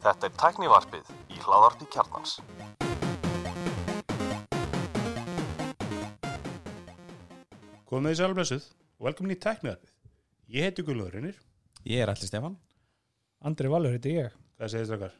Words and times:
Þetta 0.00 0.28
er 0.28 0.34
tæknivarpið 0.38 1.08
í 1.34 1.38
hláðarpi 1.42 1.88
kjarnans. 1.90 2.36
Komið 7.90 8.12
þið 8.12 8.18
sæl 8.20 8.28
og 8.28 8.36
blessuð 8.38 8.66
og 9.00 9.08
velkomin 9.08 9.34
í 9.34 9.38
tækniðarfið. 9.42 9.90
Ég 10.54 10.68
heiti 10.68 10.84
Guðlóður 10.86 11.16
Reynir. 11.16 11.40
Ég 11.90 12.04
er 12.04 12.12
allir 12.12 12.28
Stefan 12.30 12.54
Andri 13.42 13.70
Valur 13.72 13.94
heiti 13.94 14.12
ég 14.18 14.30
Hvað 14.60 14.68
segir 14.70 14.84
þið 14.84 14.90
strakkar? 14.90 15.14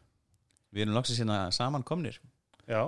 Við 0.70 0.84
erum 0.84 0.94
loksins 0.98 1.20
hérna 1.22 1.38
saman 1.56 1.86
komnir 1.86 2.20
Já. 2.68 2.82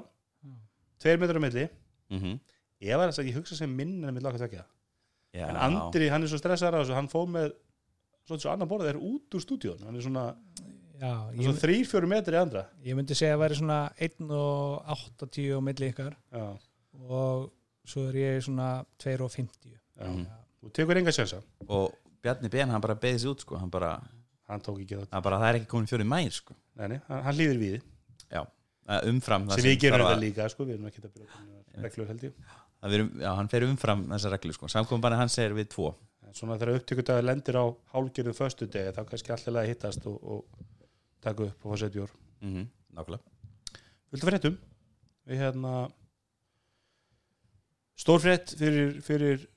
Tveir 1.03 1.19
metrar 1.19 1.41
á 1.43 1.45
milli. 1.47 1.69
mm 2.11 2.19
-hmm. 2.21 2.41
Ég 2.83 2.97
var 2.99 3.09
þess 3.09 3.19
að 3.19 3.29
ég 3.31 3.35
hugsa 3.35 3.57
sem 3.57 3.77
minn 3.77 4.05
en 4.05 4.15
mitt 4.15 4.23
laka 4.23 4.39
tvekja. 4.39 4.65
Já, 5.35 5.49
En 5.49 5.57
Andri, 5.57 6.09
hann 6.09 6.23
er 6.23 6.29
svo 6.29 6.39
stressaður 6.39 6.75
á 6.79 6.81
þessu, 6.83 6.95
hann 6.95 7.09
fóð 7.09 7.29
með 7.29 7.53
svona 8.29 8.41
svo 8.45 8.53
annar 8.53 8.69
borðið 8.71 8.93
er 8.95 9.01
út 9.03 9.35
úr 9.37 9.43
stúdíón. 9.45 9.81
Hann 9.87 9.97
er 9.99 10.05
svona, 10.05 10.25
hann 11.03 11.41
svona 11.43 11.59
þrýr, 11.63 11.87
fjóru 11.91 12.09
metri 12.11 12.37
andra. 12.39 12.67
ég 12.85 12.95
myndi 12.99 13.15
segja 13.19 13.35
að 13.37 13.43
væri 13.45 13.59
svona 13.59 13.81
1 13.99 14.31
og 14.31 14.85
80 14.87 15.57
á 15.57 15.61
milli 15.61 15.91
ykkar 15.93 16.15
Já. 16.33 16.45
og 17.09 17.51
svo 17.85 18.09
er 18.09 18.15
ég 18.21 18.43
svona 18.47 18.85
2 19.03 19.17
og 19.27 19.31
50 19.31 19.73
Já. 19.73 20.07
Mhm. 20.09 20.27
Þú 20.63 20.71
tekur 20.73 20.97
enga 21.01 21.11
sjansa. 21.11 21.43
Og 21.69 21.93
Bjarni 22.23 22.49
Ben, 22.49 22.69
hann 22.71 22.81
bara 22.81 22.95
beðið 22.95 23.19
sér 23.25 23.31
út 23.35 23.41
sko. 23.41 23.57
hann, 23.59 23.69
bara, 23.71 24.01
Hann 24.49 24.61
tók 24.61 24.79
ekki 24.79 24.95
það. 25.01 25.09
hann 25.11 25.23
bara, 25.23 25.39
það 25.39 25.49
er 25.49 25.59
ekki 25.59 25.67
komin 25.73 25.87
fjóri 25.91 26.05
mær 26.07 26.31
sko. 26.31 26.55
Nei, 26.77 26.87
nei, 26.89 27.01
hann, 27.09 27.23
hann 27.25 27.35
líður 27.35 27.59
við. 27.59 27.83
Já, 28.31 28.47
umfram 29.11 29.49
það 29.49 29.55
Sem 29.59 29.65
við 29.65 29.79
gerum 29.81 30.07
þetta 30.07 30.21
líka, 30.21 30.49
sko. 30.51 30.65
Við 30.65 30.75
erum 30.77 30.87
ekki 30.87 31.03
að 31.03 31.13
byrja 31.17 31.83
reglur 31.83 32.07
held 32.07 32.21
ég. 32.23 32.33
að 32.83 32.91
við 32.91 32.95
erum, 32.95 33.11
Já, 33.21 33.35
hann 33.35 33.49
fer 33.49 33.63
umfram 33.67 34.07
þessa 34.07 34.31
reglu 34.31 34.53
sko. 34.55 34.67
Samkomin 34.69 35.17
hans 35.19 35.39
er 35.39 35.51
við 35.51 35.69
tvo 35.75 35.95
En 36.33 36.39
svona 36.39 36.55
þegar 36.57 36.79
upptökudagur 36.79 37.27
lendir 37.27 37.57
á 37.61 37.69
hálgjörðu 37.93 38.33
föstu 38.33 38.65
degi, 38.65 38.95
þá 38.97 39.03
kannski 39.05 39.33
að 39.37 39.67
hittast 39.69 40.07
og, 40.09 40.17
og 40.25 40.45
taka 41.21 41.45
upp 41.45 41.67
og 41.67 41.75
fá 41.75 41.89
bjór. 41.93 42.11
mm 42.41 42.55
-hmm. 42.55 42.67
Nákvæmlega 42.97 43.23
Viltu 44.11 44.27
fréttum? 44.27 44.57
Við 45.27 45.39
hérna 45.39 45.93
Stórfrétt 47.97 48.57
fyrir, 48.59 49.01
fyrir 49.03 49.49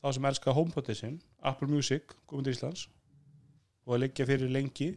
þá 0.00 0.12
sem 0.12 0.24
elska 0.24 0.52
HomePod 0.52 0.94
sin 0.94 1.20
Apple 1.42 1.68
Music, 1.68 2.02
komið 2.26 2.44
til 2.44 2.52
Íslands 2.52 2.88
og 3.84 3.94
að 3.94 4.00
liggja 4.00 4.26
fyrir 4.26 4.48
lengi 4.48 4.96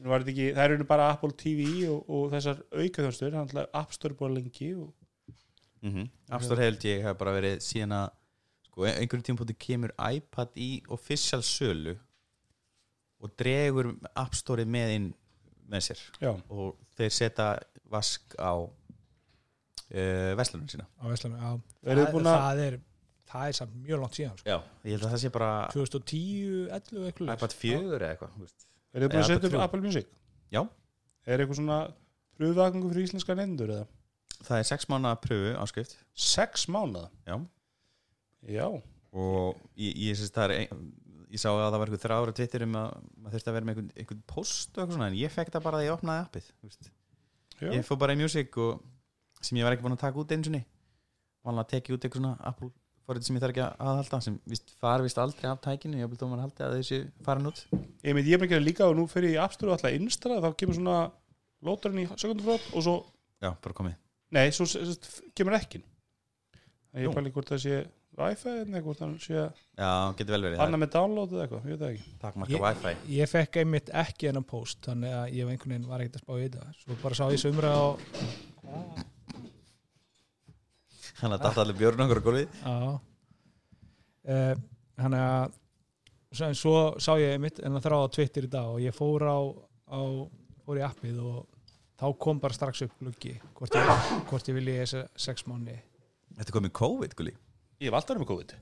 ekki, 0.00 0.54
það 0.54 0.64
eru 0.64 0.84
bara 0.84 1.10
Apple 1.12 1.32
TV 1.32 1.86
og, 1.88 2.08
og 2.08 2.32
þessar 2.32 2.64
aukaþjónstur 2.72 3.68
App 3.72 3.92
Store 3.92 4.14
búin 4.14 4.34
lengi 4.34 4.74
og, 4.74 4.94
mm 5.82 5.90
-hmm. 5.90 6.08
Afstór 6.30 6.58
held 6.58 6.84
ég 6.84 7.02
hef 7.02 7.18
bara 7.18 7.32
verið 7.32 7.60
síðan 7.60 7.92
að 7.92 8.10
sko, 8.74 8.84
einhverjum 8.90 9.22
tímpúti 9.30 9.54
kemur 9.54 9.94
iPad 10.02 10.56
í 10.58 10.70
official 10.92 11.42
sölu 11.46 11.94
og 13.24 13.30
dregur 13.40 13.92
App 14.18 14.34
Store 14.36 14.66
með 14.68 14.96
inn 14.98 15.06
með 15.70 15.86
sér 15.86 16.00
já, 16.20 16.32
og 16.52 16.74
þeir 16.98 17.12
setja 17.14 17.46
vask 17.94 18.34
á 18.36 18.52
uh, 18.60 20.32
vestlunum 20.38 20.68
sína 20.68 20.84
á 21.00 21.06
Eruð 21.06 21.22
þið 21.84 22.02
það, 22.02 22.12
búin 22.16 22.28
að- 22.28 22.42
það 22.42 22.62
er 22.66 22.76
það 23.34 23.48
er 23.48 23.56
samt 23.58 23.74
mjög 23.82 23.98
langt 24.02 24.14
síðan 24.18 24.36
sko. 24.38 24.46
Já, 24.50 24.56
ég 24.84 24.92
held 24.94 25.04
að 25.06 25.12
það 25.14 25.22
sé 25.24 25.30
bara 25.34 25.48
2010, 25.72 26.68
11 26.70 27.08
eitthvað 27.08 27.32
iPad 27.34 27.56
4 27.58 27.80
eða 27.80 28.10
eitthvað 28.12 28.36
er 28.94 29.04
þið 29.04 29.08
búin 29.14 29.22
að 29.22 29.28
setja 29.30 29.38
Apple 29.40 29.58
upp. 29.58 29.64
Apple 29.64 29.80
Music? 29.86 30.06
Já, 30.54 30.62
Er 31.24 31.40
eitthvað 31.40 31.56
svona 31.58 31.78
pröfuvagangu 32.36 32.90
fyrir 32.92 33.06
íslenska 33.08 33.34
nefndur 33.38 33.70
eða? 33.78 33.86
það 34.44 34.58
er 34.60 34.66
6 34.68 34.88
mánuða 34.92 35.16
pröfu 35.24 35.54
áskrift 35.64 35.96
Sex 36.14 36.66
mánuða? 36.68 37.08
Já 37.26 37.38
Já, 38.50 38.66
og 39.14 39.60
ég, 39.80 39.96
ég, 40.10 40.24
ein, 40.44 40.88
ég 41.32 41.40
sá 41.40 41.48
að 41.52 41.62
það 41.62 41.78
var 41.78 41.88
eitthvað 41.88 42.04
þrára 42.04 42.34
tvittir 42.36 42.66
um 42.66 42.76
að 42.80 42.90
maður 43.16 43.36
þurfti 43.36 43.50
að 43.50 43.56
vera 43.56 43.68
með 43.68 43.74
einhvern, 43.74 43.92
einhvern 44.02 44.24
post 44.30 44.74
og 44.74 44.82
eitthvað 44.82 44.98
svona 44.98 45.10
en 45.10 45.18
ég 45.18 45.32
fekk 45.34 45.54
það 45.54 45.66
bara 45.68 45.80
að 45.80 45.86
ég 45.86 45.96
opnaði 45.96 46.26
appið 46.28 46.50
ég 47.74 47.86
fór 47.86 48.00
bara 48.02 48.16
í 48.16 48.20
music 48.20 48.58
og 48.60 48.82
sem 49.44 49.58
ég 49.60 49.66
var 49.66 49.76
ekki 49.76 49.84
búin 49.86 49.96
að 49.96 50.04
taka 50.04 50.20
út 50.20 50.32
einu 50.34 50.48
sinni. 50.48 50.62
Vanlega 51.44 51.66
að 51.66 51.72
tekja 51.74 51.96
út 51.96 52.06
eitthvað 52.06 52.22
svona 52.22 52.50
Apple 52.50 52.70
forrið 53.04 53.26
sem 53.26 53.36
ég 53.36 53.42
þarf 53.44 53.52
ekki 53.52 53.64
að 53.64 53.82
aðhalda 53.84 54.20
sem 54.24 54.36
vist, 54.48 54.70
far 54.80 55.02
vist 55.04 55.18
aldrei 55.20 55.48
af 55.50 55.60
tækinu 55.64 55.98
ég 56.00 56.08
vil 56.08 56.18
þó 56.20 56.24
maður 56.30 56.44
haldi 56.46 56.64
að 56.64 56.76
þessi 56.78 57.00
farin 57.26 57.50
út. 57.50 57.60
Ég 58.00 58.16
meint, 58.16 58.28
ég 58.28 58.36
er 58.38 58.40
bara 58.40 58.60
að 58.60 58.64
líka 58.64 58.88
og 58.88 58.96
nú 58.96 59.04
fyrir 59.10 59.34
ég 59.34 59.44
afstöru 59.44 59.74
alltaf 59.74 59.92
instra 59.92 60.38
þá 60.40 60.48
kemur 60.60 60.78
svona 60.78 60.96
lótarinn 61.64 62.00
í 62.00 62.06
sekunduflót 62.14 62.70
og 62.72 62.86
svo, 62.86 62.94
Já, 63.44 63.50
bara 63.60 63.76
komið. 63.76 63.98
Nei, 64.32 64.46
svo 64.56 64.64
kemur 65.36 65.58
Nú. 66.94 67.02
ég 67.02 67.16
pæli 67.16 67.32
hvort 67.34 67.50
það 67.50 67.60
sé 67.64 67.78
Wi-Fi 68.14 68.50
eða 68.62 68.94
það 68.98 69.14
sé 69.24 69.38
Já, 69.40 69.88
getur 70.18 70.34
vel 70.36 70.44
verið 70.46 70.60
annað 70.62 70.82
með 70.84 70.92
download 70.94 71.32
eða 71.34 71.44
eitthvað, 71.46 71.64
ég 71.64 71.72
veit 71.72 71.80
það 71.82 71.94
ekki. 71.94 72.12
Takmarka 72.22 72.54
Ég- 72.54 72.62
Wi-Fi. 72.64 72.92
Ég 73.16 73.32
fekk 73.32 73.58
einmitt 73.62 73.90
ekki 74.04 74.28
hennar 74.30 74.46
post 74.46 74.78
þannig 74.86 75.16
að 75.18 75.34
ég 75.34 75.48
var 75.48 75.56
einhvern 75.56 75.74
veginn 75.74 75.88
var 75.90 76.04
ekkert 76.04 76.20
að 76.20 76.24
spá 76.24 76.34
í 76.38 76.44
þetta. 76.44 76.66
Svo 76.84 76.98
bara 77.02 77.18
sá 77.18 77.24
ég 77.34 77.42
sömra 77.42 77.72
á 77.74 77.84
Þannig 81.14 81.34
að 81.38 81.44
þetta 81.46 81.62
allir 81.64 81.78
björn 81.78 82.04
okkur 82.04 82.20
á 82.20 82.26
gólfið. 82.28 82.54
Já. 82.64 82.78
Uh, 84.24 84.54
Þannig 84.94 85.22
að 85.24 85.54
svo, 86.34 86.48
svo 86.58 86.74
sá 87.02 87.12
ég 87.18 87.34
einmitt 87.34 87.58
en 87.62 87.74
það 87.76 87.86
þrá 87.88 87.96
á 87.98 88.12
Twitter 88.14 88.46
í 88.46 88.50
dag 88.52 88.70
og 88.76 88.82
ég 88.82 88.94
fór 88.94 89.24
á, 89.26 89.38
á 89.90 90.00
fór 90.64 90.78
í 90.80 90.84
appið 90.86 91.18
og 91.22 91.40
þá 91.98 92.06
kom 92.22 92.40
bara 92.42 92.54
strax 92.56 92.84
upp 92.86 92.94
gluggi 93.00 93.34
hvort 93.58 93.74
ég, 93.74 93.90
hvort 94.30 94.50
ég 94.50 94.58
vilji 94.58 94.76
þessi 94.82 95.02
sex 95.26 95.46
mánu 95.50 95.74
Þetta 96.34 96.48
er 96.50 96.56
komið 96.56 96.74
COVID, 96.78 97.16
gulli 97.18 97.34
Ég 97.82 97.88
hef 97.90 97.96
alltaf 97.98 98.20
með 98.20 98.28
COVID. 98.30 98.54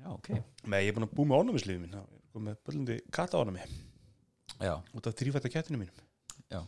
Já, 0.00 0.08
ok. 0.14 0.28
Nei, 0.70 0.80
ég 0.84 0.90
er 0.92 0.96
búin 0.96 1.06
að 1.08 1.14
bú 1.16 1.26
með 1.28 1.42
ónumislífi 1.44 1.80
mín 1.82 1.94
ég 1.96 2.08
komið 2.34 2.46
með 2.50 2.58
böllandi 2.68 2.96
katta 3.14 3.40
ánumi 3.40 3.64
Já, 4.60 4.74
út 4.96 5.06
af 5.08 5.16
þrýfætta 5.18 5.50
kettinu 5.52 5.80
mínum. 5.80 6.02
Já. 6.52 6.60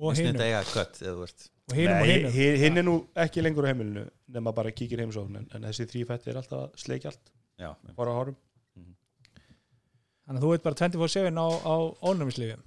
Og 0.00 0.14
Finnst 0.14 0.22
hinum? 0.22 0.38
þetta 0.38 0.46
eiga 0.48 0.60
kött 0.70 1.00
eða 1.02 1.14
þú 1.18 1.24
ert 1.26 1.46
og 1.70 1.76
hinum 1.76 1.96
og 1.96 2.06
Nei, 2.06 2.14
hinum? 2.14 2.32
hi- 2.34 2.58
hinn 2.62 2.80
er 2.80 2.86
nú 2.86 2.94
ekki 3.24 3.42
lengur 3.44 3.66
á 3.66 3.70
heimilinu 3.70 4.04
nema 4.32 4.52
bara 4.56 4.72
kíkir 4.72 5.02
heimsókn 5.02 5.36
en, 5.42 5.48
en 5.54 5.66
þessi 5.68 5.86
þrýfætti 5.90 6.30
er 6.32 6.38
alltaf 6.40 6.62
að 6.64 6.78
sleikja 6.80 7.10
allt. 7.12 7.30
Já, 7.60 7.70
fara 7.98 8.14
á 8.14 8.18
hárum 8.20 8.38
Þannig 10.30 10.38
að 10.40 10.44
þú 10.46 10.50
veit 10.54 10.62
bara 10.64 10.78
24-7 10.78 11.42
á, 11.42 11.46
á 11.66 11.74
ónumislífum 12.06 12.62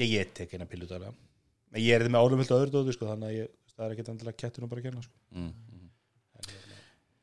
Ég, 0.00 0.10
ég 0.16 0.30
tek 0.36 0.54
eina 0.56 0.66
pillu 0.68 0.88
En 0.88 1.80
ég 1.84 1.92
er 1.92 2.00
þetta 2.02 2.12
með 2.14 2.24
ánumvilt 2.24 2.52
öðru 2.56 2.72
dóti 2.72 2.94
sko, 2.96 3.08
þannig 3.10 3.28
að 3.28 3.36
ég, 3.36 3.50
það 3.76 3.84
er 3.84 3.94
ekki 3.94 4.04
endilega 4.14 4.40
kettunum 4.40 4.70
bara 4.72 4.80
að 4.80 4.86
kenna 4.88 5.02
sko. 5.04 5.14
mm, 5.36 5.50
mm. 5.52 5.77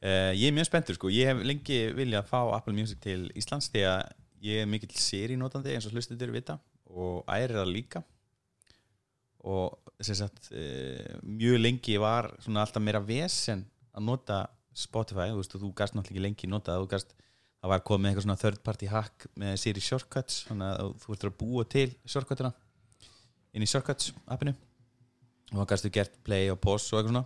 Uh, 0.05 0.31
ég 0.37 0.51
er 0.51 0.53
mjög 0.53 0.67
spenntur 0.67 0.97
sko, 0.99 1.09
ég 1.09 1.31
hef 1.31 1.39
lengi 1.41 1.79
viljað 1.97 2.27
fá 2.29 2.37
Apple 2.53 2.75
Music 2.77 2.99
til 3.01 3.23
Íslands 3.33 3.71
því 3.73 3.81
að 3.89 4.01
ég 4.45 4.61
er 4.61 4.67
mikill 4.69 4.91
serinótandi 5.01 5.73
eins 5.73 5.87
og 5.89 5.95
hlustuður 5.95 6.35
vita 6.35 6.59
og 6.93 7.23
ærir 7.31 7.55
það 7.57 7.71
líka. 7.73 8.01
Og 9.49 9.73
sem 10.05 10.17
sagt 10.19 10.51
uh, 10.51 11.15
mjög 11.25 11.57
lengi 11.63 11.97
var 12.01 12.29
svona 12.43 12.61
alltaf 12.65 12.85
meira 12.85 13.01
vesen 13.01 13.63
að 13.95 14.05
nota 14.11 14.43
Spotify, 14.75 15.31
þú 15.31 15.39
veist 15.39 15.57
og 15.57 15.63
þú 15.63 15.71
gast 15.79 15.95
náttúrulega 15.95 16.19
ekki 16.19 16.25
lengi 16.27 16.51
nota 16.51 16.75
það, 16.75 16.83
þú 16.83 16.91
gast, 16.93 17.17
það 17.63 17.73
var 17.73 17.83
komið 17.89 18.11
eitthvað 18.11 18.27
svona 18.27 18.37
third 18.43 18.61
party 18.67 18.91
hack 18.91 19.27
með 19.41 19.57
Siri 19.63 19.83
Shortcuts 19.87 20.41
þannig 20.51 20.83
að 20.83 20.93
þú 21.01 21.15
ert 21.15 21.27
að 21.31 21.37
búa 21.39 21.65
til 21.71 21.87
shortcutina 22.05 22.53
inn 23.55 23.65
í 23.65 23.71
Shortcuts 23.71 24.13
appinu. 24.29 24.53
Og 25.53 25.61
þá 25.61 25.69
gastu 25.71 25.93
gert 25.93 26.21
play 26.27 26.51
og 26.51 26.59
pause 26.61 26.91
og 26.91 26.99
eitthvað 26.99 27.13
svona. 27.13 27.25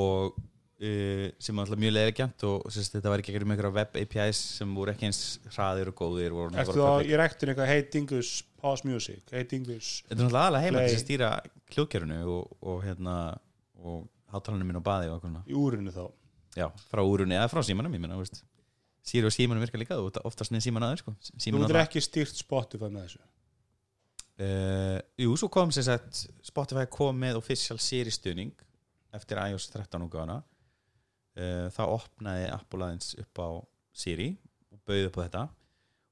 Og 0.00 0.40
sem 0.80 1.58
var 1.58 1.66
alltaf 1.66 1.80
mjög 1.80 1.92
leðigjant 1.92 2.44
og 2.48 2.70
sérst, 2.72 2.94
þetta 2.94 3.10
var 3.12 3.20
ekki 3.20 3.34
ekki 3.34 3.44
um 3.44 3.50
einhverja 3.52 3.72
web 3.76 3.96
APIs 4.00 4.38
sem 4.56 4.70
voru 4.72 4.94
ekki 4.94 5.10
eins 5.10 5.18
hraðir 5.52 5.90
og 5.90 5.96
góðir 5.98 6.32
voru 6.32 6.54
þá 6.56 6.70
public. 6.70 7.10
í 7.10 7.18
rektun 7.20 7.50
eitthvað 7.52 7.68
Hey 7.68 7.82
Dingus, 7.92 8.30
pause 8.62 8.88
music 8.88 9.34
Hey 9.34 9.44
Dingus 9.50 9.90
Þetta 10.06 10.16
er 10.16 10.22
náttúrulega 10.22 10.46
aðalega 10.46 10.84
til 10.86 10.94
að 10.96 11.02
stýra 11.02 11.28
kljókjörunu 11.74 12.20
og, 12.32 12.54
og 12.64 12.78
hérna 12.86 13.16
og 13.76 14.06
hátalarnir 14.32 14.70
minn 14.70 14.80
á 14.80 14.84
baði 14.88 15.10
og 15.12 15.20
svona. 15.20 15.42
í 15.44 15.58
úrinu 15.60 15.92
þá 15.92 16.06
já, 16.56 16.66
frá 16.88 17.02
úrunni 17.04 17.36
eða 17.36 17.50
frá 17.52 17.60
símanum 17.66 17.98
ég 17.98 18.00
menna, 18.00 18.16
veist 18.20 18.40
Sýri 19.04 19.28
og 19.28 19.34
símanum 19.34 19.60
virka 19.64 19.80
líka, 19.80 19.96
þú 19.96 20.22
oftast 20.28 20.52
með 20.52 20.66
síman 20.66 20.84
aður 20.84 21.00
sko. 21.00 21.12
Þú 21.32 21.52
myndir 21.56 21.78
ekki 21.80 22.02
stýrt 22.04 22.36
Spotify 22.36 22.88
með 22.92 23.06
þessu 23.06 23.20
uh, 24.44 24.98
Jú, 25.24 25.36
svo 25.40 25.48
kom 25.52 25.72
sem 25.76 25.84
sagt 25.84 26.24
Spotify 26.46 26.86
kom 26.88 27.20
með 27.20 27.40
official 27.40 27.76
seristuðning 27.80 28.52
eftir 29.16 29.40
iOS 29.44 29.68
13 29.72 30.04
útgáfuna 30.06 30.40
uh, 31.38 31.66
þá 31.74 31.82
opnaði 31.86 32.46
Apple 32.54 32.86
aðeins 32.86 33.14
upp 33.20 33.42
á 33.42 33.48
Siri 33.92 34.30
og 34.70 34.80
bauði 34.86 35.08
upp 35.08 35.18
á 35.18 35.22
þetta. 35.24 35.44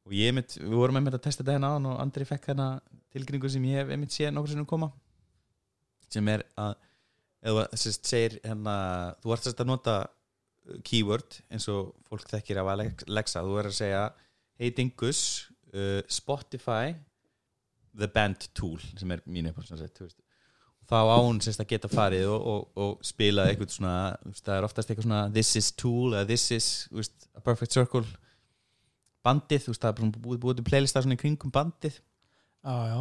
Og 0.09 0.15
ég 0.17 0.35
mitt, 0.37 0.57
við 0.57 0.77
vorum 0.79 0.99
einmitt 0.99 1.19
að 1.19 1.25
testa 1.27 1.43
þetta 1.43 1.57
hérna 1.57 1.73
áðan 1.75 1.91
og 1.91 1.99
Andri 2.03 2.27
fekk 2.29 2.51
hérna 2.51 2.69
tilkynningu 3.13 3.51
sem 3.53 3.67
ég 3.69 3.83
hef 3.83 3.93
einmitt 3.93 4.15
séð 4.15 4.33
nokkur 4.35 4.55
sinnum 4.55 4.69
koma. 4.69 4.91
Sem 6.09 6.31
er 6.33 6.47
að 6.59 6.77
eða 7.49 7.67
sérst 7.79 8.09
segir 8.09 8.39
hérna 8.43 8.79
þú 9.23 9.35
ert 9.35 9.47
sérst 9.47 9.61
að 9.63 9.71
nota 9.71 9.99
uh, 10.07 10.79
keyword 10.87 11.43
eins 11.53 11.69
og 11.73 11.93
fólk 12.09 12.27
þekkir 12.33 12.63
af 12.63 12.73
Alexa. 12.75 13.45
Þú 13.45 13.59
verður 13.59 13.73
að 13.73 13.79
segja 13.83 14.07
hey 14.59 14.73
Dingus 14.75 15.21
uh, 15.75 16.01
Spotify 16.11 16.97
the 17.99 18.09
band 18.11 18.49
tool 18.55 18.81
sem 18.97 19.11
er 19.15 19.23
mínu 19.27 19.53
uppáhaldsnarsett 19.53 20.19
þá 20.89 20.97
á 21.05 21.17
hún 21.21 21.41
sérst 21.45 21.61
að 21.63 21.71
geta 21.73 21.91
farið 21.93 22.31
og, 22.33 22.47
og, 22.53 22.65
og 22.81 23.05
spila 23.05 23.45
eitthvað 23.49 23.75
svona 23.75 23.99
það 24.41 24.55
er 24.55 24.67
oftast 24.69 24.91
eitthvað 24.91 25.09
svona 25.09 25.23
this 25.35 25.53
is 25.61 25.71
tool 25.77 26.17
eða 26.17 26.29
this 26.31 26.49
is 26.55 26.69
veist, 26.95 27.29
a 27.37 27.45
perfect 27.45 27.77
circle 27.77 28.05
bandið, 29.27 29.67
þú 29.67 29.75
veist, 29.75 29.85
það 29.85 29.91
er 29.91 30.13
búið, 30.25 30.43
búið 30.45 30.61
til 30.61 30.67
playlista 30.71 31.03
svona 31.05 31.19
í 31.19 31.21
kringum 31.21 31.53
bandið. 31.53 31.99
Já, 32.65 33.01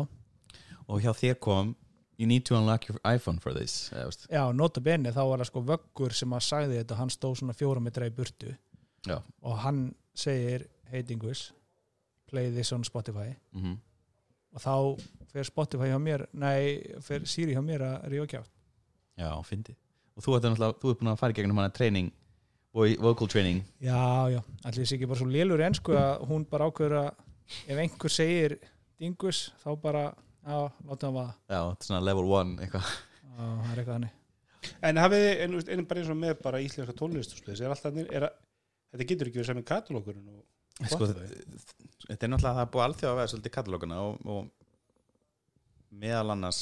og 0.87 1.03
hjá 1.03 1.13
þér 1.15 1.43
kom 1.43 1.75
You 2.17 2.25
need 2.25 2.47
to 2.49 2.55
unlock 2.57 2.87
your 2.89 2.97
iPhone 3.05 3.37
for 3.37 3.53
this 3.53 3.91
eða, 3.93 4.09
já, 4.25 4.41
nota 4.49 4.81
bene 4.81 5.11
þá 5.13 5.19
var 5.21 5.43
það 5.43 5.49
sko 5.51 5.61
vöggur 5.67 6.15
sem 6.17 6.31
að 6.33 6.47
sagði 6.47 6.79
þetta 6.79 6.95
hann 6.97 7.11
stóð 7.13 7.35
svona 7.43 7.53
fjóra 7.53 7.83
metra 7.83 8.07
í 8.09 8.13
burtu. 8.15 8.55
Já. 9.05 9.19
og 9.45 9.59
hann 9.61 9.83
segir 10.17 10.65
hey 10.89 11.03
dingus, 11.05 11.51
play 12.25 12.49
this 12.49 12.73
on 12.73 12.81
Spotify. 12.87 13.35
Mm 13.53 13.77
og 14.57 14.63
þá 14.63 14.73
fer 15.37 15.47
Spotify 15.47 15.91
hjá 15.93 15.97
mér 16.01 16.25
nei, 16.33 16.77
fer 17.05 17.25
Siri 17.29 17.55
hjá 17.55 17.61
mér 17.65 17.85
að 17.87 18.07
ríða 18.13 18.29
kjátt 18.35 18.53
Já, 19.17 19.31
fyndi 19.45 19.73
og 20.17 20.25
þú 20.25 20.33
ert 20.37 20.45
náttúrulega, 20.49 20.79
þú 20.81 20.91
ert 20.91 20.99
búin 21.03 21.11
að 21.13 21.19
fara 21.21 21.33
í 21.33 21.37
gegnum 21.37 21.59
hana 21.61 21.73
training 21.73 22.07
vo- 22.77 22.99
vocal 23.01 23.27
training. 23.29 23.59
Já, 23.81 24.29
já, 24.33 24.39
allir 24.65 24.83
þessi 24.83 24.95
ekki 24.97 25.07
bara 25.09 25.19
svo 25.21 25.27
lélur 25.29 25.61
ensku 25.65 25.93
að 25.97 26.23
hún 26.29 26.45
bara 26.49 26.67
ákveður 26.69 26.95
að 27.03 27.09
ef 27.69 27.81
einhver 27.83 28.13
segir 28.13 28.55
dingus 28.99 29.43
þá 29.63 29.69
bara, 29.81 30.03
já, 30.45 30.57
láta 30.89 31.07
hann 31.07 31.15
vaða. 31.15 31.33
Já, 31.49 31.59
þetta 31.69 31.85
er 31.85 31.89
svona 31.91 32.01
level 32.05 32.27
1 32.41 32.53
eitthvað. 32.65 32.91
Já, 33.23 33.37
það 33.37 33.71
er 33.71 33.81
eitthvað 33.83 33.95
hannig 33.99 34.13
En 34.89 34.99
hafið 34.99 35.23
þið, 35.23 35.41
en, 35.45 35.55
en 35.77 35.85
bara 35.87 36.01
eins 36.01 36.11
og 36.11 36.17
með 36.19 36.35
bara 36.43 36.59
íslenska 36.65 36.95
tónlistarsplis, 36.97 37.61
er 37.63 37.73
alltaf, 37.73 37.97
er 38.03 38.25
að, 38.27 38.37
þetta 38.93 39.07
getur 39.13 39.29
ekki 39.29 39.39
verið 39.39 39.49
sem 39.51 39.59
með 39.61 39.67
katalókurinn 39.69 40.31
og 40.33 40.89
sko, 40.91 41.07
þetta 41.13 42.17
er 42.25 42.31
náttúrulega 42.33 42.57
það 42.57 42.63
er 42.65 42.71
búið 42.73 42.85
alþjóð 42.87 43.11
að 43.13 43.19
vera 43.21 43.31
svolítið 43.31 43.53
katalóguna 43.57 43.99
og, 44.03 44.17
og 44.25 44.49
meðal 45.97 46.33
annars 46.35 46.61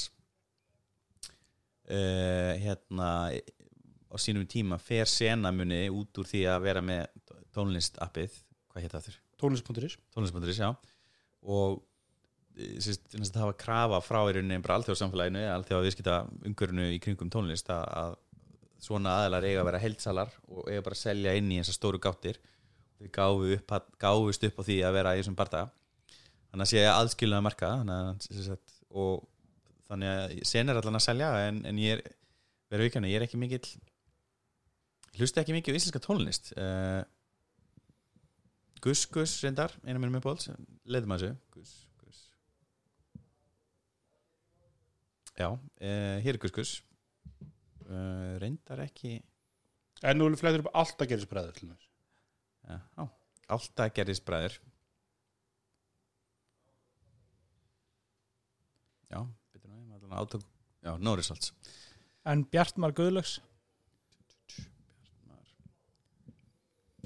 uh, 1.90 2.54
hérna 2.62 3.10
á 3.32 4.16
sínum 4.22 4.48
tíma 4.48 4.80
fer 4.80 5.10
senamunni 5.12 5.86
út 5.92 6.22
úr 6.22 6.30
því 6.30 6.46
að 6.54 6.64
vera 6.70 6.84
með 6.86 7.08
tónlist 7.56 8.00
appið, 8.04 8.34
hvað 8.72 8.86
hétt 8.86 8.96
það 8.96 9.08
þurr? 9.10 9.20
tónlist.is 9.42 9.98
tónlist.is, 10.16 10.60
já. 10.60 10.70
Og 11.46 11.82
eh, 12.56 12.80
það 12.80 13.42
hafa 13.44 13.58
krafa 13.60 14.02
frá 14.04 14.22
í 14.24 14.36
rauninni 14.38 14.62
bara 14.64 14.80
alþjóðsamfélaginu, 14.80 15.44
alþjóða 15.52 15.88
viðskipta 15.88 16.20
umhverfinu 16.48 16.90
í 16.96 17.02
kringum 17.04 17.32
tónlist 17.34 17.72
að, 17.74 17.84
að 18.02 18.16
svona 18.86 19.18
aðlar 19.24 19.48
eiga 19.48 19.64
að 19.64 19.70
vera 19.72 19.82
heldsalar 19.84 20.36
og 20.48 20.70
eiga 20.70 20.84
bara 20.86 20.98
að 20.98 21.04
selja 21.04 21.36
inn 21.38 21.52
í 21.52 21.60
þessar 21.62 21.80
stóru 21.80 22.02
gáttir. 22.02 22.40
Við 23.02 23.12
gáfu 23.16 23.52
upp, 23.58 23.76
gáfust 24.00 24.48
upp 24.48 24.62
á 24.62 24.68
því 24.68 24.80
að 24.88 24.98
vera 25.00 25.16
í 25.16 25.22
þessum 25.22 25.38
bardaga. 25.38 25.72
Þannig 26.52 26.66
að 26.66 26.72
sé 26.72 26.84
aðskilnaða 26.88 27.46
marka 27.50 27.72
þannig 27.82 27.96
að, 28.00 28.60
og 28.95 29.25
þannig 29.89 30.12
að 30.12 30.38
sen 30.50 30.71
er 30.71 30.80
allan 30.80 31.00
að 31.00 31.06
selja 31.06 31.31
en, 31.47 31.59
en 31.68 31.81
ég 31.81 31.97
er, 31.97 32.15
verður 32.71 32.89
vikana, 32.89 33.12
ég 33.12 33.19
er 33.19 33.27
ekki 33.27 33.39
mikill 33.42 33.68
hlusta 35.15 35.44
ekki 35.44 35.56
mikið 35.56 35.75
á 35.75 35.80
íslenska 35.80 36.01
tónlist. 36.03 36.51
Uh, 36.59 37.03
Gus 38.83 39.06
Gus 39.09 39.38
reyndar, 39.44 39.74
eina 39.86 40.00
minnum 40.00 40.18
með 40.18 40.25
bóls 40.27 40.50
leiðum 40.83 41.15
að 41.15 41.24
þessu. 41.24 41.38
Gus 41.56 41.75
Gus. 42.01 42.24
Já, 45.36 45.50
uh, 45.51 46.18
hér 46.25 46.36
er 46.36 46.41
Gus 46.44 46.56
Gus. 46.56 46.75
Uh, 47.86 48.36
reyndar 48.41 48.80
ekki 48.81 49.19
En 50.01 50.18
nú 50.18 50.25
flættur 50.33 50.63
upp 50.63 50.71
alltaf 50.74 51.06
gerist 51.06 51.30
bræður 51.30 51.53
til 51.53 51.68
þess 51.69 51.86
Já, 52.65 52.80
á, 52.98 53.03
alltaf 53.53 53.94
gerðist 53.94 54.25
Já, 59.15 59.23
betur 59.56 59.71
nú, 59.71 59.79
ég 59.79 59.89
maður 59.89 60.12
allan 60.12 60.21
átök. 60.25 60.47
Já, 60.85 60.94
no 61.01 61.15
results 61.17 61.56
en 62.29 62.45
Bjartmar 62.50 62.94
Guðlöks 62.97 63.38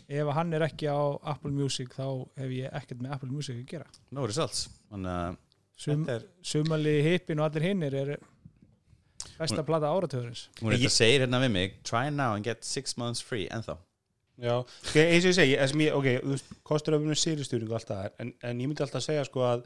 ef 0.10 0.32
hann 0.34 0.56
er 0.58 0.66
ekki 0.66 0.90
á 0.90 1.20
Apple 1.34 1.52
Music 1.54 1.92
þá 1.94 2.08
hef 2.40 2.56
ég 2.56 2.74
ekkert 2.80 3.04
með 3.04 3.16
Apple 3.18 3.30
Music 3.30 3.60
að 3.60 3.68
gera. 3.70 3.90
No 4.16 4.26
results 4.30 4.68
Þannig 4.90 5.14
að 5.14 5.38
Sum, 5.80 6.02
þetta 6.04 6.16
er 6.18 6.24
sumali 6.44 6.94
hippin 7.06 7.40
og 7.40 7.46
allir 7.46 7.64
hinnir 7.70 7.94
er 7.96 8.10
besta 9.38 9.64
plata 9.64 9.92
áratöðurins 9.94 10.50
Hún 10.60 10.74
er 10.74 10.82
þetta 10.82 10.92
segir 10.92 11.24
hérna 11.24 11.40
við 11.46 11.54
mig 11.54 11.78
Try 11.88 12.10
now 12.12 12.34
and 12.36 12.48
get 12.48 12.68
six 12.68 12.98
months 13.00 13.24
free 13.24 13.48
ennþá. 13.54 13.78
Já, 14.40 14.54
okay, 14.64 15.14
eins 15.14 15.26
og 15.28 15.34
ég 15.34 15.36
segi, 15.36 15.56
að 15.60 15.82
ég, 15.84 15.96
ok, 15.96 16.06
þú 16.24 16.34
veist, 16.34 16.52
kostur 16.68 16.96
að 16.96 17.02
vera 17.04 17.12
með 17.12 17.18
sýristýringu 17.20 17.74
og 17.74 17.80
allt 17.80 17.90
það, 17.90 18.06
en, 18.24 18.30
en 18.48 18.62
ég 18.64 18.70
myndi 18.72 18.84
alltaf 18.86 19.04
segja 19.04 19.26
sko 19.28 19.42
að, 19.44 19.66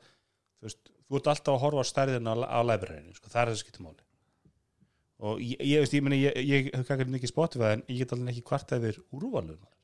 þú 0.57 0.65
veist, 0.65 0.92
þú 1.13 1.19
ert 1.19 1.29
alltaf 1.33 1.53
að 1.53 1.61
horfa 1.63 1.83
á 1.85 1.91
stærðina 1.91 2.33
á, 2.33 2.37
á 2.57 2.59
læbræðinu, 2.65 3.13
sko, 3.17 3.29
það 3.29 3.41
er 3.41 3.51
það 3.51 3.55
sem 3.55 3.61
skiptir 3.61 3.85
máli. 3.85 4.07
Og 5.23 5.43
ég, 5.43 5.61
ég 5.61 5.83
veist, 5.83 5.93
ég 5.95 6.03
meni, 6.03 6.19
ég, 6.23 6.39
ég 6.49 6.71
hef 6.73 6.89
kakar 6.89 7.11
mikið 7.13 7.31
Spotify, 7.31 7.69
en 7.77 7.85
ég 7.87 8.01
get 8.01 8.15
alveg 8.15 8.33
ekki 8.33 8.45
hvart 8.49 8.73
að 8.75 8.89
yfir 8.89 8.99
úrvalunar. 9.13 9.77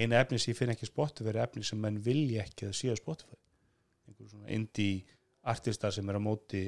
Einu 0.00 0.18
efni 0.18 0.40
sem 0.40 0.52
ég 0.52 0.58
finn 0.58 0.74
ekki 0.74 0.88
Spotify 0.88 1.32
er 1.32 1.40
efni 1.44 1.64
sem 1.66 1.80
menn 1.80 2.02
vilja 2.02 2.44
ekki 2.44 2.68
að 2.68 2.76
séu 2.76 2.92
á 2.92 2.98
Spotify. 2.98 3.38
Einhver 4.08 4.30
svona 4.30 4.52
indie 4.52 5.06
artistar 5.50 5.94
sem 5.94 6.10
er 6.10 6.18
á 6.18 6.22
móti 6.22 6.66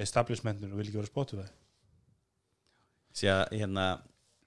establishmentinu 0.00 0.74
og 0.74 0.80
vil 0.80 0.88
ekki 0.90 1.00
vera 1.00 1.08
á 1.08 1.12
Spotify. 1.14 1.48
Sér 3.16 3.34
að 3.38 3.58
hérna 3.62 3.86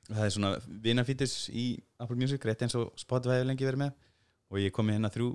það 0.10 0.26
er 0.26 0.34
svona 0.36 0.54
vinafítis 0.84 1.36
í 1.50 1.66
Apple 2.02 2.20
Music 2.20 2.46
rétt 2.46 2.64
eins 2.66 2.76
og 2.80 2.92
Spotify 3.00 3.40
hefur 3.40 3.50
lengi 3.50 3.68
verið 3.68 3.86
með 3.86 3.94
og 4.54 4.62
ég 4.62 4.74
kom 4.76 4.88
með 4.88 5.00
hérna 5.00 5.12
þrjú 5.14 5.30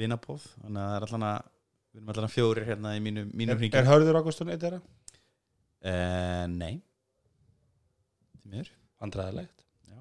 vinapóð 0.00 0.46
þannig 0.62 0.80
að 0.80 0.88
það 0.90 0.96
er 0.96 1.06
allan 1.08 1.26
að 1.28 1.50
við 1.94 2.00
erum 2.00 2.10
allan 2.12 2.26
að 2.26 2.34
fjórir 2.34 2.66
hérna 2.68 2.94
í 2.98 3.02
mínu, 3.04 3.26
mínu 3.30 3.54
Er, 3.54 3.60
hringi 3.60 3.78
er 3.78 3.86
Hörður 3.88 4.18
Ágústun 4.20 4.50
eitt 4.50 4.62
þeirra? 4.64 4.80
uh, 5.86 6.46
Nei 6.50 6.80
Því 8.40 8.50
miður 8.50 8.72
Vandræðilegt. 9.04 9.62
Já, 9.90 10.00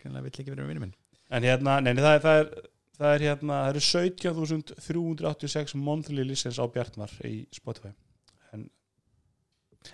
kannan 0.00 0.24
vill 0.26 0.32
ekki 0.34 0.50
vera 0.50 0.66
vinur 0.66 0.82
minn 0.86 0.96
En 1.28 1.44
hérna, 1.44 1.78
neini, 1.84 2.00
það 2.00 2.14
er, 2.16 2.22
það 2.24 2.38
er, 2.40 2.68
það 2.98 3.14
er 3.14 3.24
hérna, 3.26 3.56
það 3.60 3.70
eru 3.74 3.82
17.386 3.84 5.74
monthly 5.76 6.24
listens 6.24 6.56
á 6.56 6.64
Bjartmar 6.72 7.12
í 7.28 7.42
Spotify. 7.52 7.90
En, 8.56 8.62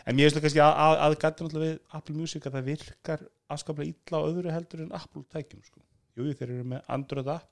en 0.07 0.15
mér 0.15 0.29
finnst 0.29 0.39
það 0.39 0.45
kannski 0.47 0.63
að, 0.63 0.77
að, 0.85 0.95
aðgættir 1.09 1.49
náttúrulega 1.49 1.73
við 1.73 1.99
Apple 1.99 2.15
Music 2.21 2.47
að 2.47 2.55
það 2.61 2.69
virkar 2.71 3.25
afskaplega 3.57 3.91
illa 3.91 4.21
á 4.23 4.27
öðru 4.29 4.55
heldur 4.55 4.85
en 4.87 4.95
Apple 5.01 5.25
tækjum, 5.35 5.65
sko. 5.67 5.83
Jú, 6.15 6.29
þeir 6.31 6.47
eru 6.53 6.69
með 6.71 6.87
Android 6.95 7.33
app, 7.35 7.51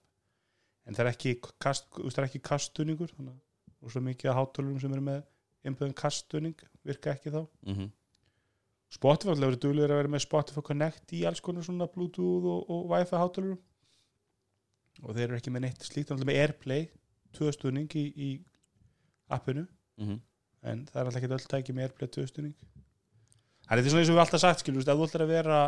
en 0.87 0.95
það 0.95 1.05
er 1.09 1.11
ekki 1.17 1.35
kast, 1.67 1.91
það 1.99 2.23
er 2.23 2.29
ekki 2.29 2.45
kasttuningur, 2.53 3.11
þannig 3.17 3.35
að 3.35 3.41
og 3.83 3.93
svo 3.93 4.03
mikið 4.05 4.31
að 4.31 4.39
hátölurum 4.39 4.81
sem 4.81 4.95
eru 4.95 5.05
með 5.07 5.21
einbjöðum 5.67 5.99
kasttuning 5.99 6.65
virka 6.87 7.13
ekki 7.15 7.31
þá. 7.35 7.43
mm 7.67 7.75
-hmm. 7.75 7.91
Spotify 8.93 9.33
alltaf 9.33 9.47
verið 9.49 9.61
duglegur 9.61 9.93
að 9.95 10.01
vera 10.03 10.13
með 10.13 10.25
Spotify 10.27 10.63
Connect 10.63 11.13
í 11.17 11.25
alls 11.25 11.41
konar 11.41 11.65
svona 11.65 11.87
Bluetooth 11.89 12.45
og, 12.45 12.71
og 12.71 12.91
Wi-Fi 12.91 13.17
hátalurum 13.17 13.61
og 15.03 15.15
þeir 15.17 15.29
eru 15.29 15.39
ekki 15.39 15.53
með 15.55 15.65
neitt 15.67 15.87
slíkt 15.87 16.11
alltaf 16.13 16.29
með 16.29 16.41
Airplay 16.43 16.91
tvöstuðning 17.33 17.95
í, 17.97 18.05
í 18.17 18.29
appinu 19.33 19.65
mhm. 19.97 20.21
en 20.63 20.85
það 20.91 21.01
er 21.01 21.07
alltaf 21.07 21.23
ekki 21.23 21.33
öll 21.39 21.49
tæki 21.55 21.73
með 21.73 21.89
Airplay 21.89 22.09
tvöstuðning 22.09 22.55
Það 23.63 23.79
er 23.79 23.79
þetta 23.79 23.91
svona 23.93 24.03
eins 24.03 24.11
og 24.11 24.17
við 24.17 24.23
alltaf 24.25 24.41
sagt 24.43 24.61
skilur, 24.61 24.83
ef 24.83 24.99
þú 24.99 25.05
ætlar 25.07 25.23
að 25.25 25.33
vera 25.33 25.59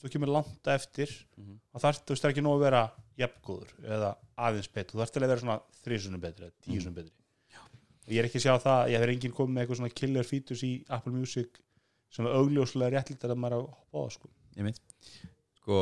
þú 0.00 0.10
kemur 0.14 0.30
langt 0.30 0.68
eftir 0.70 1.10
Mhm. 1.36 1.60
og 1.74 1.82
þarf 1.82 2.04
þú 2.06 2.28
ekki 2.30 2.44
nóg 2.46 2.56
að 2.56 2.64
vera 2.64 2.82
jafngóður 3.18 3.72
eða 3.84 4.10
aðeins 4.38 4.68
betur, 4.72 4.94
þú 4.94 5.00
þarf 5.02 5.12
til 5.12 5.22
að 5.22 5.28
vera 5.28 5.40
svona 5.40 5.60
þrísunum 5.84 6.20
betri 6.20 6.46
eða 6.46 6.54
tíusunum 6.64 6.94
betri 6.94 7.12
og 8.10 8.14
ég 8.16 8.24
er 8.24 8.26
ekki 8.26 8.40
að 8.40 8.46
sjá 8.48 8.54
það, 8.58 8.80
ég 8.90 9.02
hef 9.02 9.12
enginn 9.12 9.34
komið 9.34 9.52
með 9.54 9.62
eitthvað 9.62 9.78
svona 9.78 9.96
killer 10.00 10.26
features 10.26 10.62
í 10.66 10.70
Apple 10.90 11.12
Music 11.14 11.60
sem 12.10 12.26
er 12.26 12.38
augljóslega 12.40 12.96
réttlítið 12.96 13.34
að 13.36 13.38
maður 13.38 13.56
að 13.60 13.68
hoppa 13.68 13.94
á 13.94 14.00
það, 14.00 14.14
sko. 14.16 14.30
Ég 14.56 14.66
mynd 14.66 14.80
Sko, 15.60 15.78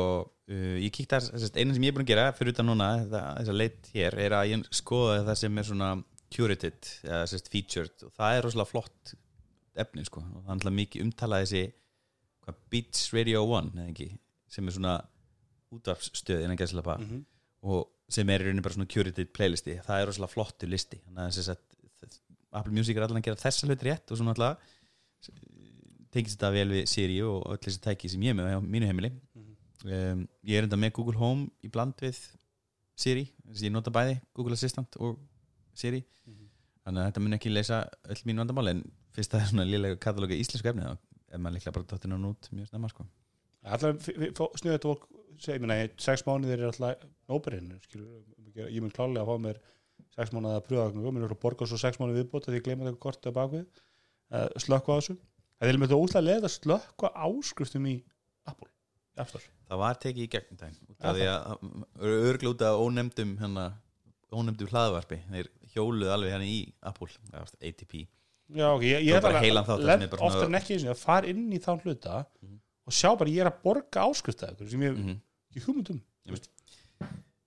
uh, 0.51 0.75
ég 0.83 0.91
kíkti 0.93 1.15
að 1.15 1.29
eina 1.55 1.73
sem 1.73 1.85
ég 1.87 1.89
er 1.89 1.95
búin 1.95 2.03
að 2.03 2.11
gera 2.11 2.27
fyrir 2.35 2.53
utan 2.53 2.67
núna, 2.67 2.89
þess 3.09 3.49
að 3.49 3.57
leitt 3.57 3.89
hér 3.95 4.17
er 4.21 4.35
að 4.37 4.49
ég 4.51 4.65
skoða 4.75 5.21
það 5.23 5.39
sem 5.39 5.57
er 5.57 5.67
svona 5.69 5.89
curated, 6.35 6.89
eða 7.07 7.21
sérst 7.31 7.49
featured 7.49 8.05
og 8.05 8.11
það 8.19 8.35
er 8.35 8.45
rosalega 8.45 8.69
flott 8.69 9.13
efni 9.79 10.03
sko, 10.05 10.21
og 10.21 10.43
það 10.43 10.51
er 10.51 10.57
alltaf 10.57 10.75
mikið 10.75 11.05
umtalað 11.07 11.45
þessi 11.45 11.63
hvað, 12.43 12.59
Beats 12.75 13.07
Radio 13.15 13.45
1 13.47 13.71
eða 13.71 13.87
ekki, 13.87 14.09
sem 14.51 14.69
er 14.69 14.75
svona 14.75 14.97
útvarpsstöð 15.73 16.43
innan 16.43 16.59
gæðslapa 16.59 16.99
mm 16.99 17.07
-hmm. 17.07 17.25
og 17.71 17.89
sem 18.11 18.29
er 18.29 18.43
í 18.43 18.49
rauninni 18.49 18.65
bara 18.65 18.77
svona 18.77 18.91
curated 18.93 19.33
playlisti 19.33 19.79
það 19.85 20.01
er 20.01 20.07
rosalega 20.09 20.33
flottu 20.35 20.69
listi 20.69 21.01
þannig 21.07 21.23
að 21.23 21.65
Apple 22.55 22.73
Music 22.73 22.97
er 22.97 23.05
allan 23.05 23.21
að 23.21 23.29
gera 23.29 23.41
þessa 23.43 23.69
hlut 23.69 23.85
rétt 23.85 24.11
og 24.11 24.19
svona 24.19 24.33
alltaf 24.35 24.75
tengist 26.09 26.39
þetta 26.39 26.51
vel 26.55 26.69
við 26.73 26.85
Siri 26.89 27.17
og 27.25 27.43
öll 27.53 27.59
þessi 27.61 27.81
tæki 27.83 28.09
sem 28.09 28.23
ég 28.25 28.33
er 28.33 28.37
með 28.39 28.55
á 28.57 28.61
mínu 28.63 28.89
heimili. 28.89 29.11
Um, 29.85 30.25
ég 30.43 30.59
er 30.59 30.65
enda 30.65 30.79
með 30.79 30.95
Google 30.97 31.19
Home 31.19 31.47
í 31.63 31.69
bland 31.71 31.99
við 32.01 32.17
Siri 32.99 33.27
þess 33.45 33.61
að 33.61 33.67
ég 33.67 33.75
nota 33.75 33.93
bæði 33.95 34.17
Google 34.35 34.57
Assistant 34.57 34.97
og 34.99 35.19
Siri. 35.77 36.01
Þannig 36.83 37.03
að 37.03 37.11
þetta 37.11 37.23
mun 37.23 37.37
ekki 37.37 37.53
leysa 37.53 37.83
öll 38.09 38.19
mínu 38.25 38.43
vandamál 38.43 38.73
en 38.73 38.83
fyrst 39.13 39.35
það 39.35 39.43
er 39.43 39.51
svona 39.51 39.67
liðlega 39.69 40.01
katalógi 40.01 40.39
íslensku 40.41 40.71
efni 40.71 40.87
þá 40.87 40.95
er 41.29 41.41
maður 41.43 41.59
líklega 41.59 41.75
bara 41.77 41.89
dottin 41.91 42.15
hann 42.15 42.29
út 42.31 42.49
mjög 42.55 42.71
snemma 42.71 42.89
sko. 42.89 43.05
Alltaf 43.69 44.07
sniðið 44.07 44.73
þetta 44.73 44.89
fólk 44.89 45.07
segi, 45.39 45.61
minna, 45.61 45.77
sex 46.01 46.25
mánuðir 46.27 46.63
er 46.63 46.71
alltaf 46.71 47.03
nóberinn, 47.29 47.75
ég 48.55 48.79
mun 48.81 48.93
klálega 48.95 49.23
að 49.23 49.29
fá 49.29 49.43
mér 49.45 49.59
sex 50.15 50.31
mánuði 50.35 50.55
að 50.57 50.65
pröfa 50.67 50.85
mér 51.15 51.25
er 51.27 51.33
að 51.35 51.41
borga 51.43 51.67
svo 51.69 51.77
sex 51.81 51.99
mánuði 51.99 52.23
viðbót 52.23 52.47
að 52.49 52.57
ég 52.59 52.65
gleyma 52.67 52.87
þetta 52.87 53.01
kortið 53.05 53.31
að 53.31 53.37
bakvið 53.39 53.65
uh, 53.65 54.47
slökka 54.65 54.93
á 54.93 54.97
þessu. 54.99 55.15
Það 55.59 55.69
er 55.73 55.79
með 55.81 55.89
þetta 55.91 56.01
óslega 56.05 56.25
leið 56.29 56.47
að 56.49 56.53
slökka 56.55 57.11
áskriftum 57.27 57.87
í 57.89 57.95
Apple 58.49 58.69
App 59.19 59.29
Store. 59.33 59.47
það 59.69 59.81
var 59.83 59.99
tekið 60.05 60.23
í 60.23 60.29
gegnum 60.35 60.59
daginn 60.61 60.93
út 60.93 61.07
af 61.09 61.17
því 61.17 61.25
að 61.29 62.13
örglu 62.29 62.53
út 62.53 62.61
af 62.69 62.79
ónefndum 62.85 63.33
hérna, 63.41 63.65
ónefndum 64.31 64.71
hlaðvarpi. 64.71 65.19
Þeir 65.33 65.49
hjóluðu 65.73 66.13
alveg 66.15 66.33
hérna 66.35 66.47
í 66.47 66.59
Apple 66.81 67.09
ATP 67.59 68.05
Já, 68.49 68.65
ok, 68.73 68.81
ég, 68.81 68.95
Það 68.95 69.05
ég 69.05 69.13
er 69.13 69.19
er 69.19 69.27
einu 70.73 70.79
sinni 70.81 70.93
að 70.95 71.01
fara 71.03 71.29
inn 71.29 71.43
í 71.53 71.59
þá 71.61 71.71
hluta 71.83 72.15
Mhm. 72.41 72.55
og 72.89 72.95
sjá 72.97 73.11
bara 73.19 73.29
ég 73.29 73.43
er 73.43 73.49
að 73.51 73.59
borga 73.61 74.05
áskrifta 74.09 74.49
sem 74.57 74.81
ég 74.87 74.95
mm 74.97 75.19
hugmyndum 75.67 75.99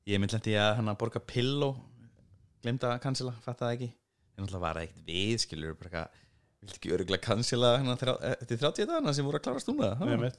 ég 0.06 0.20
mynd 0.20 0.32
lendi 0.34 0.54
að 0.58 0.76
hann 0.78 0.90
að 0.92 0.98
borga 1.00 1.20
pill 1.26 1.62
og 1.66 1.80
glemta 2.62 2.92
að 2.94 3.02
cancela, 3.04 3.34
fatta 3.44 3.66
það 3.68 3.76
ekki. 3.76 3.90
En 4.38 4.46
alltaf 4.46 4.62
var 4.62 4.78
það 4.80 4.86
eitt 4.88 5.02
við, 5.08 5.34
skilur 5.44 5.76
bara 5.78 5.90
eitthvað, 5.90 6.24
viltu 6.62 6.78
ekki 6.78 6.94
örgulega 6.96 7.26
cancela 7.26 7.74
þrjá, 8.00 8.14
eftir 8.38 8.62
30 8.62 8.88
dagana 8.88 9.14
sem 9.16 9.26
voru 9.28 9.40
að 9.40 9.46
klárast 9.48 9.68
núna? 9.70 10.32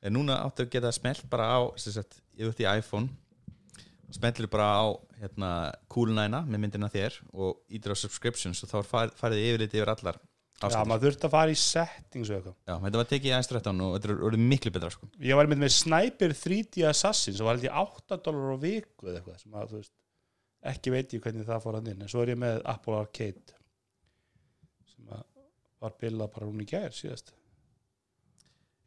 En 0.00 0.14
núna 0.16 0.38
áttu 0.46 0.64
að 0.64 0.72
geta 0.74 0.90
smelt 0.96 1.26
bara 1.32 1.46
á 1.56 1.58
sem 1.80 1.92
sagt, 1.96 2.20
ég 2.40 2.48
veit 2.48 2.62
í 2.64 2.68
iPhone 2.68 3.10
smellir 4.10 4.48
bara 4.50 4.66
á 4.82 4.86
hérna, 5.20 5.50
Cool9 5.92 6.40
með 6.50 6.58
myndina 6.64 6.88
þér 6.90 7.18
og 7.30 7.60
ítir 7.70 7.94
á 7.94 7.96
subscriptions 8.00 8.64
og 8.64 8.72
þá 8.72 8.78
far, 8.88 9.12
farið 9.18 9.44
yfirleitt 9.50 9.76
yfir 9.76 9.92
allar 9.92 10.18
Já, 10.18 10.66
afskriftir. 10.66 10.88
maður 10.90 11.04
þurfti 11.06 11.28
að 11.28 11.34
fara 11.36 11.52
í 11.52 11.58
settings 11.60 12.30
og 12.30 12.36
eitthvað. 12.36 12.56
Já, 12.68 12.74
þetta 12.82 12.98
var 13.00 13.06
tekið 13.12 13.28
í 13.30 13.32
aðeins 13.36 13.50
13 13.52 13.84
og 13.86 13.94
þetta 13.94 14.10
er 14.10 14.24
orðið 14.28 14.42
miklu 14.50 14.72
betra 14.74 14.90
sko. 14.92 15.08
Ég 15.24 15.38
var 15.38 15.48
með 15.48 15.62
með 15.62 15.72
Sniper 15.76 16.34
3D 16.36 16.84
Assassin 16.90 17.36
sem 17.38 17.48
var 17.48 17.62
ég 17.64 17.78
8 17.80 18.18
dólar 18.26 18.52
á 18.52 18.58
viku 18.60 19.08
eða 19.08 19.22
eitthvað 19.22 19.38
sem 19.40 19.54
að 19.56 19.70
þú 19.70 19.78
veist 19.78 19.94
ekki 20.70 20.92
veit 20.92 21.14
ég 21.16 21.22
hvernig 21.24 21.46
það 21.48 21.62
fór 21.64 21.78
hann 21.78 21.90
inn 21.92 22.04
en 22.04 22.10
svo 22.10 22.24
er 22.24 22.34
ég 22.34 22.40
með 22.40 22.60
Apple 22.68 22.98
Arcade 23.00 23.56
sem 24.92 25.12
að 25.16 25.22
var 25.80 25.94
billað 26.02 26.32
bara 26.34 26.48
hún 26.50 26.64
í 26.64 26.68
gær 26.68 26.92
síðast 26.94 27.32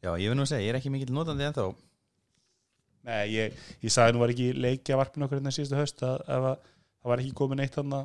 Já, 0.04 0.12
ég 0.20 0.28
vil 0.28 0.36
nú 0.36 0.44
segja, 0.46 0.66
ég 0.66 0.74
er 0.74 0.78
ekki 0.78 0.92
mikill 0.92 1.14
notandi 1.16 1.46
en 1.46 1.56
þá 1.56 1.66
Nei, 3.04 3.24
ég, 3.34 3.56
ég 3.84 3.92
sagði 3.92 4.16
nú 4.16 4.22
var 4.22 4.32
ekki 4.32 4.52
leikja 4.56 4.96
varpin 4.96 5.26
okkur 5.26 5.40
hérna 5.40 5.52
síðustu 5.52 5.76
höst 5.76 6.04
að 6.06 6.22
ef 6.24 6.46
að 6.50 6.68
það 6.70 7.10
var 7.10 7.22
ekki 7.22 7.34
komin 7.36 7.60
eitt 7.64 7.74
hann 7.76 7.96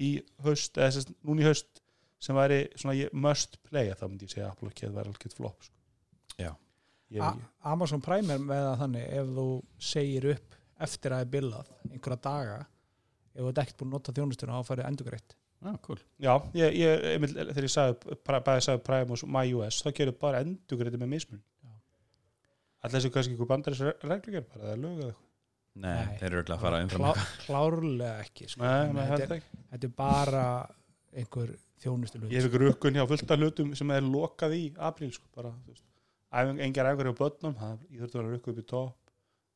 í 0.00 0.10
höst, 0.44 0.78
eða 0.78 0.94
sérst 0.96 1.10
núna 1.22 1.44
í 1.44 1.48
höst 1.48 1.82
sem 2.24 2.36
væri 2.38 2.60
svona 2.72 2.96
ég 2.96 3.12
must 3.12 3.58
play 3.68 3.92
þá 3.92 4.06
myndi 4.06 4.28
ég 4.28 4.32
segja 4.32 4.48
Apple 4.48 4.70
Arcade 4.70 4.94
væri 4.94 5.12
alveg 5.12 5.36
flop 5.36 5.66
sko. 5.66 5.74
Já. 6.40 6.54
Amazon 7.62 8.02
Prime 8.02 8.32
er 8.32 8.40
með 8.42 8.62
það 8.64 8.78
þannig 8.80 9.10
ef 9.18 9.34
þú 9.36 9.48
segir 9.90 10.28
upp 10.32 10.56
eftir 10.86 11.12
að 11.12 11.20
það 11.20 11.26
er 11.26 11.32
billað 11.34 11.74
einhverja 11.90 12.22
daga 12.24 12.56
ef 13.34 13.40
þú 13.42 13.50
ert 13.50 13.62
ekkert 13.64 13.80
búin 13.80 13.90
að 13.90 13.96
nota 13.98 14.14
þjónustuna 14.16 14.60
þá 14.60 14.68
færið 14.70 14.88
endurgreitt. 14.90 15.36
Já, 15.64 15.72
cool. 15.80 15.98
Já, 16.20 16.32
ég, 16.58 16.74
ég, 16.76 17.02
einmitt, 17.14 17.32
þegar 17.38 17.64
ég 17.64 17.72
sagði 17.72 18.16
bæði 18.28 18.64
sagði 18.66 18.82
Prime 18.84 19.14
og 19.16 19.22
MyUS 19.32 19.78
þá 19.80 19.90
gerur 19.96 20.16
bara 20.20 20.42
endugreiti 20.44 20.98
með 21.00 21.12
mismun 21.14 21.40
Já. 21.40 21.70
Alltaf 22.84 22.98
þessu 22.98 23.12
kannski 23.14 23.36
ykkur 23.36 23.48
bandaris 23.48 23.80
reglugjör 24.04 24.44
bara, 24.50 24.60
það 24.60 24.72
er 24.74 24.82
lög 24.82 24.98
eða 24.98 25.06
eitthvað? 25.06 25.22
Nei, 25.74 25.94
Nei. 25.94 26.18
þeir 26.20 26.26
eru 26.28 26.40
örugglega 26.42 26.58
að 26.58 26.64
fara 26.66 26.80
umfram 26.84 27.06
Klá, 27.06 27.22
klárlega 27.46 28.26
ekki 28.26 28.50
sko. 28.52 28.60
Nei, 28.60 29.06
þetta, 29.08 29.16
er, 29.24 29.32
ekki. 29.38 29.62
þetta 29.72 29.88
er 29.88 29.94
bara 30.02 30.44
einhver 31.14 31.54
þjónustu 31.84 32.20
Ég 32.28 32.36
hef 32.36 32.50
ykkur 32.50 32.66
rukkun 32.68 32.98
hjá 33.00 33.06
fullt 33.14 33.34
af 33.34 33.40
hlutum 33.40 33.72
sem 33.80 33.94
er 33.96 34.04
lokað 34.04 34.58
í 34.58 34.62
apríl 34.90 35.10
sko, 35.16 35.30
bara, 35.38 35.54
engar 36.52 36.92
æfingar 36.92 37.08
hjá 37.08 37.16
börnum, 37.22 37.56
það, 37.58 37.88
ég 37.88 38.04
þurfti 38.04 38.20
að 38.20 38.22
vera 38.22 38.36
rukka 38.36 38.52
upp 38.52 38.60
í 38.60 38.66
topp 38.74 39.00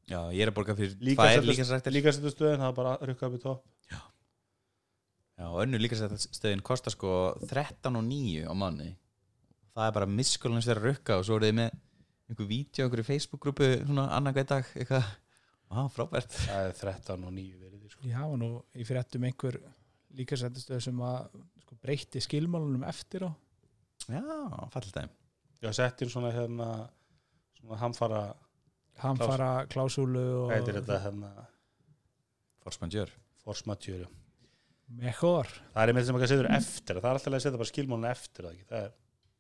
Já, 0.09 0.21
ég 0.33 0.41
er 0.41 0.51
að 0.53 0.57
borga 0.57 0.75
fyrir 0.79 0.95
Líka 1.05 1.21
tvær 1.23 1.35
setja- 1.37 1.49
líkasrættir 1.53 1.93
Líka 1.93 2.13
setja 2.17 2.31
stöðin, 2.33 2.63
það 2.63 2.71
er 2.71 2.77
bara 2.79 2.93
rukka 3.11 3.27
upp 3.29 3.35
í 3.37 3.43
topp. 3.43 3.65
Já, 5.39 5.45
og 5.53 5.61
önnu 5.63 5.79
líkasrættastöðin 5.79 6.63
kostar 6.67 6.91
sko 6.95 7.11
13 7.47 7.95
og 8.01 8.03
9 8.09 8.47
á 8.49 8.53
manni 8.59 8.89
Það 9.77 9.85
er 9.87 9.93
bara 9.95 10.09
misskólans 10.11 10.67
þeirra 10.67 10.89
rukka 10.89 11.19
og 11.21 11.27
svo 11.29 11.37
eru 11.39 11.47
þið 11.47 11.59
með 11.61 11.77
einhver 12.29 12.49
vídeo, 12.51 12.85
einhverju 12.89 13.05
Facebook-grúpu 13.07 13.69
svona 13.87 14.09
annan 14.17 14.35
hver 14.37 14.45
dag, 14.51 14.67
eitthvað. 14.77 15.05
Á, 15.71 15.79
frábært. 15.95 16.35
Það 16.35 16.67
er 16.67 16.75
13 16.81 17.25
og 17.29 17.33
9 17.37 17.55
verið 17.61 17.79
því, 17.85 17.91
sko. 17.93 18.09
Já, 18.11 18.19
og 18.27 18.35
nú 18.41 18.49
í 18.75 18.85
fréttum 18.89 19.25
einhver 19.29 19.61
líka 20.19 20.37
sættustöð 20.41 20.83
sem 20.89 20.99
að 21.05 21.29
sko, 21.63 21.79
breytti 21.85 22.21
skilmálunum 22.25 22.85
eftir 22.89 23.29
á. 23.29 23.31
Já, 24.09 24.21
fallit 24.75 24.95
þeim 24.99 25.15
Já, 25.63 25.71
settir 25.79 26.11
svona 26.11 26.33
hérna 26.35 26.69
svona 27.61 27.79
hamfara, 27.81 28.21
hann 29.03 29.21
fara 29.21 29.51
klásúlu 29.71 30.25
og 30.43 30.49
hvað 30.51 30.57
heitir 30.57 30.81
þetta 30.81 31.03
hérna? 31.07 31.35
Majeure. 32.83 33.13
Force 33.41 33.65
majeure 33.65 34.09
mejor. 34.89 35.49
Það 35.75 35.83
er 35.83 35.95
með 35.97 36.07
sem 36.09 36.19
að 36.19 36.25
setja 36.31 36.57
eftir 36.57 36.99
það 36.99 37.11
er 37.11 37.19
alltaf 37.19 37.35
að 37.37 37.45
setja 37.45 37.61
bara 37.61 37.71
skilmálun 37.71 38.09
eftir 38.09 38.47
það 38.47 38.55
ekki? 38.55 38.67
Það 38.71 38.87
er, 38.87 38.95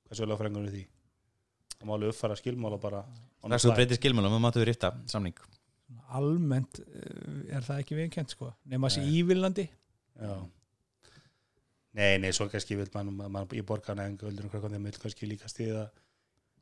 hvað 0.04 0.20
svo 0.20 0.28
lögfræðingur 0.28 0.66
við 0.66 0.76
því? 0.76 0.84
Það 1.78 1.88
má 1.88 1.94
alveg 1.94 2.12
uppfæra 2.12 2.36
skilmála 2.40 2.80
bara 2.82 3.00
on 3.06 3.46
the 3.46 3.54
Næstu 3.54 3.70
fly. 3.70 3.76
breytir 3.78 4.00
skilmálum, 4.00 4.34
við 4.34 4.44
máttu 4.44 4.62
við 4.62 4.68
rifta 4.72 4.92
samning. 5.08 5.40
Almennt 6.18 6.80
eh, 6.82 7.56
er 7.56 7.64
það 7.64 7.82
ekki 7.84 7.96
viðkjönt 7.96 8.34
sko? 8.34 8.52
Nema 8.68 8.90
þessi 8.90 9.20
ívilandi 9.20 9.68
Já. 10.18 10.32
Nei, 11.98 12.18
nei, 12.20 12.32
svo 12.34 12.48
kannski 12.50 12.76
vil 12.76 12.88
mann, 12.92 13.14
mann 13.16 13.54
í 13.56 13.62
borgarna 13.64 14.04
en 14.08 14.18
göldur 14.20 14.48
og 14.48 14.52
hvað 14.52 14.74
þeim 14.74 14.88
vil 14.90 14.98
kannski 15.00 15.28
líka 15.30 15.48
stíða 15.50 15.86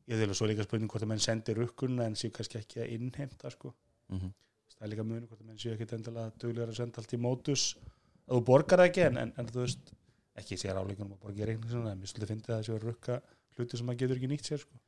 ég 0.06 0.20
vil 0.20 0.34
svo 0.34 0.48
líka 0.48 0.66
spurning 0.66 0.90
hvort 0.90 1.04
að 1.06 1.12
menn 1.12 1.22
sendir 1.22 1.58
rukkunna 1.58 2.06
en 2.06 2.16
séu 2.18 2.32
kannski 2.34 2.60
ekki 2.60 2.82
að 2.84 2.96
innheimta 2.96 3.50
sko. 3.50 3.74
mm 4.08 4.18
-hmm. 4.18 4.32
það 4.76 4.86
er 4.86 4.92
líka 4.92 5.04
muni 5.04 5.26
hvort 5.26 5.40
að 5.40 5.46
menn 5.46 5.58
séu 5.58 5.72
ekki 5.74 5.94
endilega 5.94 6.32
duglegar 6.38 6.68
að 6.68 6.76
senda 6.80 7.00
allt 7.00 7.12
í 7.12 7.18
mótus 7.18 7.76
að 8.26 8.36
þú 8.36 8.42
borgar 8.44 8.80
ekki 8.86 9.06
en, 9.06 9.16
en, 9.16 9.32
en 9.36 9.46
þú 9.46 9.60
veist 9.64 9.94
ekki 10.36 10.58
sér 10.60 10.76
áleikunum 10.76 11.16
að 11.16 11.22
borga 11.22 11.42
í 11.42 11.46
reikning 11.46 11.86
en 11.90 12.00
mér 12.00 12.10
svolítið 12.10 12.28
fyndi 12.32 12.46
það 12.50 12.58
að 12.58 12.66
séu 12.66 12.76
að 12.76 12.86
rukka 12.86 13.20
hluti 13.56 13.76
sem 13.76 13.86
maður 13.86 14.00
getur 14.02 14.16
ekki 14.16 14.30
nýtt 14.30 14.50
sér 14.50 14.58
sko. 14.58 14.78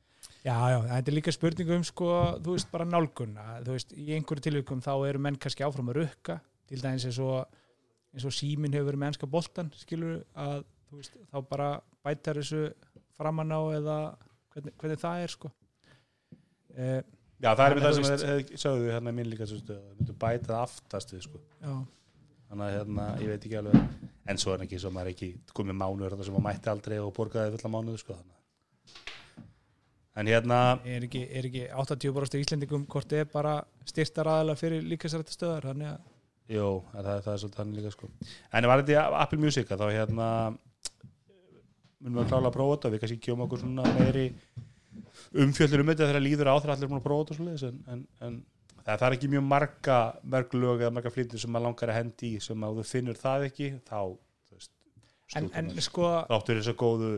Já, 0.43 0.55
já, 0.71 0.77
þetta 0.83 1.11
er 1.11 1.15
líka 1.15 1.31
spurning 1.31 1.69
um 1.75 1.83
sko, 1.83 2.09
þú 2.43 2.55
veist, 2.55 2.69
bara 2.71 2.85
nálgunna 2.85 3.45
þú 3.63 3.75
veist, 3.75 3.93
í 3.95 4.11
einhverju 4.15 4.45
tilvíkum 4.45 4.81
þá 4.83 4.93
eru 5.07 5.19
menn 5.19 5.39
kannski 5.39 5.63
áfram 5.63 5.89
að 5.89 6.01
rukka, 6.01 6.39
til 6.67 6.81
dæmis 6.83 7.05
eins 7.07 7.19
og 7.23 7.47
eins 8.13 8.25
og 8.25 8.35
síminn 8.35 8.73
hefur 8.73 8.89
verið 8.89 9.01
með 9.01 9.11
ennska 9.13 9.29
boltan 9.31 9.71
skilur 9.79 10.19
að, 10.35 10.65
veist, 10.91 11.15
þá 11.31 11.37
bara 11.49 11.69
bætar 12.05 12.39
þessu 12.41 12.65
framan 13.17 13.55
á 13.55 13.61
eða 13.77 13.97
hvernig, 14.53 14.75
hvernig 14.81 15.01
það 15.01 15.23
er 15.25 15.33
sko 15.35 15.51
eh, 16.75 16.99
Já, 17.39 17.53
það 17.55 17.65
er 17.65 17.77
með 17.77 17.85
það 17.85 17.93
sem 17.95 18.05
veist- 18.09 18.27
er, 18.27 18.41
sögðu 18.59 18.89
hérna 18.91 19.13
minn 19.15 19.29
líka 19.31 19.47
svo 19.47 19.61
stöð, 19.61 19.79
það 19.79 19.99
myndu 20.01 20.15
bæta 20.19 20.49
það 20.49 20.63
aftast 20.65 21.13
við 21.13 21.21
sko. 21.23 21.39
Já, 21.63 21.71
þannig 22.49 22.65
að 22.65 22.73
hérna, 22.75 23.05
ég 23.23 23.31
veit 23.31 23.45
ekki 23.47 23.59
alveg 23.61 24.09
en 24.29 24.41
svo 24.41 24.53
er 24.53 24.65
ekki 24.65 24.79
svo 24.81 24.91
maður 24.93 25.13
ekki 25.13 25.29
komið 25.55 25.79
mánuður 25.79 26.15
þarna 26.15 26.27
sem 26.27 26.35
maður 26.35 26.47
mætti 26.49 26.71
aldrei 26.73 26.97
og 26.99 27.13
borgaði 27.15 27.55
fulla 27.55 27.71
mánuður 27.77 28.03
sko, 28.03 28.17
þannig. 28.19 28.35
en 30.19 30.31
hérna 30.33 30.59
er 30.83 31.07
ekki, 31.07 31.23
er 31.31 31.47
ekki 31.47 31.65
80% 31.71 32.43
íslendingum 32.43 32.85
hvort 32.91 33.13
er 33.15 33.29
bara 33.31 33.55
styrta 33.87 34.25
ræðilega 34.27 34.59
fyrir 34.59 34.87
líkasrættu 34.91 35.37
stöðar 35.37 35.69
þannig 35.71 35.93
að 35.93 36.55
jú, 36.57 36.67
það, 36.91 37.09
það, 37.23 37.33
er 37.33 37.41
svolítið 37.43 37.61
hann 37.63 37.75
líka 37.77 37.93
sko. 37.95 38.09
en 38.51 38.67
var 38.67 38.83
þetta 38.83 38.95
í 38.97 39.21
Apple 39.23 39.39
Music 39.39 39.71
þá 39.71 39.85
hérna 39.93 40.27
munum 41.99 42.19
við 42.19 42.25
að 42.25 42.31
klála 42.31 42.49
að 42.49 42.55
prófa 42.55 42.75
þetta 42.75 42.91
við 42.93 43.01
kannski 43.03 43.23
kjóma 43.25 43.45
okkur 43.45 43.61
svona 43.63 43.93
meiri 43.97 44.25
umfjöllur 45.43 45.83
um 45.83 45.91
þetta 45.91 46.09
þegar 46.09 46.25
líður 46.25 46.51
á 46.51 46.55
þegar 46.55 46.73
allir 46.75 46.87
er 46.87 46.91
búin 46.91 47.01
að 47.01 47.07
prófa 47.07 47.25
þetta 47.25 47.35
og 47.35 47.39
svoleiðis, 47.39 47.65
en, 47.69 47.79
en, 47.93 48.03
en 48.25 48.37
það, 48.85 48.93
það 48.93 49.07
er 49.09 49.17
ekki 49.17 49.31
mjög 49.33 49.45
marga 49.49 49.97
mörg 50.35 50.55
lög 50.55 50.83
eða 50.83 50.93
marga 50.95 51.13
flyttur 51.13 51.43
sem 51.43 51.53
maður 51.53 51.67
langar 51.69 51.93
að 51.93 51.99
hendi 51.99 52.31
í 52.35 52.43
sem 52.43 52.67
að 52.67 52.79
þú 52.79 52.85
finnur 52.91 53.19
það 53.19 53.47
ekki 53.49 53.71
þá 53.89 53.99
maður. 55.35 55.83
sko, 55.85 56.13
þáttur 56.31 56.61
þess 56.61 56.71
að 56.71 56.79
góðu 56.79 57.11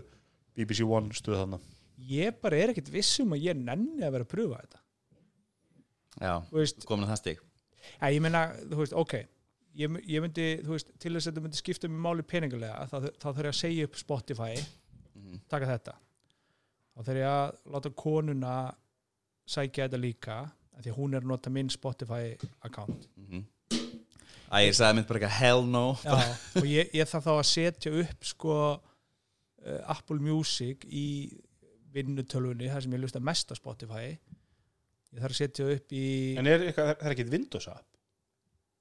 BBC 0.57 0.87
One 0.87 1.15
stuð 1.15 1.43
þannig 1.43 1.69
ég 2.11 2.41
bara 2.41 2.57
er 2.57 2.73
ekkit 2.73 2.89
vissum 2.91 3.35
að 3.35 3.45
ég 3.45 3.59
nenni 3.61 4.01
að 4.01 4.15
vera 4.15 4.25
að 4.25 4.31
pröfa 4.31 4.63
þetta. 4.63 4.79
Já, 6.21 6.33
komin 6.89 7.05
að 7.05 7.11
það 7.13 7.19
stig. 7.21 7.43
Já, 7.81 8.07
ég 8.09 8.23
meina, 8.25 8.41
þú 8.65 8.81
veist, 8.81 8.97
ok 8.97 9.13
ég, 9.77 9.97
ég 10.09 10.23
myndi, 10.23 10.47
þú 10.65 10.75
veist, 10.75 10.93
til 10.99 11.13
þess 11.15 11.27
að 11.27 11.31
þetta 11.31 11.43
myndi 11.45 11.59
skipta 11.59 11.89
mig 11.91 12.01
máli 12.03 12.25
peningulega, 12.27 12.85
þá, 12.91 12.97
þá 13.21 13.27
þarf 13.27 13.43
ég 13.45 13.51
að 13.53 13.59
segja 13.59 13.89
upp 13.89 13.99
Spotify, 13.99 14.53
mm 15.15 15.41
taka 15.51 15.69
þetta. 15.69 15.95
Þá 16.91 17.03
þarf 17.07 17.21
ég 17.21 17.29
að 17.31 17.71
láta 17.73 17.93
konuna 18.03 18.55
sækja 19.47 19.87
þetta 19.87 19.99
líka 20.01 20.37
af 20.71 20.83
því 20.83 20.91
að 20.91 20.97
hún 20.99 21.15
er 21.15 21.23
að 21.23 21.31
nota 21.31 21.53
minn 21.53 21.69
Spotify 21.71 22.35
account. 22.67 23.07
-hmm. 23.15 23.45
Æ, 24.51 24.67
ég 24.67 24.75
sagði 24.75 24.97
mynd 24.97 25.07
bara 25.07 25.19
eitthvað 25.19 25.37
hell 25.39 25.63
no. 25.67 25.85
Já, 26.03 26.15
og 26.59 26.65
ég, 26.67 26.89
ég 26.93 27.07
þarf 27.07 27.25
þá 27.25 27.33
að 27.37 27.47
setja 27.47 27.91
upp 28.01 28.25
sko 28.27 28.55
uh, 28.75 29.91
Apple 29.93 30.19
Music 30.19 30.83
í 30.87 31.31
vinnutölfunni, 31.91 32.67
þar 32.71 32.83
sem 32.83 32.93
ég 32.93 33.03
lusta 33.03 33.19
mest 33.19 33.51
á 33.51 33.55
Spotify. 33.55 34.11
Ég 35.11 35.19
þarf 35.21 35.31
að 35.31 35.39
setja 35.39 35.69
upp 35.71 35.95
í 35.95 36.35
en 36.39 36.47
er, 36.47 36.67
eitthvað, 36.67 36.91
það 36.99 37.07
er 37.07 37.15
ekki 37.15 37.31
Windows 37.31 37.67
app 37.71 37.90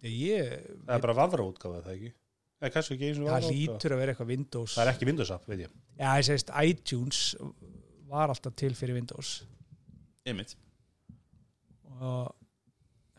ég, 0.08 0.66
það 0.86 0.94
er 0.96 1.04
bara 1.04 1.16
vafra 1.18 1.44
útgáfa 1.44 1.82
það 1.84 1.94
ekki? 1.96 2.12
Er 2.60 2.72
kannski 2.74 2.94
ekki 2.96 3.08
eins 3.08 3.18
og 3.20 3.28
það 3.30 3.46
lítur 3.54 3.94
að 3.94 4.00
vera 4.02 4.12
eitthvað 4.14 4.30
Windows. 4.34 4.74
Það 4.76 4.82
er 4.86 4.92
ekki 4.94 5.06
Windows 5.08 5.30
app, 5.32 5.46
veit 5.48 5.60
ég. 5.64 5.70
Já, 6.00 6.08
ég 6.20 6.26
segist 6.28 6.50
iTunes 6.60 7.20
var 8.10 8.32
alltaf 8.32 8.56
til 8.60 8.74
fyrir 8.76 8.98
Windows. 8.98 9.30
Einmitt. 10.28 10.56
og 12.00 12.34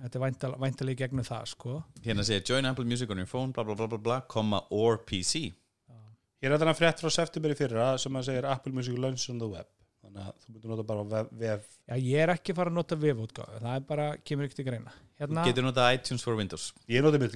þetta 0.02 0.18
er 0.18 0.22
væntal- 0.24 0.56
væntalega 0.62 0.96
í 0.98 1.02
gegnum 1.04 1.26
það 1.26 1.48
sko. 1.52 1.84
Hérna 2.02 2.24
segir 2.26 2.44
join 2.50 2.66
Apple 2.66 2.86
Music 2.86 3.10
on 3.10 3.18
your 3.22 3.28
phone 3.30 3.52
bla 3.54 3.64
bla 3.64 3.76
bla 3.76 3.88
bla 3.88 3.98
bla, 3.98 4.22
comma 4.22 4.64
or 4.72 4.98
PC 4.98 5.52
hér 6.42 6.52
er 6.56 6.58
þarna 6.58 6.74
frétt 6.74 7.02
frá 7.04 7.12
september 7.14 7.52
í 7.54 7.58
fyrra 7.58 7.92
sem 8.02 8.14
að 8.18 8.24
segir 8.32 8.46
Apple 8.50 8.74
Music 8.74 8.98
launch 8.98 9.30
on 9.30 9.38
the 9.38 9.48
web. 9.48 9.68
Þannig 10.02 10.24
að 10.26 10.34
þú 10.42 10.54
myndir 10.56 10.72
nota 10.72 10.84
bara 10.90 11.04
vef, 11.04 11.28
vef. 11.38 11.66
Já, 11.88 11.96
ég 12.02 12.24
er 12.24 12.32
ekki 12.34 12.54
að 12.54 12.56
fara 12.56 12.72
að 12.72 12.78
nota 12.80 12.96
vefútgáfu. 12.98 13.60
Það 13.62 13.76
er 13.76 13.84
bara, 13.92 14.08
kemur 14.26 14.48
ekki 14.48 14.58
til 14.58 14.66
greina 14.66 14.92
hérna, 15.22 15.44
Getur 15.48 15.66
notað 15.68 15.94
iTunes 15.98 16.26
for 16.26 16.36
Windows. 16.40 16.70
Ég 16.92 17.06
noti 17.06 17.20
mitt 17.22 17.36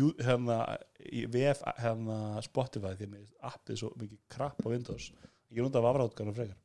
jú- 0.00 0.14
hérna, 0.26 0.58
í 1.06 1.24
vef 1.32 1.62
hérna 1.82 2.18
Spotify 2.44 2.92
því 2.98 3.08
að 3.08 3.14
appið 3.52 3.80
svo 3.82 3.92
mikið 4.02 4.18
krapp 4.36 4.60
á 4.62 4.68
Windows. 4.74 5.10
Ég 5.52 5.62
nota 5.64 5.82
vafraútgáðan 5.84 6.36
frekar. 6.36 6.58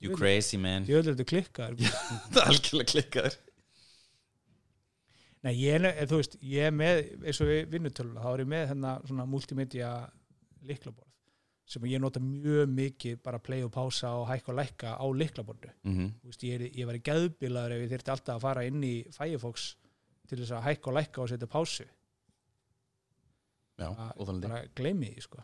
You 0.00 0.14
crazy 0.16 0.56
man. 0.56 0.86
Ég 0.88 0.96
vil 1.02 1.10
þetta 1.14 1.26
klikka 1.28 1.66
Það 1.76 2.38
er 2.40 2.46
algjörlega 2.54 2.88
klikkaður 2.94 3.34
Nei, 5.44 5.54
ég 5.56 5.74
er, 5.78 5.80
ne- 5.80 6.06
þú 6.08 6.18
veist, 6.20 6.34
ég 6.44 6.66
er 6.68 6.72
með 6.76 6.98
eins 7.24 7.38
og 7.40 7.48
við 7.48 7.70
vinnutöluna, 7.72 8.20
þá 8.24 8.30
er 8.34 8.42
ég 8.42 8.48
með 8.52 8.64
hérna 8.74 8.90
svona 9.08 9.24
multimedia 9.28 9.92
liklaborð 10.68 11.09
sem 11.70 11.84
ég 11.86 12.00
nota 12.02 12.18
mjög 12.22 12.70
mikið 12.74 13.20
bara 13.22 13.38
play 13.38 13.62
og 13.62 13.70
pása 13.74 14.10
og 14.18 14.26
hækka 14.30 14.50
og 14.52 14.58
lækka 14.58 14.96
á 14.98 15.06
liklabordu 15.14 15.68
mm 15.84 15.94
-hmm. 15.94 16.10
Ég, 16.42 16.74
ég 16.74 16.86
var 16.86 16.94
í 16.98 17.02
geðbilaður 17.02 17.72
ef 17.76 17.82
ég 17.84 17.90
þyrfti 17.92 18.10
alltaf 18.10 18.36
að 18.36 18.40
fara 18.40 18.64
inn 18.66 18.82
í 18.84 19.04
Firefox 19.12 19.76
til 20.28 20.38
þess 20.38 20.50
að 20.50 20.62
hækka 20.66 20.90
og 20.90 20.96
lækka 20.96 21.22
og 21.22 21.28
setja 21.28 21.46
pásu. 21.46 21.84
Já, 23.78 23.88
Að 23.96 24.12
óþálandi 24.20 24.48
bara 24.48 24.66
gleymi 24.76 25.08
því 25.14 25.20
sko. 25.24 25.38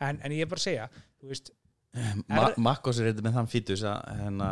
en, 0.00 0.20
en 0.22 0.32
ég 0.32 0.40
er 0.44 0.46
bara 0.50 0.58
að 0.58 0.66
segja 0.68 0.88
veist, 1.22 1.50
Ma 2.28 2.48
Er- 2.48 2.58
Makkos 2.60 2.98
er 3.00 3.06
eitthvað 3.08 3.24
með 3.24 3.32
þann 3.38 3.48
fítus 3.48 3.82
að 3.82 4.18
hérna, 4.20 4.48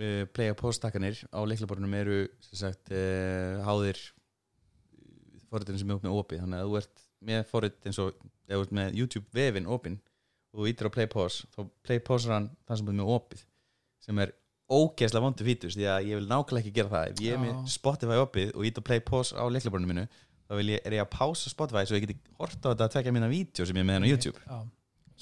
uh, 0.00 0.24
play 0.32 0.50
og 0.50 0.56
postakkanir 0.56 1.20
á 1.32 1.40
leiklaborunum 1.44 1.94
eru 1.94 2.28
sagt 2.40 2.90
uh, 2.90 3.60
háðir 3.66 4.00
forritin 5.50 5.78
sem 5.78 5.90
er 5.90 5.96
upp 5.96 6.02
með 6.06 6.16
opið. 6.16 6.40
Þannig 6.40 6.58
að 6.60 6.66
þú 6.66 6.76
ert 6.80 7.04
með 7.26 7.44
forrit 7.50 7.86
eins 7.86 7.98
og 7.98 8.14
ert 8.48 8.72
með 8.72 8.94
YouTube 8.94 9.26
vefin 9.36 9.66
opin 9.66 10.00
og 10.00 10.15
þú 10.56 10.70
ítir 10.70 10.88
á 10.88 10.96
play 10.96 11.08
pause 11.12 11.46
þá 11.54 11.60
play 11.86 12.02
pause 12.02 12.32
hann 12.32 12.50
það 12.66 12.80
sem 12.80 12.90
er 12.92 12.98
með 13.00 13.14
opið 13.16 13.44
sem 14.06 14.22
er 14.24 14.34
ógeðslega 14.66 15.22
vondu 15.22 15.46
fítus 15.46 15.76
því 15.78 15.86
að 15.90 16.08
ég 16.10 16.18
vil 16.18 16.26
nákvæmlega 16.26 16.64
ekki 16.64 16.74
gera 16.74 16.90
það. 16.90 17.10
Ef 17.12 17.20
ég 17.22 17.36
er 17.36 17.42
með. 17.42 17.58
Spotify 17.70 18.18
opið 18.18 18.48
og 18.54 18.66
ít 18.66 18.80
á 18.80 18.82
play 18.88 19.02
pause 19.06 19.36
á 19.38 19.44
leiklaborunum 19.46 19.92
minu 19.92 20.06
þá 20.46 20.54
ég, 20.58 20.80
er 20.82 20.96
ég 20.96 21.04
að 21.04 21.12
pása 21.14 21.52
Spotify 21.52 21.86
svo 21.86 21.98
ég 21.98 22.06
geti 22.06 22.18
hort 22.40 22.58
á 22.66 22.68
þetta 22.72 22.88
að 22.88 22.92
tvekja 22.96 23.14
mína 23.14 23.30
vídeo 23.30 23.66
sem 23.66 23.78
ég 23.78 23.84
er 23.84 23.88
með 23.88 23.98
hann 23.98 24.06
á 24.06 24.10
YouTube. 24.10 24.42
já, 24.42 24.58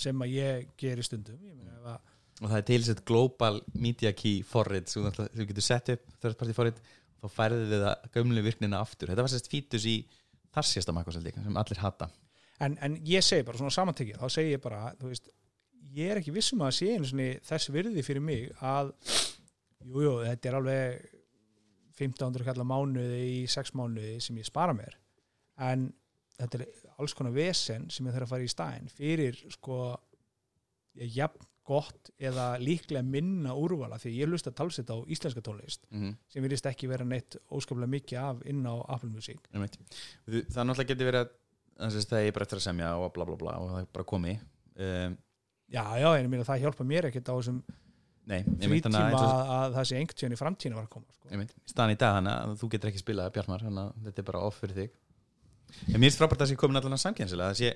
sem 0.05 0.25
að 0.25 0.35
ég 0.39 0.67
geri 0.81 1.05
stundum 1.05 1.45
ég 1.45 1.89
að 1.93 2.01
og 2.43 2.51
það 2.51 2.59
er 2.59 2.67
tilsett 2.67 3.05
global 3.07 3.61
media 3.79 4.11
key 4.17 4.43
forrit 4.43 4.91
sem 4.91 5.05
þú 5.07 5.47
getur 5.47 5.65
sett 5.65 5.93
upp 5.95 6.17
third 6.19 6.39
party 6.41 6.57
forrit 6.57 6.81
þá 7.23 7.29
færðu 7.31 7.69
við 7.71 7.85
það 7.85 8.09
gömlu 8.17 8.43
virknina 8.45 8.81
aftur. 8.83 9.13
Þetta 9.13 9.25
var 9.25 9.33
sérst 9.33 9.53
fítus 9.53 9.87
í 9.89 10.01
þar 10.55 10.69
síðasta 10.69 10.97
makkosaldi 10.97 11.35
sem 11.37 11.61
allir 11.61 11.81
hata 11.85 12.09
en, 12.65 12.77
en 12.85 12.99
ég 13.09 13.25
segi 13.25 13.47
bara 13.47 13.61
svona 13.61 13.75
samantekið 13.75 14.21
þá 14.21 14.37
segi 14.37 14.55
ég 14.55 14.63
bara, 14.65 14.93
þú 15.01 15.11
veist 15.13 15.31
ég 15.95 16.11
er 16.11 16.21
ekki 16.21 16.35
vissum 16.35 16.65
að 16.67 16.77
sé 16.79 16.95
þess 17.47 17.71
virði 17.75 18.03
fyrir 18.07 18.25
mig 18.25 18.51
að 18.61 18.95
jújú, 19.85 20.07
jú, 20.07 20.15
þetta 20.25 20.51
er 20.51 20.59
alveg 20.59 21.11
1500 21.95 22.47
kallar 22.49 22.67
mánuði 22.67 23.21
í 23.31 23.41
6 23.51 23.75
mánuði 23.79 24.17
sem 24.23 24.39
ég 24.41 24.49
spara 24.49 24.75
mér. 24.75 24.97
En 25.63 25.89
þetta 26.35 26.61
er 26.61 26.95
alls 26.99 27.15
konar 27.15 27.35
vesen 27.35 27.87
sem 27.93 28.07
ég 28.09 28.15
þarf 28.17 28.27
að 28.27 28.33
fara 28.35 28.47
í 28.47 28.51
stæðin 28.51 28.91
fyrir 28.91 29.39
sko 29.55 29.79
ég 30.99 31.13
jafn 31.15 31.47
gott 31.65 32.11
eða 32.21 32.59
líklega 32.61 33.01
minna 33.07 33.55
úrvala 33.57 33.97
því 33.97 34.11
ég 34.19 34.29
hlusta 34.29 34.53
talsett 34.53 34.91
á 34.93 35.01
íslenska 35.09 35.41
tónlist 35.41 35.87
mm 35.89 36.01
-hmm. 36.01 36.17
sem 36.29 36.45
virðist 36.45 36.67
ekki 36.69 36.91
vera 36.91 37.05
neitt 37.05 37.39
óskaplega 37.49 37.89
mikið 37.89 38.19
af 38.21 38.43
inn 38.45 38.67
á 38.67 38.75
Apple 38.89 39.11
Music. 39.11 39.39
Það 40.27 40.65
náttúrulega 40.67 40.91
getur 40.91 41.09
verið 41.09 41.21
að 41.23 41.31
það 41.79 42.19
er 42.21 42.35
bara 42.35 42.47
eftir 42.47 42.61
að 42.61 42.67
semja 42.69 42.91
og 43.01 43.15
bla 43.15 43.29
bla 43.29 43.39
bla 43.41 43.57
og 43.61 43.73
það 43.73 43.81
er 43.83 43.89
bara 43.97 44.09
komi 44.09 44.35
um, 44.35 45.17
já, 45.73 45.85
já, 46.01 46.09
en 46.11 46.23
ég 46.23 46.31
meina 46.31 46.47
það 46.47 46.67
hjálpa 46.67 46.87
mér 46.89 47.11
ekkert 47.11 47.33
á 47.33 47.35
þessum 47.35 47.63
frítíma 48.25 49.01
þannig 49.01 49.17
að 49.19 49.25
að, 49.25 49.55
að 49.55 49.79
það 49.79 49.89
sé 49.89 49.97
einhvern 50.01 50.21
tíðan 50.21 50.37
í 50.37 50.41
framtíðinu 50.41 50.79
var 50.79 50.87
að 50.87 50.93
koma 50.95 51.17
sko. 51.17 51.31
ég 51.31 51.41
mynd, 51.41 51.57
staðan 51.69 51.95
í 51.95 51.99
dag 52.01 52.15
þannig 52.19 52.37
að 52.37 52.55
þú 52.61 52.71
getur 52.75 52.93
ekki 52.93 53.03
spilað 53.03 53.35
Bjartmar, 53.35 53.65
þannig 53.67 53.83
að 53.85 54.07
þetta 54.07 54.23
er 54.23 54.29
bara 54.31 54.45
off 54.49 54.63
fyrir 54.63 54.79
þig. 54.79 54.95
En 55.91 55.99
mér 55.99 56.07
finnst 56.07 56.23
frábært 56.23 56.39
að 56.39 56.45
það 56.47 56.53
sé 56.53 56.61
komin 56.63 56.81
allan 56.81 56.97
að 56.97 57.03
samkjænsilega 57.05 57.53
það 57.53 57.61
sé 57.61 57.75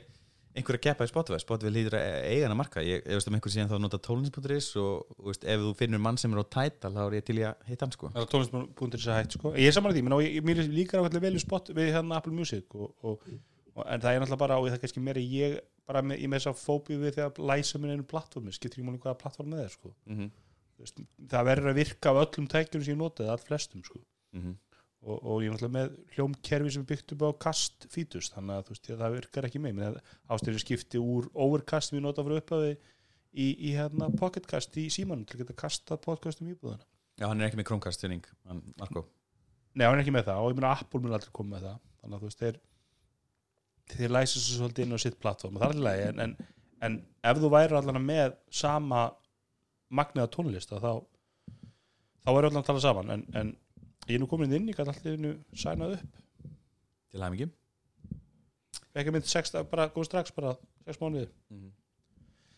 einhver 0.59 0.79
að 0.79 0.85
keppa 0.87 1.07
í 1.07 1.11
Spotify. 1.11 1.39
Spotify 1.43 1.73
líður 1.73 1.99
að 1.99 2.07
eiga 2.31 2.47
hann 2.47 2.55
að 2.55 2.59
marka. 2.59 2.85
Ég, 2.85 3.03
veist 3.07 3.29
um 3.31 3.37
einhver 3.37 3.53
síðan 3.53 3.71
þá 3.71 3.77
nota 3.83 4.01
tónlins.is 4.03 4.71
og, 4.81 5.13
og 5.19 5.29
veist, 5.31 5.45
ef 5.45 5.63
þú 5.63 5.73
finnur 5.79 6.03
mann 6.03 6.19
sem 6.21 6.33
er 6.33 6.41
á 6.43 6.47
tætal 6.57 6.93
þá 6.95 7.03
er 7.05 7.17
ég 7.19 7.27
til 7.29 7.37
í 7.39 7.45
að 7.47 7.69
hitta 7.69 7.87
hann 7.87 7.95
sko. 7.95 8.11
Er 8.15 8.29
tónlist.is 8.33 9.07
að 9.07 9.19
hætt 9.21 9.37
sko. 9.37 9.53
ég 9.55 9.71
er 9.71 9.77
saman 9.77 9.93
að 9.93 9.99
því, 9.99 10.05
menn, 10.07 10.17
og 10.17 10.25
ég, 10.25 10.41
mér 10.47 10.63
er 10.65 10.73
líka 10.73 10.99
ákveðlega 10.99 11.25
vel 11.27 11.35
við, 11.37 11.45
spot, 11.45 11.71
við 11.77 11.93
hérna 11.95 12.19
Apple 12.19 12.35
Music 12.35 12.79
og, 12.79 12.91
og, 13.05 13.29
en 13.85 14.03
það 14.03 14.15
er 14.15 14.23
náttúrulega 14.23 14.43
bara, 14.43 14.59
og 14.59 14.69
það 14.69 14.77
er 14.77 14.83
kannski 14.85 15.03
meira 15.05 15.23
ég 15.23 15.59
bara 15.89 16.03
með, 16.05 16.23
ég 16.23 16.31
með 16.31 16.43
þess 16.43 16.51
að 16.51 16.63
fóbíu 16.63 17.01
við 17.03 17.17
þegar 17.17 17.43
læsa 17.51 17.81
minn 17.81 17.95
einu 17.95 18.07
plattformi, 18.09 18.55
skiptir 18.55 18.81
ekki 18.81 18.87
máli 18.89 19.03
hvaða 19.03 19.21
plattform 19.23 19.57
það 19.57 19.65
er 19.65 19.75
sko. 19.75 19.95
mm 20.07 20.17
-hmm. 20.19 20.31
Það 21.29 21.47
verður 21.49 21.69
að 21.73 21.79
virka 21.81 22.11
af 22.11 22.21
öllum 22.23 22.47
tækjum 22.47 22.83
sem 22.85 22.95
ég 22.95 22.99
notið, 22.99 23.31
all 23.33 23.43
flestum 23.43 23.85
sko. 23.85 23.99
Mm 24.33 24.43
-hmm. 24.43 24.55
og, 25.03 25.17
og 25.25 25.43
ég 25.43 25.49
er 25.49 25.53
náttúrulega 25.55 25.79
með 25.79 25.97
hljómkerfi 26.15 26.71
sem 26.71 26.83
er 26.83 26.91
byggt 26.91 27.13
upp 27.13 27.23
á 27.23 27.31
kast 27.47 27.87
fítus 27.91 28.31
þannig 28.31 28.55
að 28.55 28.69
veist, 28.69 28.87
það 28.87 29.17
virkar 29.17 29.45
ekki 29.49 29.59
með 29.59 30.01
ástæður 30.29 30.59
skipti 30.59 30.99
úr 30.99 31.31
overcast 31.35 31.89
sem 31.89 31.99
ég 31.99 32.03
nota 32.03 32.23
fyrir 32.23 32.43
upphafi 32.43 32.77
í, 33.33 33.47
í 33.69 33.71
hérna, 33.77 34.11
pocketcast 34.11 34.77
í 34.77 34.89
símanum 34.91 35.25
til 35.25 35.37
að 35.37 35.43
geta 35.45 35.61
kastað 35.63 36.03
podcastum 36.05 36.49
í 36.49 36.55
íbúðana 36.55 36.85
Já, 37.19 37.27
hann 37.29 37.41
er 37.41 37.47
ekki 37.47 37.59
með 37.59 37.67
Marko 38.79 39.09
Nei, 39.75 39.87
hann 39.87 39.95
er 39.95 40.03
ekki 40.03 40.15
með 40.15 40.29
það 40.31 40.43
og 40.43 40.51
ég 40.51 40.59
meina 40.59 40.75
Apple 40.75 41.01
mun 41.01 41.15
aldrei 41.17 41.33
koma 41.33 41.57
með 41.57 41.67
það 41.69 41.79
þannig 42.01 42.17
að 42.17 42.21
þú 42.21 42.29
veist, 42.29 42.43
þeir 42.43 42.61
þeir 43.93 44.15
læsa 44.15 44.41
svo 44.41 44.59
svolítið 44.59 44.87
inn 44.87 44.97
á 44.97 45.05
sitt 45.05 45.21
plattform 45.21 45.57
og 45.57 45.63
það 45.63 45.69
er 45.69 45.77
alveg 45.77 45.87
lagi, 45.87 46.09
en, 46.09 46.21
en, 46.25 46.37
en 46.87 46.99
ef 47.31 47.41
þú 47.43 47.53
væri 47.55 47.79
allan 47.79 48.03
með 48.05 48.35
sama 48.63 49.05
magniða 49.89 50.33
tónlist 50.35 50.73
þá 50.75 51.01
þá 52.25 52.31
er 52.33 52.49
allan 52.49 52.63
að 52.63 52.69
tala 52.69 52.85
saman 52.85 53.15
en, 53.15 53.25
en 53.35 53.55
ég 54.09 54.17
er 54.17 54.23
nú 54.23 54.29
komin 54.31 54.53
inn, 54.53 54.69
ég 54.69 54.77
gæti 54.77 54.93
alltaf 54.93 55.15
innu 55.15 55.37
sænað 55.57 55.99
upp, 55.99 56.21
til 57.13 57.25
hæmingi 57.25 57.49
ekki 58.99 59.15
mynd 59.15 59.29
sex, 59.29 59.53
bara 59.71 59.89
góð 59.95 60.09
strax, 60.09 60.33
bara 60.35 60.55
sex 60.87 60.99
mánuði. 61.01 61.29
Mm 61.51 61.61
-hmm. 61.61 61.73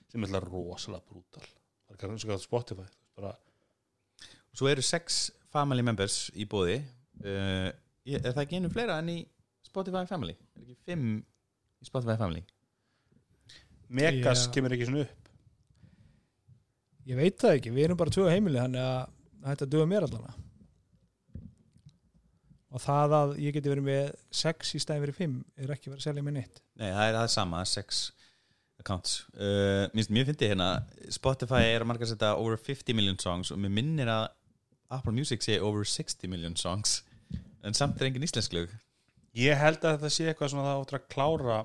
sem 0.09 0.23
er 0.23 0.27
alltaf 0.29 0.53
rosalega 0.53 1.05
brútal. 1.09 1.43
Það 1.87 1.95
er 1.95 1.97
kannski 1.97 2.31
að 2.31 2.43
Spotify 2.43 2.87
bara, 3.17 3.37
Svo 4.53 4.69
eru 4.69 4.83
sex 4.83 5.31
family 5.53 5.83
members 5.83 6.31
í 6.35 6.45
bóði 6.45 6.83
uh, 7.25 7.71
Er 8.05 8.33
það 8.33 8.43
ekki 8.43 8.57
einu 8.57 8.71
fleira 8.71 8.99
en 8.99 9.09
í 9.09 9.29
Spotify 9.71 10.05
family? 10.11 10.37
Er 10.59 10.67
ekki 10.67 10.79
fimm 10.91 11.09
í 11.81 11.89
Spotify 11.89 12.19
family? 12.21 12.45
Megas 13.91 14.47
Já. 14.47 14.53
kemur 14.55 14.77
ekki 14.77 14.91
svona 14.91 15.07
upp 15.07 15.21
ég 17.11 17.19
veit 17.19 17.41
það 17.41 17.57
ekki, 17.59 17.73
við 17.75 17.89
erum 17.89 17.99
bara 18.01 18.15
tvö 18.15 18.29
heimili 18.31 18.61
þannig 18.61 18.85
að 18.85 19.51
þetta 19.51 19.69
duða 19.73 19.91
mér 19.91 20.07
allana 20.07 20.33
og 22.71 22.83
það 22.85 23.15
að 23.19 23.37
ég 23.43 23.57
geti 23.57 23.73
verið 23.73 23.87
með 23.89 24.11
6 24.41 24.75
í 24.77 24.81
stæðin 24.85 25.05
fyrir 25.07 25.19
5 25.19 25.37
er 25.65 25.75
ekki 25.75 25.91
verið 25.91 26.03
að 26.03 26.07
selja 26.07 26.27
með 26.27 26.37
neitt 26.39 26.61
Nei, 26.79 26.89
það 26.89 27.05
er 27.07 27.17
það 27.19 27.31
sama, 27.35 27.63
sex 27.67 28.03
accounts 28.81 29.17
uh, 29.35 29.87
mér 29.97 30.29
finnst 30.29 30.45
ég 30.45 30.53
hérna 30.55 30.71
Spotify 31.13 31.65
er 31.73 31.83
að 31.85 31.91
marka 31.91 32.07
að 32.07 32.15
setja 32.15 32.37
over 32.39 32.61
50 32.61 32.97
million 32.99 33.19
songs 33.21 33.51
og 33.55 33.61
mér 33.63 33.75
minnir 33.81 34.13
að 34.13 34.29
Apple 34.91 35.15
Music 35.15 35.43
sé 35.47 35.59
over 35.63 35.87
60 35.87 36.31
million 36.31 36.57
songs 36.59 37.01
en 37.67 37.77
samt 37.77 37.99
er 38.01 38.11
engin 38.11 38.27
íslensk 38.27 38.55
lög 38.57 38.73
ég 39.39 39.61
held 39.61 39.85
að 39.85 39.97
þetta 39.97 40.13
sé 40.15 40.29
eitthvað 40.31 40.53
svona 40.55 40.69
það 40.69 40.83
áttur 40.83 40.99
að 41.01 41.09
klára 41.15 41.59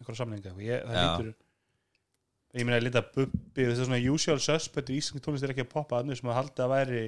einhverja 0.00 0.20
samlinga 0.22 0.54
ég, 0.64 0.84
það 0.86 1.00
lítur 1.04 1.32
ég 2.50 2.66
meina 2.66 2.78
að 2.80 2.86
lita 2.88 3.02
bubbi 3.14 3.66
þetta 3.66 3.74
er 3.74 3.88
svona 3.88 4.00
usual 4.14 4.38
suspect 4.42 4.90
í 4.90 5.00
íslensk 5.00 5.24
tónlist 5.24 5.46
er 5.46 5.52
ekki 5.54 5.66
að 5.66 5.74
poppa 5.74 6.00
að 6.00 6.14
sem 6.18 6.30
að 6.30 6.40
halda 6.40 6.66
að 6.66 6.72
væri 6.74 7.02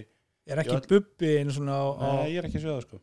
er 0.47 0.61
ekki 0.63 0.83
bubbi 0.91 1.33
einu 1.41 1.55
svona 1.55 1.79
á, 1.79 1.87
á 1.99 2.07
Nei, 2.21 2.35
ég 2.35 2.43
er 2.43 2.49
ekki 2.49 2.61
að 2.61 2.65
segja 2.67 2.77
það 2.77 2.87
sko. 2.87 3.01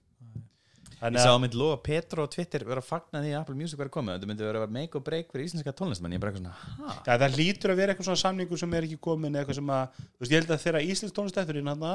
Ég 1.00 1.06
Þannig 1.06 1.24
sá 1.24 1.30
að 1.30 1.34
að 1.38 1.42
myndi 1.46 1.60
lofa 1.62 1.80
Petro 1.80 2.24
og 2.26 2.32
Twitter 2.34 2.64
vera 2.68 2.82
að 2.84 2.88
fagna 2.90 3.22
því 3.24 3.30
að 3.32 3.38
Apple 3.40 3.56
Music 3.56 3.80
verið 3.80 3.94
komið 3.96 4.18
þetta 4.18 4.28
myndi 4.28 4.44
vera 4.44 4.64
að 4.66 4.74
make 4.76 4.98
or 5.00 5.04
break 5.06 5.30
fyrir 5.32 5.46
íslenska 5.48 5.74
tónlistamenn. 5.80 6.16
Ég 6.16 6.20
er 6.20 6.24
bara 6.26 6.34
eitthvað 6.34 6.50
svona, 6.50 6.90
ha? 6.90 6.96
ja, 7.06 7.16
það 7.22 7.38
lítur 7.40 7.72
að 7.72 7.80
vera 7.80 7.94
eitthvað 7.94 8.10
svona 8.10 8.22
samningur 8.24 8.60
sem 8.60 8.76
er 8.76 8.88
ekki 8.90 8.98
komin 9.08 9.32
eða 9.32 9.46
eitthvað 9.46 9.60
sem 9.62 9.72
að, 9.78 10.02
þú 10.02 10.26
veist, 10.26 10.34
ég 10.34 10.42
held 10.42 10.52
að 10.52 10.66
þegar 10.66 10.88
íslensk 10.90 11.16
tónlist 11.16 11.40
eftir 11.40 11.62
hann 11.62 11.86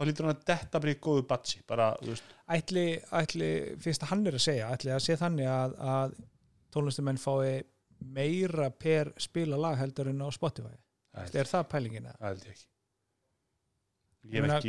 þá 0.00 0.06
lítur 0.08 0.26
hann 0.26 0.32
að 0.32 0.44
detta 0.48 0.80
bara 0.80 0.94
í 0.94 1.00
góðu 1.04 1.26
batsi 1.28 1.58
bara, 1.68 1.90
þú 2.00 2.14
veist, 2.14 2.30
ætli, 2.56 2.84
ætli, 3.20 3.50
fyrst 3.84 4.06
að 4.06 4.12
hann 4.14 4.22
er 4.30 4.38
að 4.38 4.44
segja 4.46 4.70
ætli 4.72 4.94
að 4.94 5.02
sé 5.04 5.16
þannig 5.20 5.50
að, 5.52 5.74
að 5.92 6.14
tónlistumenn 6.72 7.20
fái 7.20 7.60
meira 8.16 8.70
per 8.72 9.12
spila 9.20 9.58
lag 9.60 9.76
heldur 9.76 10.08
en 10.08 10.24
á 10.24 10.28
Spotify? 10.32 10.72
Það 11.12 11.38
er 11.42 11.50
það 11.50 11.68
pælingin 11.74 12.08
eða? 12.08 12.16
held 12.30 12.48
ég 12.48 12.56
ekki. 12.56 12.66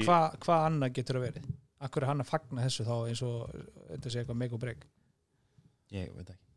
Hvað 0.03 0.37
hva 0.43 0.57
annað 0.67 0.95
getur 0.99 1.19
að 1.19 1.27
verið? 1.29 1.49
Akkur 1.81 2.03
er 2.03 2.11
hann 2.11 2.23
að 2.23 2.29
fagna 2.29 2.65
þessu 2.65 2.85
þá 2.87 2.95
eins 2.99 3.23
og 3.25 3.55
þetta 3.87 4.11
sé 4.11 4.21
eitthvað 4.21 4.39
make 4.41 4.57
or 4.57 4.61
break? 4.61 4.85
Ég 5.95 6.11
veit 6.15 6.27
ekki. 6.27 6.47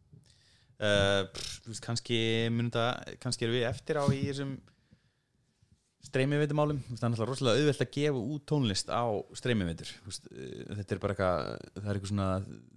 Uh, 0.74 1.22
pff, 1.30 1.78
kannski 1.84 2.18
þetta 2.50 2.86
kannski 3.22 3.46
erum 3.46 3.56
við 3.60 3.68
eftir 3.68 4.00
á 4.02 4.04
í 4.10 4.24
þessum 4.26 4.56
streymiveitumálum. 6.08 6.80
Það 6.90 7.06
er 7.06 7.12
náttúrulega 7.12 7.30
rosalega 7.30 7.60
auðvelt 7.62 7.84
að 7.84 7.92
gefa 7.96 8.24
út 8.34 8.46
tónlist 8.50 8.90
á 8.92 9.04
streymiveitur. 9.40 9.92
Þetta 10.04 10.96
er 10.96 11.02
bara 11.02 11.16
eitthvað 11.16 11.44
það 11.78 11.88
er 11.88 11.94
eitthvað 11.94 12.12
svona 12.12 12.28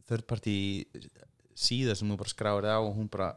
third 0.07 0.27
party 0.29 0.57
síða 1.57 1.97
sem 1.97 2.11
þú 2.11 2.19
bara 2.21 2.33
skráir 2.33 2.69
á 2.69 2.77
og 2.77 2.93
hún 2.95 3.09
bara 3.11 3.31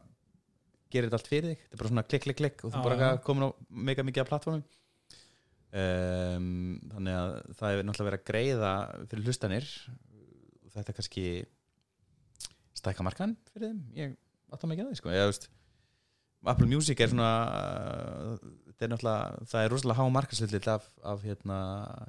gerir 0.91 1.09
þetta 1.09 1.21
allt 1.21 1.31
fyrir 1.31 1.53
þig. 1.53 1.65
Þetta 1.65 1.77
er 1.79 1.83
bara 1.83 1.93
svona 1.95 2.07
klikk, 2.11 2.27
klikk, 2.27 2.41
klikk 2.43 2.65
og 2.67 2.75
þú 2.75 2.83
Já, 2.83 2.87
bara 2.89 3.11
komin 3.27 3.47
á 3.47 3.51
mega 3.91 4.07
mikið 4.07 4.25
af 4.25 4.31
plattformum 4.33 4.67
um, 5.71 6.51
þannig 6.91 7.17
að 7.17 7.33
það 7.59 7.77
er 7.77 7.87
náttúrulega 7.87 8.11
verið 8.11 8.21
að 8.21 8.29
greiða 8.31 8.73
fyrir 9.11 9.29
hlustanir. 9.29 9.71
Og 10.61 10.75
þetta 10.75 10.93
er 10.93 10.99
kannski 10.99 11.25
stækka 12.81 13.07
markan 13.07 13.37
fyrir 13.53 13.71
þeim. 13.71 13.81
Ég 13.97 14.19
átta 14.51 14.69
mig 14.69 14.79
ekki 14.79 14.87
að 14.87 14.93
því 14.93 15.01
sko. 15.01 15.15
Ég, 15.15 15.31
veist, 15.31 15.49
Apple 16.49 16.69
Music 16.71 17.01
er 17.01 17.11
svona 17.13 17.31
þetta 18.41 18.87
er 18.87 18.93
náttúrulega 18.95 19.49
það 19.51 19.65
er 19.65 19.75
rosalega 19.75 19.99
há 19.99 20.15
markaslill 20.15 20.71
af, 20.73 20.87
af 21.05 21.25
hérna, 21.27 21.59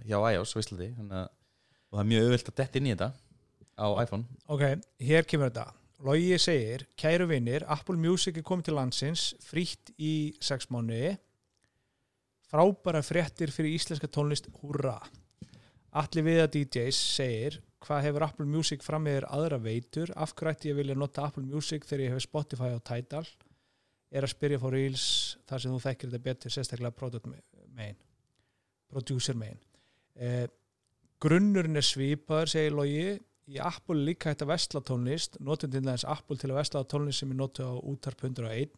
hjá 0.07 0.17
iOS 0.31 0.55
og 0.55 0.63
Íslandi 0.63 0.89
og 1.01 1.97
það 1.97 2.03
er 2.03 2.09
mjög 2.13 2.27
auðvilt 2.27 2.51
að 2.51 2.59
detta 2.61 2.79
inn 2.79 2.87
í 2.87 2.93
þetta 2.93 3.09
á 3.81 3.87
iPhone. 4.03 4.39
Ok, 4.51 4.63
hér 5.03 5.27
kemur 5.27 5.49
þetta. 5.49 5.65
Logi 6.01 6.37
segir, 6.41 6.85
kæru 6.97 7.27
vinnir 7.29 7.65
Apple 7.69 7.99
Music 7.99 8.39
er 8.39 8.45
komið 8.45 8.69
til 8.69 8.77
landsins 8.77 9.25
frítt 9.43 9.91
í 10.01 10.13
sex 10.41 10.71
mánuði. 10.73 11.17
Frábæra 12.51 13.03
fréttir 13.05 13.51
fyrir 13.53 13.75
íslenska 13.75 14.09
tónlist, 14.11 14.49
húrra. 14.61 14.97
Allir 15.99 16.25
viða 16.25 16.47
DJs 16.51 16.97
segir 17.17 17.59
hvað 17.83 18.07
hefur 18.07 18.25
Apple 18.25 18.47
Music 18.47 18.83
fram 18.85 19.05
með 19.05 19.19
þér 19.19 19.29
aðra 19.35 19.61
veitur? 19.61 20.11
Af 20.15 20.33
hverju 20.37 20.55
ætti 20.55 20.71
ég 20.71 20.77
vilja 20.79 20.97
nota 20.97 21.27
Apple 21.27 21.43
Music 21.43 21.87
þegar 21.87 22.05
ég 22.05 22.15
hef 22.15 22.25
Spotify 22.29 22.73
og 22.75 22.83
Tidal 22.87 23.25
er 24.11 24.27
að 24.27 24.33
spyrja 24.33 24.59
fór 24.59 24.75
Reels 24.75 25.05
þar 25.47 25.63
sem 25.63 25.71
þú 25.71 25.83
þekkir 25.85 26.11
þetta 26.11 26.27
betur 26.29 26.53
sérstaklega 26.53 26.97
product 26.97 27.29
main 27.31 27.99
producer 28.91 29.37
main. 29.37 29.59
Eh, 30.19 30.47
grunnurinn 31.21 31.79
er 31.79 31.85
svipaður 31.85 32.53
segir 32.53 32.75
Logi. 32.75 33.19
Í 33.51 33.57
Apple 33.59 34.05
líka 34.05 34.31
hægt 34.31 34.43
að 34.45 34.51
vesla 34.53 34.81
tónlist. 34.85 35.39
Notum 35.43 35.71
til 35.73 35.81
þess 35.83 36.07
Apple 36.07 36.37
til 36.39 36.51
að 36.51 36.59
vesla 36.61 36.83
tónlist 36.87 37.23
sem 37.23 37.33
er 37.33 37.39
notu 37.39 37.65
á 37.65 37.73
útarp 37.79 38.23
101 38.23 38.77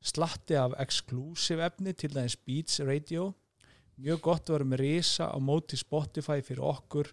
slatti 0.00 0.56
af 0.56 0.72
exclusive 0.80 1.64
efni 1.66 1.92
til 1.92 2.10
þess 2.14 2.38
Beats 2.46 2.80
Radio. 2.88 3.34
Mjög 4.00 4.22
gott 4.24 4.48
að 4.48 4.56
vera 4.56 4.68
með 4.70 4.80
risa 4.80 5.28
á 5.28 5.36
móti 5.44 5.76
Spotify 5.76 6.40
fyrir 6.40 6.64
okkur. 6.64 7.10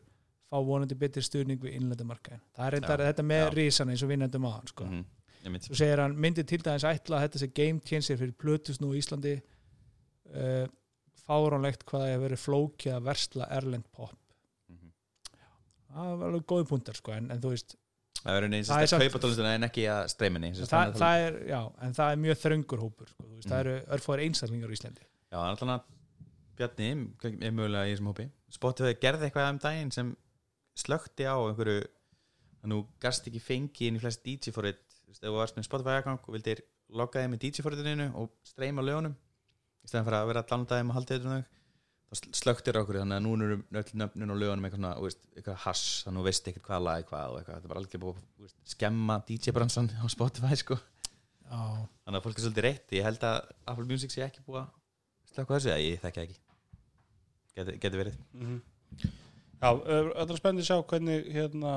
Fá 0.47 0.61
vonandi 0.63 0.95
betri 0.95 1.19
stuðning 1.25 1.59
við 1.59 1.75
innlendamarkaðin 1.75 2.39
það 2.55 2.93
er 2.93 3.09
þetta 3.09 3.23
með 3.27 3.41
já. 3.41 3.49
risana 3.57 3.91
eins 3.91 4.03
og 4.05 4.11
við 4.13 4.21
nefndum 4.21 4.45
á 4.47 4.51
hann 4.53 4.69
sko. 4.71 4.85
mm 4.85 4.93
-hmm. 4.93 5.16
Svo 5.67 5.75
segir 5.79 5.99
hann 6.03 6.15
myndi 6.17 6.43
til 6.47 6.59
dæmis 6.65 6.83
ætla 6.83 7.17
að 7.19 7.23
þetta 7.27 7.39
sé 7.43 7.47
game 7.53 7.79
changer 7.79 8.17
fyrir 8.17 8.35
Plutus 8.37 8.79
nú 8.81 8.93
í 8.93 8.99
Íslandi 9.01 9.35
uh, 10.35 10.67
fáránlegt 11.27 11.83
hvað 11.87 12.03
það 12.05 12.11
hefur 12.13 12.25
verið 12.27 12.43
flókið 12.43 12.93
að 12.97 13.03
versla 13.09 13.49
Erlend 13.57 13.87
pop 13.91 14.15
Mhm. 14.69 14.91
það 15.93 16.13
var 16.19 16.27
alveg 16.27 16.45
góði 16.51 16.67
punktar 16.67 16.95
sko, 16.99 17.11
en, 17.15 17.31
en 17.31 17.41
þú 17.41 17.49
veist 17.55 17.75
Það 18.17 18.33
er 18.33 18.41
Það 18.49 18.55
er 18.57 18.83
að 18.83 18.87
samt- 18.89 19.03
kaupa 19.05 19.19
tónlistina 19.23 19.51
en 19.55 19.63
ekki 19.67 19.83
að 19.87 20.07
streyminni 20.09 20.49
það, 20.57 20.93
það 20.97 21.25
er, 21.27 21.35
já, 21.47 21.59
en 21.85 21.93
það 21.93 22.11
er 22.11 22.17
mjög 22.23 22.39
þröngur 22.41 22.79
hópur 22.81 23.07
sko, 23.11 23.23
þú 23.23 23.35
veist, 23.35 23.45
Mm. 23.47 23.51
það 23.51 23.59
eru 23.59 23.75
örfáður 23.95 24.23
einstaklingar 24.25 24.69
í 24.69 24.77
Íslandi 24.79 25.01
Já, 25.31 25.37
það 25.37 25.45
er 25.45 25.51
alltaf 25.53 25.83
Bjarni 26.57 26.87
er 27.45 27.51
mögulega 27.53 27.85
í 27.85 27.93
þessum 27.93 28.07
hópi 28.09 28.29
Spotify 28.49 28.93
gerði 28.97 29.27
eitthvað 29.29 29.49
um 29.51 29.59
daginn 29.59 29.91
sem 29.93 30.15
slökti 30.75 31.23
á 31.29 31.37
einhverju 31.37 31.83
að 32.63 32.67
nú 32.71 32.87
gast 32.99 33.27
ekki 33.29 33.39
fengi 33.39 33.87
inn 33.87 33.95
í 33.97 33.99
flest 34.01 34.23
DJ 34.25 34.51
forrit 34.51 34.79
Þú 34.81 34.86
veist, 35.07 35.23
ef 35.23 35.29
þú 35.29 35.37
varst 35.39 35.57
með 35.59 35.67
Spotify 35.67 35.95
aðgang 35.97 36.19
og 36.27 36.33
vildir 36.37 36.63
logga 36.89 37.21
þeim 37.23 37.33
með 37.35 37.43
DJ 37.45 37.65
forritinu 37.65 38.07
og 38.15 38.31
streyma 38.47 38.83
lögunum 38.85 39.15
í 39.17 39.87
stæðan 39.89 40.07
fyrir 40.07 40.19
að 40.21 40.27
vera 40.31 40.43
að 40.43 40.67
þeim 40.73 40.91
og 40.91 40.97
halda 40.97 41.17
þetta 41.17 41.37
þá 42.07 42.15
sl- 42.21 42.35
slöktir 42.39 42.77
á 42.77 42.81
okkur 42.81 42.99
þannig 43.01 43.17
að 43.17 43.23
nú 43.25 43.31
eru 43.35 43.57
öll 43.81 43.97
nöfnin 44.01 44.31
og 44.31 44.39
lögunum 44.39 44.67
eitthvað, 44.67 44.79
svona, 44.79 44.91
veist, 45.03 45.21
eitthvað 45.35 45.57
hass 45.65 45.83
þannig 46.05 46.17
að 46.17 46.23
þú 46.23 46.27
veist 46.29 46.47
ekkert 46.51 46.67
hvað 46.67 46.85
lag 46.87 47.01
er 47.01 47.07
hvað 47.09 47.33
og 47.33 47.39
eitthvað. 47.41 47.57
Þetta 47.57 47.71
bara 47.73 47.81
alveg 47.83 48.03
búið 48.03 48.21
að 48.47 48.53
skemma 48.73 49.17
DJ-bransan 49.27 49.89
á 49.99 50.05
Spotify 50.11 50.59
sko. 50.59 50.77
Já, 51.47 51.59
þannig 52.03 52.19
að 52.19 52.23
fólk 52.27 52.39
er 52.39 52.45
svolítið 52.45 52.65
reitt 52.67 52.95
ég 52.95 53.07
held 53.07 53.25
að 53.27 53.37
Apple 53.67 53.87
Music 53.91 54.11
sé 54.15 54.23
ekki 54.23 54.43
búið 54.47 54.61
að 54.63 54.71
slökka 55.33 55.51
á 55.51 55.55
þessu 55.57 55.75
ég 55.75 56.01
þekki 56.03 56.21
það 56.21 56.27
ekki. 56.27 56.39
Geti, 57.57 57.77
geti 57.83 58.01
verið. 58.03 58.17
Mhm. 58.37 58.57
Já, 59.57 59.69
uh, 59.73 60.09
þetta 60.13 60.31
er 60.31 60.39
spennandi 60.39 60.63
að 60.63 60.69
sjá 60.69 60.77
hvernig 60.91 61.29
hérna 61.33 61.71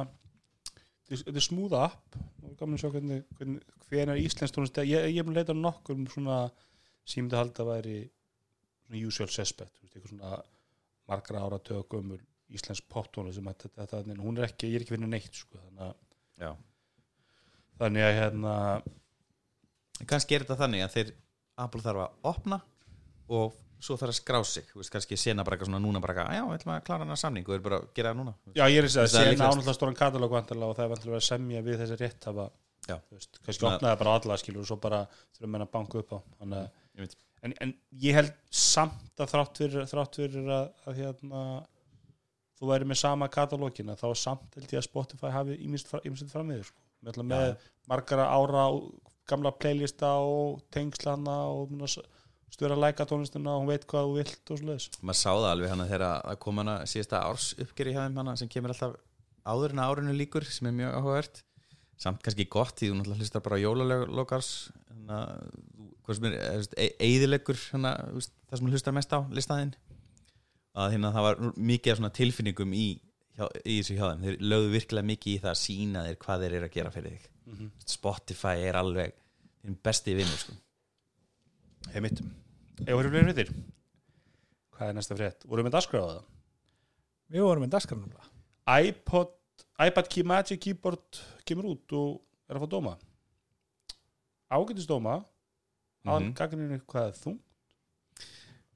þetta 1.11 1.27
þetta 1.27 1.41
er 1.43 1.47
smúða 1.47 1.83
app. 1.89 2.19
Gaman 2.61 2.77
að 2.77 2.83
sjá 2.83 2.93
hvernig, 2.95 3.23
hvernig 3.39 3.77
hvenær 3.91 4.21
íslensk 4.21 4.55
tónlist 4.55 4.81
ég, 4.85 5.07
ég 5.11 5.21
er 5.21 5.27
búin 5.27 5.35
að 5.35 5.43
leita 5.43 5.57
nokkur 5.57 6.01
svona 6.13 6.41
sem 7.05 7.25
myndi 7.25 7.39
halda 7.39 7.67
væri 7.67 7.99
svona 8.85 9.07
usual 9.09 9.31
suspect 9.33 9.81
eitthvað 9.83 10.13
svona 10.13 10.41
margra 11.11 11.45
ára 11.47 11.59
tökumur 11.65 12.21
íslensk 12.51 12.87
poptónlist 12.91 13.41
þetta, 13.43 13.71
þetta, 13.77 14.03
þetta, 14.03 14.23
hún 14.23 14.39
er 14.39 14.49
ekki, 14.49 14.71
ég 14.71 14.81
er 14.81 14.85
ekki 14.85 14.97
finnur 14.97 15.11
neitt 15.11 15.43
sko, 15.43 15.59
þannig 15.59 15.87
að 15.87 16.57
þannig 17.81 18.07
að 18.07 18.17
hérna 18.19 18.55
kannski 20.11 20.37
er 20.37 20.45
þetta 20.45 20.59
þannig 20.61 20.85
að 20.85 20.95
þeir 20.97 21.13
Apple 21.65 21.85
þarf 21.85 22.05
að 22.05 22.31
opna 22.31 22.61
og 23.31 23.59
svo 23.81 23.97
þarf 24.01 24.13
að 24.13 24.19
skrá 24.21 24.41
sig. 24.45 24.67
Þú 24.73 24.81
veist, 24.83 24.93
kannski 24.95 25.17
sena 25.21 25.45
bara 25.47 25.57
eitthvað 25.57 25.71
svona 25.71 25.81
núna 25.85 26.03
bara 26.05 26.15
eitthvað, 26.15 26.37
já, 26.37 26.43
við 26.51 26.59
ætlum 26.59 26.75
að 26.75 26.83
klára 26.89 27.07
hana 27.07 27.17
samning. 27.21 27.47
Og 27.49 27.55
þeir 27.57 27.65
bara 27.67 27.79
að 27.81 27.87
gera 27.97 28.13
það 28.13 28.19
núna. 28.21 28.35
Já, 28.55 28.65
ég 28.69 28.79
er 28.83 28.89
að 28.89 28.95
Það 28.97 29.03
er 29.07 29.13
segja, 29.15 29.31
líklegast. 29.31 29.57
náttúrulega 29.57 29.79
stóran 29.79 29.99
katalóg 30.01 30.37
og 30.37 30.51
það 30.51 30.85
er 30.85 30.93
vantarlega 30.95 31.21
að 31.23 31.27
semja 31.31 31.65
við 31.67 31.81
þessi 31.85 31.99
rétt 32.01 32.29
hafa, 32.31 32.47
Já. 32.89 32.97
þú 33.09 33.17
veist, 33.19 33.41
kannski 33.47 33.69
opnaði 33.71 34.01
bara 34.05 34.15
alla 34.21 34.39
skilur 34.41 34.63
og 34.65 34.71
svo 34.71 34.79
bara 34.85 35.01
þurfum 35.37 35.55
menn 35.57 35.67
að 35.67 35.73
banka 35.75 35.99
upp 36.05 36.15
á. 36.15 36.19
Þannig 36.41 36.71
Ég 37.01 37.15
en, 37.47 37.55
en 37.65 37.75
ég 38.03 38.17
held 38.19 38.33
samt 38.53 39.21
að 39.23 39.31
þrátt 39.33 39.61
fyrir, 39.63 39.87
þrátt 39.89 40.19
fyrir 40.21 40.49
að, 40.53 40.67
að 40.91 40.99
hérna 41.01 41.43
þú 42.61 42.69
væri 42.69 42.89
með 42.91 43.01
sama 43.01 43.29
katalógina 43.33 43.97
þá 43.97 44.09
samt 44.19 44.59
held 44.59 44.75
ég 44.75 44.83
að 44.83 44.89
Spotify 44.89 45.31
hafi 45.33 45.57
ímyndst 45.65 45.89
fram 46.33 46.51
með 46.51 46.67
sko. 46.69 47.23
með, 47.25 47.55
margara 47.89 48.27
ára 48.29 48.67
og 48.75 48.91
gamla 49.31 49.53
playlista 49.57 50.11
og 50.21 50.61
tengslana 50.75 51.39
og 51.49 51.71
störa 52.51 52.75
að 52.77 52.83
læka 52.85 53.07
tónlistina 53.09 53.53
og 53.55 53.63
hún 53.63 53.71
veit 53.71 53.85
hvað 53.91 54.09
þú 54.09 54.17
vilt 54.19 54.51
og 54.55 54.59
svoleiðis. 54.61 54.89
Maður 55.03 55.19
sá 55.21 55.31
það 55.31 55.51
alveg 55.53 55.71
hana 55.75 55.87
þegar 55.91 56.05
að 56.33 56.39
koma 56.45 56.65
hana 56.65 56.75
síðasta 56.91 57.21
árs 57.27 57.51
uppgeri 57.63 57.93
hjá 57.95 58.03
þeim 58.07 58.19
hana 58.23 58.35
sem 58.41 58.49
kemur 58.53 58.75
alltaf 58.75 58.97
áður 59.47 59.75
en 59.77 59.83
að 59.85 59.93
árinu 59.95 60.17
líkur 60.19 60.45
sem 60.51 60.67
er 60.71 60.77
mjög 60.81 60.97
áhugavert. 60.99 61.43
Samt 62.01 62.23
kannski 62.25 62.47
gott 62.49 62.79
því 62.81 62.89
þú 62.91 62.97
náttúrulega 62.99 63.21
hlustar 63.21 63.43
bara 63.45 63.57
á 63.61 63.65
jólalögars 63.65 64.51
þannig 64.89 65.15
að 65.17 65.45
þú- 65.77 65.93
hvað 66.07 66.17
sem 66.17 66.27
er 66.31 66.95
eðilegur 67.07 67.61
það 67.71 68.59
sem 68.59 68.71
hlustar 68.73 68.97
mest 68.97 69.13
á 69.13 69.21
listaðinn. 69.31 69.75
Að 70.81 70.93
hérna 70.95 71.11
það 71.13 71.27
var 71.29 71.41
mikið 71.59 71.93
af 71.93 71.99
svona 71.99 72.13
tilfinningum 72.15 72.73
í, 72.79 72.87
hjá, 73.37 73.47
í 73.67 73.77
þessu 73.83 73.97
hjá 73.99 74.07
þeim. 74.15 74.23
Þeir 74.25 74.37
lögðu 74.53 74.71
virkilega 74.77 75.09
mikið 75.11 75.33
í 75.35 75.41
það 75.43 75.51
að 75.53 75.61
sína 75.61 76.05
þér 76.07 76.19
hvað 76.25 76.45
þeir 76.45 76.55
eru 76.61 76.69
að 76.71 76.75
gera 76.79 76.91
fyrir 76.95 77.11
þig. 77.17 77.29
Mhm. 77.51 77.71
Spotify 77.87 78.57
er 78.71 78.79
alveg 78.81 79.13
besti 79.85 80.15
vinnur 80.17 80.41
sko. 80.41 80.55
Heimitt 81.93 82.21
Ef 82.87 82.95
voru 82.97 83.11
fleiri 83.13 83.27
fréttir 83.33 83.51
Hvað 84.77 84.89
er 84.93 84.97
næsta 84.97 85.17
frétt? 85.19 85.45
Voru 85.51 85.65
með 85.67 85.75
dagskráða 85.77 86.15
það? 86.17 86.25
við 87.31 87.45
vorum 87.47 87.63
með 87.63 87.73
dagskarnum 87.77 88.15
iPod, 88.71 89.31
iPad 89.83 90.09
Key 90.11 90.25
Magic 90.27 90.61
Keyboard 90.65 91.21
kemur 91.47 91.69
út 91.75 91.93
og 91.95 92.17
er 92.51 92.57
að 92.59 92.65
fá 92.65 92.69
dóma. 92.73 92.93
Ágætist 94.51 94.89
dóma 94.91 95.21
Aðal 96.07 96.25
Mhm. 96.31 96.35
gagninu 96.35 96.81
hvað 96.89 97.09
er 97.11 97.17
þú? 97.21 97.33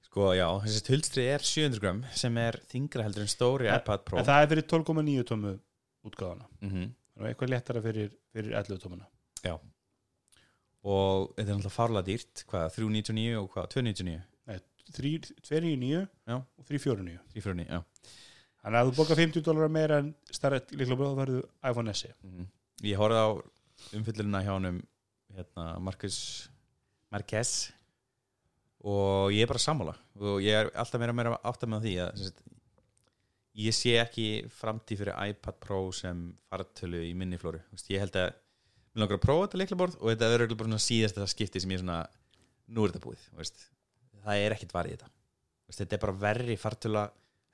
sko 0.04 0.28
já, 0.36 0.46
þessi 0.62 0.82
tuldstri 0.86 1.24
er 1.26 1.38
700 1.42 1.80
gram 1.80 2.04
sem 2.14 2.36
er 2.38 2.60
þingra 2.70 3.02
heldur 3.02 3.22
en 3.22 3.32
stóri 3.32 3.66
En- 3.66 3.80
iPad 3.80 4.04
Pro. 4.04 4.18
En 4.18 4.24
það 4.24 4.42
er 4.44 4.46
fyrir 4.52 4.66
12,9 4.68 5.24
tómu 5.24 5.58
útgáðana 6.06 6.46
mm 6.60 6.94
Þannig 7.14 7.26
að 7.26 7.34
eitthvað 7.34 7.50
léttara 7.50 7.82
fyrir, 7.82 8.10
fyrir 8.34 8.52
11 8.54 8.78
tómuna 8.78 9.06
og 10.84 11.30
þetta 11.36 11.48
er 11.48 11.56
náttúrulega 11.56 11.74
farlega 11.78 12.06
dýrt. 12.10 12.44
Hvað, 12.50 12.66
399 12.76 13.36
og 13.40 13.50
hvað, 13.54 13.68
299 13.74 14.22
299 14.94 16.08
Já. 16.28 16.36
og 16.36 16.64
349 16.68 17.18
349, 17.32 17.64
já. 17.70 17.80
Þannig 18.64 18.78
að 18.80 18.88
þú 18.90 18.94
bókar 18.98 19.16
50 19.20 19.44
dólar 19.46 19.70
meira 19.72 19.98
en 20.02 20.10
starra 20.32 20.58
líklega 20.72 20.96
bróð 21.00 21.16
verður 21.18 21.46
iPhone 21.70 21.94
SE 21.94 22.10
Mhm. 22.22 22.46
ég 22.82 22.96
horfði 23.00 23.20
á 23.24 23.28
umfyllurina 23.96 24.42
hjá 24.44 24.52
honum 24.54 24.82
hérna, 25.34 25.78
Marcus 25.80 26.48
Marquez. 27.10 27.72
Og 28.84 29.30
ég 29.32 29.42
er 29.42 29.46
bara 29.46 29.58
sammála. 29.58 29.94
Og 30.20 30.40
ég 30.42 30.52
er 30.52 30.70
alltaf 30.76 31.00
meira 31.00 31.12
meira 31.14 31.38
átt 31.42 31.62
að 31.64 31.68
með 31.72 31.82
því 31.86 31.94
að 32.04 32.18
sagt, 32.24 32.42
ég 33.56 33.72
sé 33.74 33.94
ekki 34.02 34.26
framtíð 34.50 34.98
fyrir 34.98 35.28
iPad 35.30 35.60
Pro 35.60 35.90
sem 35.92 36.36
fartölu 36.50 37.00
í 37.08 37.14
minni 37.14 37.38
flóru 37.38 37.62
Vist, 37.72 37.88
ég 37.88 38.00
held 38.00 38.12
að 38.12 38.34
mér 38.94 39.02
langar 39.04 39.18
að 39.18 39.24
prófa 39.26 39.46
þetta 39.48 39.60
leiklaborð 39.62 39.96
og 40.00 40.08
þetta 40.12 40.30
verður 40.34 40.56
bara 40.60 40.68
svona 40.70 40.84
síðasta 40.86 41.26
skipti 41.30 41.60
sem 41.62 41.74
ég 41.74 41.80
svona 41.82 41.98
nú 42.74 42.84
er 42.86 42.92
þetta 42.94 43.04
búið 43.04 43.24
veist. 43.38 43.64
það 44.24 44.42
er 44.46 44.54
ekkit 44.56 44.72
varð 44.74 44.90
í 44.92 44.94
þetta. 44.96 45.08
Veist, 45.68 45.80
þetta 45.82 45.96
er 45.98 46.02
bara 46.04 46.16
verri 46.24 46.56
fartöla 46.60 47.02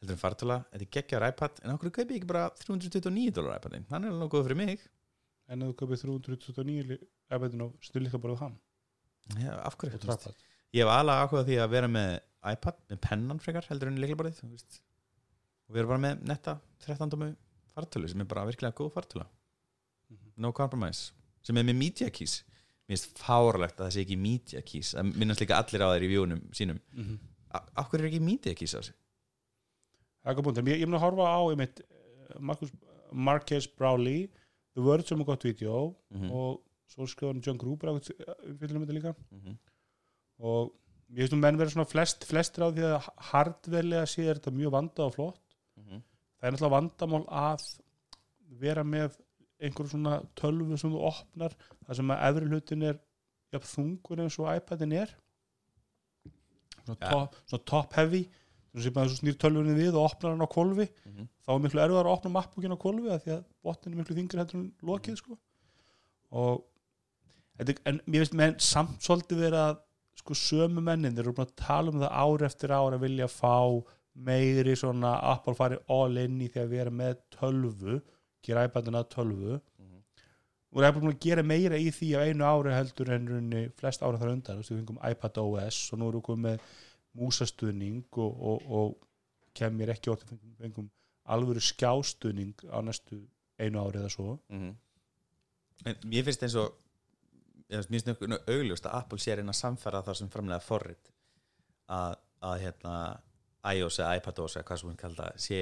heldur 0.00 0.16
en 0.16 0.20
fartöla, 0.20 0.57
þetta 0.72 0.85
er 0.87 0.90
geggjar 0.96 1.26
iPad 1.29 1.59
en 1.64 1.74
okkur 1.74 1.90
kaupi 1.96 2.14
ég 2.14 2.20
ekki 2.22 2.29
bara 2.31 2.44
329 2.61 3.33
dólar 3.37 3.59
iPadin 3.61 3.87
hann 3.90 4.05
er 4.09 4.14
alveg 4.14 4.31
góð 4.33 4.46
fyrir 4.48 4.61
mig. 4.61 4.85
En 5.50 5.62
ef 5.66 5.72
þú 5.72 5.76
kaupir 5.81 6.00
329 6.05 6.98
iPadin 7.37 7.64
og 7.66 7.74
stu 7.85 8.00
líka 8.00 8.20
bara 8.22 8.37
það 8.38 8.59
Já, 9.40 9.53
af 9.62 9.76
hverju? 9.79 9.98
Ég 10.72 10.85
hef 10.85 10.90
alveg 10.94 11.20
áhuga 11.24 11.42
á 11.42 11.46
því 11.48 11.57
að 11.64 11.70
vera 11.74 11.88
með 11.90 12.11
iPad 12.55 12.79
með 12.90 13.00
pennan 13.05 13.40
frekar 13.42 13.66
heldur 13.68 13.90
en 13.90 13.98
leiklaborðið 14.00 14.40
og 14.46 15.74
við 15.74 15.83
erum 15.83 15.90
bara 15.92 16.03
með 16.07 16.22
netta 16.31 16.55
13 16.87 17.11
dómu 17.12 17.29
fartölu 17.74 18.09
sem 18.11 18.22
er 18.24 18.29
bara 18.31 18.46
virkilega 18.48 18.74
góð 18.81 18.92
fartöla 18.96 19.26
Mhm. 20.11 20.33
no 20.42 20.50
compromise 20.53 21.12
sem 21.42 21.57
er 21.57 21.64
með 21.64 21.76
media 21.76 22.11
keys 22.11 22.42
mér 22.88 22.96
finnst 22.98 23.18
fárlegt 23.22 23.79
að 23.81 23.87
það 23.87 23.92
sé 23.96 24.00
ekki 24.05 24.16
media 24.18 24.62
keys 24.62 24.94
að 24.98 25.12
minnast 25.16 25.40
líka 25.44 25.59
allir 25.61 25.85
á 25.87 25.88
þeir 25.94 26.07
í 26.09 26.12
vjónum 26.14 26.40
sínum 26.53 26.81
Mhm. 26.94 27.18
A- 27.53 27.66
af 27.83 27.88
hverju 27.90 28.05
er 28.05 28.11
ekki 28.11 28.20
media 28.22 28.55
keys 28.55 28.74
á 28.74 28.79
þessu? 28.79 28.92
Það 30.22 30.31
er 30.31 30.35
ekki 30.35 30.42
búin, 30.46 30.66
ég, 30.68 30.87
mun 30.87 30.98
að 31.00 31.05
horfa 31.05 31.24
á 31.26 31.40
einmitt, 31.50 31.81
eh, 31.81 32.38
Marcus, 32.38 32.70
Marcus 33.12 33.66
Browley 33.66 34.29
The 34.74 34.83
Word 34.83 35.07
sem 35.07 35.20
er 35.20 35.24
gott 35.24 35.42
vídeo 35.42 35.96
Mhm. 36.12 36.31
og 36.31 36.61
svo 36.88 37.07
skrifa 37.07 37.33
hann 37.33 37.40
John 37.42 37.59
Gruber 37.59 37.88
um 37.88 38.00
fylgum 38.00 38.85
þetta 38.87 38.94
líka 38.98 39.14
Mhm. 39.33 39.57
og 40.40 40.72
ég 41.11 41.18
veist 41.24 41.33
um 41.33 41.40
menn 41.40 41.57
vera 41.59 41.70
svona 41.70 41.88
flest, 41.90 42.24
flestir 42.24 42.62
á 42.62 42.70
því 42.70 42.83
að 42.87 43.09
hardverlega 43.31 44.07
sé 44.07 44.22
þetta 44.31 44.53
mjög 44.55 44.70
vandað 44.70 45.07
og 45.07 45.14
flott 45.14 45.40
Mhm. 45.79 46.03
það 46.40 46.42
er 46.42 46.53
náttúrulega 46.53 46.76
vandamál 46.79 47.26
að 47.29 47.81
vera 48.61 48.85
með 48.85 49.16
einhver 49.61 49.88
svona 49.90 50.20
tölvu 50.38 50.79
sem 50.81 50.92
þú 50.92 51.01
opnar 51.11 51.55
það 51.87 51.96
sem 52.01 52.12
að 52.14 52.23
efri 52.31 52.51
hlutin 52.51 52.83
er 52.90 53.01
jafn 53.53 53.70
þungur 53.75 54.23
eins 54.25 54.38
og 54.40 54.51
iPadin 54.57 54.92
er 55.03 55.14
svona, 56.85 56.96
Ja. 57.01 57.11
top, 57.11 57.37
svona 57.46 57.64
top 57.66 57.92
heavy 57.99 58.23
sem 58.79 58.92
snýr 58.94 59.37
tölvunni 59.37 59.75
við 59.75 59.94
og 59.99 60.07
opnar 60.12 60.31
hann 60.33 60.46
á 60.46 60.49
kolvi 60.51 60.88
Mhm. 61.07 61.29
þá 61.46 61.49
er 61.55 61.59
miklu 61.64 61.81
erfiðar 61.85 62.07
að 62.07 62.16
opna 62.16 62.31
mappbúkin 62.37 62.73
á 62.73 62.79
kolvi 62.79 63.09
því 63.18 63.33
að 63.37 63.44
botnin 63.64 63.94
er 63.94 64.03
miklu 64.05 64.16
þingri 64.16 64.38
heldur 64.38 64.55
en 64.61 64.73
lokið 64.83 65.16
sko. 65.16 65.38
og 66.33 66.64
en 67.59 68.01
mér 68.07 68.23
finnst 68.23 68.35
menn 68.35 68.55
samt 68.59 69.01
svolítið 69.03 69.38
vera 69.40 69.62
að 69.75 69.81
sko 70.16 70.35
sömu 70.35 70.81
mennin 70.83 71.14
þeir 71.14 71.25
eru 71.27 71.33
búin 71.33 71.46
að 71.49 71.57
tala 71.57 71.90
um 71.90 72.01
það 72.01 72.12
ár 72.12 72.44
eftir 72.46 72.70
ár 72.70 72.92
að 72.94 73.01
vilja 73.01 73.27
fá 73.27 73.85
meiri 74.16 74.77
svona 74.77 75.18
Apple 75.23 75.55
fari 75.55 75.79
all 75.88 76.16
in 76.18 76.38
í 76.40 76.49
því 76.49 76.62
að 76.62 76.68
vera 76.68 76.90
með 76.90 77.16
tölvu 77.35 78.01
gera 78.46 78.64
iPadin 78.68 78.98
að 79.00 79.09
tölvu. 79.14 79.61
Mhm. 79.79 79.98
og 80.72 80.79
það 80.83 80.88
er 80.88 80.94
búin 81.00 81.12
að 81.12 81.20
gera 81.24 81.42
meira 81.42 81.76
í 81.76 81.90
því 81.90 82.09
á 82.14 82.20
einu 82.31 82.44
ári 82.46 82.74
heldur 82.76 83.11
en 83.11 83.26
runni 83.29 83.62
flest 83.81 84.03
ára 84.03 84.18
þar 84.20 84.35
undan, 84.37 84.57
þú 84.57 84.61
veist, 84.61 84.70
við 84.70 84.81
fengum 84.81 85.00
iPad 85.11 85.38
OS 85.42 85.79
og 85.92 85.98
nú 85.98 86.09
erum 86.09 86.20
við 86.20 86.26
komið 86.29 86.44
með 86.44 86.61
músastuðning 87.18 88.18
og, 88.22 88.42
og, 88.50 88.70
og 88.70 89.09
kemur 89.59 89.90
ekki 89.90 90.12
orðið 90.12 90.38
fengum, 90.61 90.90
alvöru 91.26 91.62
skjástuðning 91.64 92.55
á 92.70 92.79
næstu 92.87 93.18
einu 93.59 93.83
ári 93.83 93.98
eða 93.98 94.12
svo. 94.14 94.38
Mhm. 94.48 94.76
en 95.87 95.96
mér 96.05 96.24
finnst 96.24 96.42
eins 96.44 96.55
og 96.61 96.74
ég 97.70 97.87
finnst 97.88 98.07
mér 98.07 98.16
finnst 98.18 98.48
augljóst 98.50 98.87
að 98.87 98.96
Apple 98.98 99.18
sé 99.18 99.33
að 99.33 99.40
reyna 99.40 99.55
að 99.55 99.62
samfæra 99.62 100.03
það 100.07 100.18
sem 100.18 100.31
framlega 100.33 100.61
forrit 100.61 101.12
að, 101.88 102.16
að 102.42 102.57
hérna 102.64 102.94
iOS 103.74 104.00
eða 104.00 104.16
iPadOS 104.20 104.57
eða 104.57 104.66
hvað 104.68 104.81
sem 104.81 104.90
hún 104.90 105.00
kalda 105.00 105.31
sé 105.40 105.61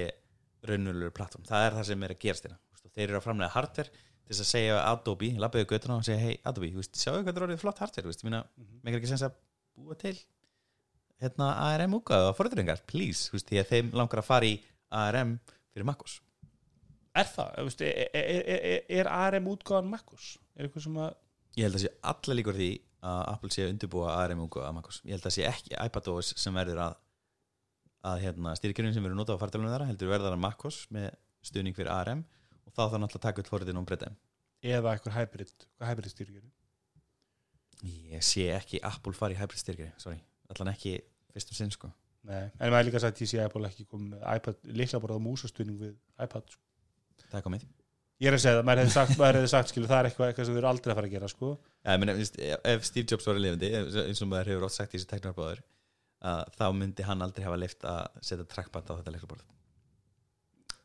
raunulegu 0.67 1.13
plattform, 1.15 1.45
það 1.47 1.65
er 1.65 1.77
það 1.77 1.87
sem 1.89 2.03
er 2.03 2.13
að 2.13 2.21
gerast 2.25 2.47
hérna. 2.47 2.59
og 2.59 2.68
þeir 2.99 3.07
eru 3.13 3.19
að 3.21 3.25
framlega 3.25 3.53
hardware 3.55 3.89
til 3.93 4.33
þess 4.33 4.43
að 4.43 4.49
segja 4.51 4.79
Adobe, 4.85 5.29
lappiðu 5.41 5.69
göttuna 5.71 5.97
og 5.99 6.05
segja 6.05 6.21
hei 6.21 6.35
Adobe, 6.45 6.69
sjáu 6.91 7.15
hvað 7.23 7.29
það 7.31 7.39
er 7.39 7.45
orðið 7.47 7.61
flott 7.63 7.79
hardware 7.81 8.13
meina, 8.27 8.43
Mhm. 8.59 8.81
mér 8.83 8.93
er 8.93 8.99
ekki 8.99 9.11
sens 9.13 9.23
að 9.25 9.37
búa 9.79 9.97
til 9.97 10.17
hérna 11.19 11.47
ARM 11.65 11.95
útgáðu 11.97 12.29
á 12.31 12.37
forritringar, 12.37 12.81
please, 12.87 13.29
veist, 13.33 13.47
því 13.49 13.59
að 13.63 13.71
þeim 13.73 13.91
langar 13.97 14.21
að 14.21 14.27
fara 14.29 14.45
í 14.45 14.59
ARM 14.91 15.39
fyrir 15.73 15.85
MacOS 15.85 16.19
Er 17.15 17.25
það? 17.25 17.55
Þú 17.57 17.63
veist, 17.65 17.81
Er, 17.81 18.09
er, 18.13 18.43
er, 18.45 18.83
er 19.01 19.07
ARM 19.09 19.47
útgáðan 19.49 19.89
MacOS? 19.89 20.37
Er 20.55 20.67
eitthvað 20.67 20.83
sem 20.85 20.99
að 21.01 21.15
Ég 21.57 21.65
held 21.65 21.75
að 21.79 21.83
sé 21.83 21.89
alla 22.11 22.35
líkur 22.37 22.55
því 22.55 22.69
að 23.09 23.21
Apple 23.33 23.49
sé 23.49 23.63
að 23.65 23.71
undirbúa 23.73 24.13
ARM 24.21 24.43
útgáðu 24.45 24.67
að 24.69 24.75
MacOS 24.77 25.01
Ég 25.03 25.15
held 25.17 25.25
að 25.27 25.35
sé 25.35 25.47
ekki 25.49 25.79
iPadOS 25.87 26.33
sem 26.37 26.53
verður 26.53 26.83
að 26.85 26.95
að 28.09 28.21
hérna, 28.23 28.53
styrkjörnum 28.55 28.93
sem 28.95 29.03
verður 29.03 29.17
notað 29.19 29.35
á 29.35 29.41
fartalunum 29.41 29.73
þeirra 29.73 29.87
heldur 29.89 30.07
verður 30.13 30.35
að 30.37 30.39
MacOS 30.45 30.77
með 30.95 31.09
stuðning 31.43 31.75
fyrir 31.75 31.91
ARM 31.91 32.21
og 32.69 32.75
þá 32.75 32.81
þarf 32.85 33.01
náttúrulega 33.01 33.19
að 33.19 33.25
taka 33.27 33.43
upp 33.43 33.51
forritin 33.51 33.81
og 33.81 33.89
breyta 33.89 34.09
þeim 34.09 34.19
eða 34.69 34.93
eitthvað 34.93 35.15
hybrid, 35.15 35.67
hvað 35.79 35.93
hybrid 35.93 36.13
styrkjur 36.13 36.47
Ég 37.87 38.23
sé 38.25 38.49
ekki 38.51 38.81
Apple 38.83 39.15
fara 39.15 39.35
í 39.35 39.39
hybrid 39.39 39.61
styrkjöri 39.61 39.93
sorry, 40.01 40.19
allan 40.51 40.73
ekki 40.73 40.97
fyrst 41.31 41.53
um 41.53 41.59
sinn 41.59 41.71
sko. 41.71 41.91
Nei, 42.27 42.49
en 42.59 42.73
maður 42.73 42.81
er 42.81 42.87
líka 42.89 42.99
sagt 42.99 43.19
að 43.19 43.23
ég 43.23 43.31
sé 43.31 43.43
Apple 43.43 43.69
ekki 43.69 43.85
komið 43.87 44.15
með 44.17 44.25
iPad, 44.35 44.57
líklega 44.67 45.03
bara 45.05 45.15
á 45.15 45.19
músastuðning 45.23 45.77
við 45.79 45.93
iPad 46.19 46.51
sko. 46.51 46.63
Það 47.29 47.37
er 47.39 47.45
komið. 47.45 47.67
Ég 48.19 48.27
er 48.27 48.35
að 48.35 48.41
segja 48.43 48.57
það, 48.57 48.65
maður 48.67 48.81
hefði 48.81 48.95
sagt, 48.97 49.13
maður 49.21 49.37
hefði 49.39 49.51
sagt 49.53 49.71
skilu, 49.71 49.87
það 49.87 50.01
er 50.01 50.09
eitthvað, 50.09 50.31
eitthvað 50.31 50.47
sem 50.49 50.55
við 50.57 50.59
erum 50.59 50.71
aldrei 50.73 50.91
að 50.91 50.97
fara 50.99 51.07
að 51.07 51.13
gera 51.13 51.29
sko. 51.31 51.51
ja, 51.87 51.95
meni, 52.01 52.15
ef, 52.19 52.65
ef 52.73 52.87
Steve 52.89 53.07
Jobs 53.13 53.29
var 53.29 53.39
lifandi 53.39 53.69
eins 53.79 54.23
og 54.25 54.31
maður 54.33 54.51
hefur 54.51 54.65
ótt 54.67 54.75
sagt 54.75 54.91
í 54.91 54.99
þessu 54.99 55.11
teknarbáður 55.13 55.61
þá 56.59 56.65
myndi 56.75 57.05
hann 57.07 57.23
aldrei 57.23 57.45
hafa 57.45 57.61
leift 57.61 57.85
að 57.87 58.19
setja 58.19 58.49
trackpad 58.51 58.91
á 58.91 58.97
þetta 58.99 59.13
leiklaborð 59.15 59.45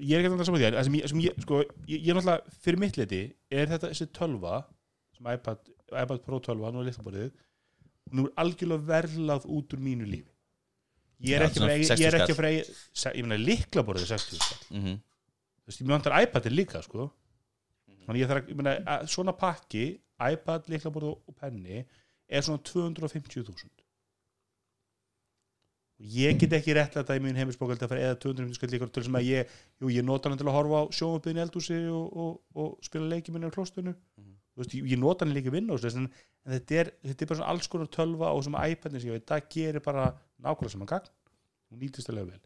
Ég 0.02 0.18
er 0.18 0.24
ekki 0.24 0.34
að 0.34 0.46
saman 0.48 0.60
því, 0.60 0.68
en 0.70 0.86
sem 0.86 0.98
ég, 0.98 1.08
sem 1.10 1.20
ég, 1.22 1.40
sko, 1.44 1.62
ég, 1.86 2.00
ég 2.00 2.10
er 2.10 2.16
náttúrulega, 2.18 2.54
fyrir 2.64 2.80
mitt 2.82 2.96
liti, 2.98 3.22
er 3.54 3.68
þetta 3.70 3.90
þessi 3.92 4.08
tölva, 4.16 4.60
sem 5.14 5.28
iPad, 5.30 5.72
iPad 5.92 6.22
Pro 6.26 6.40
12, 6.42 6.70
nú 6.74 6.82
er 6.82 6.88
listaborðið, 6.88 7.32
hún 8.10 8.24
er 8.26 8.32
algjörlega 8.42 8.88
verðlað 8.88 9.46
út 9.54 9.76
úr 9.76 9.84
mínu 9.84 10.08
lífi. 10.08 10.32
Ég 11.24 11.38
er 11.38 11.46
ekki, 11.46 11.60
svona 11.60 11.76
fyrir, 11.76 11.84
ég 11.84 11.92
60 11.92 12.08
er 12.08 12.16
ekki 12.18 12.34
skall. 12.34 12.40
fyrir, 12.40 13.18
ég 13.20 13.28
meina, 13.28 13.38
liklaborðið 13.40 14.06
er 14.08 14.10
60 14.18 14.42
skall. 14.42 14.64
mm 14.70 14.82
-hmm. 14.82 14.96
þú 15.62 15.70
veist, 15.70 15.84
mjög 15.84 15.94
vantar 15.94 16.22
iPadin 16.22 16.56
líka 16.58 16.82
sko 16.82 17.10
þannig 18.04 18.20
ég 18.20 18.30
þarf 18.30 18.42
að, 18.42 18.50
ég 18.52 18.58
meina, 18.60 18.74
að 18.94 19.06
svona 19.14 19.34
pakki 19.38 19.84
iPad, 20.32 20.68
líklaborð 20.72 21.14
og 21.14 21.36
penni 21.38 21.84
er 22.28 22.44
svona 22.44 22.62
250.000 22.64 23.52
og 23.52 23.58
ég 25.98 26.38
get 26.40 26.52
ekki 26.58 26.74
rétt 26.74 26.96
að 26.98 27.06
það 27.08 27.20
í 27.20 27.24
minn 27.24 27.36
heimisbókald 27.38 27.82
að 27.86 27.92
fara 27.92 28.06
eða 28.08 28.20
250 28.24 28.58
skall 28.58 28.70
líka 28.74 28.88
til 28.90 29.04
sem 29.06 29.18
að 29.18 29.28
ég, 29.28 29.52
jú, 29.80 29.90
ég 29.94 30.04
nota 30.06 30.28
hann 30.28 30.38
til 30.40 30.48
að 30.48 30.56
horfa 30.58 30.80
á 30.82 30.84
sjónvarpiðin 30.98 31.38
í 31.38 31.44
eldhúsi 31.44 31.80
og, 31.94 32.16
og, 32.24 32.32
og 32.58 32.72
spila 32.86 33.10
leiki 33.12 33.34
minni 33.34 33.50
á 33.50 33.54
klóstunum 33.54 33.94
Mhm. 33.94 34.32
þú 34.54 34.62
veist, 34.62 34.74
ég, 34.74 34.88
ég 34.94 34.98
nota 34.98 35.24
hann 35.24 35.34
líka 35.34 35.50
í 35.50 35.54
vinna 35.54 35.74
og 35.74 35.84
en, 35.84 36.08
þetta, 36.46 36.80
er, 36.82 36.90
þetta 37.02 37.24
er 37.24 37.30
bara 37.32 37.50
alls 37.54 37.68
konar 37.70 37.88
tölva 37.94 38.32
og 38.34 38.44
sem 38.46 38.54
iPadin 38.54 39.00
sem 39.00 39.10
ég 39.10 39.18
veit, 39.18 39.26
það 39.30 39.46
gerir 39.54 39.82
bara 39.84 40.08
nákvæmlega 40.42 40.74
saman 40.74 40.90
gagn. 40.90 41.08
Og 41.72 41.78
nýtist 41.80 42.10
alveg 42.12 42.28
vel. 42.28 42.40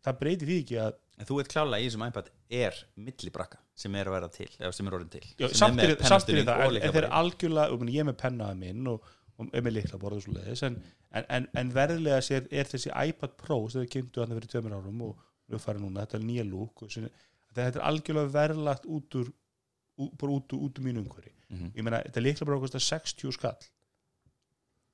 Það 0.00 0.18
breyti 0.22 0.46
því 0.48 0.58
ekki 0.64 0.78
að 0.80 0.94
En 1.20 1.28
þú 1.28 1.36
veit 1.36 1.50
klálega 1.52 1.84
í 1.84 1.88
þessum 1.90 2.04
iPad 2.06 2.28
er 2.56 2.76
millibrakka 2.96 3.58
sem 3.76 3.96
er 4.00 4.08
að 4.08 4.14
vera 4.16 4.28
til, 4.32 4.48
eða 4.56 4.70
sem 4.72 4.88
er 4.88 4.94
orðin 4.96 5.10
til 5.12 5.20
Já, 5.26 5.46
sem 5.50 5.58
samt 5.60 5.76
með 5.76 5.90
samt 5.90 6.00
pennastuðning 6.00 6.46
það, 6.48 6.62
og 6.64 6.78
en, 6.80 6.94
þeir 6.96 7.06
algjörlega 7.18 7.74
og 7.76 7.90
ég 7.92 8.06
með 8.08 8.16
pennaða 8.22 8.56
minn 8.56 8.88
og, 8.94 9.10
og 9.40 9.50
með 9.56 9.76
líkla 9.78 10.00
borðu 10.02 10.24
svo 10.26 10.36
leiðis 10.36 10.62
en, 10.68 10.78
en, 11.16 11.26
en, 11.36 11.48
en 11.56 11.74
verðilega 11.74 12.20
sér 12.24 12.46
er 12.52 12.68
þessi 12.68 12.92
iPad 12.92 13.36
Pro 13.40 13.62
sem 13.72 13.84
þau 13.84 13.92
kynntu 13.96 14.22
hann 14.22 14.36
fyrir 14.36 14.52
tveimur 14.52 14.76
árum 14.76 15.04
og 15.08 15.26
við 15.50 15.62
farum 15.64 15.86
núna, 15.88 16.04
þetta 16.04 16.20
er 16.20 16.26
nýja 16.28 16.46
lúk 16.46 16.84
þetta 16.84 17.64
er 17.70 17.84
algjörlega 17.88 18.34
verðlagt 18.34 18.84
út 18.86 19.16
úr 19.18 19.32
út, 20.00 20.16
bara 20.20 20.36
út, 20.36 20.52
út 20.56 20.78
úr 20.78 20.84
mínu 20.84 21.02
umhverfi. 21.04 21.32
Mhm. 21.50 21.72
ég 21.74 21.84
meina, 21.84 22.02
þetta 22.06 22.24
líkla 22.24 22.46
borðu 22.46 22.66
kostar 22.66 22.84
60 22.84 23.34
skall. 23.36 23.68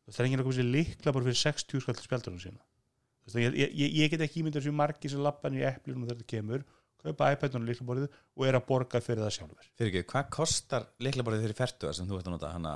Það 0.06 0.20
er 0.20 0.28
enginn 0.28 0.40
að 0.40 0.48
koma 0.48 0.56
sér 0.56 0.70
líkla 0.70 1.12
borðu 1.14 1.30
fyrir 1.30 1.42
60 1.42 1.84
skall 1.84 1.98
til 1.98 2.06
spjaldunum 2.06 2.42
sína. 2.42 2.62
Ég, 3.34 3.54
ég, 3.58 3.94
ég 4.00 4.10
get 4.10 4.22
ekki 4.22 4.42
ímyndað 4.42 4.68
sem 4.68 4.76
margi 4.76 5.10
sem 5.10 5.22
lappan 5.22 5.56
í 5.58 5.64
eplinu 5.66 6.04
þegar 6.06 6.20
þetta 6.20 6.30
kemur 6.30 6.66
kaupa 7.02 7.32
iPad-un 7.34 7.64
og 7.64 7.70
líkla 7.70 7.86
borðu 7.86 8.06
og 8.08 8.44
er 8.46 8.58
að 8.58 8.66
borga 8.68 9.00
fyrir 9.02 9.24
það 9.24 9.32
sjálfur 9.34 9.66
Fyrir 9.78 9.90
ekki, 9.90 10.10
hvað 10.12 10.28
kostar 10.36 10.86
lyklaborðið 11.02 11.42
fyrir 11.46 11.58
fertuga 11.58 11.94
sem 11.96 12.06
þú 12.06 12.20
ert 12.20 12.28
að 12.30 12.36
nota 12.36 12.52
hana 12.54 12.74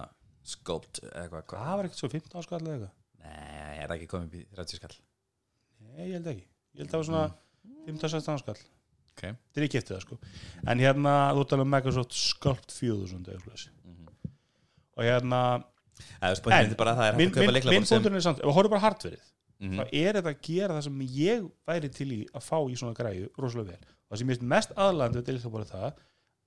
Sculpt 0.50 1.00
eða 1.06 1.28
hvað 1.32 1.46
hvað? 1.50 1.62
það 1.66 1.76
var 1.80 1.88
ekkert 1.88 2.00
svo 2.02 2.10
15 2.14 2.44
skall 2.46 2.60
eða 2.64 2.74
eitthvað? 2.74 2.92
Nei, 3.20 3.78
er 3.80 3.86
það 3.90 3.96
ekki 3.98 4.10
komið 4.10 4.36
í 4.40 4.42
30 4.56 4.80
skall? 4.80 4.94
Nei, 5.80 6.04
ég 6.08 6.14
held 6.18 6.30
ekki. 6.34 6.44
Ég 6.74 6.82
held 6.82 6.86
að 6.86 6.92
það 6.92 7.00
var 7.02 7.08
svona 7.10 7.24
15-16 7.88 8.42
skall. 8.44 8.60
Ok. 9.10 9.22
Þetta 9.26 9.60
er 9.60 9.66
ekki 9.66 9.80
eftir 9.80 9.96
það 9.96 10.04
sko. 10.06 10.18
En 10.70 10.80
hérna, 10.80 11.14
þú 11.36 11.44
tala 11.50 11.66
um 11.66 11.72
Microsoft 11.74 12.14
Sculpt 12.16 12.72
4000 12.76 13.26
eða 13.26 13.36
eitthvað 13.36 13.56
þessi. 13.56 13.72
Mhm. 13.84 14.14
Og 14.96 15.04
hérna 15.04 15.40
er 16.20 16.38
spennandi 16.38 16.76
bara 16.80 16.94
að 16.94 17.00
það 17.02 17.10
er 17.10 17.18
Minn 17.20 17.34
búndurinn 17.34 18.16
er 18.20 18.24
samt 18.24 18.40
Ef 18.40 18.46
við 18.48 18.56
horfum 18.56 18.72
bara 18.76 18.84
hardverið 18.86 19.26
Mhm. 19.60 19.76
þá 19.76 19.82
er 19.92 20.16
þetta 20.16 20.30
að 20.32 20.38
gera 20.46 20.74
það 20.78 20.84
sem 20.86 21.00
ég 21.04 21.50
væri 21.68 21.88
til 21.92 22.06
í 22.14 22.20
að 22.32 22.44
fá 22.46 22.56
í 22.64 22.76
svona 22.80 22.94
græju 22.96 23.26
rosalega 23.36 23.74
vel. 23.74 23.82
Og 24.08 24.14
það 24.14 24.18
sem 24.18 24.28
ég 24.30 24.38
finnst 24.38 24.48
mest 24.48 24.70
aðlandi 24.72 25.18
við 25.20 25.26
deilta 25.26 25.50
bara 25.52 25.64
það 25.68 25.98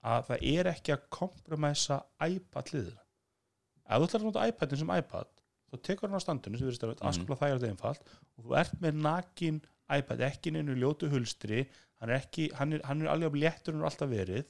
að 0.04 0.26
það 0.30 0.48
er 0.58 0.70
ekki 0.72 0.94
að 0.96 1.04
kompromæsa 1.14 2.00
iPad 2.26 2.72
liður 2.74 2.98
ef 3.90 4.00
þú 4.00 4.08
ætlar 4.08 4.22
að 4.22 4.28
nota 4.30 4.48
iPadin 4.52 4.82
sem 4.84 4.94
iPad 4.98 5.30
þá 5.74 5.78
tekur 5.88 6.10
hann 6.10 6.20
á 6.20 6.26
standinu 6.26 6.58
sem 6.60 6.68
erum 6.70 6.94
Mhm. 6.94 7.08
aðskapla 7.10 7.38
þægjart 7.42 7.68
einfalt 7.70 8.02
og 8.38 8.46
þú 8.46 8.58
ert 8.62 8.76
með 8.82 9.02
nakin 9.08 9.62
iPad 9.98 10.20
ekki 10.30 10.52
neinu 10.54 10.76
ljótu 10.80 11.10
hulstri 11.12 11.66
hann 12.00 12.10
er, 12.10 12.20
ekki, 12.22 12.50
hann 12.56 12.74
er, 12.74 12.82
hann 12.84 13.02
er 13.02 13.08
alveg 13.14 13.34
léttur 13.40 13.74
en 13.76 13.82
alltaf 13.88 14.10
verið 14.10 14.46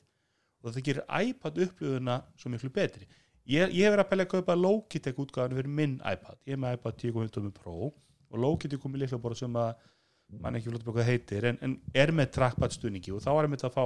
og 0.64 0.72
það 0.74 0.84
gerir 0.88 1.06
iPad 1.30 1.58
upplöðuna 1.66 2.22
svo 2.40 2.50
miklu 2.50 2.70
betri. 2.72 3.06
Ég, 3.46 3.68
ég 3.76 3.84
hef 3.84 3.92
verið 3.92 4.04
að 4.06 4.10
pæla 4.14 4.24
að 4.24 4.30
kaupa 4.32 4.56
Logitech 4.56 5.18
útgáðan 5.20 5.58
fyrir 5.58 5.68
minn 5.68 5.96
iPad. 6.00 6.38
Ég 6.48 6.54
er 6.56 6.62
með 6.64 6.78
iPad 6.78 6.96
10.1 7.02 7.52
Pro 7.52 7.90
og 7.92 8.38
Logitech 8.40 8.80
kom 8.80 8.96
í 8.96 9.02
líkla 9.02 9.20
bara 9.22 9.36
sem 9.36 9.54
að 9.60 9.74
mann 10.40 10.56
ekki 10.56 10.72
flott 10.72 10.86
hvað 10.88 11.02
það 11.02 11.10
heitir 11.12 11.46
en, 11.50 11.58
en 11.62 11.76
er 11.94 12.12
með 12.16 12.32
trackpad 12.38 12.72
stuðningi 12.72 13.12
og 13.14 13.20
þá 13.22 13.30
er 13.36 13.44
einmitt 13.50 13.66
að 13.68 13.76
fá 13.76 13.84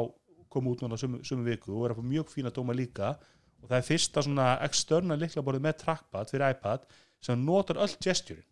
koma 0.54 0.70
út 0.72 0.84
núna 0.86 0.96
sömu, 1.02 1.20
sömu 1.26 1.44
viku 1.50 1.74
og 1.76 1.88
er 1.90 1.96
að 1.96 1.98
fá 2.00 2.06
mjög 2.14 2.30
fína 2.32 2.54
dóma 2.56 2.76
líka 2.78 3.16
og 3.64 3.70
það 3.72 3.78
er 3.80 3.88
fyrsta 3.90 4.24
svona 4.26 4.48
externa 4.68 5.18
líklaborðið 5.20 5.66
með 5.68 5.78
trackpad 5.84 6.30
fyrir 6.34 6.54
iPad 6.56 6.86
sem 7.22 7.46
notar 7.46 7.80
öll 7.84 7.96
gesturin 8.04 8.46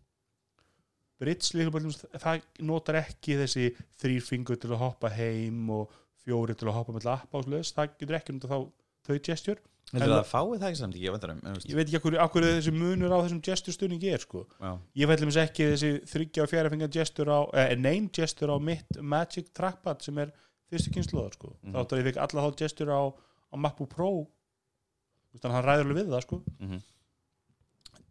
Brits 1.16 1.54
líklaborðið 1.56 2.02
það 2.20 2.42
notar 2.68 2.98
ekki 3.00 3.38
þessi 3.40 3.70
þrýr 4.02 4.24
fingur 4.26 4.58
til 4.60 4.74
að 4.74 4.82
hoppa 4.82 5.08
heim 5.16 5.70
og 5.72 5.94
fjóri 6.26 6.56
til 6.58 6.68
að 6.68 6.76
hoppa 6.80 6.92
með 6.96 7.08
appa 7.14 7.38
og 7.40 7.46
sluðis, 7.46 7.72
það 7.72 7.94
getur 8.02 8.18
ekki 8.18 8.34
notað 8.36 8.52
þá 8.52 8.58
þau 9.06 9.18
gesture 9.30 9.62
heldur 9.94 10.10
það 10.10 10.18
að 10.18 10.30
fái 10.32 10.58
það 10.58 10.66
ekki 10.68 10.78
samt 10.80 10.96
ég 10.98 11.14
veit 11.14 11.24
um 11.30 11.40
en, 11.46 11.58
ég 11.62 11.76
veit 11.78 11.86
ekki 11.86 11.98
akkur, 12.00 12.16
akkur 12.24 12.46
þessi 12.48 12.72
munur 12.74 13.12
á 13.14 13.18
þessum 13.22 13.40
gesture 13.46 13.74
stunningi 13.76 14.10
er 14.10 14.24
sko. 14.24 14.42
Já, 14.58 14.72
ég 14.98 15.10
fællum 15.12 15.30
þess 15.30 15.42
ekki 15.46 15.68
þessi 15.72 15.90
þryggja 16.10 16.42
og 16.42 16.50
fjara 16.50 16.72
fengar 16.72 16.90
gestur 16.96 17.30
á, 17.30 17.40
eh, 17.54 17.74
nein 17.78 18.08
gestur 18.10 18.50
á 18.50 18.56
mitt 18.58 18.98
Magic 19.00 19.52
Trackpad 19.54 20.02
sem 20.02 20.18
er 20.18 20.32
fyrstu 20.66 20.90
kynsluðar 20.90 21.38
sko, 21.38 21.52
Mhm. 21.62 21.72
þá 21.72 21.78
áttur 21.84 22.02
ég 22.02 22.08
fekk 22.10 22.18
alla 22.26 22.42
þá 22.50 22.56
gestur 22.58 22.90
á, 22.90 23.00
á 23.14 23.54
MacBook 23.56 23.88
Pro 23.94 24.10
þannig 25.40 25.50
að 25.52 25.56
hann 25.56 25.66
ræður 25.68 25.84
alveg 25.86 25.98
við 26.00 26.12
það 26.14 26.24
sko. 26.26 26.38
Mhm, 26.60 26.80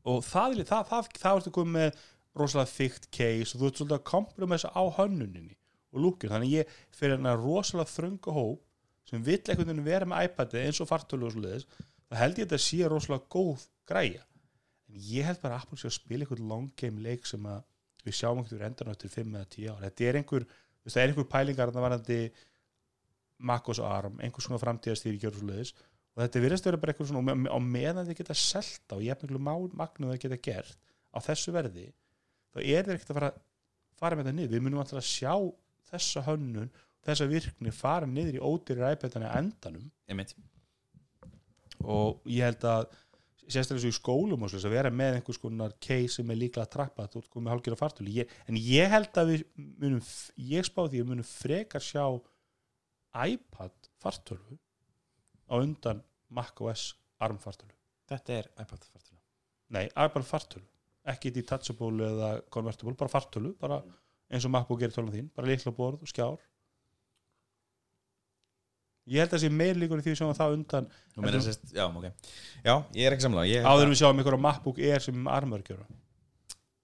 og 0.05 0.19
það, 0.25 0.55
er- 0.59 0.69
það, 0.69 0.83
það, 0.91 1.09
það 1.23 1.39
ertu 1.41 1.53
komið 1.55 1.75
með 1.79 1.99
rosalega 2.35 2.71
þykkt 2.75 3.07
case 3.15 3.55
og 3.55 3.61
þú 3.61 3.67
ert 3.69 3.79
svolítið 3.79 3.97
að 3.97 4.05
kompromissa 4.11 4.69
á 4.75 4.83
hönnuninni 4.99 5.55
og 5.95 6.01
lúkjur, 6.03 6.31
þannig 6.33 6.49
að 6.51 6.55
ég 6.59 6.73
fyrir 6.99 7.15
hennar 7.15 7.39
rosalega 7.39 7.93
þröngu 7.95 8.33
hóp 8.35 8.61
sem 9.09 9.21
vill 9.23 9.39
einhvern 9.39 9.69
veginn 9.69 9.85
vera 9.85 10.07
með 10.09 10.25
iPadið 10.27 10.65
eins 10.65 10.81
og 10.83 10.89
fartölu 10.89 11.27
og 11.29 11.35
svoleiðis, 11.35 11.67
þá 12.09 12.15
held 12.19 12.39
ég 12.41 12.45
að 12.45 12.49
þetta 12.49 12.63
sé 12.65 12.89
rosalega 12.91 13.29
góð 13.35 13.63
græja. 13.87 14.23
En 14.89 14.99
ég 15.07 15.25
held 15.29 15.39
bara 15.41 15.55
að 15.59 15.63
Apple 15.63 15.77
sé 15.81 15.87
að 15.89 15.95
spila 15.99 16.25
einhvern 16.25 16.49
long 16.51 16.67
game 16.77 17.01
leik 17.05 17.25
sem 17.29 17.45
að 17.49 17.61
við 18.05 18.17
sjáum 18.19 18.41
einhvern 18.41 18.65
endan 18.67 18.91
eftir 18.91 19.13
5 19.13 19.31
eða 19.39 19.49
10 19.55 19.69
ár, 19.71 19.79
þetta 19.87 20.05
er 20.09 20.19
einhver 20.19 20.45
það 20.85 20.99
er 21.01 21.07
einhver 21.13 21.29
pælingar 21.31 21.71
að 21.71 21.77
það 21.79 21.85
varandi 21.87 22.19
MacOS 23.49 23.79
ARM, 23.83 24.19
einhvers 24.23 24.45
svona 24.47 24.59
framtíðastýri 24.61 25.19
og 26.15 26.23
þetta 26.23 26.43
virðast 26.45 26.69
vera 26.69 26.79
bara 26.79 26.93
eitthvað 26.93 27.11
svona 27.11 27.35
á 27.51 27.59
meðan 27.59 28.07
þið 28.07 28.21
geta 28.21 28.37
selta 28.39 28.97
og 28.97 29.03
jafnveglu 29.03 29.41
magnu 29.43 30.11
það 30.11 30.21
geta 30.23 30.41
gert 30.49 30.79
á 31.11 31.17
þessu 31.25 31.53
verði 31.55 31.89
þá 32.55 32.59
er 32.63 32.87
þeir 32.87 32.95
ekkert 32.95 33.11
að 33.11 33.19
fara 33.19 33.33
fara 33.99 34.17
með 34.17 34.29
það 34.29 34.37
niður, 34.39 34.51
við 34.53 34.65
munum 34.65 34.81
alltaf 34.83 34.99
að 34.99 35.07
sjá 35.07 35.33
þessa 35.91 36.25
hönnun, 36.25 36.69
þessa 37.05 37.29
virkni 37.29 37.73
fara 37.75 38.09
niður 38.09 38.37
í 38.39 38.43
ódýri 38.43 38.91
iPadana 38.95 39.31
endanum. 39.39 39.89
Einmitt. 40.09 40.35
Og 41.85 42.21
ég 42.31 42.47
held 42.47 42.65
að 42.67 42.87
sérstaklega 43.45 43.83
svo 43.83 43.91
í 43.93 43.95
skólum 43.99 44.45
og 44.45 44.51
svo 44.51 44.59
að 44.63 44.73
vera 44.73 44.91
með 44.91 45.19
einhvers 45.19 45.39
konar 45.41 45.75
case 45.83 46.17
sem 46.17 46.31
er 46.33 46.39
líklega 46.41 46.65
að 46.65 46.71
trappa 46.73 47.05
þú 47.13 47.21
komið 47.29 47.53
hálfgjör 47.53 47.75
á 47.77 47.83
fartölu 47.83 48.13
ég, 48.15 48.31
en 48.49 48.57
ég 48.57 48.89
held 48.89 49.19
að 49.21 49.33
við 49.35 49.43
munum 49.83 49.99
ég 50.49 50.65
spá 50.65 50.79
því 50.81 50.87
að 50.87 50.95
við 50.95 51.11
munum 51.11 51.27
frekar 51.29 51.85
sjá 51.85 52.07
iPad 53.21 53.91
fartölu 54.01 54.57
á 55.55 55.57
undan 55.63 56.03
macOS 56.29 56.93
ARM 57.23 57.39
fartölu 57.39 57.73
þetta 58.11 58.39
er 58.41 58.49
iPad 58.59 58.87
fartölu 58.91 59.21
nei, 59.75 59.85
iPad 59.87 60.27
fartölu 60.27 60.67
ekki 61.05 61.31
detachable 61.33 62.07
eða 62.09 62.31
convertible, 62.53 62.95
bara 62.97 63.11
fartölu 63.11 63.53
bara 63.61 63.79
eins 64.33 64.45
og 64.47 64.53
MacBook 64.53 64.81
gerir 64.81 64.95
tölum 64.95 65.13
þín 65.13 65.29
bara 65.35 65.49
litla 65.51 65.73
borð 65.75 66.01
og 66.01 66.09
skjár. 66.09 66.41
Ég 69.05 69.21
held 69.21 69.35
að 69.37 69.43
sé 69.43 69.51
meir 69.53 69.77
líkur 69.77 70.01
í 70.01 70.05
því 70.07 70.15
sem 70.17 70.31
það 70.33 70.55
undan 70.55 70.87
sérst, 71.45 71.67
já, 71.75 71.83
ok. 71.85 72.07
Já, 72.65 72.73
ég 72.97 73.05
er 73.05 73.13
ekki 73.13 73.27
samlega 73.27 73.61
áður 73.69 73.91
við 73.91 73.99
sjáum 73.99 74.21
ykkur 74.23 74.37
á 74.41 74.45
MacBook 74.47 74.81
Air 74.81 75.03
sem 75.05 75.27
armörgjör 75.29 75.83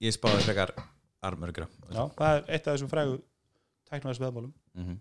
ég 0.06 0.14
spáði 0.14 0.44
frekar 0.46 0.76
armörgra 1.26 1.66
Já, 1.90 2.04
það 2.14 2.36
er 2.36 2.44
eitt 2.46 2.68
af 2.68 2.76
þessum 2.76 2.92
frægu 2.94 3.18
tæknaðis 3.90 4.22
veðmálum. 4.22 4.54
Mhm. 4.78 5.00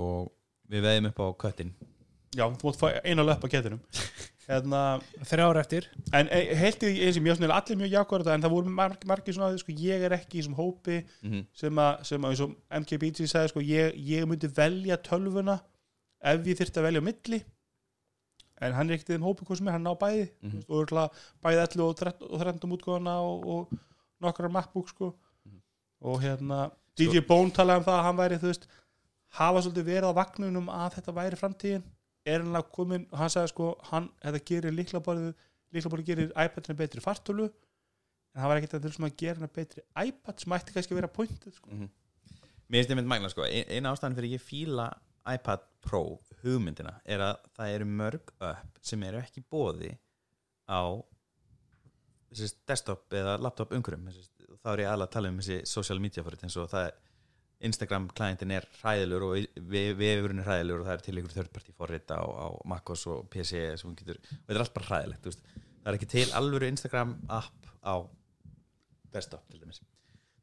Og 0.00 0.32
við 0.72 0.86
veðum 0.88 1.10
upp 1.12 1.20
á 1.20 1.26
köttin 1.44 1.74
Já, 2.32 2.46
þú 2.48 2.64
mátt 2.70 2.78
fá 2.80 2.86
eina 3.04 3.22
löpp 3.26 3.44
á 3.44 3.48
ketinum 3.52 3.80
hérna, 4.48 5.00
þrjár 5.28 5.58
eftir 5.60 5.86
En 6.16 6.28
e- 6.32 6.54
heilt 6.58 6.82
í 6.82 6.92
eins 7.06 7.16
og 7.20 7.24
mjög 7.26 7.36
svona 7.38 7.54
allir 7.58 7.76
mjög 7.78 7.92
jákvæður 7.92 8.32
en 8.34 8.42
það 8.46 8.54
voru 8.56 8.72
margir, 8.78 9.06
margir 9.10 9.36
svona 9.36 9.58
sko, 9.60 9.72
ég 9.76 10.02
er 10.08 10.14
ekki 10.16 10.38
í 10.38 10.42
þessum 10.42 10.56
hópi 10.58 10.96
Mhm. 11.22 11.44
sem 11.54 11.78
að, 11.78 12.04
sem 12.08 12.22
að 12.24 12.30
eins 12.32 12.40
og 12.46 12.56
MKBG 12.82 13.28
sagði 13.30 13.52
sko, 13.52 13.60
ég, 13.60 13.94
ég 13.96 14.26
myndi 14.26 14.48
velja 14.56 14.96
tölvuna 14.96 15.60
ef 16.22 16.46
ég 16.46 16.58
þyrfti 16.58 16.80
að 16.80 16.88
velja 16.88 17.04
milli 17.04 17.42
en 18.62 18.72
hann 18.76 18.90
er 18.90 18.94
ekkert 18.96 19.10
í 19.10 19.14
þeim 19.16 19.24
hópi 19.26 19.44
hvað 19.46 19.58
sem 19.58 19.68
er, 19.68 19.72
hann 19.76 19.84
ná 19.86 19.94
bæði 19.98 20.26
mm 20.40 20.50
-hmm. 20.50 20.64
og 20.68 20.76
örugglega 20.80 21.08
bæði 21.42 21.62
11 21.66 21.86
og 21.88 21.96
13 21.96 22.28
og 22.30 22.40
13 22.40 22.76
útgóðana 22.76 23.14
og, 23.20 23.46
og 23.46 23.72
nokkrar 24.22 24.50
MacBook 24.50 24.88
sko. 24.88 25.14
Mhm. 25.46 25.58
og 26.00 26.20
hérna 26.22 26.70
DJ 26.96 27.20
Bone 27.26 27.50
talaði 27.50 27.78
um 27.78 27.84
það 27.84 27.98
að 27.98 28.02
hann 28.06 28.16
væri 28.16 28.38
þú 28.38 28.46
veist, 28.52 28.66
hafa 29.32 29.60
svolítið 29.62 29.84
verið 29.84 30.08
á 30.12 30.18
vagnunum 30.20 30.68
að 30.68 30.94
þetta 30.94 31.12
væri 31.12 31.36
framtíðin 31.40 31.82
er 32.26 32.42
hann 32.44 32.54
að 32.58 32.68
komin, 32.74 33.06
hann 33.12 33.30
sagði 33.32 33.50
sko 33.52 33.70
hann, 33.90 34.08
þetta 34.22 34.40
gerir 34.50 34.74
líklaborðið 34.76 35.32
líklaborðið 35.72 36.06
gerir 36.10 36.32
iPadina 36.44 36.76
betri 36.78 37.00
fartölu 37.04 37.46
en 37.48 38.40
það 38.42 38.48
var 38.52 38.60
ekkert 38.60 38.76
að 38.78 38.84
þurfum 38.86 39.06
að 39.08 39.16
gera 39.22 39.40
hana 39.40 39.48
betri 39.56 39.82
iPad 40.06 40.40
sem 40.40 40.54
ætti 40.56 40.74
kannski 40.76 40.94
að 40.94 41.00
vera 41.02 41.08
pointið 41.16 41.56
sko. 41.56 41.70
Mhm. 41.72 41.88
Mér 42.72 42.78
finnst 42.82 42.92
ég 42.92 42.96
mynd 42.96 43.08
magna 43.10 43.28
sko 43.32 43.44
Ein- 43.44 43.68
Eina 43.68 43.92
ástæðan 43.92 44.16
fyrir 44.16 44.36
ég 44.38 44.44
fíla 44.44 44.86
iPad 45.34 45.64
Pro 45.82 46.18
hugmyndina 46.42 47.00
er 47.04 47.18
að 47.20 47.36
það 47.56 47.74
eru 47.76 47.84
mörg 47.86 48.32
upp 48.40 48.78
sem 48.82 49.02
eru 49.02 49.18
ekki 49.18 49.42
bóði 49.50 49.92
á 50.70 50.82
desktop 52.66 53.12
eða 53.12 53.34
laptop 53.42 53.72
umhverjum 53.76 54.06
þá 54.62 54.68
er 54.72 54.82
ég 54.84 54.88
alveg 54.92 55.08
að 55.08 55.12
tala 55.16 55.28
um 55.32 55.40
þessi 55.42 55.58
social 55.68 56.00
media 56.00 56.22
fyrir 56.24 56.44
eins 56.46 56.56
og 56.56 56.70
það 56.72 56.86
er 56.88 56.94
Instagram 57.68 58.08
klientin 58.16 58.54
er 58.56 58.66
hræðilegur 58.80 59.26
og 59.28 59.60
vefurinn 59.70 60.42
er 60.42 60.48
hræðilegur 60.48 60.82
og 60.82 60.88
það 60.88 60.96
er 60.96 61.04
til 61.06 61.16
ykkur 61.20 61.36
þörfparti 61.36 61.74
forrita 61.78 62.18
á, 62.18 62.26
á 62.26 62.46
MacOS 62.68 63.06
og 63.12 63.28
PC 63.32 63.62
og 63.76 63.94
þetta 64.00 64.16
er 64.50 64.62
allt 64.64 64.74
bara 64.74 64.88
hræðilegt 64.90 65.30
það 65.30 65.90
er 65.92 65.98
ekki 65.98 66.10
til 66.10 66.26
alvöru 66.38 66.68
Instagram 66.70 67.16
app 67.30 67.70
á 67.82 67.94
desktop 69.12 69.44
til 69.50 69.60
dæmis. 69.60 69.82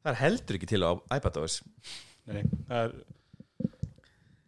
Það 0.04 0.12
er 0.14 0.20
heldur 0.24 0.60
ekki 0.60 0.70
til 0.70 0.84
á 0.86 0.92
iPadOS 1.18 1.62
Nei, 2.30 2.44
það 2.70 2.84
er 2.84 3.00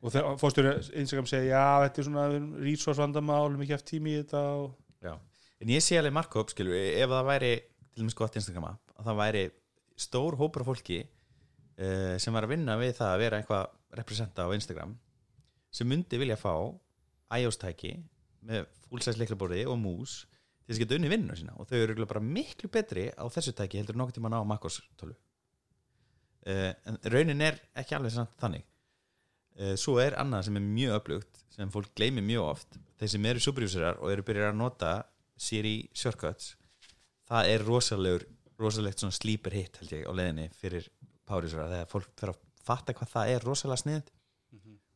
og 0.02 0.14
þegar 0.14 0.38
fórstjóri 0.42 0.72
Instagram 0.98 1.28
segja 1.30 1.52
já, 1.54 1.66
þetta 1.86 2.02
er 2.02 2.08
svona 2.08 2.24
resource 2.64 3.02
vandamál 3.02 3.44
við 3.44 3.52
erum 3.52 3.66
ekki 3.66 3.76
haft 3.76 3.90
tími 3.92 4.16
í 4.16 4.22
þetta 4.24 4.42
og... 4.58 4.72
En 5.62 5.70
ég 5.70 5.84
sé 5.86 6.00
alveg 6.00 6.16
markup 6.16 6.50
skilur 6.50 6.74
ef 6.74 7.12
það 7.12 7.28
væri 7.28 7.52
til 7.62 8.02
dæmis 8.02 8.18
gott 8.18 8.38
Instagram 8.40 8.72
app 8.72 8.96
að 8.98 9.10
það 9.12 9.20
væri 9.20 9.44
stór 10.02 10.38
hópur 10.40 10.64
af 10.64 10.72
fólki 10.72 11.04
uh, 11.82 12.16
sem 12.22 12.36
var 12.36 12.48
að 12.48 12.54
vinna 12.56 12.78
við 12.80 12.96
það 13.00 13.14
að 13.14 13.22
vera 13.24 13.40
eitthvað 13.42 13.98
representa 14.00 14.46
á 14.48 14.54
Instagram 14.56 14.96
sem 15.72 15.88
myndi 15.88 16.20
vilja 16.20 16.38
fá 16.40 16.54
iOS-tæki 17.38 17.96
með 18.48 18.68
fullsæs 18.88 19.20
leiklaborði 19.20 19.64
og 19.70 19.78
mús 19.80 20.22
til 20.26 20.72
þess 20.72 20.78
að 20.78 20.84
geta 20.84 20.98
unni 20.98 21.12
vinnuna 21.12 21.38
sína. 21.40 21.56
Og 21.60 21.68
þau 21.70 21.78
eru 21.80 22.08
bara 22.08 22.24
miklu 22.24 22.70
betri 22.72 23.08
á 23.12 23.24
þessu 23.32 23.54
tæki 23.56 23.80
heldur 23.80 23.96
en 23.96 24.04
nokkuð 24.04 24.20
tíma 24.20 24.32
á 24.36 24.44
MacOS 24.48 24.82
12 25.00 25.12
uh, 25.12 26.72
en 26.88 27.02
raunin 27.14 27.46
er 27.48 27.60
ekki 27.78 27.98
alveg 27.98 28.18
þannig. 28.42 28.66
Uh, 29.60 29.76
svo 29.80 29.98
er 30.04 30.18
annað 30.20 30.48
sem 30.48 30.60
er 30.60 30.68
mjög 30.68 30.98
öflugt 31.00 31.46
sem 31.52 31.72
fólk 31.72 31.92
gleymi 31.96 32.24
mjög 32.26 32.50
oft. 32.56 32.82
Þeir 33.00 33.14
sem 33.16 33.30
eru 33.32 33.44
superuserar 33.44 34.02
og 34.02 34.12
eru 34.14 34.26
byrjar 34.28 34.54
að 34.54 34.60
nota 34.62 34.96
Siri 35.42 35.90
shortcuts 35.98 36.54
það 37.32 37.54
er 37.54 37.64
rosalegur 37.66 38.26
rosalegt 38.62 39.02
svona 39.02 39.16
sleeper 39.16 39.56
hit 39.56 39.80
held 39.82 39.94
ég 39.96 40.08
á 40.08 40.12
leiðinni 40.14 40.50
fyrir 40.58 40.90
poweruserar 41.32 41.72
þegar 41.72 41.92
fólk 41.92 42.10
fyrir 42.20 42.34
að 42.34 42.42
fatta 42.68 42.96
hvað 42.98 43.14
það 43.16 43.36
er 43.36 43.48
rosalega 43.48 43.84
snið 43.84 44.12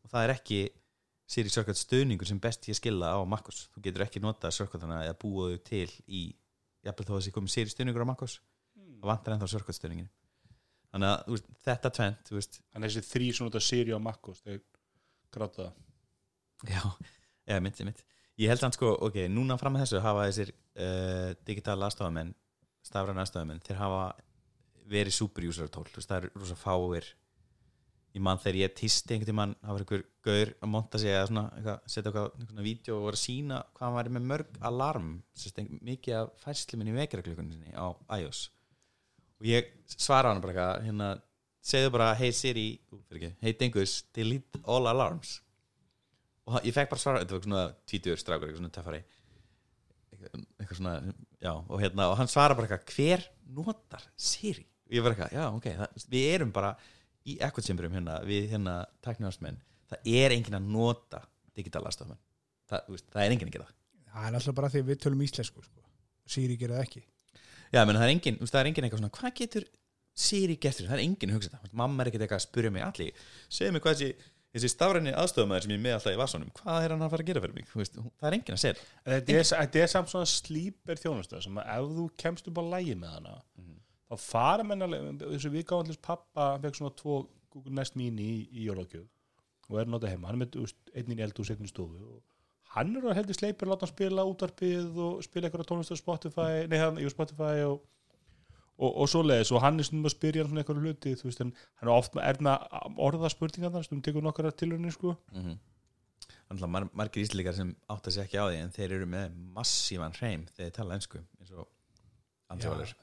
og 0.06 0.12
það 0.12 0.26
er 0.26 0.36
ekki 0.36 0.60
Siri 1.26 1.50
shortcut 1.50 1.80
stöðningur 1.80 2.30
sem 2.30 2.38
best 2.38 2.67
ég 2.69 2.78
skilða 2.78 3.15
á 3.17 3.19
MacOS 3.26 3.63
þú 3.74 3.82
getur 3.88 4.04
ekki 4.06 4.21
nota 4.21 4.52
shortcutana 4.54 5.00
eða 5.08 5.15
búa 5.24 5.48
þau 5.56 5.63
til 5.65 5.88
í 6.06 6.28
jafnvel 6.86 7.08
þó 7.08 7.15
að 7.15 7.17
þessi 7.17 7.34
komið 7.34 7.56
Siri 7.56 7.74
stöðningur 7.74 8.06
á 8.06 8.10
MacOS 8.12 8.36
það 8.76 9.10
vantar 9.10 9.34
ennþá 9.34 9.50
shortcut 9.50 9.80
stöðningin 9.80 10.12
þannig 10.93 11.10
að 11.10 11.34
veist, 11.34 11.50
þetta 11.65 11.93
tvent 11.98 12.30
þannig 12.30 12.84
að 12.84 12.86
þessi 12.86 13.10
þrý 13.10 13.32
svona 13.34 13.50
út 13.50 13.58
af 13.58 13.65
Siri 13.65 13.95
og 13.98 14.04
MacOS 14.06 14.45
þeir 14.45 14.62
gráta. 15.34 15.71
Það 15.71 15.86
Já, 16.63 16.82
já, 17.45 17.60
mitt, 17.60 17.80
mitt. 17.84 18.06
Ég 18.39 18.52
held 18.52 18.63
hann 18.65 18.74
sko, 18.76 18.93
ok, 19.08 19.26
núna 19.32 19.58
fram 19.60 19.76
að 19.78 19.86
þessu 19.86 20.02
hafa 20.04 20.28
þessir 20.30 20.52
uh, 20.52 21.32
digitala 21.48 21.89
aðstofamenn 21.89 22.34
stafræna 22.86 23.24
aðstofamenn, 23.24 23.62
þeir 23.65 23.80
hafa 23.80 24.02
verið 24.89 25.15
superuser 25.17 25.69
tól, 25.74 25.86
þú 25.89 26.00
veist, 26.02 26.10
það 26.12 26.26
er 26.28 26.34
rosa 26.39 26.56
fáir. 26.60 27.08
Ég 28.15 28.24
mann 28.24 28.39
þegar 28.39 28.58
ég 28.62 28.76
tísti 28.80 29.12
einhvern 29.12 29.28
tímann, 29.28 29.54
það 29.60 29.74
var 29.76 29.82
einhver 29.84 30.04
gaur 30.24 30.52
að 30.63 30.69
monta 30.71 31.00
sig 31.02 31.12
eða 31.12 31.26
svona, 31.28 31.80
setja 31.91 32.12
svona 32.15 32.63
vídeo 32.63 32.95
og 32.95 33.08
voru 33.10 33.17
að 33.17 33.24
sína 33.26 33.58
hvað 33.76 33.86
hann 33.89 33.98
væri 33.98 34.13
með 34.15 34.28
mörg 34.30 34.60
alarm, 34.69 35.10
sérst, 35.36 35.58
ein- 35.60 35.82
mikið 35.84 36.15
af 36.21 36.30
færslu 36.45 36.80
minni 36.80 36.93
vekjaraklukkunni 36.95 37.74
á 37.76 37.88
iOS. 38.21 38.45
Og 39.41 39.50
ég 39.52 39.67
svara 39.91 40.32
hann 40.32 40.39
bara 40.41 40.54
eitthvað, 40.54 40.86
hérna 40.88 41.10
segðu 41.65 41.92
bara, 41.92 42.13
hey 42.15 42.31
Siri, 42.31 42.79
hey 43.42 43.52
Dingus 43.60 44.04
delete 44.15 44.62
all 44.63 44.88
alarms. 44.88 45.42
Og 46.48 46.62
ég 46.63 46.71
fekk 46.77 46.92
bara 46.94 47.02
svara, 47.02 47.19
þetta 47.25 47.36
var 47.36 47.44
svona 47.50 47.65
tvítur 47.90 48.21
strákur, 48.21 48.48
eitthvað 48.48 48.63
svona 48.63 49.04
eitthvað, 50.15 50.46
eitthvað 50.62 50.77
svona, 50.79 50.96
já, 51.42 51.52
og 51.67 51.81
hérna 51.83 52.08
og 52.13 52.17
hann 52.21 52.31
svara 52.31 52.56
bara 52.56 52.69
eitthvað, 52.69 52.96
hver 52.96 53.27
notar 53.58 54.08
Siri? 54.15 54.63
Ég 54.94 55.02
var 55.06 55.15
eitthvað, 55.15 55.31
já, 55.33 55.46
ok, 55.56 55.69
það, 55.79 56.04
við 56.13 56.27
erum 56.36 56.52
bara 56.56 56.73
í 57.25 57.38
ekkert 57.42 57.65
hérna, 57.98 58.19
við 58.27 58.50
hérna 58.52 58.75
tæknivarsmenn, 59.06 59.58
það 59.90 60.12
er 60.21 60.36
enginn 60.36 60.60
að 60.60 60.67
nota 60.75 61.23
digitala 61.58 61.90
aðstofmenn 61.90 62.19
það, 62.69 62.86
þú 62.88 62.98
veist, 62.98 63.08
það 63.13 63.23
er 63.25 63.36
enginn 63.36 63.50
að 63.50 63.56
gera 63.58 63.69
það. 63.69 63.79
Er 64.25 64.38
alltaf 64.40 64.56
bara 64.56 64.69
því 64.71 64.83
við 64.88 65.00
tölum 65.04 65.23
íslensku 65.25 65.63
sko. 65.65 65.81
Siri 66.29 66.56
gerir 66.60 66.77
það 66.77 66.86
ekki. 66.86 67.02
Já, 67.73 67.81
menn 67.86 67.98
það 67.98 68.06
er 68.06 68.13
veist, 68.42 68.54
það 68.54 68.62
er 68.62 68.69
enginn 68.69 68.88
eitthvað 68.88 69.02
svona 69.04 69.17
hvað 69.19 69.36
getur 69.42 69.65
Siri 70.15 70.56
gert 70.63 70.77
þér, 70.79 70.88
það 70.88 70.96
er 70.96 71.04
enginn 71.04 71.31
að 71.33 71.36
hugsa 71.36 71.50
þetta. 71.52 71.69
Mamma 71.75 72.04
er 72.06 72.10
ekkert 72.10 72.23
eitthvað 72.23 72.40
að 72.40 72.46
spyrja 72.46 72.71
mig 72.71 72.83
allir. 72.86 73.23
Segðu 73.52 73.73
mig 73.75 73.81
hvað 73.83 73.98
þessi, 74.00 74.29
þessi 74.56 74.69
stafræni 74.71 75.12
aðstofamæður 75.19 75.65
sem 75.65 75.73
ég 75.73 75.79
er 75.81 75.83
með 75.83 75.96
alltaf 75.98 76.13
í 76.15 76.19
vasanum 76.21 76.54
hvað 76.56 76.86
er 76.86 76.94
hann 76.96 77.04
að 77.04 77.12
fara 77.12 77.25
að 77.25 77.29
gera 77.31 77.42
fyrir 77.44 77.58
mig? 77.58 77.67
Það 77.73 78.29
er 78.29 78.38
enginn 78.38 78.56
að 78.56 78.62
segja 78.62 78.77
Þetta. 78.79 79.36
Er, 79.36 79.50
þetta 79.50 79.81
er 79.83 79.92
samt 79.92 80.13
svona 80.13 80.29
slíper 80.31 81.02
þjónustu 81.02 81.42
sem 81.44 81.60
að 81.60 81.71
ef 81.75 81.90
þú 81.98 82.06
kemst 82.23 82.48
upp 82.54 82.62
á 82.62 82.65
lægi 82.77 82.96
með 83.02 83.12
hana 83.17 83.33
Mhm. 83.60 83.75
Þá 84.15 84.25
fara 84.25 84.67
menn 84.67 84.85
alveg 84.85 85.25
þessu 85.25 85.51
allir 85.79 85.99
pappa 86.01 86.53
hann 86.53 86.63
fekk 86.63 86.79
svona 86.79 86.95
tvo 87.01 87.17
Google 87.53 87.75
Nest 87.79 87.95
Mini 87.95 88.23
í, 88.23 88.39
í 88.51 88.69
jólagjöf 88.69 89.05
og 89.69 89.81
er 89.81 89.89
notað 89.89 90.13
heima. 90.13 90.29
Hann 90.29 90.37
er 90.37 90.43
með 90.43 90.55
þú 90.55 90.63
veist, 90.67 90.79
einn 90.93 91.11
í 91.11 91.21
eldhús, 91.25 91.51
einn 91.51 91.65
í 91.65 91.71
stofu 91.71 91.99
og 92.15 92.21
hann 92.75 92.95
er 92.99 93.07
að 93.07 93.19
heldur 93.21 93.37
sleipur 93.37 93.69
láta 93.71 93.87
hann 93.87 93.93
spila 93.93 94.25
útarpið 94.27 94.97
og 94.99 95.21
spila 95.25 95.47
eitthvað 95.47 95.69
tónlist 95.69 95.95
á 95.95 95.97
Spotify 95.97 96.65
nei, 96.69 96.79
hann, 96.81 96.99
jú, 97.01 97.11
Spotify 97.13 97.63
og 97.65 97.83
og, 98.75 98.89
og 98.91 99.07
svoleiðis. 99.09 99.53
Og 99.55 99.63
hann 99.63 99.79
er 99.79 99.87
stundum 99.87 100.09
að 100.09 100.15
spyrja 100.15 100.43
hann 100.43 100.51
svona 100.51 100.63
eitthvað 100.63 100.81
hluti 100.83 101.15
þú 101.15 101.29
veist, 101.29 101.45
en 101.45 101.53
hann 101.79 101.89
er 101.89 101.93
oft 101.95 102.17
með, 102.17 102.27
er 102.27 102.41
með 102.43 102.99
orða 103.07 103.31
spurningar 103.31 103.87
stundum 103.87 104.03
tekur 104.05 104.25
nokkara 104.25 104.51
tilhörni 104.51 104.91
sko. 104.91 105.15
Mm 105.31 105.45
-hmm. 105.45 105.63
Þannig 106.49 106.69
mar 106.69 106.87
margir 106.93 107.25
íslíkar 107.25 107.53
sem 107.53 107.75
átt 107.89 108.07
að 108.07 108.13
segja 108.13 108.25
ekki 108.25 108.41
á 108.41 108.45
því 108.49 108.57
en 108.63 108.71
þeir 108.71 108.91
eru 108.91 109.05
með 109.05 109.35
massívan 109.55 110.13
hreim 110.13 110.45
þegar 110.45 110.69
þeir 110.69 110.75
tala 110.77 110.95
ensku 110.95 111.17
eins 111.39 111.51
og 111.51 111.67
Andrjóður 112.49 112.93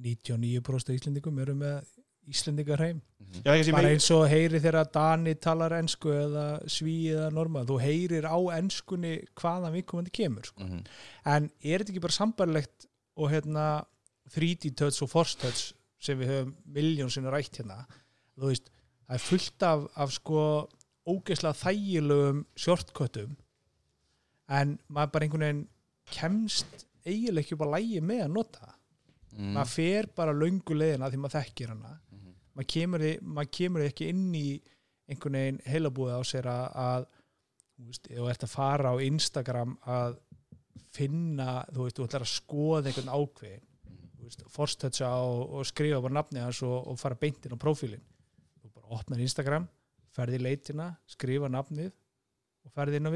99% 0.00 0.96
Íslendingum 0.98 1.38
eru 1.44 1.54
með 1.58 1.84
Íslendingar 2.30 2.80
heim 2.80 3.00
Já, 3.44 3.52
ekki 3.52 3.66
sem 3.68 3.76
bara 3.76 3.90
eins 3.92 4.06
og 4.14 4.24
heyri 4.30 4.60
þegar 4.62 4.88
Dani 4.94 5.34
talar 5.42 5.74
ensku 5.76 6.12
eða 6.14 6.44
sví 6.70 6.96
eða 7.12 7.30
norma 7.34 7.64
þú 7.68 7.78
heyrir 7.82 8.28
á 8.30 8.38
enskunni 8.56 9.16
hvaðan 9.40 9.74
viðkomandi 9.74 10.14
kemur 10.14 10.46
sko. 10.48 10.62
mm 10.62 10.70
-hmm. 10.70 10.84
en 11.34 11.50
er 11.60 11.78
þetta 11.82 11.92
ekki 11.92 12.04
bara 12.06 12.20
sambarlegt 12.20 12.86
og 13.16 13.30
hérna 13.30 13.84
3D 14.34 14.74
touch 14.74 15.02
og 15.02 15.10
force 15.10 15.38
touch 15.38 15.74
sem 15.98 16.18
við 16.18 16.28
höfum 16.32 16.54
miljón 16.66 17.10
sinni 17.10 17.30
rætt 17.30 17.58
hérna 17.60 17.84
þú 18.38 18.46
veist, 18.48 18.70
það 19.06 19.14
er 19.14 19.18
fullt 19.28 19.62
af, 19.62 19.86
af 19.96 20.12
sko 20.12 20.68
ógeðslega 21.06 21.60
þægilegum 21.60 22.46
shortcutum 22.56 23.36
en 24.48 24.78
maður 24.88 25.12
bara 25.12 25.24
einhvern 25.24 25.44
veginn 25.46 25.68
kemst 26.10 26.86
eiginlega 27.04 27.44
ekki 27.44 27.54
upp 27.54 27.66
á 27.68 27.74
lægi 27.76 28.00
með 28.00 28.24
að 28.24 28.34
nota 28.38 28.60
það 28.60 28.80
mm. 29.36 29.50
maður 29.56 29.72
fer 29.74 30.08
bara 30.16 30.36
löngu 30.36 30.76
leiðina 30.76 31.10
því 31.12 31.20
maður 31.22 31.36
þekkir 31.40 31.74
hana 31.74 31.92
Mhm. 32.14 32.34
maður 32.54 32.70
kemur, 32.74 33.04
maður 33.22 33.50
kemur 33.58 33.84
ekki 33.88 34.08
inn 34.12 34.34
í 34.38 34.46
einhvern 35.10 35.38
veginn 35.38 35.60
heilabúið 35.68 36.16
á 36.16 36.22
sér 36.24 36.48
að, 36.48 36.66
að 36.86 37.06
þú 37.74 37.86
veist, 37.90 38.10
ef 38.10 38.18
þú 38.18 38.28
ert 38.30 38.46
að 38.46 38.54
fara 38.54 38.92
á 38.94 38.96
Instagram 39.04 39.76
að 39.84 40.18
finna, 40.94 41.48
þú 41.74 41.86
veist, 41.86 41.98
þú 41.98 42.06
ætlar 42.08 42.24
að 42.24 42.32
skoða 42.32 42.90
einhvern 42.90 43.14
ákveðin 43.18 43.64
þú 44.14 44.28
veist, 44.28 44.44
forstötsa 44.54 45.10
og, 45.26 45.42
og 45.58 45.66
skrifa 45.68 46.00
bara 46.00 46.18
nafni 46.20 46.40
hans 46.40 46.62
og, 46.64 46.76
og 46.88 46.98
fara 47.00 47.18
beintinn 47.18 47.52
á 47.52 47.58
prófílin 47.60 48.04
þú 48.62 48.72
bara 48.78 48.98
opnar 48.98 49.20
Instagram 49.20 49.68
ferði 50.14 50.38
í 50.38 50.44
leitina, 50.46 50.92
skrifa 51.10 51.50
nafnið 51.50 51.90
og 52.64 52.72
ferði 52.72 53.00
inn 53.00 53.10
á 53.10 53.12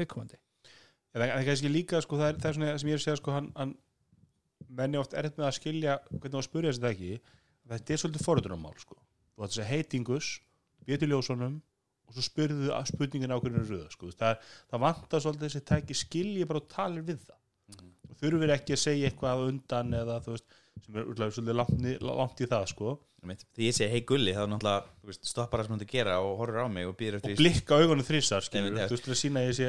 það 1.09 1.23
það 1.23 1.31
er 1.39 1.45
kannski 1.47 1.71
líka, 1.71 2.01
sko, 2.03 2.19
það 2.19 2.33
er, 2.33 2.41
það 2.43 2.49
er 2.49 2.57
svona 2.57 2.73
sem 2.77 2.89
ég 2.91 2.97
er 2.97 3.01
að 3.01 3.05
segja, 3.07 3.19
sko, 3.21 3.33
hann, 3.33 3.47
hann 3.55 3.71
menni 4.69 4.99
oft 4.99 5.15
erfitt 5.17 5.39
með 5.39 5.49
að 5.49 5.57
skilja 5.57 5.97
hvernig 6.09 6.37
á 6.37 6.39
að 6.39 6.47
spurja 6.47 6.71
þessi 6.73 6.83
það 6.83 6.93
ekki 6.93 7.11
þetta 7.69 7.93
er 7.93 8.01
svolítið 8.01 8.25
forðunarmál, 8.25 8.77
sko. 8.81 8.97
Þú 9.33 9.43
ætti 9.43 9.49
að 9.49 9.57
segja 9.57 9.69
heitingus, 9.69 10.29
býti 10.85 11.09
ljósunum 11.09 11.59
og 12.09 12.15
svo 12.15 12.25
spurðu 12.25 12.71
að 12.73 12.89
spurningin 12.89 13.33
ákveðinu 13.35 13.65
röða, 13.67 13.91
sko, 13.93 14.09
það, 14.17 14.47
það 14.71 14.83
vantar 14.85 15.23
svolítið 15.25 15.45
þessi 15.47 15.65
tæki 15.69 15.97
skilji 15.97 16.47
bara 16.49 16.63
og 16.63 16.71
talir 16.71 17.05
við 17.05 17.21
það. 17.27 17.35
Mhm. 17.69 17.89
og 18.09 18.17
þurfur 18.17 18.51
ekki 18.55 18.73
að 18.73 18.81
segja 18.81 19.09
eitthvað 19.11 19.43
undan 19.45 19.93
eða 19.93 20.15
þú 20.25 20.33
veist, 20.33 20.55
sem 20.85 20.97
er 20.97 21.07
úrlega 21.09 21.35
svolítið 21.35 21.57
langt, 22.09 22.41
í 22.41 22.49
það, 22.49 22.65
sko. 22.73 22.97
Þegar 23.19 23.65
ég 23.65 23.75
segi 23.75 23.91
hei 23.91 24.03
gulli 24.07 24.31
þá 24.31 24.41
er 24.45 24.51
náttúrulega 24.53 25.15
stoppar 25.27 25.59
það 25.59 25.65
sem 25.65 25.73
þú 25.73 25.77
ert 25.77 25.85
að 25.85 25.91
gera 25.91 26.13
og 26.23 26.37
horfir 26.39 26.63
á 26.63 26.67
mig 26.71 26.87
og 26.87 26.93
býður 26.99 27.17
eftir 27.17 27.33
og 27.33 27.41
blikka 27.41 27.79
augunum 27.81 28.05
þrísar, 28.07 28.45
þú 28.47 28.61
veist, 28.77 29.09
að 29.11 29.19
sína 29.19 29.43
ég 29.43 29.57
sé 29.57 29.67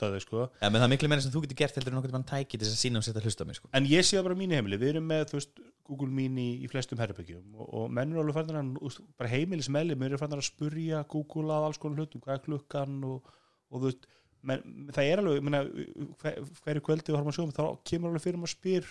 þau, 0.00 0.18
sko. 0.24 0.46
Ja, 0.58 0.70
það 0.74 0.86
er 0.86 0.90
miklu 0.90 1.10
meira 1.12 1.22
sem 1.22 1.34
þú 1.34 1.44
getur 1.44 1.60
gert 1.60 1.78
heldur 1.78 1.94
en 1.94 1.98
nokkuð 2.00 2.16
mann 2.16 2.26
tæki 2.26 2.58
til 2.58 2.64
þess 2.64 2.74
að 2.74 2.82
sína 2.82 2.98
og 2.98 3.06
setja 3.06 3.22
hlusta 3.22 3.46
á 3.46 3.48
mig 3.48 3.60
sko. 3.60 3.70
En 3.78 3.86
ég 3.86 4.02
sé 4.02 4.18
það 4.18 4.26
bara 4.26 4.34
á 4.34 4.40
mínu 4.42 4.58
heimili, 4.58 4.80
við 4.82 4.92
erum 4.96 5.08
með 5.12 5.34
veist, 5.36 5.62
Google 5.86 6.10
Mini 6.18 6.48
í 6.58 6.68
flestum 6.72 6.98
herrbyggjum 6.98 7.54
og, 7.54 7.70
og 7.78 7.92
menn 7.94 8.10
eru 8.12 8.24
alveg 8.24 8.40
fannir 8.40 8.58
að, 8.58 8.74
úst, 8.84 9.02
bara 9.20 9.30
heimilismelli, 9.30 9.94
menn 9.94 10.10
eru 10.10 10.20
fannir 10.20 10.42
að 10.42 10.50
spurja 10.50 11.04
Google 11.08 11.54
að 11.54 11.68
alls 11.70 11.80
konar 11.80 12.02
hlutum, 12.02 12.24
hvað 12.24 12.34
er 12.34 12.46
klukkan 12.48 12.98
og, 13.08 13.30
og 13.70 13.78
þú 13.78 13.92
veist, 13.92 14.08
menn, 14.50 14.66
það 14.92 15.12
er 15.12 15.22
alveg, 15.22 15.46
menna, 15.46 15.62
hver, 16.20 16.40
hverju 16.66 16.84
kvöldi 16.90 17.12
við 17.12 17.16
horfum 17.20 17.32
að 17.32 17.38
sjóum, 17.38 17.54
þá 17.56 17.64
kemur 17.88 18.10
alveg 18.10 18.26
fyrir 18.26 18.42
maður 18.42 18.56
spyr 18.58 18.90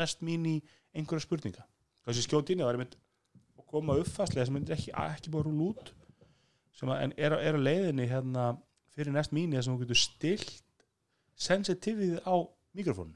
næst 0.00 0.24
Mini 0.24 0.56
einhverja 0.96 1.24
spurninga. 1.26 1.64
Sé 2.10 2.24
skjóti 2.24 2.54
inn 2.54 2.62
í 2.62 2.66
það 2.66 2.74
er 2.74 2.84
að 2.86 3.66
koma 3.72 3.96
uppfastlega 4.02 4.46
sem 4.48 4.56
myndir 4.56 4.76
ekki, 4.76 4.92
ekki 4.92 5.32
búið 5.32 5.44
að 5.44 5.48
rúla 5.48 5.68
út 5.72 5.92
sem 6.76 6.90
að, 6.92 7.02
en 7.06 7.14
er, 7.16 7.36
er 7.38 7.56
á 7.56 7.60
leiðinni 7.62 8.06
hérna 8.10 8.46
fyrir 8.92 9.14
næst 9.14 9.32
þar 9.32 9.64
sem 9.64 9.72
þú 9.76 9.82
getur 9.84 10.00
stilt 10.02 10.52
sensitivið 11.40 12.18
á 12.28 12.34
mikrofónu 12.76 13.14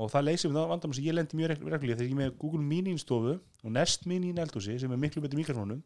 og 0.00 0.08
það 0.08 0.24
leysir 0.30 0.48
við 0.48 0.56
það 0.56 0.70
vandamál 0.72 0.96
sem 0.96 1.04
ég 1.04 1.16
lendi 1.16 1.36
mjög 1.38 1.50
regl- 1.52 1.72
reglulega 1.74 1.98
þegar 2.00 2.08
ég 2.08 2.14
er 2.16 2.20
með 2.22 2.36
Google 2.40 2.62
Mini 2.64 2.94
í 2.96 3.00
stofu 3.00 3.34
og 3.36 3.74
Nest 3.76 4.06
Mini 4.08 4.30
í 4.32 4.38
eldhúsi 4.40 4.78
sem 4.80 4.94
er 4.94 5.00
miklu 5.00 5.20
betur 5.24 5.36
mikrofónum. 5.40 5.82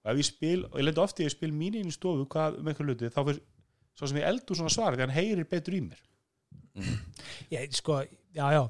Og 0.00 0.12
ef 0.12 0.20
ég 0.22 0.28
spil, 0.28 0.60
og 0.70 0.78
ég 0.78 0.86
lendi 0.86 1.02
ofti 1.02 1.24
að 1.24 1.26
ég 1.26 1.34
spil 1.34 1.50
Mini 1.52 1.82
í 1.82 1.90
stofu 1.94 2.28
hvað 2.30 2.60
með 2.60 2.70
eitthvað 2.72 2.86
hluti 2.92 3.10
þá 3.10 3.18
fyrir 3.26 3.40
svo 3.98 4.06
sem 4.12 4.20
ég 4.20 4.28
eldhús 4.30 4.60
svona 4.62 4.72
svar 4.72 4.94
því 4.94 5.04
hann 5.04 5.16
heyrir 5.16 5.48
betur 5.50 5.74
í 5.76 5.80
mér. 5.88 6.04
Ég, 7.50 7.74
sko, 7.74 7.98
já, 8.30 8.46
já 8.54 8.62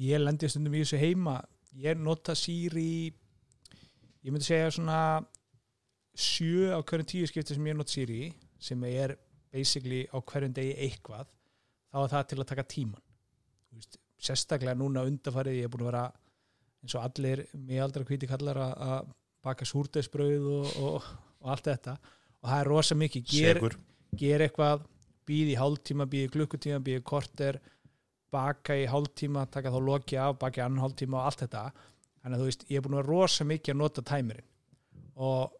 ég 0.00 0.22
lendi 0.22 0.48
stundum 0.48 0.74
í 0.76 0.82
þessu 0.84 0.98
heima. 1.00 1.36
Ég 1.80 1.98
nota 2.00 2.34
Siri 2.38 3.10
ég 4.24 4.30
myndi 4.32 4.46
segja 4.46 4.70
svona 4.74 5.00
sjö 6.20 6.72
á 6.74 6.78
hverjum 6.82 7.08
tíu 7.08 7.28
skipti 7.30 7.54
sem 7.56 7.68
ég 7.70 7.76
nota 7.78 7.92
Siri 7.94 8.22
sem 8.60 8.82
er 8.88 9.14
basically 9.52 10.02
á 10.10 10.18
hverjum 10.20 10.52
degi 10.56 10.74
eitthvað 10.86 11.28
þá 11.90 11.96
er 12.04 12.10
það 12.14 12.26
til 12.32 12.38
að 12.42 12.48
taka 12.50 12.64
tíman 12.74 13.04
veist, 13.74 13.96
sérstaklega 14.20 14.76
núna 14.78 15.04
undarfarið 15.08 15.60
ég 15.60 15.68
er 15.68 15.72
búin 15.72 15.86
að 15.86 15.90
vera 15.92 16.02
eins 16.82 16.96
og 16.98 17.06
allir 17.06 17.44
miðaldra 17.54 18.04
hvíti 18.08 18.28
kallar 18.30 18.60
að- 18.66 19.08
baka 19.40 19.64
súrdeisbrauð 19.64 20.46
og, 20.52 20.66
og, 20.84 21.04
og 21.40 21.46
allt 21.48 21.64
þetta. 21.70 21.94
Og 22.42 22.48
það 22.50 22.58
er 22.60 22.68
rosa 22.68 22.96
mikið. 23.00 23.22
Ger, 23.30 23.60
gera 24.20 24.44
eitthvað 24.44 24.82
býði 25.24 25.54
hálftíma, 25.56 26.04
býði 26.12 26.28
klukkutíma, 26.34 26.80
býði 26.84 27.00
korter 27.08 27.56
baka 28.32 28.76
í 28.78 28.86
hálftíma, 28.90 29.46
taka 29.50 29.72
þá 29.72 29.80
loki 29.84 30.18
af 30.20 30.38
baka 30.40 30.60
í 30.60 30.64
annan 30.64 30.84
hálftíma 30.84 31.18
og 31.20 31.28
allt 31.28 31.44
þetta. 31.44 31.64
Þannig 32.20 32.36
að 32.36 32.42
þú 32.42 32.48
veist, 32.50 32.64
ég 32.68 32.78
er 32.78 32.84
búin 32.84 32.96
að 32.96 33.02
vera 33.02 33.10
rosa 33.10 33.46
mikið 33.48 33.74
að 33.74 33.80
nota 33.80 34.04
tæmirinn 34.06 34.48
og 35.20 35.56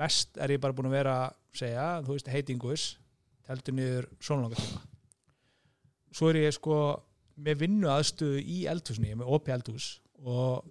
mest 0.00 0.38
er 0.40 0.54
ég 0.54 0.62
bara 0.62 0.76
búin 0.76 0.88
að 0.90 0.96
vera 0.98 1.16
segja, 1.56 1.86
þú 2.06 2.16
veist, 2.16 2.30
heitingus 2.32 2.86
teltur 3.48 3.76
niður 3.76 4.08
svona 4.22 4.46
langa 4.46 4.60
tíma. 4.60 4.82
Svo 6.14 6.30
er 6.30 6.40
ég 6.42 6.54
sko 6.54 6.76
með 7.40 7.64
vinnu 7.64 7.90
aðstöðu 7.90 8.40
í 8.42 8.62
eldhúsni 8.70 9.10
ég 9.10 9.16
er 9.16 9.20
með 9.22 9.34
OP 9.36 9.50
eldhús 9.50 9.90
og 10.20 10.66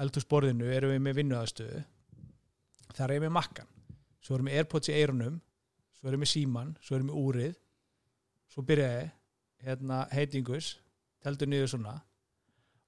eldhúsborðinu 0.00 0.70
erum 0.72 0.94
við 0.94 1.02
með 1.04 1.18
vinnu 1.20 1.36
aðstöðu 1.38 1.82
þar 2.94 3.10
er 3.10 3.16
ég 3.18 3.24
með 3.26 3.34
makkan 3.36 3.68
svo 4.24 4.38
erum 4.38 4.48
við 4.48 4.60
airpods 4.62 4.90
í 4.90 4.96
eirunum 4.96 5.36
svo 6.04 6.10
erum 6.12 6.20
við 6.20 6.34
síman, 6.34 6.72
svo 6.84 6.98
erum 6.98 7.08
við 7.08 7.20
úrið. 7.22 7.52
Svo 8.52 8.62
byrjaði 8.68 9.04
hérna 9.64 10.02
heitingus, 10.12 10.74
teldur 11.24 11.48
niður 11.50 11.70
svona 11.74 11.94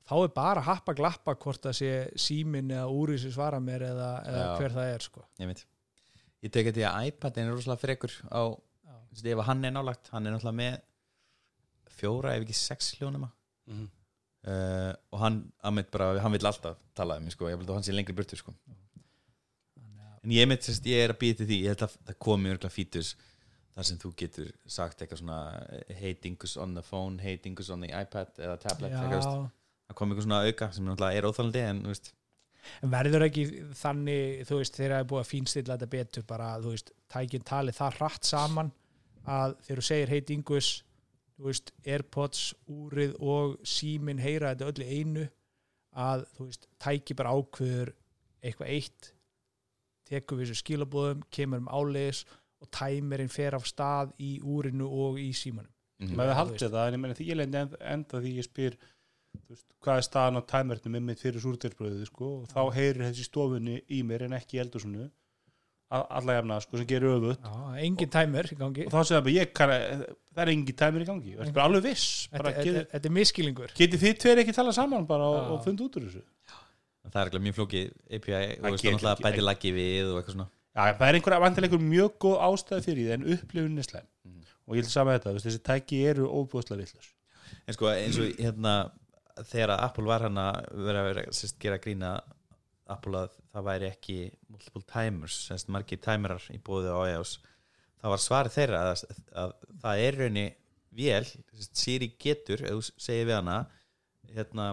þá 0.06 0.14
er 0.22 0.28
bara 0.36 0.60
að 0.62 0.68
happa 0.68 0.94
glappa 0.94 1.34
hvort 1.34 1.64
það 1.66 1.74
sé 1.80 1.90
símin 2.20 2.70
eða 2.70 2.86
úrið 2.94 3.22
sem 3.24 3.32
svara 3.34 3.58
mér 3.60 3.82
eða, 3.88 4.10
eða 4.30 4.44
hver 4.60 4.74
það 4.76 4.92
er 4.94 5.06
sko. 5.08 5.24
ég 5.42 5.50
veit 5.50 5.64
ég 6.46 6.52
tek 6.54 6.68
í 6.76 6.84
að 6.86 7.08
iPadin 7.10 7.48
er 7.48 7.56
rosalega 7.56 7.82
frekur 7.82 8.12
á, 8.30 8.42
veist, 9.10 9.26
ef 9.26 9.42
hann 9.48 9.64
er 9.66 9.74
nálagt 9.74 10.12
hann 10.12 10.26
er 10.28 10.36
náttúrulega 10.36 10.60
með 10.60 10.76
fjóra 11.96 12.36
ef 12.36 12.44
ekki 12.46 12.58
sex 12.60 12.92
hljónuma 13.00 13.32
Mhm. 13.66 13.86
uh, 14.46 14.92
og 15.10 15.18
hann, 15.18 15.40
bara, 15.90 16.20
hann 16.22 16.30
vil 16.36 16.46
alltaf 16.46 16.76
tala 16.94 17.16
um 17.18 17.24
mig 17.24 17.32
sko, 17.34 17.48
ég 17.50 17.58
vil 17.58 17.66
að 17.66 17.74
hann 17.80 17.82
sé 17.82 17.92
lengri 17.96 18.14
burtu 18.14 18.36
sko. 18.38 18.52
En 20.22 20.30
ég, 20.30 20.46
mitt, 20.46 20.62
ég 20.86 21.02
er 21.02 21.10
að 21.14 21.18
býta 21.18 21.38
til 21.40 21.46
því. 21.48 21.56
Ég 21.64 21.72
held 21.74 21.82
að 21.86 21.96
það 22.06 22.16
komi 22.22 22.50
örgulega 22.52 22.70
fítus 22.74 23.10
þar 23.76 23.88
sem 23.90 23.98
þú 24.00 24.12
getur 24.16 24.52
sagt 24.72 25.02
eitthvað 25.02 25.20
svona 25.20 25.40
heitingus 26.00 26.56
on 26.60 26.76
the 26.76 26.84
phone, 26.84 27.20
heitingus 27.20 27.68
on 27.74 27.84
the 27.84 27.90
iPad 27.92 28.38
eða 28.40 28.56
tablet, 28.62 28.94
það 28.96 29.98
komi 29.98 30.14
eitthvað 30.14 30.28
svona 30.28 30.44
auka 30.46 30.70
sem 30.72 30.86
náttúrulega 30.88 31.20
er 31.20 31.28
óþálandi 31.28 31.64
en 31.66 31.82
en 32.82 32.90
verður 32.90 33.26
ekki 33.28 33.44
þannig 33.78 34.46
þú 34.48 34.60
veist, 34.60 34.78
þegar 34.78 34.94
það 34.94 35.04
er 35.04 35.10
búið 35.12 35.22
að 35.22 35.30
fínstilla 35.30 35.76
þetta 35.76 35.90
betur 35.92 36.26
bara, 36.26 36.48
þú 36.62 36.72
veist, 36.74 36.92
tækin 37.12 37.46
tali 37.46 37.74
það 37.76 37.98
hratt 38.00 38.28
saman 38.28 38.72
að 39.26 39.56
þegar 39.66 39.82
þú 39.82 39.86
segir 39.90 40.14
heitingus, 40.14 40.70
þú 41.36 41.50
veist 41.50 41.72
Airpods, 41.84 42.46
úrið 42.72 43.14
og 43.20 43.58
símin 43.66 44.22
heyra 44.22 44.54
þetta 44.54 44.70
öll 44.72 44.86
í 44.86 45.00
einu 45.00 45.26
að, 45.96 46.26
þú 46.36 46.48
veist, 46.48 46.66
tæki 46.82 47.18
bara 47.18 47.36
ákveður 47.36 47.92
eitthvað 48.42 48.72
eitt 48.72 49.12
tekur 50.06 50.38
við 50.38 50.50
þessu 50.50 50.62
skilabóðum, 50.62 51.22
kemur 51.34 51.64
um 51.64 51.70
áleiðis 51.70 52.24
og 52.26 52.45
tæmirinn 52.72 53.28
fer 53.32 53.54
af 53.58 53.64
stað 53.68 54.12
í 54.22 54.36
úrinu 54.42 54.86
og 55.06 55.18
í 55.22 55.30
símanum. 55.36 55.72
Mm 56.02 56.12
maður 56.16 56.32
þú 56.32 56.38
haldið 56.42 56.70
það, 56.74 56.86
en 56.88 56.94
ég 56.96 57.00
meina 57.00 57.14
því 57.16 57.26
ég 57.30 57.36
lendi 57.40 57.60
enda, 57.80 58.18
því 58.20 58.32
ég 58.36 58.44
spyr 58.44 58.74
veist, 59.48 59.66
hvað 59.84 59.96
er 60.00 60.04
staðan 60.04 60.40
á 60.40 60.42
tæmernum 60.52 60.92
með 60.96 61.04
mitt 61.10 61.20
fyrir 61.22 61.40
súrdeilsbröðu 61.40 62.06
sko, 62.10 62.28
og 62.42 62.50
þá 62.52 62.60
heyrir 62.76 63.06
þessi 63.06 63.24
í 63.24 63.28
stofunni 63.30 63.78
í 63.96 64.02
mér 64.04 64.26
en 64.26 64.36
ekki 64.36 64.58
í 64.58 64.60
eldhúsinu 64.60 65.06
a- 65.96 66.06
alla 66.18 66.36
jafna 66.36 66.58
sko, 66.60 66.76
sem 66.80 66.86
gerir 66.90 67.14
öfut 67.16 67.40
Já, 67.40 67.80
engin 67.86 68.10
tæmur 68.12 68.48
í 68.52 68.56
gangi. 68.60 68.86
Og 68.86 68.92
þá 68.92 69.00
segir 69.06 69.16
það 69.16 69.24
bara, 69.28 69.36
ég 69.38 69.52
kann 69.56 69.72
það 70.36 70.42
er 70.44 70.52
engin 70.52 70.76
tæmur 70.82 71.04
í 71.04 71.08
gangi, 71.08 71.34
það 71.38 71.46
er 71.48 71.52
bara 71.56 71.68
alveg 71.70 71.84
viss? 71.88 72.06
Þetta 72.32 73.00
er 73.06 73.14
miskilingur 73.16 73.72
getið 73.80 74.04
þið 74.04 74.16
tveir 74.24 74.42
ekki 74.44 74.56
tala 74.56 74.72
saman 74.76 75.06
bara 75.08 75.28
og, 75.32 75.52
og 75.56 75.64
funda 75.64 75.84
út 75.86 75.96
úr 76.00 76.08
þessu? 76.10 76.24
Það 77.06 77.20
er 77.22 77.30
ekki 77.30 77.40
mjög 77.46 77.56
flókið 77.60 77.90
API 78.18 78.36
og 78.66 78.80
getur 78.82 79.20
bæti 79.22 79.44
laggi 79.46 79.72
við 79.72 80.10
og 80.10 80.18
eitthvað 80.20 80.34
svona 80.36 80.48
Já, 80.76 80.92
það 80.92 81.06
er 81.08 81.18
einhverja 81.18 81.40
vantilega 81.40 81.72
einhver 81.72 81.88
mjög 81.88 82.16
góð 82.20 82.38
ástæði 82.50 82.84
fyrir 82.84 83.06
því 83.06 83.14
en 83.16 83.28
upplifun 83.34 83.78
er 83.80 83.86
slæm. 83.88 84.08
Mhm. 84.26 84.40
og 84.66 84.76
ég 84.76 84.82
vil 84.82 84.92
sama 84.92 85.16
þetta, 85.16 85.34
þessi 85.40 85.62
tæki 85.64 86.02
eru 86.10 86.28
óbúðslega 86.28 86.82
villus 86.82 87.12
en 87.66 87.76
sko 87.76 87.90
eins 87.90 88.18
og 88.20 88.40
hérna 88.42 88.74
þegar 89.44 89.74
að 89.74 89.84
Apple 89.86 90.08
var 90.08 90.24
hann 90.26 90.40
að 90.40 90.58
vera 90.86 91.02
að 91.02 91.08
vera, 91.10 91.24
sérst, 91.36 91.58
gera 91.62 91.80
grína 91.82 92.12
Apple 92.92 93.24
að 93.24 93.36
það 93.52 93.66
væri 93.66 93.88
ekki 93.90 94.18
multiple 94.52 94.84
timers, 94.90 95.38
sérst, 95.48 95.70
margir 95.72 96.00
timerar 96.02 96.44
í 96.54 96.58
bóði 96.62 96.92
á 96.92 96.98
iOS 97.14 97.38
það 98.00 98.12
var 98.14 98.22
svarið 98.22 98.56
þeirra 98.56 98.82
að, 98.90 99.04
að 99.42 99.56
það 99.82 100.04
er 100.06 100.20
raunni 100.20 100.46
sérst, 100.96 101.72
Siri 101.76 102.12
getur 102.20 102.62
ef 102.64 102.78
þú 102.78 103.02
segir 103.08 103.28
við 103.28 103.38
hana 103.40 103.58
hérna 104.36 104.68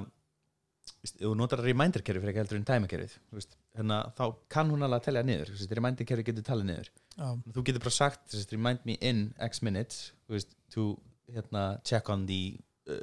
þú 1.15 1.33
notar 1.37 1.63
reminder 1.63 2.03
kerfi 2.05 2.21
fyrir 2.21 2.33
ekki 2.33 2.43
heldur 2.43 2.61
en 2.61 2.69
timer 2.69 2.91
kerfið 2.91 3.17
þú 3.17 3.39
veist, 3.39 3.57
hérna, 3.77 3.99
þá 4.17 4.23
kann 4.53 4.69
hún 4.73 4.85
alveg 4.85 5.01
að 5.01 5.05
telja 5.07 5.23
niður 5.27 5.51
reminder 5.79 6.05
kerfi 6.09 6.25
getur 6.29 6.45
talið 6.47 6.67
niður. 6.69 6.89
Já, 7.17 7.27
þú 7.55 7.63
getur 7.69 7.83
bara 7.85 7.95
sagt 7.97 8.35
remind 8.53 8.83
me 8.85 8.97
in 9.01 9.23
x 9.47 9.61
minutes 9.65 10.11
þú 10.27 10.37
veist, 10.37 10.55
to 10.73 10.87
hérna, 11.33 11.63
check 11.87 12.09
on 12.13 12.25
the 12.29 12.41
uh, 12.89 12.97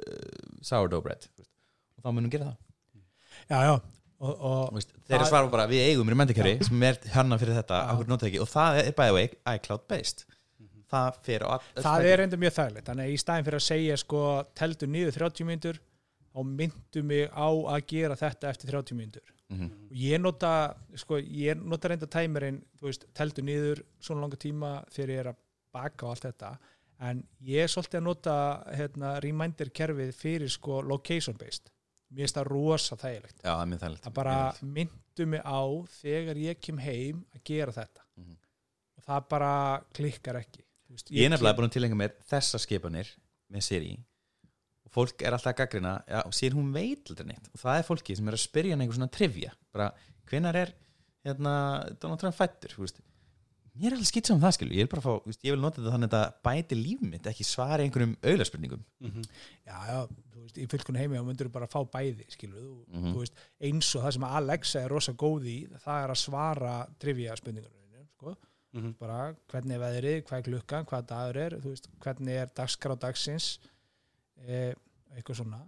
sourdough 0.61 1.03
bread 1.03 1.25
veist, 1.37 1.51
og 1.97 2.05
þá 2.05 2.13
munum 2.15 2.31
gera 2.33 2.51
það. 2.51 2.59
Já, 3.49 3.59
já. 3.67 3.73
Og, 4.21 4.35
og 4.45 4.75
veist, 4.75 4.91
þeirra 5.09 5.23
Það- 5.25 5.31
svara 5.31 5.49
bara 5.49 5.63
við 5.71 5.87
eigum 5.89 6.09
reminder 6.13 6.35
kerfi 6.37 6.67
sem 6.67 6.83
er 6.85 6.99
hanna 7.15 7.39
fyrir 7.41 7.55
þetta 7.57 7.79
Já. 7.81 7.93
og 8.43 8.49
það 8.51 8.81
er 8.83 8.91
by 8.99 9.07
the 9.09 9.15
way 9.17 9.31
iCloud 9.55 9.87
based 9.89 10.25
það 10.91 11.17
á 11.47 11.49
all- 11.55 11.83
það 11.87 12.05
er 12.11 12.21
enda 12.25 12.37
mjög 12.37 12.53
þægilegt. 12.57 12.85
Þannig 12.89 13.07
að 13.07 13.13
í 13.15 13.19
staðin 13.23 13.45
fyrir 13.47 13.59
að 13.61 13.65
segja 13.65 13.97
sko 13.97 14.21
teldu 14.59 14.89
niður 14.91 15.15
30 15.17 15.47
mínútur 15.47 15.79
þá 16.31 16.43
myndu 16.47 17.03
mig 17.03 17.29
á 17.31 17.47
að 17.51 17.85
gera 17.91 18.15
þetta 18.19 18.49
eftir 18.49 18.71
30 18.71 18.97
mínútur. 18.97 19.37
Mhm. 19.51 19.65
og 19.91 19.95
ég 19.99 20.21
nota 20.21 20.75
sko, 20.95 21.17
ég 21.19 21.59
nota 21.59 21.89
reynda 21.91 22.07
tæmirinn 22.07 22.61
þú 22.79 22.87
veist, 22.87 23.05
teldu 23.13 23.43
niður 23.43 23.81
svona 23.99 24.21
langa 24.23 24.37
tíma 24.39 24.69
þegar 24.89 25.09
ég 25.11 25.19
er 25.19 25.29
að 25.33 25.41
baka 25.73 26.05
og 26.05 26.11
allt 26.13 26.27
þetta. 26.29 26.51
En 27.01 27.23
ég 27.43 27.63
er 27.65 27.67
svolítið 27.67 27.99
að 27.99 28.05
nota 28.05 28.35
hérna, 28.77 29.19
reminder 29.23 29.69
kerfið 29.69 30.13
fyrir 30.15 30.49
sko 30.49 30.81
location 30.81 31.35
based. 31.35 31.69
Mér 32.11 32.25
finnst 32.27 32.37
það 32.37 32.47
rosa 32.51 32.95
þægilegt. 32.95 33.41
Já, 33.43 33.55
það 33.65 34.07
er 34.07 34.15
bara 34.15 34.37
myndu 34.61 35.25
mig 35.27 35.41
á 35.43 35.61
þegar 36.01 36.35
ég 36.37 36.61
kem 36.61 36.77
heim 36.77 37.25
að 37.35 37.43
gera 37.43 37.71
þetta. 37.71 38.01
Mhm. 38.17 38.37
og 38.97 39.03
það 39.07 39.27
bara 39.29 39.53
klikkar 39.93 40.35
ekki. 40.35 40.63
Veist, 40.91 41.11
ég 41.11 41.25
er 41.25 41.31
nefnilega 41.31 41.57
búin 41.57 41.69
að 41.69 41.75
tilengja 41.75 41.97
mér 41.97 42.15
þessa 42.29 42.59
skipanir 42.59 43.07
með 43.51 43.63
Siri. 43.63 43.93
og 43.97 44.10
fólk 44.91 45.21
er 45.23 45.31
alltaf 45.37 45.53
að 45.53 45.59
gaggrina 45.61 45.93
já, 46.07 46.19
og 46.27 46.33
sér 46.35 46.55
hún 46.57 46.73
veit 46.75 47.09
aldrei 47.09 47.27
neitt. 47.31 47.47
Og 47.53 47.59
það 47.63 47.77
er 47.79 47.87
fólki 47.87 48.15
sem 48.17 48.27
er 48.27 48.37
að 48.37 48.43
spyrja 48.45 48.75
hann 48.75 48.81
einhver 48.83 48.97
svona 48.99 49.11
trivia. 49.11 49.53
Bara, 49.71 49.91
hvenar 50.29 50.55
er 50.55 50.73
hérna, 51.25 51.55
Donald 52.01 52.19
Trump 52.19 52.35
fættur 52.35 52.75
mér 53.71 53.87
er 53.87 53.95
alveg 53.95 54.07
skitt 54.09 54.27
saman 54.27 54.41
það 54.43 54.51
skilu 54.57 54.73
ég 54.75 54.83
vil 54.83 54.89
bara 54.91 55.01
fá, 55.05 55.13
veist, 55.23 55.43
ég 55.47 55.53
vil 55.55 55.61
nota 55.63 55.79
þetta 55.79 55.91
þannig 55.93 56.15
að 56.17 56.33
bæti 56.43 56.75
líf 56.75 57.03
mitt 57.07 57.27
ekki 57.31 57.45
svari 57.47 57.85
einhverjum 57.85 58.17
auðlarspurningum 58.19 58.81
já, 59.63 59.77
já, 59.87 59.99
þú 60.33 60.41
veist, 60.43 60.57
í 60.59 60.65
fullkun 60.73 60.97
heimi 60.99 61.15
þá 61.15 61.23
myndur 61.29 61.47
þú 61.47 61.53
bara 61.55 61.69
fá 61.71 61.79
bæði, 61.93 62.25
skilur 62.35 62.59
þú, 62.65 62.73
Mhm. 62.91 63.13
þú 63.13 63.21
veist, 63.23 63.39
eins 63.63 63.91
og 63.95 64.03
það 64.03 64.11
sem 64.17 64.23
Alexa 64.27 64.81
er 64.83 64.89
rosa 64.91 65.13
góð 65.13 65.47
í, 65.47 65.55
það 65.85 66.03
er 66.03 66.09
að 66.11 66.19
svara 66.19 66.73
trivia 66.99 67.35
spurningar 67.39 67.71
sko. 68.17 68.35
Mhm. 68.73 68.91
bara 68.99 69.35
hvernig 69.47 69.71
er 69.75 69.79
veðrið, 69.85 70.23
hvað 70.27 70.37
er 70.37 70.45
klukkan 70.51 70.85
hvað 70.91 71.07
dagur 71.07 71.37
er, 71.45 71.55
veist, 71.63 71.87
hvernig 72.03 72.35
er 72.43 72.47
dagskrá 72.55 72.99
dagsins 72.99 73.57
eh, 74.47 74.73
eitthvað 75.15 75.39
svona. 75.41 75.61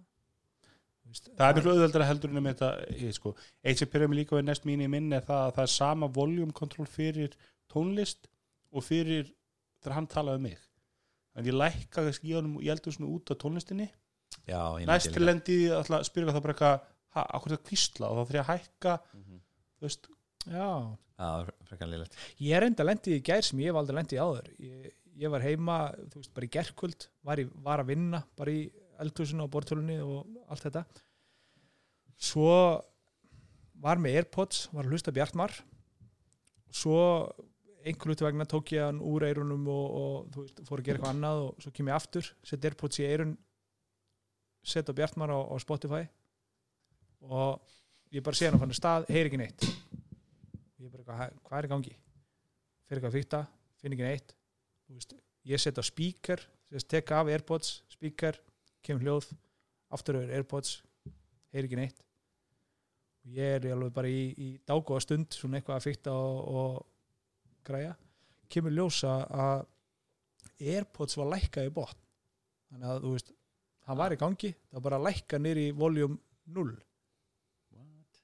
Þú 1.04 1.12
veist, 1.14 1.30
það 1.38 1.50
er 1.50 1.58
miklu 1.58 1.72
auðveldara 1.74 2.06
heldur 2.08 2.32
með 2.34 2.46
þetta 2.54 2.70
ég, 3.04 3.14
sko, 3.18 3.34
eitt 3.64 3.78
sem 3.82 3.90
byrja 3.92 4.08
mig 4.10 4.20
líka 4.22 4.38
við 4.38 4.46
næst 4.48 4.66
mín 4.66 4.82
í 4.86 4.88
minn 4.90 5.12
er 5.14 5.26
það 5.28 5.42
að 5.50 5.56
það 5.58 5.66
er 5.68 5.74
sama 5.74 6.08
volume 6.08 6.54
control 6.56 6.88
fyrir 6.88 7.36
tónlist 7.72 8.30
og 8.72 8.86
fyrir 8.88 9.28
þegar 9.84 9.98
hann 9.98 10.08
talaði 10.08 10.40
um 10.42 10.48
mig. 10.48 10.58
En 11.36 11.46
ég 11.50 11.58
lækka 11.58 12.06
þess 12.08 12.24
honum 12.24 12.58
ég 12.62 12.72
heldur 12.74 12.94
svona 12.96 13.12
út 13.12 13.30
á 13.30 13.36
tónlistinni. 13.36 13.90
Næst 14.88 15.12
til 15.14 15.26
lendi 15.28 15.58
að 15.74 15.92
spyrja 16.08 16.34
það 16.34 16.42
bara 16.46 16.54
eitthvað 16.56 16.82
ha, 17.14 17.24
akkur 17.38 17.54
það 17.58 17.64
kvísla 17.70 18.10
og 18.10 18.18
þá 18.18 18.24
þurfi 18.24 18.40
ég 18.40 18.44
að 18.44 18.52
hækka 18.54 18.94
Mhm. 19.14 19.40
þú 19.78 19.88
veist, 19.88 20.08
já, 20.48 20.70
já, 21.20 21.30
ég 22.40 22.56
er 22.58 22.64
enda 22.64 22.84
lendið 22.88 23.18
í 23.20 23.24
gær 23.28 23.42
sem 23.44 23.60
ég 23.60 23.70
hef 23.70 23.76
aldrei 23.76 23.98
lendið 24.00 24.18
í 24.18 24.24
áður. 24.24 24.48
Ég, 24.60 24.92
ég 25.20 25.32
var 25.34 25.44
heima, 25.44 25.78
þú 26.12 26.22
veist, 26.22 26.34
bara 26.34 26.48
í 26.48 26.52
gerkvöld 26.54 27.08
var, 27.26 27.42
í, 27.42 27.46
var 27.66 27.84
að 27.84 27.92
vinna, 27.94 28.24
bara 28.38 28.54
í 28.54 28.64
eldhúsinu 29.04 29.46
og 29.46 29.52
bortölunni 29.54 30.00
og 30.04 30.28
allt 30.52 30.66
þetta. 30.68 30.84
Svo 32.24 32.54
var 33.84 34.02
með 34.02 34.22
Airpods, 34.22 34.68
var 34.74 34.88
að 34.88 34.96
hlusta 34.96 35.14
Bjartmar. 35.14 35.56
Svo 36.74 37.00
einhvern 37.84 38.14
hluti 38.14 38.26
vegna 38.26 38.48
tók 38.50 38.72
ég 38.74 38.86
hann 38.86 39.02
úr 39.04 39.26
eirunum 39.28 39.66
og, 39.70 39.88
og 40.00 40.30
þú 40.34 40.46
veist, 40.46 40.62
fór 40.70 40.80
að 40.82 40.88
gera 40.88 41.00
eitthvað 41.00 41.16
annað 41.18 41.42
og 41.44 41.66
svo 41.66 41.74
kem 41.76 41.90
ég 41.92 41.98
aftur, 41.98 42.30
sett 42.48 42.68
Airpods 42.70 43.02
í 43.02 43.08
eirun 43.10 43.34
sett 44.64 44.88
á 44.88 44.96
Bjartmar 44.96 45.34
á, 45.36 45.40
á 45.44 45.56
Spotify 45.60 46.06
og 47.28 47.60
ég 48.16 48.24
bara 48.24 48.40
sé 48.40 48.48
hann 48.48 48.56
á 48.56 48.62
fannu 48.62 48.78
stað, 48.78 49.10
heyr 49.12 49.28
ekki 49.28 49.42
neitt. 49.42 49.68
Ég 50.80 50.88
bara, 50.88 51.04
eitthvað, 51.04 51.20
"Hæ, 51.20 51.44
hvað 51.44 51.60
er 51.60 51.68
í 51.68 51.72
gangi? 51.74 51.94
Fyrir 52.88 53.02
eitthvað 53.02 53.12
að 53.12 53.20
fykta, 53.20 53.42
finn 53.82 53.96
ekki 53.98 54.08
neitt 54.08 54.36
veist, 54.98 55.16
ég 55.50 55.62
set 55.62 55.80
á 55.80 55.84
speaker 55.86 56.44
þess 56.72 56.90
teka 56.90 57.20
af 57.22 57.30
Airpods, 57.32 57.82
speaker 57.92 58.40
kemur 58.84 59.06
hljóð, 59.06 59.28
aftur 59.94 60.20
yfir 60.20 60.34
Airpods 60.38 60.80
heyr 61.54 61.68
ekki 61.68 61.80
neitt. 61.80 62.00
Og 63.24 63.38
ég 63.38 63.60
er 63.60 63.68
alveg 63.72 63.94
bara 63.96 64.10
í, 64.12 64.24
í 64.36 64.50
dágóða 64.68 65.06
stund, 65.06 65.36
svona 65.36 65.60
eitthvað 65.60 65.78
að 65.78 65.86
fykta 65.88 66.16
og, 66.16 66.40
og 66.60 67.62
græja. 67.68 67.94
Kemur 68.52 68.74
ljósa 68.76 69.20
að 69.30 69.68
Airpods 70.74 71.18
var 71.20 71.32
lækkað 71.36 71.70
í 71.70 71.76
botn. 71.76 72.02
Þannig 72.74 72.90
að 72.90 73.04
þú 73.06 73.14
veist, 73.14 73.36
það 73.86 74.02
var 74.02 74.16
í 74.16 74.18
gangi 74.20 74.50
það 74.56 74.80
var 74.80 74.88
bara 74.88 75.00
að 75.00 75.08
lækka 75.10 75.40
nýri 75.40 75.68
í 75.70 75.78
voljum 75.78 76.18
0 76.56 76.74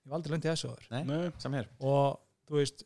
ég 0.10 0.12
var 0.12 0.18
aldrei 0.20 0.34
lendið 0.34 0.52
þessu 0.56 0.72
hér. 1.60 1.68
Og 1.86 2.20
þú 2.50 2.58
veist 2.58 2.86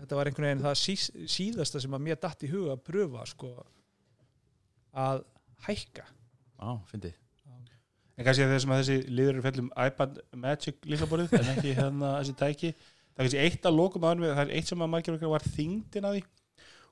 þetta 0.00 0.18
var 0.18 0.30
einhvern 0.30 0.48
veginn 0.48 0.66
það 0.66 0.78
sís, 0.80 1.08
síðasta 1.36 1.82
sem 1.82 1.96
að 1.96 2.06
mér 2.08 2.20
datt 2.22 2.46
í 2.46 2.52
huga 2.52 2.76
að 2.76 2.84
pröfa 2.88 3.26
sko 3.28 3.54
að 4.92 5.26
hækka. 5.66 6.06
Á, 6.62 6.70
fyndi 6.86 7.12
en 8.22 8.26
kannski 8.26 8.44
að 8.44 8.52
þessum 8.56 8.74
að 8.74 8.82
þessi 8.82 9.12
liður 9.12 9.34
eru 9.34 9.44
fellum 9.46 9.70
iPad 9.86 10.18
Magic 10.42 10.86
líkaborðið 10.88 11.34
en 11.38 11.50
ekki 11.54 11.74
hérna 11.78 12.12
þessi 12.18 12.34
tæki. 12.38 12.70
Það 12.72 13.22
er 13.22 13.24
kannski 13.24 13.40
eitt 13.42 13.68
að 13.68 13.78
lokum 13.78 14.06
aðeins 14.06 14.24
við 14.24 14.34
það 14.34 14.42
er 14.44 14.52
eitt 14.58 14.70
sem 14.70 14.84
að 14.84 14.92
margir 14.92 15.16
okkar 15.16 15.32
var 15.32 15.46
þingdin 15.56 16.08
að 16.08 16.16
því. 16.16 16.22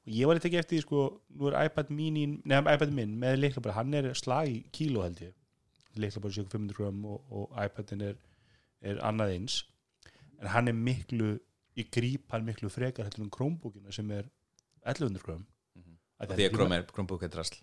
Og 0.01 0.15
ég 0.17 0.29
var 0.29 0.39
eitthvað 0.39 0.51
ekki 0.51 0.61
eftir 0.63 0.77
því 0.77 0.83
sko 0.87 1.05
nú 1.37 1.51
er 1.51 1.59
iPad 1.69 1.93
mini, 1.93 2.25
nefnum 2.41 2.73
iPad 2.73 2.95
minn 2.97 3.13
með 3.21 3.37
líkaborðið, 3.45 3.77
hann 3.77 3.99
er 4.01 4.09
slag 4.17 4.49
í 4.49 4.57
kíló 4.75 5.05
held 5.05 5.23
ég. 5.27 5.37
Líkaborðið 6.01 6.39
sé 6.39 6.47
500 6.55 6.79
gram 6.79 7.05
og, 7.13 7.21
og 7.29 7.61
iPadin 7.67 8.07
er, 8.09 8.19
er 8.81 9.03
annað 9.05 9.35
eins. 9.37 9.61
En 10.41 10.51
hann 10.55 10.73
er 10.73 10.79
miklu 10.79 11.35
í 11.81 11.87
gríp 11.97 12.31
hann 12.35 12.45
miklu 12.47 12.71
frekar 12.73 13.09
heldur 13.09 13.25
en 13.27 13.33
Chromebookina 13.35 13.93
sem 13.95 14.11
er 14.17 14.29
1100 14.85 15.25
gram 15.25 15.47
Mhm. 15.77 15.97
Af 16.21 16.31
og 16.31 16.37
því 16.37 16.47
að 16.49 16.55
Chrome 16.57 16.77
er 16.77 16.83
Chromebook 16.91 17.23
er 17.23 17.29
drasl. 17.33 17.59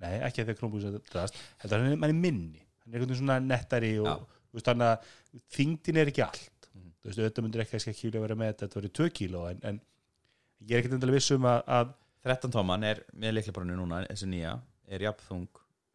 Nei, 0.00 0.14
ekki 0.22 0.42
að 0.42 0.46
því 0.48 0.52
að 0.54 0.58
Chromebook 0.60 0.84
er 0.88 1.00
drast 1.12 1.38
heldur 1.62 1.82
hann 1.82 1.92
er, 2.04 2.08
er 2.08 2.14
minni, 2.14 2.62
hann 2.84 2.94
er 2.94 3.02
veginn 3.02 3.18
svona 3.18 3.38
nettari 3.42 3.98
og 3.98 4.24
þú 4.48 4.58
veist 4.58 4.70
að 4.72 5.08
þingdin 5.56 5.96
er 6.00 6.06
ekki 6.12 6.22
allt. 6.24 6.68
Mhm. 6.74 6.92
þú 7.02 7.10
veist, 7.10 7.18
auðvitað 7.18 7.44
myndir 7.44 7.64
ekki 7.64 7.76
að 7.76 7.96
skilja 7.98 8.18
að 8.20 8.26
vera 8.26 8.34
með 8.38 8.52
þetta 8.52 8.66
þetta 8.68 8.80
verið 8.80 8.94
2 9.00 9.10
kíló 9.18 9.50
en, 9.50 9.60
en 9.62 9.80
ég 10.66 10.72
er 10.72 10.82
ekkert 10.82 10.96
endalega 10.98 11.18
viss 11.18 11.30
um 11.34 11.42
að, 11.50 11.60
að 11.66 11.94
13 12.24 12.50
tóman 12.54 12.84
er 12.84 13.04
með 13.14 13.34
leiklaborinu 13.38 13.76
núna 13.78 14.02
þessu 14.08 14.26
nýja, 14.28 14.54
er 14.88 15.04
jafnþung 15.06 15.48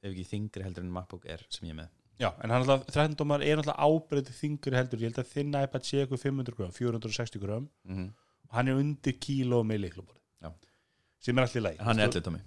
ef 0.03 0.11
ekki 0.11 0.25
þingri 0.29 0.63
heldur 0.63 0.83
en 0.83 0.91
MacBook 0.93 1.25
er 1.25 1.43
sem 1.49 1.67
ég 1.69 1.75
með 1.77 1.89
já, 2.19 2.29
en 2.43 2.49
hann 2.49 2.61
alltaf, 2.61 2.85
13 2.91 3.15
dómar 3.19 3.41
er 3.41 3.57
alltaf 3.57 3.79
ábreytið 3.79 4.35
þingri 4.39 4.77
heldur, 4.77 5.01
ég 5.01 5.11
held 5.11 5.21
að 5.23 5.31
þinn 5.33 5.55
iPad 5.63 5.87
sé 5.87 6.03
eitthvað 6.03 6.25
500 6.27 6.57
gram, 6.57 6.71
460 6.71 7.39
gram. 7.41 7.69
Mm 7.83 7.95
-hmm. 7.95 8.09
og 8.49 8.57
hann 8.57 8.67
er 8.67 8.81
undir 8.81 9.17
kíló 9.19 9.63
með 9.63 9.85
leiklubori 9.87 10.19
sem 11.23 11.37
er 11.37 11.47
allir 11.47 11.63
læg 11.63 11.79
hann 11.79 11.99
er 11.99 12.09
11 12.11 12.25
tómi 12.25 12.41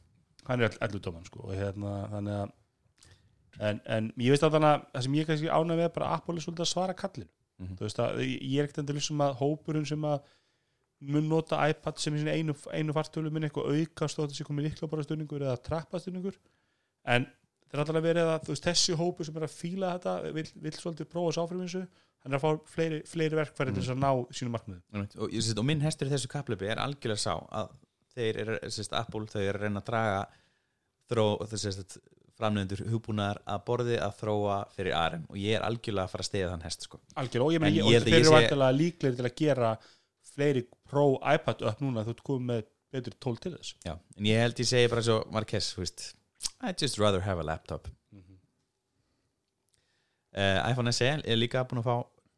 hann 0.46 0.62
er 0.62 0.78
allir 0.80 1.02
dóman 1.02 1.26
sko. 1.26 1.42
Og 1.48 1.58
hérna 1.58 1.92
þannig 2.12 2.40
að 2.40 3.68
en, 3.68 3.80
en 3.96 4.10
ég 4.20 4.34
veist 4.34 4.44
að 4.46 4.56
þannig 4.56 4.72
að 4.74 4.82
það 4.92 5.06
sem 5.06 5.18
ég 5.18 5.28
kannski 5.30 5.52
ánæg 5.52 5.80
með 5.80 5.92
bara 5.96 6.10
Apple 6.16 6.36
er 6.36 6.44
svolítið 6.44 6.66
að 6.66 6.72
svara 6.72 6.96
kallinu. 6.96 7.30
Mhm. 7.56 7.76
þú 7.78 7.86
veist 7.86 8.02
að 8.04 8.20
ég 8.26 8.58
er 8.58 8.66
ekkert 8.68 8.82
endur 8.82 9.00
sem 9.00 9.22
að 9.24 9.38
hópurinn 9.40 9.88
sem 9.88 10.04
að 10.04 10.18
mun 11.00 11.28
nota 11.28 11.60
iPad 11.70 11.98
sem 12.00 12.14
einu, 12.16 12.54
einu 12.72 12.92
fartölu 12.96 13.30
minn 13.32 13.48
eitthvað 13.48 13.72
auka 13.72 14.08
stótt 14.08 14.32
þessi 14.32 14.46
komið 14.48 14.70
líkla 14.70 14.90
bara 14.92 15.04
stunningur 15.04 15.44
eða 15.44 15.56
trappa 15.64 16.00
stunningur 16.00 16.36
en 17.04 17.26
þetta 17.66 17.76
er 17.76 17.82
alltaf 17.84 18.02
verið 18.06 18.30
að 18.32 18.50
veist, 18.50 18.66
þessi 18.70 18.96
hópu 19.00 19.24
sem 19.26 19.36
er 19.36 19.46
að 19.46 19.54
fíla 19.58 19.92
þetta 19.98 20.16
vill, 20.36 20.46
vill 20.66 20.72
svolítið 20.78 21.08
prófa 21.12 21.32
þessu 21.32 21.44
áfriminsu 21.46 21.82
hann 22.26 22.32
er 22.34 22.38
að 22.40 22.44
fá 22.46 22.70
fleiri, 22.74 23.00
fleiri 23.06 23.36
verkfæri 23.38 23.72
til 23.74 23.82
þess 23.82 23.92
að 23.94 24.00
ná 24.02 24.10
sínum 24.34 24.54
markmiðum. 24.56 24.82
Einmitt. 24.94 25.16
og, 25.18 25.30
ég 25.34 25.42
sést, 25.46 25.58
og 25.62 25.66
minn 25.68 25.80
hestur 25.84 26.08
í 26.08 26.10
þessu 26.14 26.30
kaplöpi 26.32 26.66
er 26.72 26.80
algjörlega 26.82 27.22
sá 27.22 27.34
að 27.54 27.68
þeir 28.16 28.40
eru, 28.42 28.56
sést, 28.74 28.92
Apple 28.98 29.26
þau 29.30 29.40
eru 29.44 29.58
að 29.58 29.62
reyna 29.66 29.82
að 29.82 29.86
draga 29.90 30.20
þró, 31.10 31.26
þess 31.46 31.66
að 31.84 31.96
framnefndur 32.36 32.82
hugbúnaðar 32.90 33.38
að 33.48 33.62
borði 33.68 33.98
að 34.02 34.16
þróa 34.18 34.56
fyrir 34.74 34.96
Aren 34.98 35.22
og 35.30 35.38
ég 35.40 35.54
er 35.56 35.62
algjörlega 35.64 36.04
að 36.04 36.12
fara 36.12 36.24
að 36.26 36.28
stiga 36.28 36.48
þann 36.50 36.64
hest 36.66 36.82
sko. 36.88 36.98
algjörlega, 37.16 37.46
og 37.46 37.52
ég 37.54 37.60
En 37.60 37.64
meina, 37.64 37.76
ég 37.76 37.78
ég, 37.78 37.86
og 37.86 37.92
þeir 38.04 38.12
ég 38.12 38.18
eru 38.18 38.32
sé- 38.34 38.76
líklegir 38.76 39.16
til 39.16 39.28
að 39.30 39.36
gera 39.40 39.70
fleiri 40.34 40.64
Pro 40.90 41.06
iPad 41.22 41.62
upp 41.70 41.80
núna 41.80 42.04
þú 42.04 42.12
ert 42.16 42.22
komið 42.26 42.46
með 42.50 42.66
betur 42.92 43.14
tól 43.20 43.36
til 43.40 43.52
þess. 43.56 43.74
Já, 43.86 43.94
en 44.18 44.24
ég 44.28 44.42
held 44.42 44.60
ég 44.60 44.68
segi 44.68 44.90
bara 44.92 45.02
svo 45.06 45.16
Marquez, 45.32 45.70
þú 45.74 45.80
veist 45.84 46.04
I'd 46.60 46.78
just 46.78 46.98
rather 46.98 47.20
have 47.20 47.38
a 47.38 47.44
laptop. 47.44 47.88
Uh, 50.36 50.60
iPhone 50.68 50.92
SE 50.92 51.06
er 51.08 51.38
líka 51.38 51.62
búin 51.64 51.80
að 51.80 51.86
fá 51.86 51.94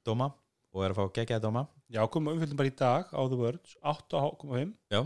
dóma 0.07 0.29
og 0.71 0.85
er 0.87 0.93
að 0.93 1.01
fá 1.01 1.15
geggjaða 1.17 1.43
dóma. 1.43 1.65
Já, 1.91 2.05
komum 2.07 2.37
umfjöldum 2.37 2.61
bara 2.61 2.71
í 2.71 2.77
dag 2.79 3.11
á 3.11 3.21
The 3.27 3.39
Words 3.41 3.75
8.5 3.83 4.71
Já, 4.93 5.01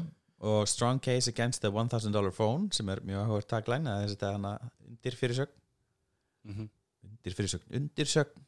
og 0.45 0.68
strong 0.68 1.01
case 1.01 1.30
against 1.30 1.62
the 1.64 1.70
$1000 1.72 2.34
phone 2.36 2.68
sem 2.76 2.90
er 2.93 3.01
mjög 3.07 3.24
áhugur 3.24 3.49
tagline 3.49 3.88
að 3.88 4.05
þess 4.05 4.26
að 4.26 4.36
hana 4.36 4.53
undir 4.84 5.16
fyrirsögn. 5.16 5.57
Undir 7.09 7.38
fyrirsögn, 7.38 7.68
undir 7.80 8.12
sögn. 8.12 8.45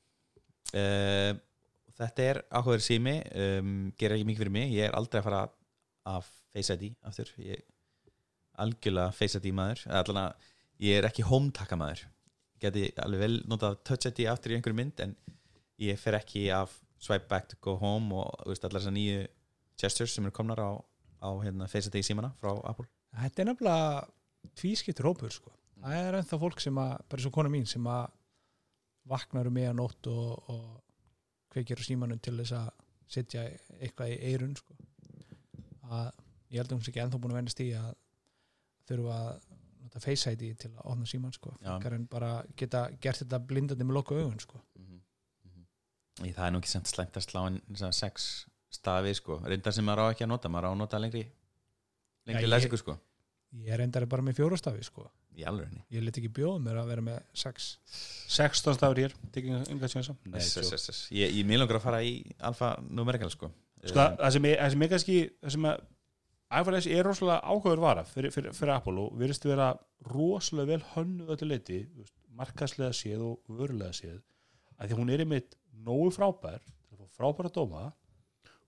Uh, 0.75 1.33
þetta 1.97 2.29
er 2.29 2.43
áhugur 2.51 2.85
sími 2.85 3.21
um, 3.33 3.75
gerir 3.97 4.19
ekki 4.19 4.29
mikið 4.29 4.45
fyrir 4.45 4.57
mig, 4.59 4.77
ég 4.77 4.91
er 4.91 4.99
aldrei 4.99 5.23
að 5.23 5.29
fara 5.31 5.45
að 6.05 6.33
Face 6.55 6.77
ID 6.77 6.93
aftur. 7.09 7.33
Ég 7.43 7.65
algjörlega 8.63 9.15
Face 9.17 9.41
ID 9.41 9.55
maður 9.57 9.85
allan 10.01 10.21
að 10.27 10.51
ég 10.85 10.99
er 10.99 11.09
ekki 11.09 11.27
home-taka 11.27 11.79
maður 11.79 12.05
geti 12.63 12.89
alveg 13.03 13.25
vel 13.25 13.37
notað 13.51 13.79
Touch 13.87 14.11
ID 14.11 14.27
aftur 14.31 14.55
í 14.55 14.59
einhverju 14.59 14.79
mynd 14.79 15.03
en 15.05 15.15
ég 15.83 15.99
fer 16.01 16.19
ekki 16.19 16.47
af 16.55 16.79
swipe 17.03 17.29
back 17.29 17.51
to 17.51 17.59
go 17.61 17.77
home 17.81 18.15
og 18.15 18.47
veist, 18.49 18.65
allar 18.65 18.81
þessar 18.81 18.97
nýju 18.97 19.25
gestures 19.81 20.15
sem 20.15 20.25
eru 20.25 20.35
komnar 20.35 20.61
á, 20.63 20.71
á 21.21 21.31
hérna, 21.43 21.69
Face 21.71 21.91
ID 21.91 22.05
símana 22.07 22.33
frá 22.41 22.55
Apple 22.63 22.89
Þetta 23.15 23.43
er 23.43 23.49
nefnilega 23.51 24.55
tvískiptur 24.59 25.09
hópur 25.11 25.33
sko. 25.33 25.53
það 25.83 25.99
er 26.01 26.19
ennþá 26.21 26.39
fólk 26.41 26.63
sem 26.63 26.79
að 26.81 26.95
bara 27.11 27.25
svo 27.25 27.33
kona 27.35 27.53
mín 27.53 27.67
sem 27.69 27.87
að 27.91 28.07
vaknar 29.11 29.51
um 29.51 29.55
meðan 29.55 29.79
nótt 29.79 30.09
og, 30.09 30.51
og 30.51 30.81
kveikir 31.53 31.81
á 31.81 31.85
símanum 31.87 32.21
til 32.23 32.37
þess 32.39 32.57
að 32.57 32.71
setja 33.15 33.45
eitthvað 33.79 34.15
í 34.15 34.33
eirun 34.33 34.57
sko. 34.59 34.77
að 35.91 36.09
ég 36.51 36.61
held 36.61 36.71
að 36.71 36.77
hún 36.77 36.85
sé 36.87 36.93
ekki 36.93 37.03
ennþá 37.05 37.21
búin 37.21 37.35
að 37.35 37.41
vennast 37.43 37.63
í 37.65 37.69
að 37.79 37.93
þurfa 38.89 39.19
að 39.19 39.43
nota 39.85 40.01
Face 40.01 40.33
ID 40.33 40.57
til 40.59 40.71
að 40.73 40.91
opna 40.91 41.07
síman 41.07 41.33
sko. 41.33 41.55
Frekar 41.61 41.95
en 41.99 42.07
bara 42.11 42.33
geta 42.57 42.89
gert 43.01 43.23
þetta 43.23 43.41
blindandi 43.49 43.87
með 43.87 43.99
loka 44.01 44.15
augun 44.15 44.41
sko. 44.41 44.61
mm 44.79 44.87
-hmm. 44.87 46.35
það 46.35 46.47
er 46.47 46.53
nú 46.53 46.59
ekki 46.59 46.83
slæmt 46.85 47.17
að 47.17 47.27
slá 47.29 47.47
en 47.47 47.61
þessa 47.71 47.93
sex 47.93 48.47
stafi 48.75 49.15
sko, 49.15 49.41
reyndar 49.45 49.73
sem 49.73 49.85
maður 49.85 50.09
á 50.09 50.13
ekki 50.13 50.25
að 50.25 50.33
nota 50.33 50.49
maður 50.49 50.69
á 50.69 50.71
að 50.73 50.79
nota 50.79 50.99
lengri 50.99 51.25
lengri 52.27 52.47
ég- 52.47 52.51
læsingu 52.51 52.77
sko 52.77 52.99
ég 53.63 53.75
er 53.75 53.85
endari 53.85 54.07
bara 54.11 54.23
með 54.23 54.41
fjórastafi 54.41 54.83
sko. 54.83 55.11
í 55.35 55.43
ég 55.91 56.03
let 56.03 56.19
ekki 56.19 56.31
bjóða 56.31 56.61
mér 56.63 56.77
að 56.79 56.87
vera 56.93 57.03
með 57.03 57.23
sex 57.35 57.79
16 58.29 58.75
stafur 58.79 59.01
hér, 59.03 59.15
tekið 59.33 59.71
enga 59.71 59.89
sjansa 59.89 60.17
Nei, 60.25 60.41
tjók. 60.41 61.11
ég, 61.11 61.33
ég 61.35 61.47
mér 61.47 61.59
langar 61.59 61.77
að 61.81 61.83
fara 61.83 62.03
í 62.03 62.23
alfa 62.39 62.77
numerical 62.89 63.31
sko 63.31 63.51
sko, 63.85 63.99
það, 63.99 64.17
það 64.19 64.31
sem 64.37 64.45
er, 64.45 64.57
er 64.59 64.89
kannski 64.95 65.17
það 65.43 65.51
sem 65.57 65.65
að 65.71 65.81
iPhone 66.61 66.81
S 66.81 66.89
er 66.91 67.07
rosalega 67.07 67.41
áhugaður 67.45 67.83
vara 67.83 68.05
fyrir, 68.09 68.33
fyrir, 68.35 68.55
fyrir 68.57 68.75
Apple 68.77 69.03
og 69.05 69.19
virðist 69.21 69.47
vera 69.49 69.73
rosalega 70.11 70.71
vel 70.75 70.87
hönnuð 70.95 71.35
öllu 71.37 71.51
leiti 71.51 71.81
markaslega 72.35 72.95
séð 72.97 73.23
og 73.25 73.59
vörulega 73.59 73.95
séð. 73.97 74.21
Að 74.79 74.91
því 74.91 74.99
hún 75.01 75.13
er 75.15 75.25
einmitt 75.25 75.59
nógu 75.87 76.11
frábær 76.15 76.63
til 76.65 76.99
að 76.99 77.05
fá 77.05 77.21
frábæra 77.21 77.53
dóma 77.55 77.85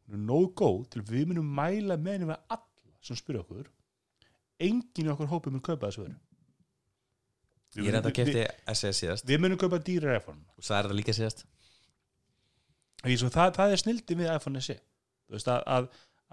hún 0.07 0.19
er 0.19 0.23
nógu 0.29 0.53
góð 0.61 0.85
til 0.95 1.03
við 1.07 1.33
munum 1.33 1.49
mæla 1.59 1.99
með 1.99 2.19
henni 2.19 2.31
með 2.31 2.55
alla 2.57 2.95
sem 3.07 3.19
spyrja 3.19 3.43
okkur. 3.43 3.67
Enginn 4.63 5.11
í 5.11 5.13
okkur 5.13 5.31
hópið 5.33 5.57
mun 5.57 5.67
kaupa 5.67 5.91
þessu 5.91 6.09
Við 7.77 7.85
ég 7.85 7.93
er 7.93 7.99
enda 7.99 8.09
að 8.09 8.17
við, 8.17 8.29
kefti 8.33 8.73
SS 8.73 9.01
síðast. 9.03 9.27
við 9.29 9.41
munum 9.43 9.59
kaupa 9.61 9.79
dýrar 9.85 10.17
iPhone. 10.17 10.41
Og 10.57 10.65
það 10.65 10.79
er 10.79 10.87
það 10.89 10.99
líka 11.01 11.15
síðast. 11.17 11.43
Því 13.03 13.17
svo 13.21 13.33
það, 13.35 13.51
það 13.59 13.75
er 13.75 13.83
snildi 13.83 14.17
við 14.17 14.31
iPhone 14.33 14.63
SE 14.65 14.77
Þú 15.27 15.37
veist, 15.37 15.51
að, 15.51 15.67
að, 15.75 15.89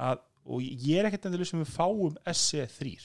að, 0.08 0.22
og 0.44 0.64
ég 0.64 1.00
er 1.00 1.10
ekkert 1.10 1.30
endur 1.30 1.46
sem 1.48 1.62
við 1.62 1.72
fáum 1.74 2.18
SE 2.34 2.66
3 2.78 2.96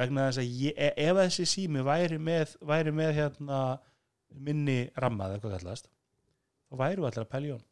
vegna 0.00 0.28
þess 0.28 0.42
að 0.42 0.58
ég, 0.64 0.76
e- 0.76 0.94
ef 1.06 1.16
þessi 1.20 1.46
sími 1.48 1.84
væri 1.84 2.20
með, 2.20 2.54
væri 2.64 2.92
með 2.94 3.14
hérna, 3.16 3.62
minni 4.30 4.78
rammað 5.00 5.36
eða 5.36 5.44
hvað 5.44 5.56
kallast 5.58 5.90
þá 6.70 6.78
væru 6.84 7.08
allir 7.08 7.24
að 7.24 7.32
pælja 7.32 7.56
hún 7.56 7.66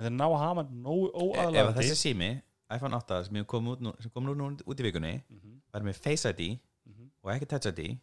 en 0.00 0.06
það 0.06 0.14
ná 0.16 0.26
að 0.28 0.38
hafa 0.44 0.66
nógu 0.70 1.08
ef 1.08 1.16
að 1.16 1.26
óaðlandi 1.26 1.80
þessi 1.80 1.98
sími 2.04 2.30
iPhone 2.70 3.00
8 3.00 3.24
sem 3.26 3.40
kom, 3.50 3.72
út 3.72 3.82
sem 3.98 4.12
kom 4.14 4.28
nú, 4.28 4.52
út 4.62 4.80
í 4.80 4.86
vikunni 4.86 5.16
Mhm, 5.26 5.56
var 5.72 5.82
með 5.82 5.98
Face 5.98 6.30
ID 6.30 6.54
mhm. 6.86 7.10
og 7.22 7.32
ekki 7.34 7.50
Touch 7.50 7.72
ID 7.72 7.98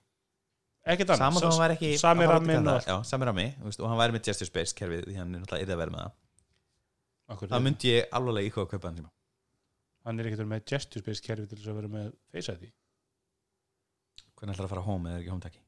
ekkert 0.87 1.11
ekki 1.11 1.97
sami 1.99 2.23
að 2.23 2.87
já, 2.87 2.95
sami 3.03 3.25
veist, 3.63 3.81
og 3.81 3.89
hann 3.91 3.99
væri 3.99 4.15
með 4.15 4.27
Gesture 4.29 4.47
Space 4.47 4.75
kerfið 4.77 5.07
því 5.07 5.17
hann 5.19 5.35
er 5.35 5.43
náttúrulega 5.43 5.65
yrði 5.65 5.75
að 5.75 5.81
vera 5.81 5.93
með 5.95 6.03
það. 6.05 6.13
Það 7.51 7.63
myndi 7.65 7.91
ég 7.91 8.13
alveg 8.15 8.47
íkvað 8.47 8.63
að 8.67 8.69
kaupa 8.71 8.87
hann 8.87 8.99
síma 9.01 9.11
hann 10.07 10.19
er 10.23 10.29
ekkert 10.31 10.47
með 10.49 10.65
gesture 10.71 11.03
space 11.03 11.23
kerfi 11.25 11.47
til 11.51 11.59
þess 11.59 11.71
að 11.73 11.79
vera 11.81 11.93
með 11.93 12.11
Face 12.33 12.53
ID. 12.57 12.67
Hvernig 14.37 14.53
ætlar 14.55 14.67
að 14.69 14.73
fara 14.75 14.85
home 14.85 15.09
eða 15.11 15.21
ekki 15.23 15.33
home 15.33 15.43
taki? 15.47 15.61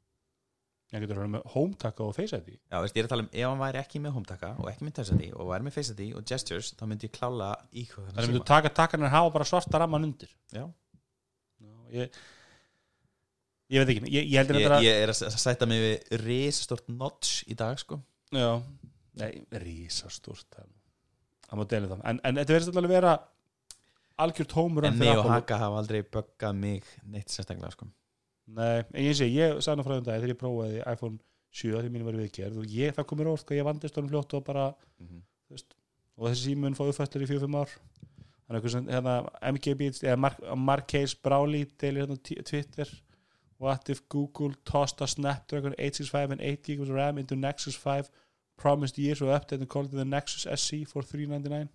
Hann 0.90 1.04
getur 1.04 1.20
verið 1.20 1.32
með 1.36 1.44
home 1.54 1.76
taka 1.84 2.06
og 2.08 2.16
Face 2.18 2.38
ID. 2.40 2.48
Já, 2.72 2.80
veist, 2.82 2.96
ég 2.98 3.04
er 3.04 3.08
að 3.08 3.12
tala 3.14 3.26
um, 3.26 3.30
ef 3.30 3.46
hann 3.46 3.60
væri 3.62 3.80
ekki 3.84 4.00
með 4.02 4.14
HomeTaka 4.16 4.50
og 4.58 4.70
ekki 4.72 4.86
með 4.88 4.96
Touch 5.00 5.12
ID 5.14 5.26
og 5.36 5.50
væri 5.52 5.68
með 5.68 5.76
Face 5.78 5.94
ID 5.94 6.08
og 6.18 6.24
Gestures 6.32 6.72
þá 6.80 6.84
myndi 6.90 7.06
ég 7.10 7.14
klála 7.20 7.50
í 7.78 7.84
hvað 7.92 8.08
þannig 8.16 8.32
myndu 8.34 8.42
taka 8.50 8.72
takkarnir 8.80 9.12
hafa 9.14 9.34
bara 9.36 9.46
svarta 9.50 9.82
ramman 9.84 10.08
undir. 10.10 10.32
Já, 10.56 10.64
Já, 11.60 11.74
ég, 11.94 12.18
ég 13.76 13.84
veit 13.84 13.92
ekki 13.94 14.14
ég, 14.16 14.30
ég 14.34 14.54
ég, 14.56 14.66
að 14.72 14.86
ég 14.88 15.02
er 15.04 15.14
að 15.14 15.20
s- 15.20 15.42
sætta 15.44 15.68
mig 15.70 15.82
við 15.84 16.18
risastort 16.24 16.90
notch 16.90 17.44
í 17.52 17.58
dag 17.60 17.78
sko. 17.82 18.00
Já, 18.34 18.50
nei, 19.22 19.44
rísastúrt 19.62 20.48
það 20.56 20.70
það 21.50 21.60
má 21.62 21.68
deli 21.70 21.90
það. 21.94 22.02
En, 22.14 22.20
en 22.30 22.40
þetta 22.42 22.56
verðist 22.58 22.74
alveg 22.78 22.90
að 22.90 22.96
vera 22.98 23.14
algjör 24.20 24.48
tómur 24.52 24.86
En 24.86 24.98
mig 25.00 25.10
og 25.18 25.26
Haka 25.32 25.58
hafa 25.62 25.80
aldrei 25.82 26.02
böggað 26.04 26.56
mig 26.60 26.84
neitt 27.06 27.30
sérstaklega 27.34 27.72
sko. 27.72 27.88
Nei, 28.50 28.84
en 28.94 29.04
ég 29.06 29.16
sé, 29.18 29.28
ég 29.30 29.60
sagði 29.62 29.86
frá 29.86 29.98
um 29.98 30.04
dag 30.04 30.20
þegar 30.22 30.34
ég 30.34 30.40
prófaði 30.42 30.80
iPhone 30.94 31.20
7 31.52 31.82
því 31.84 31.92
mínu 31.94 32.06
var 32.08 32.18
viðgerð 32.20 32.58
og 32.62 32.66
ég, 32.74 32.94
það 32.98 33.08
komur 33.12 33.32
orð 33.34 33.46
hvað 33.46 33.60
ég 33.62 33.68
vandist 33.68 33.96
honum 33.98 34.10
fljótt 34.10 34.34
og 34.38 34.44
bara, 34.46 34.66
Mhm. 35.00 35.22
þú 35.48 35.56
veist 35.58 35.76
og 36.18 36.28
þessi 36.30 36.50
símun 36.56 36.76
fá 36.76 36.84
uppfæstur 36.90 37.22
í 37.24 37.28
4-5 37.30 37.56
ár. 37.56 37.70
Þannig 38.50 38.90
hérna, 38.90 40.18
Mark, 40.18 40.40
Marquez 40.58 41.14
Bráli 41.16 41.66
til 41.78 41.96
hérna 41.96 42.18
Twitter 42.44 42.88
What 43.60 43.90
if 43.90 44.02
Google 44.10 44.54
tossed 44.66 45.02
a 45.02 45.08
Snapdragon 45.08 45.74
865 45.78 46.32
and 46.32 46.42
8 46.42 46.64
GB 46.64 46.90
RAM 46.90 47.18
into 47.18 47.36
Nexus 47.36 47.76
5 47.76 48.10
promised 48.58 48.98
years 48.98 49.22
of 49.22 49.28
update 49.28 49.60
and 49.60 49.68
called 49.70 49.88
it 49.88 49.98
the 49.98 50.06
Nexus 50.06 50.48
SC 50.60 50.86
for 50.88 51.02
399 51.02 51.70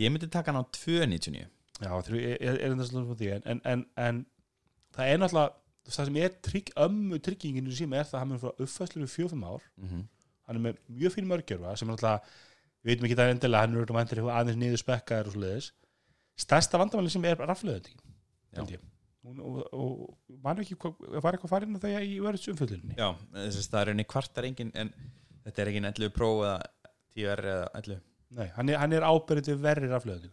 Ég 0.00 0.12
myndi 0.12 0.30
taka 0.32 0.52
hann 0.52 0.62
á 0.62 0.66
299 0.76 1.48
Já, 1.82 1.90
þrjú, 2.06 2.20
er, 2.20 2.38
er, 2.38 2.56
er 2.62 2.72
þetta 2.72 2.88
slúðum 2.88 3.18
því 3.18 3.30
en, 3.34 3.44
en, 3.50 3.60
en, 3.66 3.84
en 3.98 4.22
það 4.94 5.10
er 5.10 5.20
náttúrulega 5.20 5.92
það 5.92 6.08
sem 6.08 6.18
er 6.22 6.34
trygg, 6.46 6.68
ömmu 6.78 7.18
trygginginu 7.26 7.74
sem 7.74 7.94
er 7.98 8.06
það 8.06 8.18
að 8.18 8.22
hann 8.22 8.30
mun 8.30 8.42
frá 8.42 8.52
uppfæslu 8.52 9.02
við 9.02 9.14
4-5 9.16 9.48
ár. 9.50 9.64
Mm 9.82 10.04
hann 10.46 10.58
er 10.58 10.64
með 10.66 10.80
mjög 11.00 11.16
fín 11.16 11.28
mörgjörfa 11.30 11.74
sem 11.78 11.88
er 11.88 11.96
náttúrulega, 11.96 12.32
við 12.82 12.92
veitum 12.92 13.08
ekki 13.08 13.18
það 13.18 13.34
endilega 13.34 13.62
hann 13.62 13.76
er 13.76 13.84
eitthvað 13.84 14.32
aðeins 14.36 14.60
niður 14.60 14.82
spekkaður 14.82 15.30
og 15.30 15.36
svoleiðis. 15.36 15.68
Stærsta 16.42 16.80
vandamáli 16.80 17.12
sem 17.12 17.28
er 17.28 17.42
rafleðandi 17.42 17.94
og, 19.22 19.38
og, 19.38 19.58
og 19.76 20.38
man 20.42 20.62
ekki 20.62 20.76
hvað, 20.80 20.96
var 21.22 21.36
eitthvað 21.36 21.52
farin 21.52 21.76
að 21.78 21.84
það 21.84 22.06
í 22.08 22.16
verðs 22.24 22.48
umfjöldinni 22.50 22.96
Já, 22.98 23.08
þess 23.36 23.60
að 23.60 23.74
það 23.74 23.82
er 23.82 23.90
enni 23.92 24.06
kvartar 24.08 24.48
engin 24.48 24.72
en 24.74 24.90
þetta 25.44 25.62
er 25.62 25.70
engin 25.70 25.90
11 25.92 26.14
Pro 26.16 26.30
eða 26.40 26.56
10R 27.14 27.44
eða 27.52 27.68
11 27.82 28.00
Nei, 28.32 28.48
hann 28.56 28.68
er, 28.68 28.78
hann 28.80 28.94
er 28.96 29.04
ábyrðið 29.04 29.60
verri 29.60 29.88
rafleðandi 29.90 30.30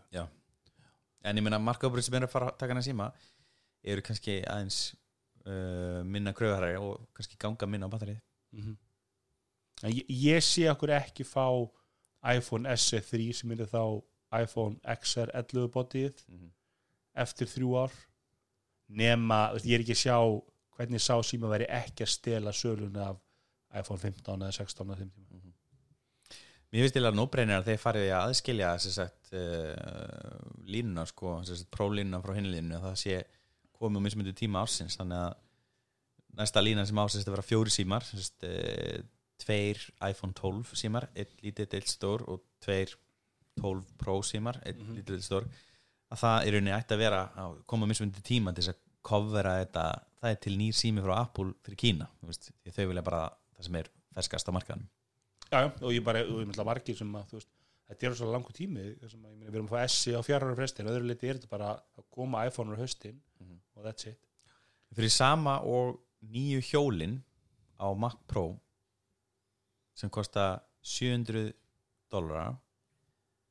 En 1.28 1.40
ég 1.40 1.44
meina 1.44 1.60
markaðubrið 1.60 2.08
sem 2.08 2.16
er 2.16 2.28
að 2.28 2.32
fara 2.32 2.52
að 2.52 2.60
taka 2.62 2.72
hann 2.74 2.82
að 2.82 2.88
síma 2.88 3.10
eru 3.94 4.04
kannski 4.06 4.38
aðeins 4.48 4.80
uh, 5.46 6.00
minna 6.08 6.34
kröðarari 6.36 6.78
og 6.80 7.10
kannski 7.16 7.40
ganga 7.40 7.68
minna 7.68 7.90
á 7.90 7.94
batterið. 7.94 8.22
Mm 8.56 8.62
-hmm. 8.64 8.78
ég, 9.98 10.06
ég 10.10 10.44
sé 10.44 10.70
okkur 10.72 10.96
ekki 10.96 11.24
fá 11.28 11.48
iPhone 12.36 12.70
SE3 12.70 13.34
sem 13.34 13.52
er 13.52 13.66
þá 13.68 13.84
iPhone 14.42 14.80
XR 14.84 15.32
11 15.34 15.68
bodyið 15.76 16.24
mm 16.28 16.38
-hmm. 16.38 16.52
eftir 17.14 17.48
þrjú 17.48 17.76
ár. 17.84 17.92
Nema, 18.88 19.52
ég 19.64 19.76
er 19.76 19.84
ekki 19.84 19.98
að 19.98 20.04
sjá 20.06 20.18
hvernig 20.76 21.02
sá 21.02 21.16
síma 21.24 21.48
væri 21.52 21.66
ekki 21.68 22.04
að 22.04 22.10
stela 22.10 22.52
söluna 22.52 23.10
af 23.10 23.18
iPhone 23.80 24.00
15 24.00 24.42
eða 24.42 24.52
16 24.52 24.92
á 24.92 24.96
þeim 24.96 25.12
tíma 25.12 25.29
Mér 26.70 26.86
finnst 26.86 26.96
til 27.00 27.06
að 27.08 27.16
nóbreinir 27.18 27.58
að 27.58 27.72
þeir 27.72 27.80
farið 27.82 28.08
að 28.14 28.24
aðskilja 28.28 28.72
sagt, 28.84 29.32
uh, 29.34 30.40
línuna 30.70 31.06
sko, 31.10 31.40
sagt, 31.48 31.66
prólínuna 31.74 32.20
frá 32.22 32.36
hinlínuna 32.38 32.82
það 32.84 32.98
sé 33.02 33.16
komið 33.80 34.04
á 34.04 34.06
mismundu 34.06 34.34
tíma 34.38 34.62
ársins. 34.62 34.98
Þannig 35.00 35.24
að 35.24 35.34
næsta 36.40 36.62
línan 36.62 36.86
sem 36.86 37.02
ásist 37.02 37.26
að 37.28 37.36
vera 37.38 37.48
fjóri 37.48 37.74
símar 37.74 38.06
sérst, 38.06 38.44
e, 38.46 39.02
tveir 39.42 39.82
iPhone 40.06 40.36
12 40.38 40.76
símar 40.78 41.08
einn 41.16 41.32
lítið 41.42 41.74
eitt 41.80 41.90
stór 41.90 42.26
og 42.30 42.44
tveir 42.62 42.94
12 43.60 43.82
Pro 43.98 44.20
símar 44.24 44.60
einn 44.62 44.78
Mhm. 44.84 45.00
lítið 45.00 45.16
eitt 45.18 45.26
stór. 45.26 45.48
Að 46.12 46.22
það 46.22 46.46
í 46.46 46.52
rauninni 46.54 46.76
ætti 46.78 46.94
að 46.96 47.02
vera 47.02 47.24
að 47.36 47.58
koma 47.66 47.88
mismundi 47.90 48.22
tíma 48.22 48.54
til 48.54 48.64
þess 48.64 48.76
að 48.76 48.80
covera 49.02 49.58
þetta 49.66 49.84
það 50.22 50.30
er 50.30 50.40
til 50.44 50.56
nýr 50.60 50.76
sími 50.76 51.02
frá 51.02 51.18
Apple 51.24 51.54
fyrir 51.64 51.78
Kína 51.80 52.08
veist, 52.22 52.52
þau 52.68 52.88
vilja 52.92 53.04
bara 53.04 53.30
það 53.58 53.64
sem 53.64 53.76
er 53.80 53.90
ferskast 54.14 54.50
á 54.50 54.52
markaðanum 54.52 54.88
Já, 55.52 55.64
og 55.82 55.92
ég 55.94 56.04
bara, 56.06 56.20
og 56.26 56.42
ég 56.44 56.48
myndla 56.50 56.66
margir 56.68 56.96
sem 56.98 57.16
að, 57.18 57.26
þú 57.32 57.38
veist, 57.40 57.50
þetta 57.90 58.06
er 58.10 58.14
svo 58.20 58.28
langur 58.32 58.54
tími 58.54 58.84
sem 59.10 59.24
að, 59.26 59.32
ég 59.32 59.38
meina, 59.38 59.50
við 59.52 59.56
erum 59.56 59.70
að 59.70 59.74
fá 59.74 59.84
S 59.90 60.08
á 60.14 60.22
ára 60.38 60.56
frestin 60.56 60.86
öðru 60.92 61.08
liti 61.10 61.28
er 61.30 61.40
þetta 61.40 61.50
bara 61.50 61.70
að 61.98 62.04
koma 62.14 62.46
iPhone 62.46 62.76
á 62.76 62.78
höstin 62.78 63.20
Mhm. 63.40 63.60
og 63.76 63.84
that's 63.86 64.06
it 64.08 64.20
fyrir 64.94 65.10
sama 65.12 65.60
og 65.62 66.00
nýju 66.26 66.62
hjólin 66.70 67.22
á 67.80 67.88
Mac 67.98 68.18
Pro 68.28 68.60
sem 69.96 70.10
kosta 70.10 70.60
700 70.82 71.54
dólara 72.12 72.58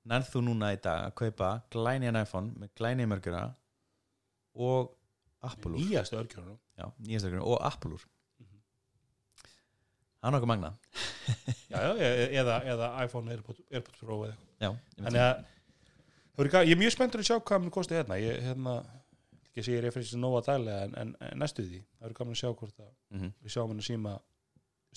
nærð 0.09 0.31
þú 0.33 0.43
núna 0.45 0.73
í 0.75 0.81
dag 0.81 1.07
að 1.11 1.15
kaupa 1.15 1.63
glænian 1.71 2.17
iPhone 2.23 2.55
með 2.59 2.69
glænian 2.77 3.09
mörgura 3.11 3.55
og 4.55 4.95
Apple 5.43 5.73
úr 5.73 5.79
nýjastu 5.79 6.17
mörgura 6.17 7.43
og 7.43 7.59
Apple 7.63 7.91
úr 7.91 8.05
Mhm. 8.05 8.18
Það 10.19 10.29
er 10.29 10.35
nokkuð 10.37 10.51
magna 10.53 10.71
já, 11.73 11.79
já, 11.79 11.93
e- 12.09 12.31
eða, 12.43 12.57
eða 12.75 12.89
iPhone 13.05 13.31
Airpods, 13.35 13.61
Airpods 13.73 13.99
Pro 14.03 14.21
eða. 14.27 14.37
Já, 14.59 14.69
ég 14.69 14.79
veit 14.99 15.05
þannig 15.07 15.25
að 15.25 15.35
það 15.35 16.39
verður 16.39 16.53
ga- 16.55 16.65
ég 16.69 16.73
er 16.77 16.81
mjög 16.83 16.95
spenntur 16.95 17.21
að 17.23 17.29
sjá 17.29 17.37
hvað 17.41 17.63
mér 17.65 17.75
kosti 17.75 17.95
hérna. 17.99 18.17
Ég, 18.23 18.41
hérna, 18.47 18.75
ekki 19.49 19.61
að 19.63 19.67
segja 19.69 19.79
ég 19.79 19.85
er 19.89 19.95
fyrir 19.95 20.07
þessi 20.09 20.21
nóga 20.23 20.41
daglega 20.49 20.83
en, 20.89 20.97
en, 21.03 21.13
en 21.29 21.39
næstu 21.43 21.65
því, 21.67 21.81
það 21.99 22.07
verður 22.07 22.19
gaman 22.21 22.37
að 22.37 22.41
sjá 22.43 22.51
hvort 22.55 22.83
að 22.85 22.91
Mhm. 23.15 23.31
við 23.45 23.55
sjáum 23.55 23.73
hann 23.73 23.83
að 23.83 23.89
síma 23.89 24.17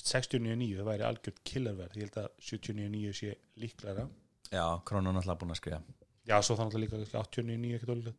69.9, 0.02 0.78
það 0.80 0.88
væri 0.88 1.04
algjört 1.08 1.40
killerverð. 1.48 1.98
Ég 2.00 2.06
held 2.08 2.18
að 2.22 2.30
79.9 2.48 3.14
sé 3.18 3.34
líklæra 3.62 4.06
Já, 4.52 4.64
krónan 4.88 5.16
alltaf 5.20 5.38
búin 5.40 5.52
að 5.54 5.60
skrifa. 5.62 5.82
Já, 6.28 6.38
svo 6.44 6.56
þannig 6.60 6.82
líka 6.84 6.98
kannski 6.98 7.18
89.9 7.18 7.76
ekkert 7.78 7.92
ólíklegt. 7.94 8.18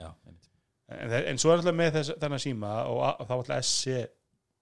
Já, 0.00 0.08
einmitt. 0.26 0.46
En, 0.88 1.10
þe- 1.12 1.24
en 1.32 1.38
svo 1.42 1.50
er 1.52 1.58
alltaf 1.60 1.76
með 1.76 1.90
þess, 1.98 2.12
þennan 2.22 2.40
síma 2.44 2.70
og, 2.88 3.00
a- 3.04 3.16
og 3.20 3.28
var 3.28 3.36
alltaf 3.42 3.64
SC 3.68 3.96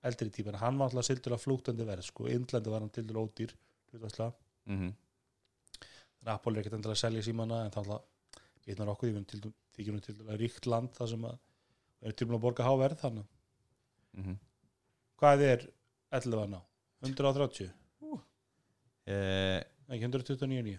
eldri 0.03 0.31
típan, 0.31 0.59
hann 0.61 0.79
var 0.79 0.91
alltaf 0.91 1.07
sildilega 1.09 1.41
flúktandi 1.43 1.87
verð 1.87 2.05
sko, 2.07 2.29
Indlandi 2.29 2.71
var 2.71 2.81
hann 2.85 2.93
til 2.95 3.07
dæla 3.07 3.25
ódýr 3.25 3.55
mm 4.67 4.93
þannig 6.17 6.33
að 6.33 6.35
Apple 6.35 6.53
er 6.53 6.61
ekkert 6.61 6.77
endilega 6.77 6.97
að 6.97 7.03
selja 7.05 7.23
símana 7.23 7.65
en 7.65 7.71
það 7.75 7.83
alltaf 7.85 8.03
bitnar 8.67 8.89
okkur, 8.91 9.09
því 9.09 9.13
við 9.13 9.89
erum 9.89 10.01
til, 10.03 10.03
til 10.07 10.17
dæla 10.19 10.39
ríkt 10.41 10.67
land 10.67 10.91
það 10.97 11.11
sem 11.13 11.25
að 11.29 11.37
við 11.37 12.09
erum 12.09 12.19
tilbúin 12.21 12.39
að 12.39 12.45
borga 12.47 12.67
háverð 12.67 13.01
þannig 13.01 13.27
-hmm. 14.17 14.37
hvað 15.17 15.43
er 15.43 15.69
11 16.11 16.43
að 16.43 16.51
ná? 16.51 16.61
130? 17.07 17.71
eh, 19.07 19.63
ekki 19.89 20.05
129.9 20.05 20.79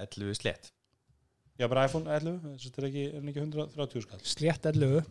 11 0.00 0.34
slett 0.34 0.72
já, 1.58 1.68
bara 1.68 1.86
iPhone 1.86 2.10
11, 2.10 2.40
þess 2.40 2.66
að 2.66 2.70
þetta 2.70 2.82
er 2.82 2.88
ekki, 2.88 3.04
er 3.06 3.28
ekki 3.28 3.40
130 3.40 4.02
skall? 4.02 4.22
Slétt 4.24 4.66
11 4.66 5.04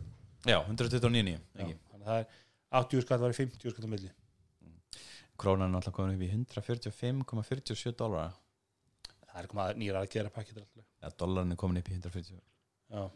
Já, 0.48 0.58
129 0.66 1.30
Já, 1.30 1.64
ekki 1.64 1.89
þannig 2.00 2.08
að 2.08 2.12
það 2.12 2.20
er 2.20 2.80
80 2.80 3.04
skall 3.06 3.20
var 3.24 3.34
í 3.34 3.38
50 3.40 3.74
skall 3.74 3.86
á 3.86 3.92
milli. 3.94 4.10
Krónan 5.40 5.72
er 5.72 5.80
alltaf 5.80 5.94
komin 5.96 6.16
upp 6.18 6.24
í 6.26 6.30
145,47 6.34 7.94
dólara 7.96 8.30
það 9.30 9.42
er 9.42 9.48
komað 9.50 9.78
nýra 9.80 10.02
að 10.02 10.10
gera 10.12 10.32
pakkið 10.34 10.60
alltaf. 10.62 10.84
Já, 11.00 11.08
dólarin 11.22 11.54
er 11.54 11.60
komin 11.60 11.80
upp 11.80 11.88
í 11.90 11.96
140 11.96 12.36
já, 12.36 13.10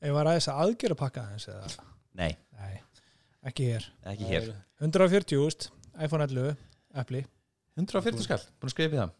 Ef 0.00 0.14
var 0.16 0.30
aðeins 0.30 0.48
að 0.48 0.60
aðgera 0.64 0.96
pakka 0.96 1.22
Nei, 2.16 2.32
Nei, 2.56 2.78
ekki 3.46 3.66
hér. 3.68 3.84
Ekki 4.10 4.28
hér. 4.30 4.46
Er- 4.48 4.62
140 4.80 5.36
úst, 5.44 5.68
iPhone 6.00 6.24
11 6.26 6.56
Appli 6.98 7.20
140 7.76 8.24
skall, 8.24 8.40
búin 8.58 8.70
að 8.70 8.74
skrifa 8.74 8.96
í 8.96 9.00
það. 9.00 9.12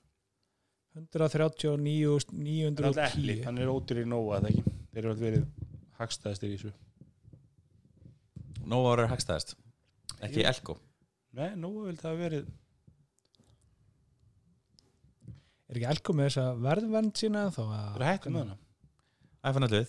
139 0.97 2.09
úst, 2.11 2.33
Það 2.33 2.81
er 2.81 2.89
alltaf 2.89 3.13
epli, 3.15 3.37
910 3.39 3.45
hann 3.47 3.61
er 3.63 3.71
ódýr 3.71 4.01
í 4.03 4.07
nóa 4.11 4.41
þeir 4.43 5.05
eru 5.05 5.13
alltaf 5.13 5.23
verið 5.23 5.45
hagstæðastir 6.01 6.51
í 6.51 6.57
þessu 6.57 6.73
Nova 8.71 8.95
er 8.95 9.11
hagstæðist 9.11 9.57
ekki 10.21 10.45
Elko. 10.47 10.77
Nei, 11.39 11.53
Nova 11.59 11.87
vil 11.89 11.99
það 12.01 12.25
verið 12.25 12.51
Er 15.71 15.79
ekki 15.79 15.87
Elko 15.93 16.15
með 16.19 16.27
þess 16.29 16.41
að 16.43 16.65
verðvend 16.65 17.21
sína 17.21 17.45
þá 17.55 17.61
að 17.63 17.71
Það 17.71 18.01
er 18.01 18.07
hægt 18.09 18.27
með 18.27 18.41
hana. 18.41 18.57
Það 19.39 19.51
er 19.51 19.57
fannallu 19.59 19.83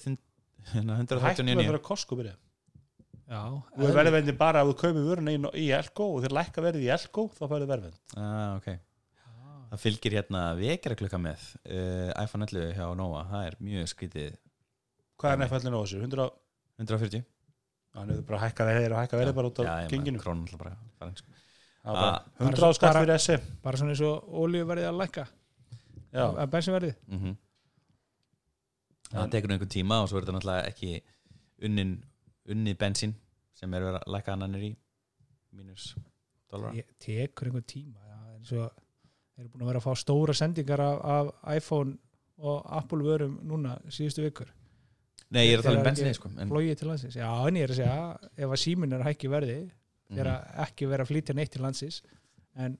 Hægt 1.26 1.42
með 1.42 1.58
að 1.58 1.72
vera 1.72 1.84
kosko 1.88 2.18
byrja 2.20 2.36
Já 3.32 3.42
Þú 3.72 3.88
er 3.88 3.98
verðvendi 3.98 4.38
bara 4.38 4.62
að 4.62 4.72
þú 4.72 4.78
kaupir 4.84 5.08
vöruna 5.08 5.52
í 5.58 5.68
Elko 5.74 6.08
og 6.14 6.24
þér 6.26 6.38
lækka 6.38 6.64
verðið 6.68 6.86
í 6.86 6.94
Elko 6.94 7.26
þá 7.34 7.44
færðu 7.48 7.70
verðvend 7.72 8.00
ah, 8.20 8.58
okay. 8.60 8.78
Það 9.72 9.84
fylgir 9.86 10.18
hérna 10.20 10.44
vekjara 10.60 10.98
klukka 11.00 11.20
með 11.22 11.46
uh, 11.64 12.12
Það 12.12 12.24
er 12.24 12.32
fannallu 12.36 12.66
hjá 12.76 12.86
Nova 13.00 13.26
Það 13.32 13.48
er 13.48 13.60
mjög 13.72 13.92
skritið 13.96 14.32
Hvað 15.22 15.34
er 15.34 15.42
nefnallin 15.46 15.78
á 15.78 15.82
þessu? 15.82 16.02
100... 16.06 16.30
140 16.82 17.26
Þannig 17.92 18.16
að 18.16 18.20
þú 18.20 18.26
bara 18.30 18.42
hækka 18.46 18.68
verðið 18.68 18.94
og 18.96 19.00
hækka 19.02 19.20
verðið 19.20 19.38
bara 19.38 19.52
út 19.52 19.62
ah, 19.62 19.70
á 19.72 19.90
genginu. 19.92 20.20
Hundra 22.42 22.70
áskall 22.72 22.94
fyrir 22.96 23.12
þessi 23.16 23.38
Bara 23.64 23.80
svona 23.82 23.96
eins 23.96 24.04
og 24.06 24.30
ólíu 24.42 24.68
verðið 24.70 24.88
að 24.92 25.00
lækka. 25.02 25.26
Að 26.12 26.52
bensin 26.54 26.76
verðið 26.76 26.96
mm 27.08 27.20
-hmm. 27.20 27.40
Það 29.12 29.32
tekur 29.32 29.52
einhvern 29.52 29.74
tíma 29.76 30.02
og 30.02 30.08
svo 30.08 30.18
verður 30.18 30.30
það 30.30 30.38
náttúrulega 30.38 30.68
ekki 30.68 31.04
unnin, 31.68 32.04
unni 32.48 32.74
bensin 32.74 33.16
sem 33.54 33.74
er 33.74 33.82
verið 33.82 34.00
að 34.00 34.14
lækka 34.16 34.34
annanir 34.34 34.64
í 34.64 34.72
mínus 35.52 35.96
dólar 36.50 36.80
Tekur 37.00 37.48
einhvern 37.48 37.68
tíma 37.68 38.00
Það 38.48 39.46
er 39.48 39.52
búin 39.52 39.64
að 39.64 39.70
vera 39.72 39.80
að 39.82 39.86
fá 39.88 39.94
stóra 39.98 40.34
sendingar 40.38 40.82
af, 40.84 40.98
af 41.02 41.56
iPhone 41.58 41.98
og 42.42 42.66
Apple 42.78 43.06
vörum 43.06 43.40
núna 43.48 43.78
síðustu 43.90 44.26
vikur. 44.26 44.50
Nei, 45.32 45.46
ég 45.48 45.54
er 45.56 45.62
að 45.62 45.68
tala 45.70 45.80
um 45.80 45.86
bensinni 45.88 46.14
sko, 46.18 46.30
en, 46.38 46.50
flóið 46.52 46.78
til 46.82 46.88
landsins, 46.90 47.16
já 47.16 47.28
en 47.48 47.56
ég 47.56 47.64
er 47.64 47.72
að 47.72 47.78
segja 47.80 48.00
ef 48.36 48.50
að 48.56 48.60
símin 48.66 48.94
er 48.94 49.00
að 49.04 49.08
hækki 49.12 49.30
verði 49.32 49.54
þeir 50.12 50.26
Mhm. 50.28 50.32
að 50.32 50.58
ekki 50.66 50.88
vera 50.92 51.04
að 51.06 51.08
flytja 51.14 51.36
neitt 51.36 51.52
til 51.54 51.62
landsins 51.64 52.02
en 52.58 52.78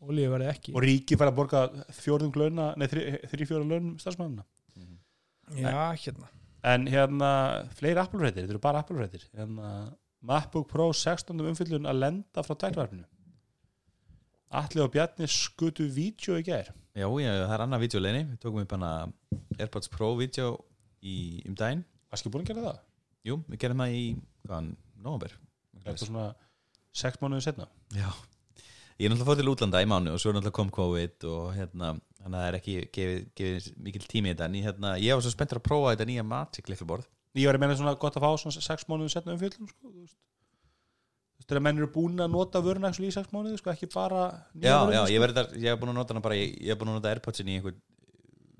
olíu 0.00 0.30
verði 0.32 0.48
ekki. 0.54 0.72
Og 0.74 0.82
ríki 0.82 1.16
fær 1.20 1.28
að 1.28 1.36
borga 1.36 1.60
fjórðum 1.92 2.32
launa, 2.34 2.70
nei 2.76 2.86
þrjí 2.88 3.44
fjórðum 3.50 3.68
launum 3.74 3.98
starfsmannina 4.00 4.44
Mhm. 4.76 4.96
já, 5.60 5.92
hérna. 6.00 6.28
En 6.64 6.86
hérna, 6.86 7.68
fleiri 7.76 8.00
Apple-frættir, 8.00 8.42
þetta 8.46 8.50
eru 8.50 8.58
bara 8.58 8.78
Apple-frættir 8.82 9.28
hérna, 9.36 9.92
MacBook 10.22 10.66
Pro 10.68 10.92
16. 10.92 11.38
umfyllun 11.44 11.86
að 11.86 12.00
lenda 12.00 12.42
frá 12.42 12.56
tækvarpinu 12.56 13.04
Alli 14.50 14.80
og 14.80 14.92
Bjarni 14.92 15.26
skutu 15.26 15.84
vídeo 15.90 16.38
í 16.40 16.42
gær. 16.46 16.70
Já, 16.96 17.04
já, 17.20 17.32
það 17.46 17.52
er 17.52 17.62
annað 17.66 17.82
vídeoleginni 17.84 18.30
Við 18.30 18.38
tókum 18.40 18.60
upp 18.62 18.70
hana 18.72 19.12
AirPods 19.58 19.88
Pro 19.90 20.14
vídeo 20.16 20.64
í, 21.06 21.16
um 21.48 21.56
daginn. 21.58 21.84
Varstu 22.12 22.32
búin 22.32 22.46
að 22.46 22.52
gera 22.52 22.64
það? 22.68 22.80
Jú, 23.26 23.38
við 23.50 23.62
gerum 23.64 23.82
það 23.82 23.96
í, 23.98 24.04
hvaðan, 24.46 24.70
nóvember. 25.02 25.36
Þetta 25.76 25.94
er 25.94 26.02
svona 26.10 26.26
sex 26.96 27.20
mánuðið 27.22 27.46
setna 27.46 27.66
Já. 27.94 28.08
Ég 28.96 29.06
er 29.06 29.12
náttúrulega 29.12 29.28
fór 29.28 29.40
til 29.42 29.50
útlanda 29.52 29.82
í 29.84 29.88
mánu 29.90 30.14
og 30.14 30.20
svo 30.22 30.30
er 30.30 30.38
náttúrulega 30.38 30.56
kom 30.56 30.70
COVID 30.72 31.26
og 31.28 31.50
hérna, 31.52 31.90
þannig 32.22 32.38
að 32.38 32.38
það 32.38 32.46
er 32.46 32.56
ekki 32.56 32.76
gefið, 32.96 33.26
gefið 33.36 33.66
mikil 33.84 34.06
tími 34.08 34.30
í 34.30 34.32
þetta. 34.32 34.46
En 34.48 34.56
hérna, 34.64 34.92
ég 35.02 35.18
var 35.18 35.26
svo 35.26 35.32
spenntur 35.34 35.60
að 35.60 35.66
prófa 35.68 35.92
þetta 35.92 36.06
nýja 36.08 36.24
Magic 36.24 36.70
liklaborð 36.72 37.10
Ég 37.36 37.50
var 37.50 37.58
að 37.58 37.66
meina 37.66 37.76
svona 37.76 37.92
gott 38.00 38.16
að 38.16 38.24
fá 38.24 38.30
svona 38.40 38.64
sex 38.64 38.86
mánuðið 38.88 39.12
setna 39.12 39.34
umfyllun 39.34 39.68
sko, 39.68 39.90
þú 39.90 39.98
veist. 40.00 40.16
Þú 40.16 41.42
veist, 41.42 41.48
þegar 41.50 41.62
menn 41.66 41.80
eru 41.82 41.88
búin 41.92 42.22
að 42.24 42.32
nota 42.32 42.62
vöruna 42.64 42.90
í 42.96 43.10
sex 43.12 43.28
mánuði, 43.34 43.58
sko, 43.60 43.74
ekki 43.74 43.90
bara 43.92 44.22
Já, 44.56 44.78
já, 44.88 45.02
sko. 45.02 45.12
ég, 45.12 45.66
hef 45.66 45.82
búin 45.82 45.92
að 45.92 45.98
nota 45.98 46.14
hana 46.16 46.24
bara 46.24 46.38
ég, 46.38 46.54
hef 46.70 46.80
búin 46.80 46.94
að 46.94 46.96
nota 46.96 47.12
Airpodsin 47.12 47.50
í 47.52 47.58
einhver 47.58 47.76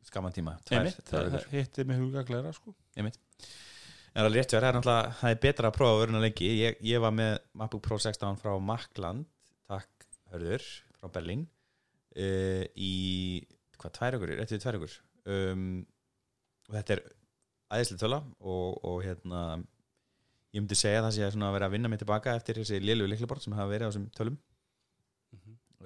skaman 0.09 0.35
tíma 0.35 0.57
vikur. 0.67 1.49
hitti 1.53 1.87
mig 1.89 2.01
hugagleira 2.01 2.53
sko. 2.57 2.75
En 2.97 3.11
það 4.23 4.29
er 4.31 4.33
rétt 4.33 4.55
verið, 4.55 4.63
það 4.63 4.69
er 4.69 4.77
náttúrulega 4.79 5.17
það 5.21 5.35
er 5.35 5.41
betra 5.43 5.71
að 5.71 5.77
prófa 5.77 5.99
vöruna 6.01 6.23
lengi. 6.23 6.47
Ég, 6.63 6.79
ég 6.89 7.03
var 7.05 7.13
með 7.13 7.35
MacBook 7.53 7.85
Pro 7.85 7.99
16 8.01 8.41
frá 8.41 8.55
Macland 8.63 9.27
takk 9.69 10.09
hörður 10.33 10.65
frá 10.97 11.11
Berlín 11.13 11.45
uh, 12.17 12.65
í 12.73 12.95
hvað, 13.77 13.93
tvær 13.99 14.19
ykkur, 14.19 14.35
rétt 14.41 14.55
við 14.55 14.65
tvær 14.65 14.79
ykkur 14.81 14.97
um, 15.35 15.69
og 16.67 16.79
þetta 16.79 16.97
er 16.97 17.03
æðislega 17.77 18.03
töla 18.03 18.21
og, 18.41 18.79
og 18.87 19.01
hérna 19.05 19.43
ég 20.57 20.63
myndi 20.63 20.79
segja 20.79 21.03
að 21.03 21.09
það 21.09 21.17
sé 21.19 21.31
svona 21.35 21.51
að 21.51 21.59
vera 21.59 21.69
að 21.69 21.77
vinna 21.77 21.91
mig 21.93 22.01
tilbaka 22.01 22.35
eftir 22.39 22.61
þessi 22.63 22.81
lélugu 22.83 23.13
liklabort 23.13 23.45
sem 23.45 23.55
hafa 23.57 23.69
verið 23.71 23.89
á 23.89 23.91
þessum 23.91 24.07
tölum. 24.17 24.37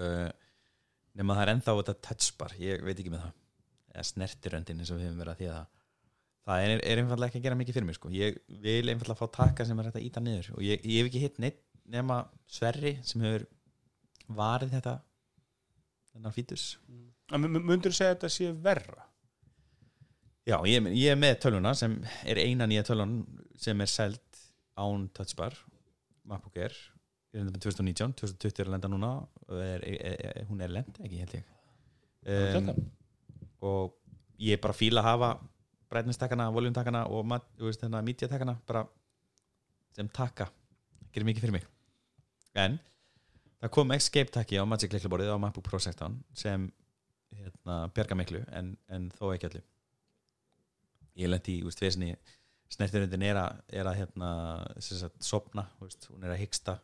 Uh, 0.00 0.28
nema 1.18 1.34
það 1.36 1.42
er 1.42 1.52
ennþá 1.56 1.72
þetta 1.80 1.94
touchbar, 2.06 2.52
ég 2.62 2.84
veit 2.86 2.94
ekki 2.94 3.12
með 3.12 3.24
það 3.24 3.38
eða 3.90 4.06
snertiröndin 4.10 4.80
eins 4.82 4.92
og 4.92 5.00
við 5.00 5.08
hefum 5.08 5.22
verið 5.22 5.34
að 5.34 5.40
því 5.40 5.50
að 5.54 5.60
það 6.50 6.64
er, 6.64 6.74
er 6.78 7.02
einfallega 7.02 7.30
ekki 7.30 7.40
að 7.40 7.46
gera 7.46 7.60
mikið 7.60 7.76
fyrir 7.76 7.88
mig 7.88 7.98
sko. 7.98 8.12
ég 8.14 8.40
vil 8.64 8.92
einfallega 8.92 9.20
fá 9.20 9.36
taka 9.36 9.66
sem 9.68 9.82
er 9.82 9.90
að 9.90 10.00
íta 10.02 10.22
niður. 10.24 10.50
Og 10.56 10.64
ég, 10.66 10.82
ég 10.86 11.02
hef 11.02 11.10
ekki 11.10 11.24
hitt 11.24 11.38
neitt 11.42 11.62
nema 11.90 12.22
Sverri 12.50 12.96
sem 13.06 13.22
hefur 13.26 13.46
varið 14.30 14.76
þetta 14.78 14.96
þennan 16.12 16.34
fítus. 16.34 16.66
En 17.30 17.46
mundur 17.46 17.92
þú 17.92 17.96
segja 17.98 18.14
að 18.14 18.18
þetta 18.18 18.34
sé 18.34 18.52
verra? 18.64 19.10
já, 20.50 20.56
ég, 20.66 20.86
ég 20.96 21.12
er 21.12 21.18
með 21.20 21.36
tölvuna 21.44 21.74
sem 21.78 21.96
er 22.26 22.40
eina 22.42 22.66
nýja 22.68 22.86
tölvun 22.88 23.20
sem 23.60 23.80
er 23.82 23.90
seld 23.90 24.40
án 24.80 25.08
touchbar. 25.16 25.56
MacBook 26.28 26.56
Air 26.60 26.74
ég 27.30 27.38
er 27.38 27.44
enda 27.44 27.54
með 27.54 27.66
2019, 27.68 28.16
2020 28.18 28.62
er 28.62 28.68
að 28.68 28.74
lenda 28.74 28.90
núna. 28.90 29.10
Er, 29.54 29.84
er, 29.86 30.16
er, 30.16 30.40
hún 30.48 30.62
er 30.64 30.72
lenda 30.74 31.04
ekki 31.06 31.20
held 31.22 31.36
ég. 31.38 31.52
Þetta? 32.26 32.74
um, 32.74 32.88
og 33.60 33.96
ég 34.40 34.56
er 34.56 34.62
bara 34.62 34.76
fíla 34.76 35.02
að 35.02 35.08
hafa 35.10 35.30
breytnistakana, 35.90 36.50
voljumtakana 36.54 37.04
og 37.10 37.26
veist, 37.58 37.82
hérna, 37.82 38.02
mediatakana 38.06 38.56
bara 38.66 38.84
sem 39.96 40.08
taka 40.08 40.46
gerir 41.10 41.26
mikið 41.26 41.46
fyrir 41.46 41.56
mig. 41.58 41.66
En 42.54 42.78
það 43.60 43.74
kom 43.74 43.92
Escape 43.96 44.32
takki 44.34 44.60
á 44.60 44.64
Magic 44.64 44.94
Leiklaborðið 44.94 45.34
á 45.34 45.42
MacBook 45.42 45.66
Pro 45.66 45.80
16 45.82 46.20
sem 46.34 46.70
hérna, 47.34 47.82
bjarga 47.94 48.18
miklu 48.18 48.44
en, 48.54 48.74
en 48.90 49.10
þó 49.14 49.32
ekki 49.34 49.50
allir 49.50 49.66
ég 51.18 51.30
lendi 51.30 51.58
í 51.58 51.64
úst, 51.66 51.82
vesinni 51.82 52.14
snertirundin 52.70 53.24
er 53.26 53.38
að, 53.40 53.60
er 53.74 53.88
að 53.90 53.98
hérna, 54.04 54.30
sagt, 54.82 55.18
sopna 55.26 55.66
úst, 55.84 56.06
hún 56.10 56.24
er 56.24 56.34
að 56.34 56.42
hyggsta 56.44 56.78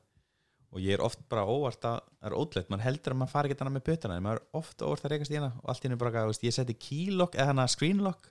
og 0.75 0.83
ég 0.83 0.97
er 0.97 1.03
oft 1.05 1.23
bara 1.31 1.47
óvart 1.47 1.85
að 1.87 2.01
það 2.05 2.29
er 2.29 2.37
ótrúleitt, 2.37 2.71
maður 2.73 2.87
heldur 2.87 3.15
að 3.15 3.21
maður 3.21 3.33
fari 3.33 3.51
ekki 3.51 3.59
þannig 3.61 3.77
með 3.77 3.85
pötana 3.87 4.17
en 4.17 4.25
maður 4.27 4.41
er 4.41 4.61
oft 4.61 4.83
óvart 4.83 5.07
að 5.07 5.13
reykast 5.15 5.35
í 5.35 5.39
hana 5.39 5.53
og 5.61 5.71
allt 5.71 5.85
í 5.85 5.89
henni 5.89 6.01
bara, 6.01 6.25
úst, 6.31 6.47
ég 6.47 6.57
seti 6.57 6.77
keylock 6.87 7.39
eða 7.39 7.53
hana 7.53 7.67
screenlock 7.71 8.31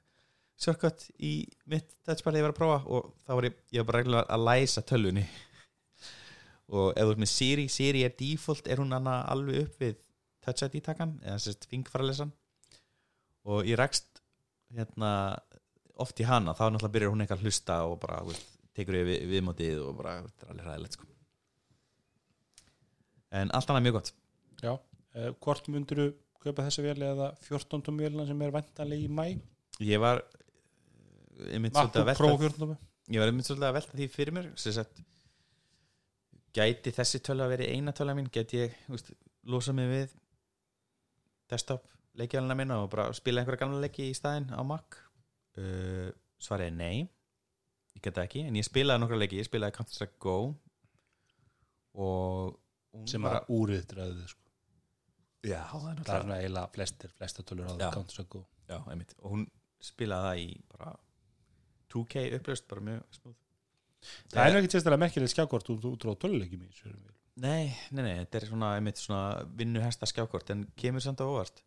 shortcut 0.61 1.07
í 1.19 1.33
mitt 1.69 1.91
þegar 2.05 2.39
ég 2.39 2.45
var 2.45 2.53
að 2.53 2.59
prófa 2.59 2.77
og 2.88 3.11
þá 3.25 3.33
var 3.33 3.47
ég, 3.49 3.57
ég 3.75 3.83
var 3.83 3.89
bara 3.89 4.01
reglulega 4.01 4.38
að 4.38 4.45
læsa 4.47 4.83
tölvunni. 4.88 5.25
Og 6.75 6.95
ef 6.95 7.05
þú 7.05 7.11
ert 7.13 7.21
með 7.21 7.29
Siri, 7.29 7.65
Siri 7.69 8.05
er 8.07 8.15
default 8.17 8.69
er 8.71 8.81
hún 8.81 8.95
hana 8.95 9.19
alveg 9.29 9.67
upp 9.67 9.83
við 9.83 9.97
touch 10.45 10.65
ID 10.65 10.79
takan 10.86 11.17
eða 11.25 11.41
sérst 11.41 11.67
fingfarlesan 11.69 12.31
og 13.45 13.67
ég 13.69 13.77
rekst 13.77 14.21
hérna 14.73 15.11
oft 16.01 16.19
í 16.19 16.25
hana, 16.27 16.55
þá 16.57 16.67
náttúrulega 16.69 16.93
byrjar 16.95 17.13
hún 17.13 17.23
eitthvað 17.23 17.41
að 17.41 17.45
hlusta 17.45 17.77
og 17.88 17.99
bara, 18.01 18.21
veist, 18.25 18.55
tekur 18.75 18.97
við, 19.07 19.27
viðmótið 19.29 19.83
og 19.86 19.99
bara, 19.99 20.17
þetta 20.25 20.47
er 20.47 20.53
alveg 20.53 20.69
ræðilegt 20.69 20.97
sko. 20.97 21.14
En 23.36 23.51
allt 23.55 23.71
annað 23.71 23.88
mjög 23.88 23.97
gott. 23.99 24.13
Já, 24.63 24.73
uh, 24.75 25.29
hvort 25.43 25.67
myndur 25.71 26.01
þú 26.01 26.07
kaupa 26.45 26.65
þessa 26.67 26.86
vél 26.86 27.01
eða 27.01 27.31
14 27.47 27.86
tóm 27.86 28.01
vélina 28.01 28.25
sem 28.27 28.41
er 28.45 28.53
vantanlega 28.53 29.07
í 29.07 29.09
mæ 29.09 29.25
ég 29.83 30.01
var 30.01 30.21
ég 31.49 31.59
myndi 31.59 31.73
svolítið 31.73 32.03
að 32.03 32.09
MacBook 32.11 32.19
Pro 32.19 32.29
velta 32.29 32.43
14 32.45 32.61
tómi 32.61 32.77
ég 33.15 33.21
var 33.21 33.31
einmitt 33.31 33.49
svolítið 33.49 33.69
að 33.69 33.77
velta 33.79 33.99
því 33.99 34.07
fyrir 34.13 34.36
mér 34.38 34.51
sem 34.61 34.75
sagt 34.75 35.01
gæti 36.55 36.93
þessi 36.95 37.21
tölu 37.25 37.45
að 37.45 37.55
veri 37.55 37.71
eina 37.73 37.93
tölu 37.95 38.15
mín? 38.15 38.29
Gæti 38.31 38.61
ég 38.61 38.77
úst, 38.93 39.11
losa 39.49 39.73
mig 39.75 39.89
við 39.91 40.13
desktop 41.51 41.89
leikjálina 42.15 42.55
minna 42.57 42.79
og 42.83 42.91
bara 42.93 43.09
spila 43.13 43.41
einhverja 43.41 43.65
gamla 43.65 43.81
leiki 43.83 44.07
í 44.09 44.15
staðinn 44.15 44.53
á 44.55 44.61
Mac? 44.63 44.99
Uh, 45.59 46.11
svarið 46.41 46.71
er 46.71 46.77
nei. 46.77 46.95
Ég 47.95 48.03
geta 48.03 48.23
ekki, 48.23 48.45
en 48.47 48.55
ég 48.59 48.67
spilaði 48.67 49.01
nokkra 49.01 49.19
leiki. 49.19 49.39
Ég 49.39 49.47
spilaði 49.47 49.75
Counter-Strike 49.77 50.19
Go 50.23 50.38
og 52.05 52.55
sem 53.11 53.25
bara, 53.25 53.41
er 53.41 53.53
úrið 53.55 53.85
dræðið 53.91 54.27
sko. 54.31 54.41
já, 55.45 55.59
það 55.71 55.75
er 55.75 55.81
það 55.81 55.89
er 55.89 55.99
náttúrulega 56.01 56.37
eiginlega 56.41 56.73
flestir, 56.75 57.15
á 57.65 57.73
Já. 57.79 57.89
Counter-Strike 57.95 58.31
Go. 58.35 58.45
já, 58.69 58.77
einmitt, 58.91 59.15
og 59.21 59.35
hún 59.35 59.47
spilaði 59.83 60.29
það 60.29 60.43
í 60.45 60.47
bara 60.73 60.95
2K 61.95 62.25
upplöst, 62.39 62.67
bara 62.71 62.85
mjög 62.89 63.19
smúð 63.19 63.35
það 64.33 64.47
er 64.47 64.57
ekki 64.59 64.73
sérstaklega 64.73 65.03
merkileg 65.05 65.31
skjákort 65.33 65.69
út, 65.73 65.85
á 66.05 66.13
töluleikjum 66.21 66.65
í. 66.65 66.71
Nei, 67.35 67.73
nei, 67.91 68.03
nei, 68.05 68.17
þetta 68.23 68.39
er 68.39 68.45
svona, 68.49 68.73
einmitt 68.77 69.01
svona 69.01 69.45
vinnuhesta 69.59 70.07
skjákort 70.07 70.51
en 70.53 70.67
kemur 70.79 71.03
samt 71.03 71.19
á 71.19 71.27
óvart 71.27 71.63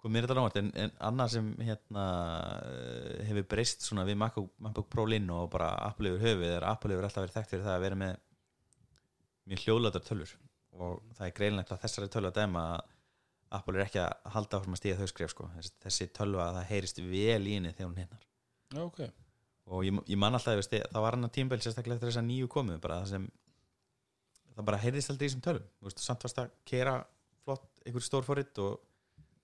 kom 0.00 0.14
mér 0.14 0.24
þetta 0.24 0.40
á 0.40 0.42
óvart 0.46 0.58
en, 0.60 0.70
en 0.80 0.92
annað 1.10 1.34
sem 1.34 1.48
hérna 1.60 2.04
hefur 3.28 3.46
breyst 3.52 3.84
svona 3.84 4.06
við 4.08 4.16
MacBook, 4.22 4.52
MacBook 4.64 4.88
Pro 4.92 5.04
Linn 5.10 5.28
og 5.34 5.50
bara 5.52 5.74
Apple 5.90 6.14
yfir 6.14 6.24
höfuð 6.24 6.54
er 6.56 6.66
Apple 6.70 6.96
yfir 6.96 7.08
alltaf 7.08 7.26
verið 7.26 7.36
þekkt 7.36 7.52
fyrir 7.54 7.66
það 7.66 7.76
að 7.76 7.84
vera 7.84 7.98
með 8.04 8.14
mjög 9.48 9.64
hljóðlátar 9.64 10.04
tölur 10.06 10.32
og 10.80 11.00
það 11.16 11.26
er 11.26 11.36
greinlegt 11.36 11.72
að 11.74 11.82
þessari 11.84 12.10
tölu 12.12 12.30
að 12.30 12.40
dæma 12.40 12.64
að 12.74 12.96
Apple 13.58 13.80
er 13.80 13.86
ekki 13.88 13.98
að 13.98 14.28
halda 14.34 14.60
áfram 14.60 14.76
að 14.76 14.80
stíða 14.80 14.98
þau 15.00 15.10
skref 15.10 15.32
sko. 15.32 15.48
þessi, 15.82 16.06
tölva 16.14 16.50
það 16.54 16.68
heyrist 16.68 17.00
vel 17.02 17.40
í 17.50 17.56
henni 17.56 17.72
þegar 17.74 17.88
hún 17.88 18.02
hinnar 18.04 18.26
Já, 18.70 18.82
ok. 18.84 19.00
og 19.66 19.86
ég, 19.86 19.96
ég 20.12 20.20
man 20.22 20.38
alltaf, 20.38 20.60
veist, 20.60 20.76
það 20.76 21.06
var 21.06 21.16
hann 21.16 21.26
að 21.26 21.34
tímbil 21.38 21.58
sérstaklega 21.64 21.98
eftir 21.98 22.12
þess 22.12 22.20
að 22.22 22.28
nýju 22.28 22.50
komu 22.52 22.76
bara 22.82 23.00
það 23.02 23.10
sem 23.14 23.26
það 24.54 24.68
bara 24.70 24.82
heyrðist 24.84 25.10
aldrei 25.10 25.26
í 25.26 25.30
þessum 25.32 25.42
tölum 25.48 25.96
samt 25.96 26.26
varst 26.26 26.40
að 26.44 26.54
kera 26.70 26.94
flott 27.42 27.82
einhver 27.82 28.06
stór 28.06 28.26
fóritt 28.28 28.62
og 28.62 28.78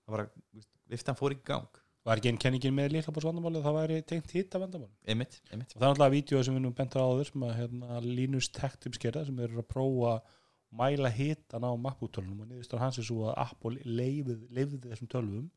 það 0.04 0.14
bara, 0.14 0.28
veist, 0.54 0.72
viftan 0.92 1.18
fór 1.18 1.34
í 1.34 1.40
gang 1.50 1.82
Var 2.06 2.20
ekki 2.20 2.30
einn 2.30 2.38
kenningin 2.38 2.74
með 2.76 2.92
líklabors 2.94 3.26
vandamáli 3.26 3.62
það 3.64 3.76
væri 3.80 4.00
tengt 4.06 4.32
hitta 4.36 4.60
vandamáli 4.62 4.92
einmitt, 5.10 5.40
einmitt. 5.50 5.72
Og 5.74 5.80
það 5.80 5.86
er 5.88 5.92
náttúrulega 5.92 6.14
vídeo 6.14 6.42
sem 6.46 6.54
við 6.54 6.62
nú 6.62 6.72
bentar 6.78 7.02
á 7.02 7.06
áður 7.10 7.30
sem 7.32 7.46
að 7.48 7.54
hérna, 7.60 8.00
Linus 8.04 8.48
Tech 8.54 8.76
Tips 8.82 9.02
gera 9.02 9.24
sem 9.26 9.40
eru 9.42 9.58
að 9.58 9.68
prófa 9.72 10.12
að 10.12 10.36
mæla 10.76 11.10
hitan 11.10 11.66
á 11.66 11.70
MacBook-tölunum 11.74 12.44
og 12.44 12.50
niðurstur 12.50 12.82
hans 12.82 13.00
er 13.00 13.08
svo 13.08 13.26
að 13.30 13.40
Apple 13.42 13.82
leifið 13.82 14.86
þessum 14.86 15.10
tölvum 15.10 15.50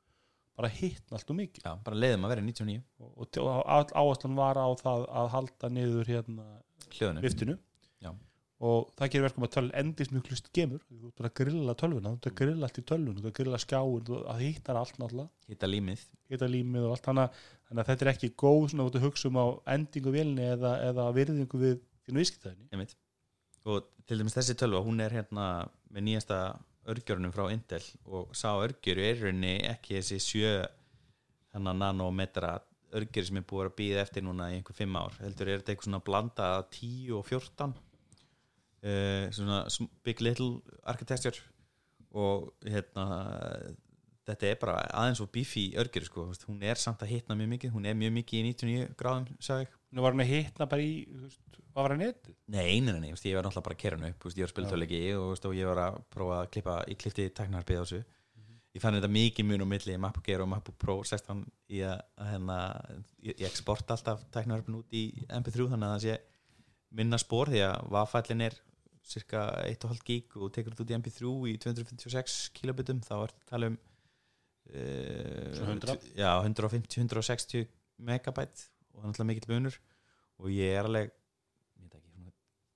bara 0.60 0.72
hitna 0.74 1.16
allt 1.16 1.32
og 1.32 1.38
mikið. 1.40 1.64
Já, 1.64 1.72
bara 1.86 2.02
leiðum 2.02 2.26
að 2.28 2.34
vera 2.34 2.46
99 2.50 2.82
og, 3.00 3.12
og, 3.14 3.40
og 3.46 3.94
áherslan 4.02 4.38
var 4.40 4.60
á 4.60 4.68
það 4.82 5.06
að 5.22 5.32
halda 5.36 5.72
niður 5.72 6.12
hérna 6.12 6.48
Já. 7.56 7.60
Og 8.60 8.90
það 9.00 9.12
gerir 9.12 9.26
verkum 9.26 9.46
að 9.46 9.52
tölun 9.54 9.76
endist 9.80 10.12
mjög 10.12 10.30
hlust 10.30 10.50
gemur. 10.56 10.82
Þú 10.90 11.10
ert 11.10 11.28
að 11.30 11.36
grilla 11.40 11.76
tölvuna, 11.80 12.12
þú 12.12 12.20
ert 12.20 12.30
að 12.30 12.38
grilla 12.42 12.68
allt 12.68 12.80
í 12.80 12.86
tölvun 12.92 13.16
þú 13.16 13.22
ert 13.22 13.30
að 13.30 13.38
grilla 13.38 13.60
skjáin, 13.64 14.08
þú 14.10 14.18
hittar 14.42 14.80
allt 14.80 15.00
náttúrulega. 15.00 15.30
Hitta 15.48 15.70
límið. 15.70 16.04
Hitta 16.34 16.50
límið 16.52 16.88
og 16.88 16.96
allt. 16.96 17.06
Þannig 17.08 17.38
að, 17.70 17.84
þetta 17.92 18.06
er 18.06 18.12
ekki 18.14 18.32
góð 18.44 18.66
svona 18.74 18.88
að 18.90 19.06
hugsa 19.06 19.30
um 19.32 19.40
á 19.40 19.48
endingu 19.76 20.14
vélni 20.16 20.50
eða, 20.58 20.74
eða 20.90 21.08
virðingu 21.16 21.62
við 21.64 21.78
þínu 22.10 22.26
einmitt. 22.74 22.98
Og 23.70 23.88
til 24.08 24.20
dæmis 24.20 24.36
þessi 24.36 24.58
tölva, 24.60 24.84
hún 24.84 25.00
er 25.04 25.16
hérna 25.16 25.46
með 25.94 26.08
nýjasta 26.10 26.40
örgjörnum 26.90 27.34
frá 27.36 27.48
Intel 27.54 27.84
og 28.10 28.32
sá 28.36 28.50
örgjör 28.58 29.00
er 29.04 29.20
rauninni 29.24 29.60
ekki 29.70 30.00
þessi 30.00 30.20
sjö 30.24 30.54
nanometra 31.60 32.58
örgjör 32.96 33.28
sem 33.28 33.40
er 33.40 33.46
búið 33.46 33.70
að 33.70 33.76
býða 33.78 34.02
eftir 34.04 34.26
núna 34.26 34.50
í 34.50 34.58
einhver 34.58 34.78
fimm 34.78 34.98
ár. 34.98 35.14
Heldur 35.22 35.50
er 35.50 35.62
þetta 35.62 35.74
eitthvað 35.74 35.90
svona 35.90 36.02
blanda 36.06 36.50
af 36.58 36.72
10 36.74 37.14
og 37.20 37.28
14 37.30 37.76
uh, 38.84 39.28
svona 39.36 39.64
big 40.06 40.22
little 40.26 40.60
architecture 40.84 41.38
og 42.10 42.50
hérna 42.66 43.06
þetta 44.30 44.50
er 44.50 44.58
bara 44.62 44.80
aðeins 44.98 45.22
og 45.24 45.30
beefy 45.34 45.70
örgjör 45.78 46.06
sko, 46.06 46.30
hún 46.50 46.64
er 46.66 46.80
samt 46.82 47.02
að 47.06 47.16
hitna 47.16 47.38
mjög 47.38 47.54
mikið 47.56 47.76
hún 47.76 47.86
er 47.90 47.98
mjög 47.98 48.16
mikið 48.20 48.40
í 48.40 48.54
99 48.54 48.98
gráðum 48.98 49.30
sagði 49.42 49.70
nú 49.94 50.06
var 50.06 50.14
hann 50.14 50.26
að 50.26 50.34
hitna 50.34 50.70
bara 50.70 50.86
í 50.86 50.94
hvað 51.80 51.86
var 51.86 51.94
hann 51.94 52.02
netið? 52.04 52.38
Nei, 52.52 52.80
nei, 52.84 52.94
nei, 53.00 53.10
ég 53.12 53.38
var 53.38 53.46
náttúrulega 53.46 53.66
bara 53.66 53.78
að 53.78 53.84
kera 53.84 54.00
hann 54.00 54.10
upp 54.10 54.30
ég 54.30 54.46
var 54.46 54.70
töluleiki 54.70 55.02
og, 55.16 55.44
og 55.50 55.58
ég 55.58 55.70
var 55.70 55.84
að 55.86 56.00
prófa 56.14 56.40
að 56.40 56.50
klippa, 56.56 56.78
ég 56.90 57.00
klippti 57.00 57.28
teknarpið 57.40 57.80
á 57.80 57.84
þessu. 57.84 58.02
Ég 58.76 58.84
fann 58.84 58.98
þetta 58.98 59.10
mikið 59.10 59.48
mun 59.50 59.66
á 59.66 59.68
milli 59.70 59.96
MacBook 59.98 60.28
Air 60.30 60.44
og 60.44 60.50
MacBook 60.52 60.78
Pro 60.82 60.98
16 61.02 61.40
í 61.74 61.80
að, 61.88 62.04
hérna, 62.22 62.58
ég, 63.26 63.40
exporta 63.50 63.96
alltaf 63.96 64.26
teknarpin 64.34 64.78
út 64.78 64.94
í 64.94 65.06
MP3 65.26 65.70
þannig 65.72 65.88
að 65.88 65.96
það 65.96 66.04
sé 66.06 66.18
minna 67.00 67.20
spór 67.22 67.50
því 67.54 67.64
að 67.66 67.90
vaffællin 67.96 68.46
er 68.46 68.60
cirka 69.06 69.46
1,5 69.66 70.02
gig 70.06 70.36
og 70.38 70.52
tekur 70.56 70.74
þetta 70.74 70.86
út 70.86 70.94
í 70.94 70.98
MP3 71.00 71.32
í 71.52 71.56
256 71.64 72.38
kilobitum 72.58 73.02
þá 73.06 73.14
er 73.18 73.34
þetta 73.34 73.46
að 73.46 73.54
tala 73.54 73.70
um 73.72 73.78
uh, 73.80 75.50
Svona 75.58 75.78
100? 75.78 76.12
já, 76.20 76.32
150-160 76.46 77.70
megabæt 78.10 78.66
og 78.94 79.02
það 79.02 79.04
er 79.04 79.10
náttúrulega 79.10 79.30
mikill 79.32 79.54
munur. 79.54 79.80
Og 80.40 80.54
ég 80.56 80.78
er 80.78 80.88
alveg 80.88 81.10
ég 81.10 81.84
veit 81.84 81.96
ekki, 81.96 82.14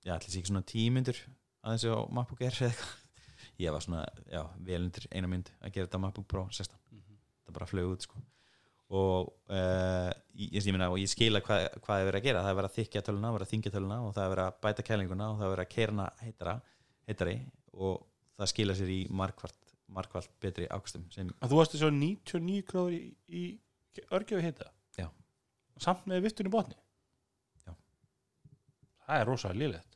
svona, 0.04 0.50
svona 0.50 0.66
tímyndur 0.68 1.20
aðeins 1.64 1.86
á 1.88 1.96
MacBook 2.12 2.44
Air 2.44 2.60
eða 2.60 2.70
eitthvað. 2.74 3.00
Ég 3.62 3.70
var 3.70 3.84
svona, 3.84 4.00
já, 4.26 4.40
vel 4.66 4.80
undir 4.82 5.04
eina 5.14 5.28
mynd 5.30 5.52
að 5.60 5.76
gera 5.76 5.86
þetta 5.86 5.98
á 6.00 6.04
MacBook 6.04 6.26
Pro 6.26 6.42
16 6.50 6.74
það 7.44 7.54
bara 7.54 7.68
flög 7.70 7.92
út 7.94 8.06
sko 8.06 8.20
og 8.92 9.30
uh, 9.48 10.10
ég, 10.36 10.58
ég, 10.58 10.70
meina, 10.74 10.90
og 10.92 11.00
ég 11.00 11.08
skila 11.08 11.40
hvað, 11.44 11.66
hvað 11.84 12.00
er 12.02 12.08
verið 12.10 12.20
að 12.20 12.26
gera 12.28 12.42
það 12.44 12.50
er 12.50 12.58
verið 12.58 12.70
að 12.70 12.78
þykja 12.78 13.04
töluna, 13.06 13.32
verið 13.34 13.46
að 13.46 13.52
þingja 13.54 13.74
töluna 13.74 14.00
og 14.04 14.14
það 14.14 14.24
er 14.24 14.32
verið 14.34 14.48
að 14.48 14.58
bæta 14.66 14.86
kælinguna 14.88 15.28
og 15.30 15.38
það 15.38 15.46
er 15.46 15.54
verið 15.54 15.64
að 15.64 15.74
keirna 15.74 16.08
heitara, 16.20 16.54
heitari 17.08 17.36
og 17.74 17.94
það 18.38 18.50
skila 18.52 18.76
sér 18.78 18.92
í 18.92 19.00
markvart 19.10 19.60
markvart 19.94 20.30
betri 20.42 20.66
að 20.72 20.88
þú 21.44 21.58
varst 21.58 21.76
þessu 21.76 21.90
99 21.94 22.64
gráður 22.68 22.96
í, 22.96 23.02
í 23.28 23.44
örgjöfi 24.10 24.46
hita 24.46 24.70
Já. 24.98 25.08
samt 25.80 26.06
með 26.10 26.24
viftunni 26.26 26.52
botni 26.52 26.76
Já. 27.64 27.74
það 29.06 29.20
er 29.20 29.28
rosalega 29.28 29.60
lélegt 29.62 29.93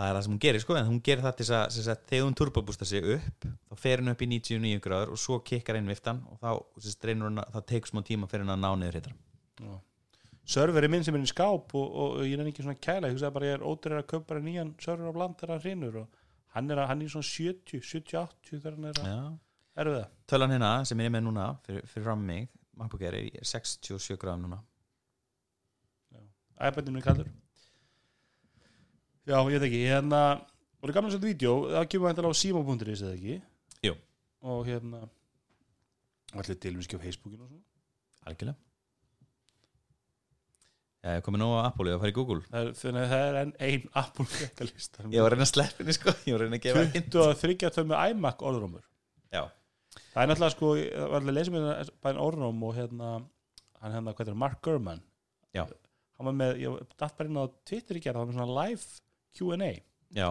það 0.00 0.08
er 0.10 0.16
það 0.16 0.24
sem 0.26 0.32
hún 0.34 0.40
gerir 0.46 0.62
sko 0.64 0.76
en 0.80 0.86
hún 0.88 1.00
gerir 1.04 1.22
það 1.26 1.34
til 1.40 1.46
að, 1.52 1.74
sagt, 1.76 2.06
þegar 2.08 2.24
hún 2.26 2.36
turbobústa 2.40 2.86
sig 2.88 3.04
upp 3.18 3.46
þá 3.68 3.74
fer 3.82 4.00
hún 4.00 4.12
upp 4.14 4.22
í 4.24 4.28
99 4.32 4.80
gráður 4.86 5.12
og 5.14 5.20
svo 5.20 5.36
kikkar 5.44 5.76
inn 5.80 5.90
viftan 5.92 6.22
og 6.30 6.38
þá, 6.40 6.50
reynir 7.04 7.28
hún 7.28 7.42
að- 7.42 7.50
það 7.58 7.66
tekur 7.74 7.92
smá 7.92 8.00
tíma 8.08 8.28
fyrir 8.30 8.46
hún 8.46 8.54
að 8.56 8.62
ná 8.64 8.70
niður 8.80 8.98
hittar 9.00 9.16
serveri 10.50 10.88
minn 10.90 11.04
sem 11.04 11.14
er 11.14 11.20
í 11.26 11.28
skáp 11.30 11.74
og, 11.78 11.92
og 12.02 12.22
ég 12.26 12.40
er 12.40 12.48
ekki 12.48 12.64
svona 12.64 12.80
kæla, 12.80 13.10
ég 13.10 13.14
hugsaði 13.14 13.34
bara 13.36 13.46
ég 13.50 13.58
er 13.58 13.66
ótrúið 13.70 14.00
að 14.00 14.24
bara 14.26 14.40
nýjan 14.40 14.72
server 14.82 15.12
á 15.12 15.16
bland 15.18 15.36
þegar 15.38 15.52
hann 15.54 15.60
hrinur 15.66 15.98
og 16.00 16.08
hann 16.56 16.70
er, 16.72 16.80
að, 16.82 16.88
hann 16.90 17.02
er 17.04 17.12
svona 17.12 17.28
70, 17.28 17.84
70, 17.84 18.16
80 18.24 18.64
þegar 18.64 18.78
hann 18.78 18.88
er 18.90 19.02
að 19.04 19.84
erfiða 19.84 20.08
tölan 20.32 20.50
hérna 20.56 20.70
sem 20.88 20.98
ég 21.04 21.06
er 21.10 21.14
með 21.14 21.22
núna 21.28 21.44
fyrir, 21.66 21.84
fyrir 21.92 22.04
fram 22.08 22.24
mig, 22.26 22.48
MacBook 22.80 23.04
Air 23.06 23.14
er 23.20 23.44
67 23.44 24.16
gráðum 24.18 24.48
núna. 24.48 24.58
Kallur 27.04 27.28
Já, 29.28 29.36
ég 29.44 29.56
veit 29.56 29.66
ekki, 29.68 29.80
hérna 29.90 30.20
voru 30.80 30.94
gamla 30.96 31.12
svolítið 31.12 31.32
vídeo, 31.34 31.54
það 31.74 31.88
kemur 31.92 32.10
eitthvað 32.10 32.32
á 32.32 32.40
síma.is 32.40 33.02
eða 33.04 33.16
ekki? 33.18 33.36
Jú. 33.84 33.94
og 34.40 34.66
hérna 34.68 35.00
allir 36.40 36.58
tilvíski 36.62 36.96
á 36.96 37.00
Facebookinu 37.02 37.44
og 37.44 37.50
svona. 37.50 37.64
Algjörlega. 38.30 38.58
Ég 41.00 41.22
komið 41.24 41.40
nóg 41.40 41.52
á 41.56 41.60
Apple, 41.64 41.88
ég 41.88 41.96
var 41.96 41.98
að 41.98 42.02
fara 42.04 42.12
í 42.12 42.16
Google. 42.16 42.42
Það 42.50 42.66
er, 42.66 42.72
þannig 42.76 43.02
að 43.02 43.12
það 43.12 43.26
er 43.26 43.38
enn 43.40 43.52
ein 43.66 43.84
Apple 44.02 44.26
frekkalista 44.28 45.04
Ég 45.08 45.24
var 45.24 45.28
að 45.30 45.34
reyna 45.34 45.46
að 45.46 45.52
sleppa 45.54 45.80
henni 45.80 45.96
sko. 45.96 46.14
Ég 46.28 46.34
var 46.34 46.40
að 46.40 46.44
reyna 46.44 46.58
að 46.60 46.64
gefa 46.66 46.82
hint. 46.84 47.12
20 47.14 47.22
að 47.24 47.38
þryggja 47.40 47.70
þau 47.76 47.84
með 47.88 48.14
iMac 48.14 48.44
orðrómur. 48.50 48.82
Já, 49.32 49.42
það 50.10 50.22
er 50.22 50.30
náttúrulega 50.30 50.54
sko, 50.56 50.72
það 50.80 51.06
var 51.14 51.22
allir 51.22 51.36
leysum 51.38 51.56
með 51.56 51.92
bæðin 52.04 52.22
orðróm 52.26 52.66
og 52.68 52.74
hérna 52.76 53.12
hann 53.80 53.94
hérna, 53.96 54.12
hvað 54.12 54.26
er 54.26 54.32
það, 54.32 54.40
Mark 54.44 54.60
Gurman. 54.66 55.00
Já. 55.56 55.62
hann 56.20 56.28
var 56.28 56.36
með, 56.36 56.58
ég 56.60 56.90
datt 57.00 57.16
bara 57.16 57.30
inn 57.30 57.40
á 57.40 57.44
Twitter 57.64 57.96
í 57.96 58.02
gerð, 58.04 58.18
það 58.18 58.20
var 58.20 58.28
með 58.30 58.38
svona 58.38 58.58
live 58.60 59.00
Q&A 59.38 59.70
já, 60.16 60.28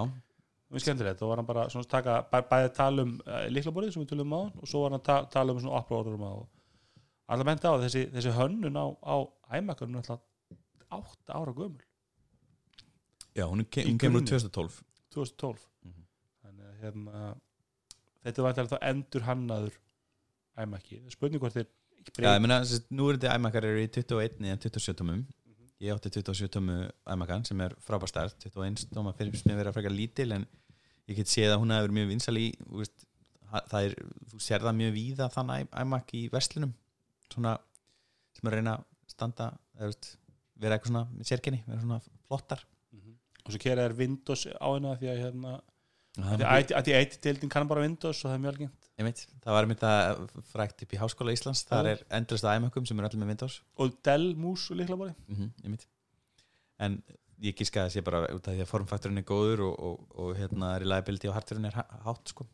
mjög 0.69 0.83
skemmtilegt, 0.83 1.19
þá 1.21 1.25
var 1.31 1.41
hann 1.41 1.47
bara 1.49 1.65
að 1.85 1.91
taka, 1.93 2.15
bæ, 2.31 2.37
bæði 2.51 2.71
tala 2.77 3.05
um 3.07 3.13
uh, 3.25 3.45
líklaborðið 3.49 3.93
sem 3.95 4.03
við 4.03 4.11
tölum 4.13 4.35
á 4.35 4.41
og 4.49 4.65
svo 4.69 4.83
var 4.83 4.91
hann 4.93 4.99
að 5.01 5.05
ta 5.09 5.17
tala 5.37 5.55
um 5.55 5.61
svona 5.63 5.79
orðrum 6.01 6.25
og 6.29 6.47
alltaf 7.29 7.47
benti 7.49 7.69
á 7.71 7.73
þessi, 7.85 8.03
þessi 8.15 8.35
hönnun 8.37 8.77
á, 8.79 8.85
á 9.05 9.15
er 9.95 10.01
alltaf 10.03 10.25
átta 10.89 11.37
ára 11.37 11.53
gömul. 11.53 11.83
Já 13.37 13.45
hún, 13.45 13.61
ke 13.69 13.83
hún 13.85 13.99
kemur 14.01 14.21
úr 14.21 14.25
grunni. 14.25 14.39
2012 14.49 14.79
2012 15.13 15.65
Mhm. 15.85 16.05
þannig 16.43 16.65
að 16.69 16.79
hérna 16.83 17.35
þetta 18.25 18.43
var 18.43 18.57
alltaf 18.63 18.81
endur 18.89 19.21
hannaður 19.27 19.75
er 21.07 21.13
spurning 21.13 21.39
hvort 21.41 21.53
þeir 21.55 21.67
ekki 21.99 22.23
Já, 22.25 22.33
ég 22.35 22.41
þessi, 22.65 22.81
nú 22.91 23.09
er 23.09 23.17
þetta 23.17 23.35
iMac-ar 23.37 23.67
eru 23.69 23.83
í 23.83 23.87
21 23.87 24.39
eða 24.49 24.59
27 24.65 24.97
tómum 24.99 25.21
Ég 25.79 25.93
átti 25.93 26.09
27 26.11 26.51
tómu 26.51 26.73
iMac-an 27.07 27.45
sem 27.47 27.61
er 27.63 27.73
frábær 27.79 28.11
stærð. 28.11 28.33
21 28.43 28.89
tóma 28.91 29.13
fyrir 29.15 29.37
mér 29.47 29.61
vera 29.61 29.71
frekar 29.71 29.93
lítil 29.95 30.33
en 30.35 30.43
ég 31.07 31.15
get 31.21 31.31
séð 31.31 31.53
að 31.53 31.61
hún 31.61 31.71
hefur 31.71 31.85
verið 31.87 31.95
mjög 31.97 32.09
vinsal 32.11 32.33
í 32.35 32.47
veist, 32.67 33.05
það 33.71 33.87
er, 33.87 33.95
þú 34.31 34.41
sér 34.43 34.65
það 34.65 34.75
mjög 34.81 34.91
víða 34.97 35.29
þann 35.33 35.53
iMac 35.63 36.11
í 36.19 36.25
vestlunum 36.33 36.73
svona 37.31 37.55
sem 38.35 38.49
er 38.49 38.51
að 38.51 38.59
reyna 38.59 38.75
að 38.75 39.13
standa 39.13 39.47
eða, 39.79 39.95
vera 40.59 40.75
eitthvað 40.75 40.91
svona 40.91 41.05
með 41.13 41.31
sérkenni, 41.31 41.61
vera 41.69 41.81
svona 41.85 42.01
flottar. 42.27 42.65
Mhm. 42.91 43.15
og 43.45 43.53
svo 43.53 43.63
kera 43.63 43.87
þær 43.87 43.97
Windows 44.03 44.45
á 44.51 44.67
hennar 44.67 44.99
því 44.99 45.11
að 45.13 45.23
hérna 45.23 45.53
Það 46.23 46.33
að 46.33 46.43
var- 46.43 46.63
því 46.69 46.75
að 46.79 46.85
því 46.89 46.95
eitt 46.99 47.17
deildin 47.25 47.49
kann 47.53 47.67
bara 47.69 47.81
Windows 47.85 48.23
og 48.25 48.29
það 48.31 48.35
er 48.35 48.43
mjög 48.43 48.53
algengt. 48.53 48.85
Það 49.45 49.55
var 49.55 49.65
mynd 49.69 49.83
að 49.89 50.23
frækt 50.51 50.83
upp 50.83 50.93
í 50.93 50.99
Háskóla 50.99 51.31
Íslands. 51.35 51.61
Þar 51.69 51.85
er 51.93 52.01
endurist 52.17 52.43
að 52.47 52.57
iMac-um 52.59 52.85
sem 52.89 52.99
er 52.99 53.07
allir 53.07 53.21
með 53.23 53.31
Windows. 53.33 53.61
Og 53.79 53.93
Dell 54.03 54.33
mús 54.35 54.65
og 54.71 54.77
mm 54.79 55.49
ég 55.63 55.69
veit 55.71 55.85
en 56.79 57.01
ég 57.43 57.55
gíska 57.55 57.85
að 57.85 57.91
sé 57.95 58.01
bara 58.03 58.21
út 58.33 58.47
af 58.47 58.53
því 58.55 58.61
að 58.63 58.67
formfaktorinn 58.71 59.17
er 59.19 59.23
góður 59.27 59.61
og, 59.69 59.79
og, 59.79 60.05
og 60.19 60.35
hérna 60.37 60.73
reliability 60.79 61.27
og 61.27 61.35
hardwareinn 61.35 61.65
er 61.71 61.75
há- 61.79 62.03
hátt 62.05 62.27
sko. 62.33 62.45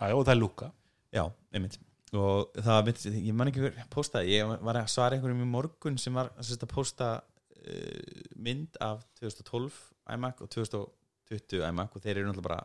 Já, 0.00 0.12
og 0.16 0.24
það 0.24 0.34
er 0.34 0.40
lúka 0.40 0.70
já, 1.12 1.24
einmitt. 1.52 1.78
Og 2.12 2.50
það 2.56 2.72
var 2.74 2.84
mynd, 2.88 3.04
ég 3.28 3.34
man 3.36 3.48
ekki 3.52 3.60
hver 3.64 3.76
postaði. 3.92 4.32
Ég 4.38 4.54
var 4.64 4.74
að 4.80 4.88
svara 4.90 5.16
einhverjum 5.16 5.44
í 5.44 5.48
morgun 5.52 5.98
sem 6.00 6.12
var 6.16 6.32
að, 6.36 6.50
að 6.56 6.68
posta 6.72 7.10
uh, 7.20 8.24
mynd 8.36 8.76
af 8.80 9.04
2012 9.20 9.76
iMac 10.16 10.40
og 10.42 10.50
2020 10.50 11.62
iMac 11.68 11.94
og 11.96 12.02
þeir 12.02 12.16
eru 12.18 12.30
náttúrulega 12.32 12.48
bara 12.48 12.64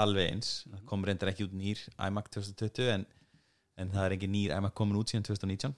alveg 0.00 0.30
eins. 0.32 0.54
Það 0.70 0.84
kom 0.90 1.06
reyndar 1.06 1.30
ekki 1.30 1.46
út 1.48 1.56
nýr 1.56 1.80
iMac 2.08 2.30
2020 2.34 2.90
en, 2.94 3.06
en 3.80 3.92
það 3.94 4.06
er 4.08 4.16
ekki 4.16 4.30
nýr 4.30 4.54
iMac 4.56 4.74
komin 4.78 4.98
út 5.00 5.12
síðan 5.12 5.26
2019 5.30 5.74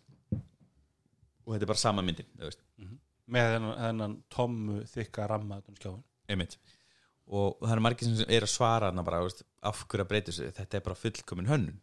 og 1.46 1.54
þetta 1.54 1.66
er 1.66 1.70
bara 1.70 1.82
sama 1.82 2.04
myndin 2.04 2.28
þú 2.34 2.48
veist. 2.48 2.64
Með 3.26 3.52
þennan, 3.54 3.76
þennan 3.82 4.16
tommu 4.32 4.80
þykka 4.90 5.28
ramma 5.30 5.60
um 5.62 6.02
einmitt. 6.30 6.56
Og 7.26 7.56
það 7.58 7.74
er 7.74 7.82
margir 7.82 8.08
sem 8.08 8.30
er 8.30 8.46
að 8.46 8.52
svara 8.52 8.92
bara, 9.00 9.22
veist, 9.26 9.42
af 9.66 9.82
hverju 9.86 10.04
að 10.04 10.10
breyta 10.10 10.30
þessu? 10.30 10.50
Þetta 10.54 10.78
er 10.78 10.84
bara 10.86 10.98
fullkomin 10.98 11.50
hönnun. 11.50 11.80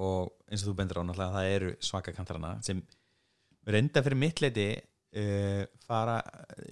Og 0.00 0.30
eins 0.48 0.64
og 0.64 0.70
þú 0.70 0.76
bendur 0.78 1.00
á 1.00 1.04
náttúrulega 1.04 1.36
það 1.36 1.54
eru 1.56 1.72
svaka 1.84 2.14
kantarana 2.16 2.54
sem 2.64 2.80
reynda 3.68 4.02
fyrir 4.04 4.20
mitt 4.20 4.40
leiti 4.40 4.70
uh, 5.16 5.62
fara 5.86 6.18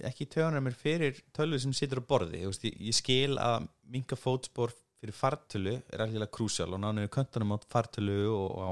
ekki 0.07 0.27
í 0.27 0.29
töðunar 0.35 0.63
mér 0.65 0.77
fyrir 0.77 1.23
tölvu 1.35 1.59
sem 1.61 1.73
situr 1.75 2.03
á 2.03 2.09
borði. 2.09 2.43
Veist, 2.47 2.67
ég, 2.67 2.77
ég 2.89 2.97
skil 2.97 3.39
að 3.41 3.67
minka 3.89 4.19
fótspor 4.19 4.73
fyrir 4.99 5.15
fartölu 5.15 5.77
er 5.79 6.03
alveg 6.03 6.31
krúsjál 6.35 6.73
og 6.75 6.83
nánu 6.83 7.07
köntunum 7.11 7.55
á 7.55 7.57
fartölu 7.71 8.19
og 8.35 8.53
á 8.59 8.69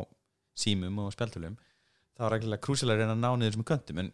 símum 0.57 1.03
og 1.05 1.13
spjaltölum 1.15 1.57
þá 2.17 2.23
er 2.27 2.37
alveg 2.39 2.63
krúsjál 2.65 2.91
að 2.91 3.03
reyna 3.03 3.15
að 3.15 3.23
ná 3.23 3.29
niður 3.33 3.53
þessum 3.53 3.67
köntum. 3.71 4.03
En 4.03 4.13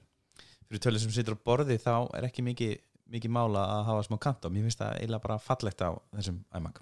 fyrir 0.67 0.85
tölvu 0.87 1.03
sem 1.03 1.13
situr 1.15 1.37
á 1.37 1.45
borði 1.45 1.79
þá 1.81 1.95
er 2.17 2.29
ekki 2.29 2.45
mikið 2.45 2.75
mikið 3.13 3.33
mála 3.35 3.61
að 3.69 3.85
hafa 3.91 4.07
smá 4.07 4.17
kant 4.21 4.45
á. 4.45 4.49
Mér 4.49 4.65
finnst 4.67 4.81
það 4.81 4.97
eiginlega 4.97 5.25
bara 5.27 5.41
fallegt 5.43 5.85
á 5.85 5.91
þessum 6.15 6.41
iMac 6.55 6.81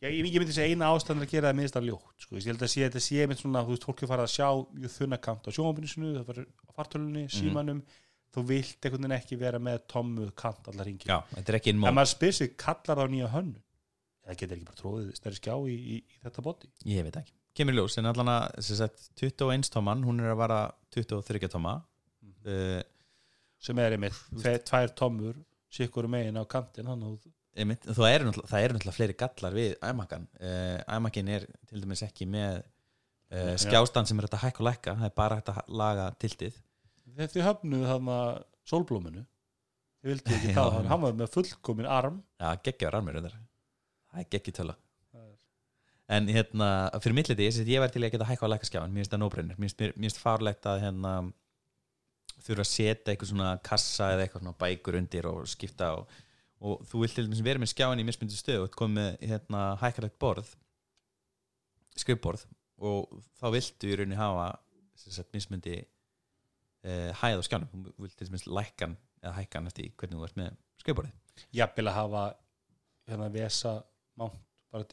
Já, 0.00 0.08
ég, 0.08 0.26
ég 0.28 0.40
myndi 0.40 0.54
segja 0.54 0.72
eina 0.72 0.88
ástæðan 0.92 1.24
að 1.24 1.30
gera 1.32 1.50
það 1.50 1.58
minnst 1.60 1.78
að 1.78 1.86
ljótt 1.90 2.24
sko. 2.24 2.36
ég 2.36 2.48
held 2.50 2.64
að 2.64 2.72
sé, 2.72 2.82
þetta 2.84 3.02
sé 3.04 3.28
mynd 3.30 3.40
svona 3.40 3.62
þú 3.64 3.74
veist, 3.74 3.86
fólk 3.88 4.02
er 4.02 4.10
farið 4.10 4.26
að 4.26 4.34
sjá 4.34 4.48
mjög 4.80 4.94
þunna 4.96 5.18
kant 5.26 5.48
á 5.48 5.50
sjónvapinu 5.56 5.92
sinu, 5.92 6.10
það 6.16 6.26
var 6.30 6.40
á 6.44 6.70
fartölunni, 6.76 7.24
símanum. 7.32 7.84
Þú 8.36 8.42
vilt 8.50 8.84
einhvern 8.84 9.06
veginn 9.06 9.16
ekki 9.16 9.38
vera 9.40 9.60
með 9.62 9.78
tommu 9.88 10.26
kant 10.36 10.68
allar 10.68 10.84
ringi 10.84 11.08
er 11.08 11.56
en 11.72 11.96
maður 11.96 12.10
spyr 12.10 12.34
sig, 12.36 12.52
kallar 12.60 12.98
það 12.98 13.06
á 13.08 13.12
nýja 13.14 13.30
hönnu 13.32 13.62
eða 14.26 14.36
getur 14.40 14.58
ekki 14.58 14.68
bara 14.68 14.80
tróðið 14.80 15.10
stærri 15.16 15.38
skjá 15.38 15.54
í, 15.56 15.76
í, 15.76 15.96
í 16.02 16.20
þetta 16.24 16.44
bóti 16.44 16.70
Ég 16.90 17.06
veit 17.06 17.16
ekki, 17.22 17.32
kemur 17.56 17.78
ljós 17.78 17.96
en 18.00 18.10
allan 18.10 18.32
að 18.34 18.44
sem 18.66 18.80
sagt, 18.82 19.06
21 19.22 19.70
tóman, 19.72 20.04
hún 20.04 20.20
er 20.20 20.34
að 20.34 20.40
vara 20.42 20.60
23 20.96 21.52
tóma 21.54 21.78
uh, 21.80 22.82
sem 23.62 23.82
er 23.82 23.96
einmitt 23.96 24.18
tvær 24.68 24.92
tommur 24.98 25.38
sikkur 25.72 26.10
megin 26.10 26.38
á 26.40 26.44
kantin 26.48 26.90
hann 26.90 27.04
og 27.06 27.22
einmitt, 27.56 27.86
það 27.88 28.12
eru 28.12 28.28
náttúrulega, 28.28 28.94
fleiri 28.96 29.16
gallar 29.20 29.56
við 29.56 29.74
iMac-an 29.80 30.26
uh, 30.40 30.96
iMac-in 30.98 31.32
er 31.36 31.46
til 31.70 31.82
dæmis 31.82 32.04
ekki 32.06 32.28
með 32.30 32.60
uh, 32.60 33.54
skjástan 33.60 34.08
sem 34.08 34.20
er 34.20 34.28
hægt 34.28 34.38
að 34.38 34.44
hækka 34.46 34.62
og 34.62 34.68
lækka 34.70 34.96
það 35.00 35.08
er 35.10 35.16
bara 35.22 35.40
hægt 35.40 35.52
að 35.52 35.74
laga 35.82 36.10
tiltið 36.22 36.60
þegar 37.16 37.32
þið 37.32 37.46
höfnuðu 37.48 37.90
hann 37.90 38.08
að 38.12 38.30
sólblóminu. 38.66 39.22
Þið 40.02 40.12
vildi 40.12 40.34
ekki 40.36 40.54
það, 40.58 40.72
hann, 40.76 40.88
hann 40.90 41.04
var 41.06 41.14
með 41.16 41.30
fullkomin 41.32 41.88
arm. 41.88 42.18
Já, 42.42 42.50
geggjaður 42.66 42.98
armur 43.00 43.20
það 43.24 43.38
er 44.20 44.28
geggjur 44.32 44.58
töla 44.60 44.76
en 46.06 46.28
hérna, 46.30 46.68
fyrir 47.02 47.16
mittliti, 47.18 47.48
ég, 47.48 47.56
ég 47.66 47.82
væri 47.82 47.94
til 47.96 48.04
að 48.06 48.12
geta 48.14 48.28
hækka 48.28 48.46
og 48.46 48.52
lækka 48.52 48.68
skjáin, 48.68 48.92
mér 48.94 49.02
finnst 49.02 49.14
það 49.14 49.22
nóbrennir 49.24 49.58
mér 49.58 49.72
finnst- 49.74 50.20
fárlegt 50.22 50.68
að 50.70 50.84
hérna 50.84 51.14
þurfa 52.46 52.62
að 52.62 52.70
setja 52.70 53.12
eitthvað 53.12 53.30
svona 53.32 53.48
kassa 53.66 54.12
eða 54.14 54.26
eitthvað 54.26 54.44
svona 54.44 54.60
bækur 54.60 54.98
undir 55.00 55.26
og 55.30 55.48
skipta 55.50 55.88
og, 55.98 56.14
og 56.60 56.84
þú 56.88 57.02
vilt 57.02 57.16
til 57.18 57.26
dæmis 57.26 57.42
vera 57.44 57.60
með 57.60 57.72
skjáin 57.72 58.00
í 58.00 58.06
mismyndi 58.06 58.38
stöð 58.38 58.66
og 58.66 58.76
komið 58.76 58.96
með 58.96 59.26
hérna, 59.30 59.64
hækkarlegt 59.82 60.18
borð 60.22 60.54
skrifborð 61.96 62.46
og 62.86 63.20
þá 63.40 63.46
viltu 63.54 63.90
í 63.90 63.98
rauninni 63.98 64.18
hafa 64.20 64.48
sagt, 64.96 65.32
mismyndi 65.36 65.76
eh, 65.80 67.12
hæð 67.20 67.40
á 67.40 67.46
skjánum, 67.46 67.86
þú 67.96 68.06
vilt 68.06 68.16
til 68.18 68.28
dæmis 68.30 68.48
lækkan 68.48 68.96
eða 69.22 69.36
hækkan 69.40 69.70
eftir 69.70 69.92
hvernig 69.96 70.20
þú 70.20 70.28
ert 70.28 70.40
með 70.40 70.58
skrifborðið 70.82 71.46
jafnvel 71.56 71.88
að 71.90 71.98
hafa 72.00 72.26
hérna 73.06 73.32
vesa 73.32 73.78
mánt 74.16 74.42
bara 74.72 74.86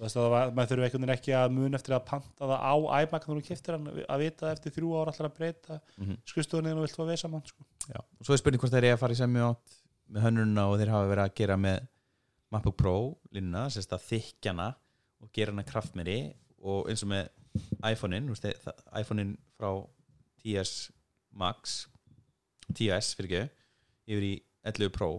Þú 0.00 0.06
veist 0.06 0.16
að 0.16 0.22
það 0.24 0.30
var, 0.32 0.52
maður 0.56 0.70
þurfi 0.70 0.84
einhvern 0.86 1.02
veginn 1.02 1.12
ekki 1.12 1.32
að 1.36 1.50
mun 1.52 1.76
eftir 1.76 1.92
að 1.92 2.04
panta 2.08 2.46
það 2.48 2.62
á 2.64 2.74
iMac 3.04 3.24
þannig 3.26 3.34
að 3.34 3.40
þú 3.42 3.48
keftir 3.50 3.74
hann 3.76 3.88
að 4.00 4.22
vita 4.22 4.46
að 4.46 4.52
eftir 4.54 4.72
þrjú 4.72 4.92
ára 4.96 5.12
allar 5.12 5.26
að 5.28 5.34
breyta 5.36 5.74
mm 5.76 6.06
-hmm. 6.06 6.20
skrifstofunni 6.30 6.72
og 6.72 6.80
vilt 6.86 6.96
fá 6.96 7.02
vesa 7.10 7.28
mánt 7.28 7.52
sko. 7.52 7.66
Já, 7.84 8.00
og 8.00 8.24
svo 8.24 8.32
er 8.32 8.40
spurning 8.40 8.62
hvort 8.62 8.72
þeir 8.72 8.84
eru 8.84 8.96
að 8.96 9.02
fara 9.02 9.12
í 9.12 9.20
semju 9.20 9.42
átt 9.50 9.74
með 10.10 10.26
hönnununa 10.26 10.66
og 10.70 10.78
þeir 10.80 10.92
hafa 10.94 11.10
verið 11.10 11.24
að 11.24 11.36
gera 11.40 11.56
með 11.60 11.82
MacBook 12.50 12.76
Pro 12.80 12.94
línuna, 13.34 13.68
sérst 13.70 13.92
að 13.94 14.06
þykjana 14.08 14.68
og 15.20 15.30
gera 15.36 15.54
hana 15.54 15.66
kraftmeri 15.66 16.18
og 16.60 16.90
eins 16.90 17.04
og 17.06 17.12
með 17.12 17.28
iPhone-in 17.86 18.28
iPhone-in 18.30 19.34
frá 19.58 19.70
10s 20.42 20.74
Max 21.30 21.84
10s 22.74 23.14
fyrir 23.18 23.30
ekki 23.30 23.42
yfir 24.10 24.26
í 24.26 24.34
11 24.66 24.92
Pro 24.94 25.10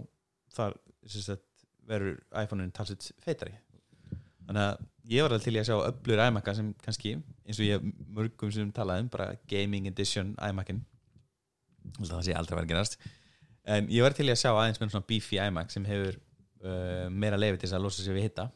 þar 0.55 0.75
sérst 1.07 1.35
að 1.35 1.43
verður 1.91 2.19
iPhone-in 2.37 2.71
talsett 2.75 3.09
feitari. 3.23 3.55
Þannig 4.45 4.67
að 4.67 4.83
ég 5.11 5.23
var 5.23 5.33
alveg 5.33 5.47
til 5.47 5.55
að 5.59 5.67
sjá 5.69 5.75
öflur 5.87 6.21
iMac-a 6.25 6.53
sem 6.57 6.69
kannski 6.83 7.15
eins 7.17 7.59
og 7.59 7.67
ég 7.67 7.87
mörgum 8.11 8.51
sem 8.53 8.71
talaði 8.75 9.05
um 9.05 9.11
bara 9.13 9.31
Gaming 9.49 9.87
Edition 9.89 10.35
iMac-in. 10.49 10.83
Það 11.97 12.25
sé 12.27 12.35
aldrei 12.37 12.55
að 12.55 12.59
vera 12.59 12.67
að 12.67 12.71
gerast 12.73 12.99
en 13.65 13.87
ég 13.93 14.05
var 14.05 14.15
til 14.17 14.27
í 14.27 14.33
að 14.33 14.41
sjá 14.41 14.51
aðeins 14.51 14.81
með 14.81 14.93
svona 14.95 15.09
beefy 15.09 15.39
iMac 15.41 15.71
sem 15.73 15.85
hefur 15.85 16.17
uh, 16.17 17.07
meira 17.09 17.39
leiði 17.39 17.61
til 17.61 17.67
þess 17.69 17.77
að 17.77 17.85
losa 17.85 18.05
sér 18.05 18.17
við 18.17 18.27
hitta 18.29 18.47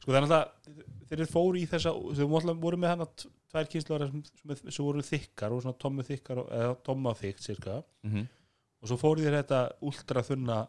sko 0.00 0.14
þannig 0.14 0.34
að 0.34 0.44
þeir 1.08 1.18
eru 1.18 1.30
fóru 1.30 1.60
í 1.60 1.66
þessa 1.70 1.92
þau 1.92 2.24
voru- 2.32 2.78
með 2.80 2.94
hann 2.94 3.04
tvær 3.54 3.68
kynsluar 3.70 4.06
sem, 4.08 4.22
sem, 4.24 4.54
sem 4.70 4.86
voru 4.86 5.04
þykkar 5.04 5.54
og 5.54 5.62
svona 5.64 5.80
tommu 5.84 6.06
þykkar 6.06 6.40
eða 6.44 6.78
tomma 6.86 7.12
þykkt 7.18 7.44
cirka 7.44 7.76
mm 8.02 8.10
-hmm. 8.14 8.30
og 8.80 8.90
svo 8.90 8.98
fóru 9.00 9.24
þér 9.24 9.38
þetta 9.42 9.60
ultra 9.90 10.24
þunna 10.26 10.60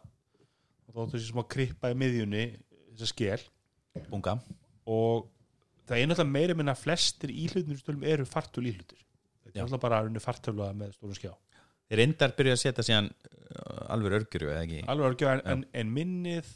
og 0.86 0.94
þá 0.94 1.14
þessi 1.14 1.32
smá 1.32 1.42
krippa 1.50 1.90
í 1.90 1.98
miðjunni 1.98 2.44
þessa 2.92 3.08
skél 3.10 3.40
bunga. 4.10 4.36
Og 4.86 5.26
það 5.88 5.98
er 5.98 6.08
náttúrulega 6.10 6.32
meira 6.36 6.54
minna 6.54 6.74
flestir 6.78 7.32
stölum 7.80 8.04
eru 8.04 8.24
fartul 8.28 8.66
íhlutur 8.66 9.00
þetta 9.46 9.56
Já. 9.56 9.62
er 9.62 9.66
náttúrulega 9.66 9.82
bara 9.82 10.20
fartölu 10.20 10.70
með 10.74 10.94
stórum 10.96 11.16
skjá 11.16 11.32
þeir 11.86 12.02
reyndar 12.02 12.36
byrjuð 12.36 12.56
að 12.56 12.62
setja 12.62 12.86
síðan 12.86 13.10
uh, 13.10 13.94
alveg 13.94 14.20
örguru 14.20 14.52
eða 14.52 14.62
ekki? 14.66 14.84
Alveg 14.92 15.10
örgjör 15.12 15.42
en, 15.44 15.64
en, 15.72 15.92
minnið 15.92 16.48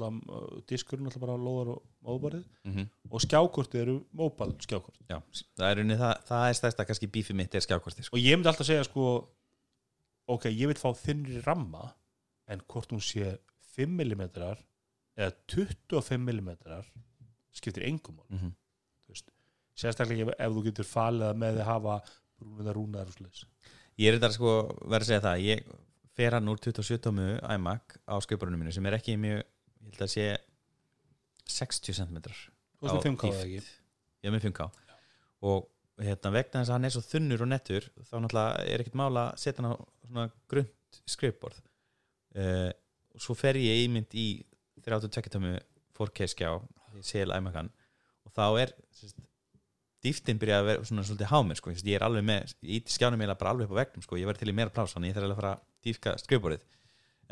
uh, 0.00 0.60
diskurinn 0.70 1.08
alltaf 1.08 1.22
bara 1.22 1.38
lóðar 1.38 1.76
og 1.76 1.84
móðbarið 2.04 2.44
mm 2.66 2.90
og 3.14 3.22
skjákortið 3.22 3.80
eru 3.80 3.94
móbal 4.16 4.48
skjákort. 4.64 4.96
Já, 5.06 5.20
það 5.54 5.68
er, 5.68 5.80
unni, 5.84 5.96
það, 6.00 6.14
það 6.26 6.46
er 6.48 6.56
stærsta 6.58 6.86
kannski 6.88 7.08
bífið 7.14 7.36
mitt 7.38 7.54
er 7.54 7.62
skjákorti 7.62 8.02
sko. 8.02 8.16
og 8.16 8.22
ég 8.24 8.34
myndi 8.34 8.50
alltaf 8.50 8.66
segja 8.66 8.86
sko 8.88 9.04
ok, 10.34 10.48
ég 10.50 10.70
vil 10.70 10.80
fá 10.80 10.88
þinnri 10.98 11.42
ramma 11.44 11.92
en 12.50 12.64
hvort 12.66 12.90
hún 12.90 13.02
sé 13.04 13.36
5 13.76 13.94
mm 14.00 14.24
eða 14.34 15.30
25 15.52 16.18
mm 16.18 16.50
skiptir 17.54 17.86
engum 17.86 18.18
mm 18.28 18.38
-hmm. 18.38 18.52
sérstaklega 19.78 20.26
ef, 20.26 20.34
ef 20.38 20.52
þú 20.52 20.64
getur 20.64 20.84
falið 20.84 21.28
að 21.28 21.40
með 21.42 21.58
því 21.58 21.66
hafa 21.70 22.00
brúnið 22.38 22.68
að 22.68 22.76
rúnaðar 22.78 23.12
og 23.12 23.16
sliðis 23.18 23.44
Ég 24.00 24.10
er 24.10 24.18
þetta 24.18 24.32
sko 24.34 24.54
verið 24.82 25.04
að 25.04 25.10
segja 25.10 25.24
það 25.24 25.44
ég 25.44 25.68
fer 26.14 26.36
hann 26.36 26.50
úr 26.50 26.62
27 26.62 27.02
tómu 27.04 27.28
iMac 27.56 27.98
á 28.06 28.14
skauparunum 28.22 28.62
mínu 28.62 28.74
sem 28.74 28.86
er 28.90 28.98
ekki 28.98 29.16
mjög 29.18 29.42
ég 29.42 29.92
held 29.92 30.06
að 30.06 30.12
sé 30.14 30.26
60 31.54 31.98
cm 32.00 32.18
veist 32.24 32.96
um 32.96 33.04
5K 33.04 33.30
eða 33.30 33.44
ekki? 33.44 33.62
er 34.24 34.34
með 34.34 34.48
5K 34.48 34.68
og 35.44 35.68
hérna, 36.02 36.32
vegna 36.34 36.62
þess 36.62 36.70
að 36.70 36.76
hann 36.76 36.88
er 36.88 36.94
svo 36.94 37.02
þunnur 37.04 37.44
og 37.44 37.50
nettur 37.50 37.86
þá 38.08 38.16
náttúrulega 38.16 38.64
er 38.72 38.82
ekkert 38.82 38.98
mála 38.98 39.26
að 39.30 39.42
setja 39.42 39.62
hann 39.62 39.70
á 39.70 39.74
svona 39.78 40.24
grund 40.50 40.98
skrifborð. 41.10 41.60
Uh, 42.34 42.70
og 43.14 43.22
svo 43.22 43.36
fer 43.38 43.58
ég 43.60 43.84
ímynd 43.84 44.16
í 44.18 44.26
32 44.84 45.30
tómu 45.34 45.54
4K 45.94 46.30
skjá 46.32 46.50
í 46.98 47.04
sel 47.06 47.30
iMac-an. 47.36 47.70
Og 48.26 48.34
þá 48.34 48.46
er 48.64 48.74
sérst, 48.94 49.20
dýftin 50.04 50.40
byrja 50.40 50.60
að 50.60 50.68
vera 50.68 50.86
svona 50.88 51.04
svolítið 51.08 51.30
hámir 51.32 51.60
sko. 51.60 51.74
ég 51.74 51.96
er 51.96 52.06
alveg 52.06 52.26
með, 52.28 52.54
ég 52.68 52.90
skjánum 52.92 53.20
eiginlega 53.20 53.40
bara 53.40 53.54
alveg 53.54 53.68
upp 53.68 53.76
á 53.76 53.80
vegnum 53.80 54.04
sko. 54.04 54.18
ég 54.20 54.28
verði 54.28 54.44
til 54.44 54.52
í 54.52 54.56
meira 54.56 54.74
plás 54.74 54.94
þannig 54.94 55.12
ég 55.12 55.16
þarf 55.18 55.28
alveg 55.28 55.38
að 55.38 55.42
fara 55.42 55.52
að 55.54 55.62
dýfka 55.86 56.16
skrifborðið. 56.24 56.66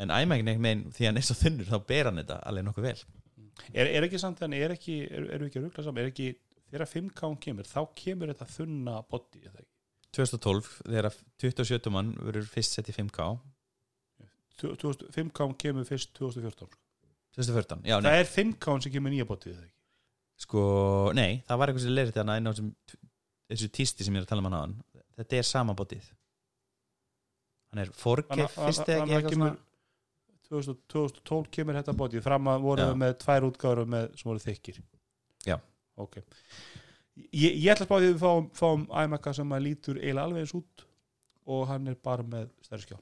En 0.01 0.13
einhvern 0.13 0.63
veginn 0.65 0.87
því 0.93 1.09
hann 1.09 1.19
er 1.21 1.27
svo 1.27 1.37
þunnur 1.37 1.69
þá 1.69 1.77
ber 1.91 2.09
hann 2.09 2.21
þetta 2.21 2.39
alveg 2.49 2.65
nokkuð 2.67 2.87
vel. 2.89 2.97
Er, 3.69 3.85
er 3.85 4.07
ekki 4.07 4.21
samt 4.21 4.41
en 4.41 4.55
er 4.57 4.73
ekki 4.73 5.03
er, 5.05 5.27
er 5.35 5.45
ekki 5.45 5.61
að 5.61 5.67
ruggla 5.67 5.85
saman, 5.85 6.01
er 6.01 6.09
ekki 6.09 6.31
þegar 6.73 6.89
5K 6.89 7.29
kemur, 7.45 7.69
þá 7.69 7.81
kemur 7.99 8.31
þetta 8.33 8.49
þunna 8.49 8.95
body 9.09 9.43
eða 9.43 9.61
ekki? 9.61 9.69
2012 10.13 10.71
þegar 10.85 11.09
27 11.41 11.93
mann 11.93 12.13
verður 12.21 12.49
fyrst 12.49 12.77
sett 12.77 12.89
í 12.89 12.95
5K 12.95 13.27
2000 14.61 15.13
5K 15.13 15.47
kemur 15.61 15.87
fyrst 15.87 16.13
2014 16.17 16.73
2014, 17.33 17.85
já, 17.89 17.95
nei, 17.97 18.09
það 18.11 18.19
er 18.19 18.29
5K 18.29 18.75
sem 18.85 18.93
kemur 18.93 19.13
nýja 19.13 19.29
body 19.29 19.53
eða 19.53 19.65
ekki 19.65 19.82
sko, 20.41 20.61
nei 21.15 21.41
það 21.47 21.57
var 21.61 21.69
eitthvað 21.71 21.85
sem 21.85 21.95
leirið 21.97 22.15
þarna 22.17 22.37
inn 22.39 22.47
á 22.47 22.51
þessum 22.53 22.71
þessu 23.53 23.69
tísti 23.77 24.03
sem 24.07 24.15
ég 24.15 24.23
er 24.23 24.25
að 24.25 24.31
tala 24.33 24.41
um 24.43 24.49
hann 24.49 24.57
á 24.57 24.61
hann 24.63 24.75
þetta 25.17 25.37
er 25.37 25.45
sama 25.45 25.75
bótið. 25.77 26.05
Hann 27.73 27.81
er 27.83 27.89
4K 27.93 28.27
Þannig 28.29 28.47
að- 28.47 28.57
fyrst 28.57 28.87
eða 28.89 28.97
ekki 29.03 29.13
að 29.13 29.19
eitthvað 29.19 29.37
svona? 29.37 29.55
2000 30.49 30.79
2012 30.93 31.47
kemur 31.55 31.77
þetta 31.79 31.95
body 31.97 32.21
fram 32.21 32.49
að 32.51 32.61
voru 32.61 32.87
við 32.89 32.97
með 33.01 33.13
tvær 33.23 33.45
útgáður 33.47 33.87
með, 33.89 34.09
sem 34.19 34.29
voru 34.29 34.41
þykir 34.43 34.81
Já. 35.47 35.55
ok. 35.97 36.17
Ég, 37.33 37.55
ég 37.61 37.69
ætla 37.73 37.85
að 37.85 37.89
spá 37.89 37.95
því 37.97 38.09
að 38.09 38.13
við 38.13 38.19
fáum, 38.21 38.49
fáum 38.57 38.83
iMac 39.03 39.29
sem 39.37 39.53
að 39.53 39.63
lítur 39.67 39.97
eiginlega 40.01 40.25
alveg 40.27 40.43
eins 40.45 40.53
út 40.57 40.85
og 41.45 41.67
hann 41.67 41.87
er 41.87 41.95
bara 41.95 42.23
með 42.23 42.49
stærri 42.65 42.85
skjá. 42.85 42.97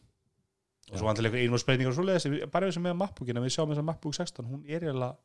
Og 0.92 0.98
svo 1.00 1.08
vantilega 1.08 1.36
einhver 1.36 1.46
einhver 1.48 1.64
spreyningar 1.64 1.92
og 1.92 1.96
svo 2.00 2.06
leiðis 2.08 2.52
bara 2.52 2.68
eins 2.68 2.78
og 2.80 2.84
með 2.84 2.96
MacBookina, 3.00 3.44
við 3.44 3.54
sjáum 3.56 3.70
þess 3.72 3.84
að 3.84 3.88
MacBook 3.92 4.16
16 4.18 4.48
hún 4.52 4.64
er 4.68 4.82
eiginlega 4.88 5.16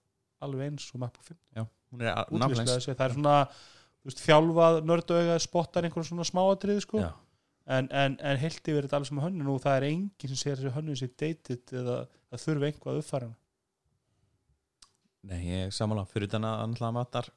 alveg 0.44 0.66
eins 0.70 0.88
og 0.94 1.00
MacBook 1.04 1.24
15 1.30 1.66
hún 1.92 2.02
er 2.02 2.10
a- 2.12 2.26
útlýslega 2.26 2.42
nákvæmlega 2.42 2.74
þessi, 2.76 2.96
það 2.98 3.06
er 3.08 3.14
svona 3.16 3.36
veist, 4.06 4.20
þjálfað 4.26 4.80
nördauga 4.90 5.38
spottar 5.42 5.86
einhverjum 5.86 6.08
svona 6.10 6.26
smáatriði 6.28 6.82
sko. 6.84 7.00
Já. 7.04 7.12
en, 7.76 7.88
en, 7.90 8.18
en 8.20 8.38
heilt 8.42 8.60
yfir 8.70 8.84
þetta 8.86 9.00
alveg 9.00 9.08
sem 9.10 9.22
hönnun 9.24 9.48
og 9.54 9.62
það 9.64 9.76
er 9.80 9.86
enginn 9.90 10.30
sem 10.32 10.38
segir 10.42 10.60
þessi 10.60 10.74
hönnun 10.76 10.98
sér 11.00 11.12
dated 11.18 11.72
eða 11.80 11.96
það 12.30 12.44
þurfi 12.44 12.68
einhvað 12.70 12.92
að 12.92 13.00
uppfæra 13.02 13.30
nei, 15.26 15.40
ég 15.48 15.74
samanlega 15.74 16.10
fyrir 16.12 16.30
þannig 16.30 16.52
að 16.52 16.60
hann 16.62 16.76
hlaða 16.78 16.94
matar 17.00 17.30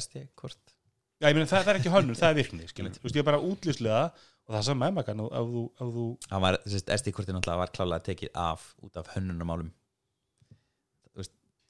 SD-kort 0.00 0.72
Já, 1.16 1.30
ég 1.30 1.36
meina 1.38 1.48
það, 1.48 1.62
það 1.64 1.70
er 1.72 1.78
ekki 1.80 1.92
hönnun, 1.94 2.16
það 2.18 2.30
er 2.32 2.38
virkni 2.40 2.66
þú 2.96 3.04
veist, 3.06 3.16
ég 3.16 3.22
er 3.22 3.28
bara 3.30 3.42
útlýslega 3.50 4.00
og 4.46 4.52
það 4.54 4.58
er 4.60 4.66
sem 4.68 4.80
með 4.82 4.96
þú, 5.56 5.62
ef 5.80 5.92
þú 5.96 6.06
hann 6.32 6.44
var, 6.44 6.58
náttúrulega 7.36 7.60
klálega 7.78 8.06
tekið 8.10 8.32
af 8.46 8.66
út 8.84 9.00
af 9.00 9.08
veist, 9.16 9.70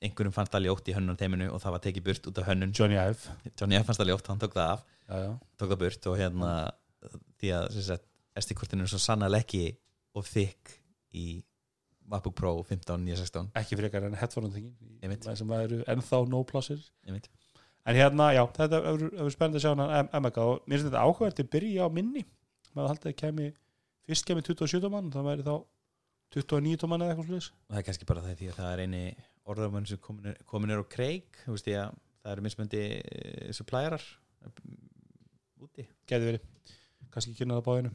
einhverjum 0.05 0.35
fannst 0.35 0.53
það 0.53 0.67
ljótt 0.67 0.91
í 0.91 0.95
hönnunarteiminu 0.97 1.49
og 1.55 1.63
það 1.63 1.75
var 1.77 1.83
tekið 1.87 2.07
burt 2.09 2.29
út 2.31 2.41
af 2.41 2.49
hönnun. 2.51 2.75
Johnny 2.77 2.99
Ive. 3.01 3.37
Johnny 3.57 3.79
F 3.79 3.89
fannst 3.89 4.03
það 4.03 4.11
ljótt, 4.13 4.31
hann 4.31 4.43
tók 4.43 4.57
það 4.57 4.73
af. 4.75 4.85
Já, 5.07 5.17
já. 5.23 5.31
tók 5.57 5.73
það 5.73 5.83
burt 5.83 6.09
og 6.11 6.17
hérna 6.21 6.53
því 7.41 7.53
að 7.57 7.69
sem 7.77 7.87
sagt, 7.91 8.09
SD-kortin 8.37 8.85
er 8.85 8.91
svo 8.93 9.01
sannlega 9.01 9.45
ekki 9.45 9.63
og 10.17 10.27
þykk 10.29 10.75
í 11.17 11.27
MacBook 12.07 12.37
Pro 12.39 12.53
15, 12.63 13.03
9, 13.03 13.19
16 13.23 13.51
ekki 13.59 13.79
frekar 13.81 14.07
en 14.07 14.17
headphone 14.19 14.51
Einmitt. 14.53 15.25
þingin 15.25 15.39
sem 15.41 15.55
eru 15.57 15.81
ennþá 15.91 16.21
no 16.31 16.43
plássir. 16.47 16.83
Einmitt. 17.07 17.31
en 17.87 17.97
hérna, 17.97 18.33
já, 18.35 18.43
þetta 18.59 18.83
er, 18.83 19.31
spennandi 19.33 19.61
að 19.61 19.65
sjá 19.65 19.73
hann 19.73 20.11
MMK 20.11 20.43
og 20.43 20.67
mér 20.67 20.81
finnst 20.81 20.91
þetta 20.91 21.07
áhugavert 21.07 21.41
að 21.43 21.51
byrja 21.55 21.87
á 21.87 21.89
minni. 21.91 22.27
Maður 22.75 22.93
haldið 22.93 23.13
að 23.13 23.19
kemi 23.23 23.49
fyrst 24.07 24.29
kemi 24.29 24.45
27 24.47 24.91
mann, 24.93 25.11
það 25.15 25.29
væri 25.31 25.47
þá 25.47 25.55
29 26.35 26.91
mann 26.91 27.05
eða 27.05 27.15
eitthvað 27.15 27.29
slúðis 27.31 27.49
og 27.51 27.73
það 27.73 27.81
er 27.81 27.87
kannski 27.89 28.09
bara 28.09 28.23
það 28.25 28.41
því 28.41 28.49
að 28.51 28.59
það 28.59 28.73
er 28.73 28.83
eini 28.85 29.03
orðamann 29.47 29.87
sem 29.89 30.01
komin 30.03 30.33
er, 30.33 30.41
komin 30.49 30.73
er 30.75 30.83
á 30.83 30.87
kreik 30.91 31.43
það 32.27 32.33
eru 32.33 32.45
mismöndi 32.47 32.83
supplierar 33.55 34.03
úti. 35.63 35.87
Geti 36.09 36.29
verið, 36.31 36.75
kannski 37.13 37.33
ekki 37.33 37.45
kynna 37.45 37.61
það 37.61 37.67
báðinu. 37.69 37.93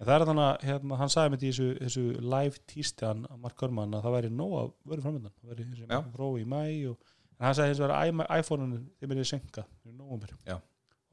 En 0.00 0.08
það 0.08 0.14
er 0.14 0.26
þannig 0.30 0.46
að 0.46 0.62
hérna, 0.64 0.98
hann 1.02 1.12
sagði 1.12 1.32
með 1.34 1.42
þessu, 1.44 1.66
þessu 1.76 2.04
live 2.24 2.62
tísti 2.70 3.04
hann 3.04 3.26
að 3.28 3.40
Mark 3.42 3.58
Gurman 3.60 3.96
að 3.96 4.06
það 4.06 4.14
væri 4.16 4.30
nóg 4.32 4.54
að 4.56 4.70
vera 4.92 5.04
framöndan. 5.04 5.34
Það 5.40 5.52
væri 5.52 5.66
þessi 5.72 6.00
Pro 6.14 6.30
í 6.40 6.46
mæ 6.48 6.62
og, 6.92 7.10
en 7.36 7.46
hann 7.46 7.58
sagði 7.58 7.74
þessu 7.74 7.88
að 7.88 8.38
iPhone-un 8.38 8.86
þeim 8.96 9.12
er 9.12 9.20
þið 9.20 9.28
senka, 9.28 9.66
þeir 9.82 9.90
eru 9.92 9.98
nógumver 9.98 10.32
Já. 10.48 10.56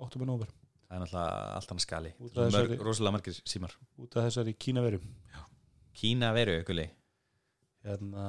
8. 0.08 0.22
nógumver, 0.24 0.54
það 0.88 0.96
er 0.96 1.04
náttúrulega 1.04 1.42
allt 1.58 1.74
annað 1.74 1.86
skali. 1.88 2.14
Mörg, 2.38 2.78
rosalega 2.88 3.16
margir 3.18 3.42
símar. 3.44 3.76
Út 4.00 4.16
af 4.16 4.30
þessari 4.30 4.56
Kína 4.56 4.86
veru 4.86 5.02
Kína 5.98 6.32
veru, 6.38 6.62
gulli 6.64 6.88
hérna 7.88 8.24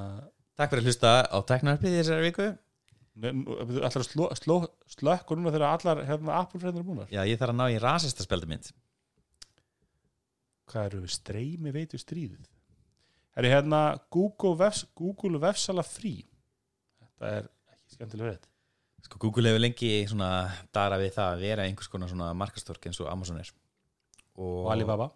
Takk 0.59 0.73
fyrir 0.73 0.83
að 0.83 0.91
hlusta 0.91 1.13
á 1.31 1.39
teknarpið 1.47 1.97
þessari 2.01 2.27
viku. 2.29 2.49
Sló, 4.39 4.59
slökk 4.91 5.31
og 5.33 5.39
núna 5.39 5.55
þegar 5.55 5.73
allar 5.73 6.05
hérna, 6.07 6.37
Apple 6.39 6.61
fræðin 6.63 6.81
eru 6.81 6.87
búnar? 6.87 7.09
Já, 7.11 7.25
ég 7.27 7.39
þarf 7.39 7.55
að 7.55 7.59
ná 7.59 7.65
í 7.75 7.81
rasista 7.83 8.27
speldi 8.27 8.47
mynd 8.51 8.71
hvað 10.69 10.91
eru 10.91 11.05
við 11.05 11.15
streymi 11.17 11.75
veitu 11.75 12.01
stríðið? 12.01 12.49
Er 13.39 13.49
hérna 13.53 13.83
Google, 14.13 14.57
vefs, 14.59 14.85
Google 14.99 15.41
vefsala 15.43 15.85
frí? 15.87 16.17
Þetta 16.99 17.31
er 17.37 17.51
ekki 17.75 17.97
skemmtilega 17.97 18.33
verið 18.33 18.47
Sko 19.07 19.21
Google 19.23 19.53
hefur 19.53 19.63
lengi 19.63 19.93
svona 20.11 20.29
dara 20.75 20.99
við 20.99 21.13
það 21.15 21.29
að 21.31 21.45
vera 21.47 21.65
einhvers 21.69 21.89
konar 21.89 22.11
svona 22.11 22.33
markastork 22.37 22.89
eins 22.91 22.99
og 22.99 23.07
Amazon 23.09 23.39
er. 23.39 23.53
Og, 24.35 24.65
og 24.67 24.73
Alibaba? 24.75 25.07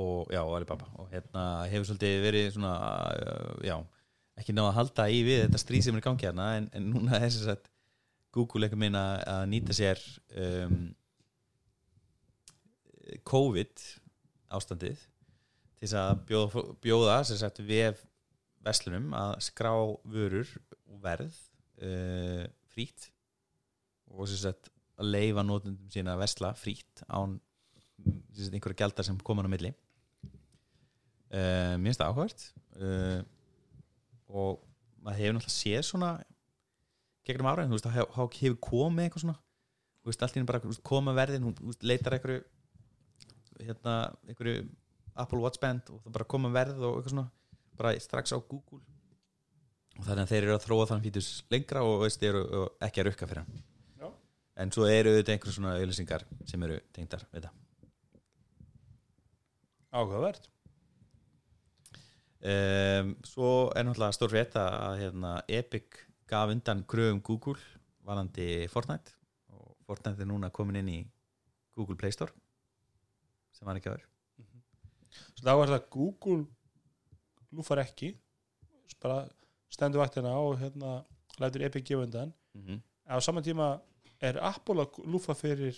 Og, 0.00 0.32
já, 0.32 0.40
og 0.40 0.54
Alibaba. 0.56 0.88
Og 0.96 1.12
hérna 1.12 1.42
hefur 1.68 1.90
svolítið 1.90 2.24
verið 2.24 2.48
svona 2.56 2.72
já, 3.68 3.76
ekki 4.38 4.54
náða 4.54 4.70
að 4.70 4.78
halda 4.78 5.08
í 5.10 5.18
við 5.26 5.42
þetta 5.44 5.60
stríð 5.62 5.84
sem 5.86 5.96
er 5.96 6.02
í 6.02 6.06
gangi 6.06 6.28
hérna 6.28 6.48
en, 6.58 6.70
en 6.76 6.88
núna 6.92 7.18
er 7.18 7.26
þess 7.26 7.52
að 7.54 7.68
Google 8.36 8.66
eitthvað 8.66 8.82
meina 8.84 9.04
að 9.24 9.44
nýta 9.52 9.76
sér 9.76 10.02
um, 10.38 10.78
COVID 13.28 13.84
ástandið 14.54 15.00
til 15.78 15.86
þess 15.86 15.96
að 15.98 16.22
bjóða, 16.28 16.64
bjóða 16.84 17.18
sagt 17.28 17.62
vef 17.64 18.02
verslunum 18.66 19.12
að 19.16 19.34
skrá 19.48 19.72
vörur 20.04 20.50
og 20.88 21.00
verð 21.04 21.36
uh, 21.82 22.44
frýtt 22.72 23.10
og 24.08 24.28
sagt 24.30 24.70
að 24.98 25.12
leifa 25.14 25.44
nótundum 25.46 25.90
sína 25.92 26.16
að 26.16 26.24
versla 26.24 26.52
frýtt 26.58 27.04
án 27.06 27.38
sagt, 27.98 28.52
einhverja 28.52 28.82
gjaldar 28.82 29.06
sem 29.06 29.18
koma 29.24 29.44
á 29.46 29.50
milli. 29.50 29.72
Uh, 31.28 31.76
mér 31.76 31.90
finnst 31.90 32.00
það 32.00 32.10
áhugavert. 32.12 32.44
Uh, 32.78 33.20
og 34.28 34.60
maður 35.02 35.20
hefur 35.22 35.36
náttúrulega 35.38 35.56
séð 35.56 35.84
svona 35.88 36.10
gegnum 37.28 37.48
ára, 37.50 37.66
þú 37.68 37.76
veist, 37.76 37.88
hef- 37.94 38.14
hefur 38.40 38.58
komið 38.64 39.06
eitthvað 39.08 39.24
svona, 39.24 39.38
þú 40.02 40.10
veist, 40.12 40.22
allt 40.24 40.36
í 40.36 40.40
henni 40.40 40.48
bara 40.50 40.76
koma 40.90 41.14
verðin, 41.16 41.44
hún 41.48 41.56
veist, 41.60 41.82
leitar 41.84 42.16
einhverju 42.16 42.42
hérna, 43.68 43.94
einhverju 44.28 44.68
Apple 45.18 45.40
Watch 45.42 45.60
Band 45.62 45.90
og 45.90 46.02
það 46.04 46.14
bara 46.18 46.28
koma 46.34 46.50
verð 46.54 46.78
og 46.86 46.98
eitthvað 47.00 47.14
svona, 47.16 47.26
bara 47.78 47.94
strax 48.00 48.32
á 48.34 48.38
Google. 48.38 48.80
Og 49.98 50.04
þannig 50.06 50.22
að 50.24 50.30
þeir 50.30 50.44
eru 50.46 50.54
að 50.54 50.64
þróa 50.64 50.84
þann 50.92 51.02
fítus 51.02 51.28
lengra 51.50 51.80
og 51.82 52.04
veist, 52.04 52.22
eru 52.22 52.42
og 52.62 52.84
ekki 52.86 53.02
að 53.02 53.08
rukka 53.08 53.26
fyrir 53.26 53.42
hann. 53.42 53.62
Já. 53.98 54.10
en 54.62 54.70
svo 54.74 54.86
eru 54.86 55.16
þetta 55.16 55.32
einhverjum 55.34 55.56
svona 55.56 55.72
auðlýsingar 55.78 56.24
sem 56.46 56.62
eru 56.68 56.76
tengdar 56.94 57.24
við 57.34 57.48
það. 57.48 57.56
Áhugavert 59.98 60.48
um, 62.42 63.14
svo 63.26 63.70
er 63.74 63.84
náttúrulega 63.86 64.14
stór 64.16 64.30
frétt 64.32 64.56
að 64.60 64.98
hérna, 65.02 65.32
Epic 65.48 66.04
gaf 66.28 66.50
undan 66.52 66.84
kröfum 66.84 67.22
Google 67.24 67.58
varandi 68.06 68.68
Fortnite 68.72 69.14
og 69.54 69.74
Fortnite 69.86 70.22
er 70.22 70.30
núna 70.30 70.50
komin 70.50 70.76
inn 70.82 70.88
í 70.92 71.00
Google 71.76 71.96
Play 71.96 72.12
Store 72.12 72.32
sem 73.52 73.66
var 73.66 73.76
ekki 73.80 73.90
aður 73.92 74.06
svo 75.34 75.44
þá 75.44 75.52
er 75.54 75.72
það 75.74 75.90
Google 75.90 76.44
lúfar 77.52 77.82
ekki 77.82 78.12
bara 79.02 79.24
stendur 79.72 80.02
vaktina 80.02 80.34
og 80.38 80.58
hérna 80.60 81.02
lætur 81.38 81.64
Epic 81.66 81.84
gefa 81.86 82.02
undan 82.06 82.32
mm 82.54 82.62
-hmm. 82.66 82.80
á 83.08 83.20
saman 83.20 83.44
tíma 83.44 83.80
er 84.20 84.38
Apple 84.42 84.82
að 84.82 85.04
lúfa 85.06 85.34
fyrir 85.34 85.76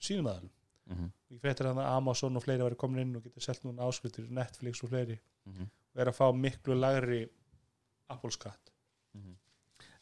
sínum 0.00 0.26
aðalum 0.26 0.50
Mm 0.90 0.96
-hmm. 0.96 1.66
hann 1.66 1.78
að 1.78 1.96
Amazon 1.96 2.36
og 2.36 2.42
fleiri 2.42 2.62
væri 2.62 2.74
komin 2.74 2.98
inn 3.00 3.16
og 3.16 3.22
getur 3.22 3.40
selt 3.40 3.64
núna 3.64 3.82
áskriftir 3.82 4.30
Netflix 4.30 4.82
og 4.82 4.88
fleiri 4.88 5.18
Mhm. 5.46 5.62
og 5.62 5.68
er 5.98 6.10
að 6.10 6.18
fá 6.18 6.26
miklu 6.36 6.76
lagri 6.78 7.24
Apple 8.10 8.32
skatt. 8.34 8.70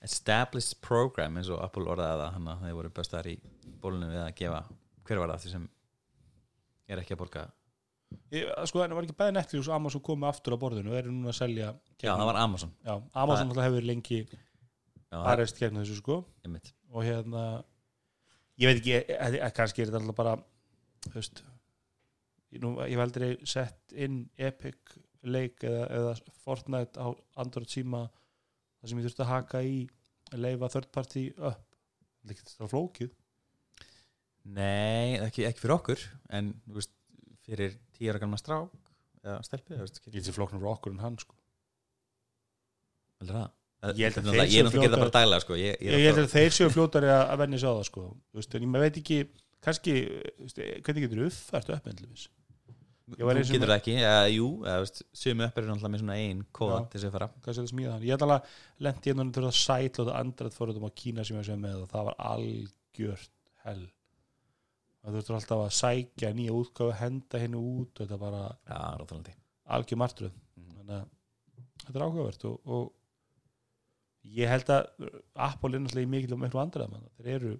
Established 0.04 0.78
program 0.84 1.40
eins 1.40 1.48
og 1.50 1.62
Apple 1.64 1.88
orðaði 1.90 2.22
það 2.22 2.34
hann 2.36 2.50
að 2.52 2.60
þeir 2.64 2.76
voru 2.78 2.90
bestar 2.94 3.26
í 3.26 3.34
bólunum 3.82 4.12
við 4.12 4.20
að 4.22 4.34
gefa 4.38 4.60
hver 5.08 5.22
var 5.22 5.32
það 5.32 5.44
því 5.44 5.54
sem 5.54 5.64
er 6.88 7.02
ekki 7.02 7.16
að 7.16 7.22
borga? 7.22 7.46
Ég, 8.32 8.46
sko 8.68 8.80
það 8.80 8.94
var 8.96 9.06
ekki 9.08 9.16
bæði 9.18 9.34
Netflix 9.36 9.68
og 9.68 9.74
Amazon 9.76 10.04
komið 10.04 10.30
aftur 10.30 10.54
á 10.56 10.62
borðinu 10.62 10.92
og 10.92 11.00
eru 11.00 11.12
núna 11.12 11.32
að 11.32 11.40
selja 11.40 11.72
Já, 11.98 12.12
það 12.12 12.28
var 12.30 12.38
Amazon. 12.40 12.70
Já, 12.86 12.94
Amazon 13.24 13.50
alltaf 13.50 13.66
hefur 13.66 13.88
lengi 13.88 14.20
barist 15.10 15.60
gegn 15.60 15.80
þessu 15.80 15.98
sko. 15.98 16.20
Einmitt. 16.46 16.72
Og 16.94 17.04
hérna 17.04 17.44
ég 18.60 18.70
veit 18.70 18.80
ekki, 18.80 18.94
eh, 19.00 19.36
eh, 19.42 19.52
kannski 19.56 19.82
er 19.82 19.90
þetta 19.90 20.00
alltaf 20.02 20.18
bara 20.18 20.36
þú 21.08 21.14
veist 21.18 21.42
ég, 21.42 22.62
nú, 22.62 22.72
ég 22.84 22.94
hef 22.94 23.04
aldrei 23.04 23.30
sett 23.48 23.96
inn 23.96 24.22
Epic 24.36 24.96
leik 25.26 25.64
eða, 25.66 25.86
eða 25.98 26.12
Fortnite 26.44 27.00
á 27.00 27.06
Android 27.42 27.70
síma 27.72 28.04
það 28.78 28.90
sem 28.90 29.00
ég 29.00 29.08
þurfti 29.08 29.24
að 29.24 29.32
haka 29.32 29.62
í 29.66 29.78
að 30.32 30.44
leifa 30.44 30.70
third 30.74 30.90
party 30.94 31.24
upp. 31.38 31.64
Það 32.22 32.34
ekki 32.34 32.44
þetta 32.44 32.68
flókið. 32.72 33.10
Nei, 34.58 35.18
ekki, 35.24 35.44
ekki 35.48 35.62
fyrir 35.62 35.74
okkur 35.76 36.04
en 36.38 36.52
veist, 36.72 36.92
fyrir 37.44 37.74
tíu 37.96 38.12
ára 38.12 38.20
gamla 38.22 38.38
strák 38.40 38.72
eða 39.24 39.42
stelpi 39.44 39.74
þú 39.76 39.82
veist, 39.84 40.00
ég 40.06 40.14
get 40.14 40.28
sér 40.28 40.36
flóknur 40.38 40.62
frá 40.62 40.70
okkur 40.72 40.94
en 40.94 41.02
hann 41.04 41.18
sko. 41.20 41.36
Það? 43.18 43.48
Ég 43.98 44.08
held 44.08 44.18
að 44.18 44.30
þeir 44.32 44.38
séu 44.38 44.38
náttúrulega 44.38 44.44
að 44.44 44.54
gera 44.54 44.70
það 44.70 44.74
fljótar- 44.78 45.02
bara 45.04 45.14
daglega 45.18 45.44
sko. 45.44 45.58
ég, 45.58 45.76
ég, 45.82 45.92
ég, 45.92 46.06
held 46.08 46.22
að 46.24 46.32
þeir 46.32 46.56
séu 46.56 46.70
fljótari 46.74 47.10
að, 47.12 47.24
að 47.34 47.42
venni 47.42 47.60
sig 47.60 47.68
á 47.70 47.74
það 47.76 47.86
sko. 47.90 48.06
Veist, 48.38 48.56
en 48.58 48.66
ég 48.66 48.82
veit 48.84 48.98
ekki 49.02 49.18
kannski, 49.64 49.94
veist, 50.38 50.60
hvernig 50.86 51.04
getur 51.06 51.24
uppfært 51.28 51.72
upp 51.76 51.88
var 51.92 52.26
Þú 53.08 53.28
getur 53.48 53.70
það 53.70 53.76
ekki, 53.78 53.94
eða, 54.04 54.24
jú 54.34 54.48
Sumi 55.16 55.46
upp 55.46 55.58
er 55.58 55.68
náttúrulega 55.68 55.92
með 55.94 56.02
svona 56.02 56.16
ein 56.20 56.42
kóða 56.52 56.80
til 56.92 56.98
þess 56.98 57.08
að 57.08 57.14
fara 57.14 57.28
það 57.46 58.04
ég 58.04 58.12
held 58.12 58.24
alveg 58.26 58.34
að 58.38 58.84
lendi 58.84 59.10
hérna 59.10 59.26
til 59.32 59.44
að 59.48 59.54
sætla 59.56 60.04
og 60.04 60.10
andrætt 60.18 60.56
fóruðum 60.58 60.88
á 60.88 60.98
Kína 61.02 61.24
sem 61.24 61.38
ég 61.38 61.48
sem 61.48 61.62
með 61.62 61.84
og 61.86 61.92
það 61.92 62.10
var 62.10 62.18
algjört 62.34 63.32
hell. 63.64 63.86
Þú 64.98 65.14
þurftur 65.14 65.38
alltaf 65.38 65.64
að 65.64 65.76
sækja 65.78 66.34
nýja 66.36 66.56
útgáfu 66.58 66.98
henda 67.00 67.40
henni 67.40 67.60
út 67.62 67.96
og 67.96 68.02
þetta 68.02 68.20
bara 68.20 68.42
ráðalandi 68.68 69.36
algjör 69.68 70.32
þannig 70.88 70.94
að 70.96 71.08
þetta 71.84 71.98
er 71.98 72.04
áhugavert 72.04 72.44
og, 72.48 72.60
og 72.64 74.36
ég 74.38 74.52
held 74.52 74.70
að 74.72 75.08
Apple 75.48 75.76
er 75.76 75.84
náttúrulega 75.84 76.12
mikil 76.12 76.36
og 76.36 76.42
miklu 76.42 76.62
andræðum 76.62 77.08
þeir 77.18 77.32
eru 77.34 77.54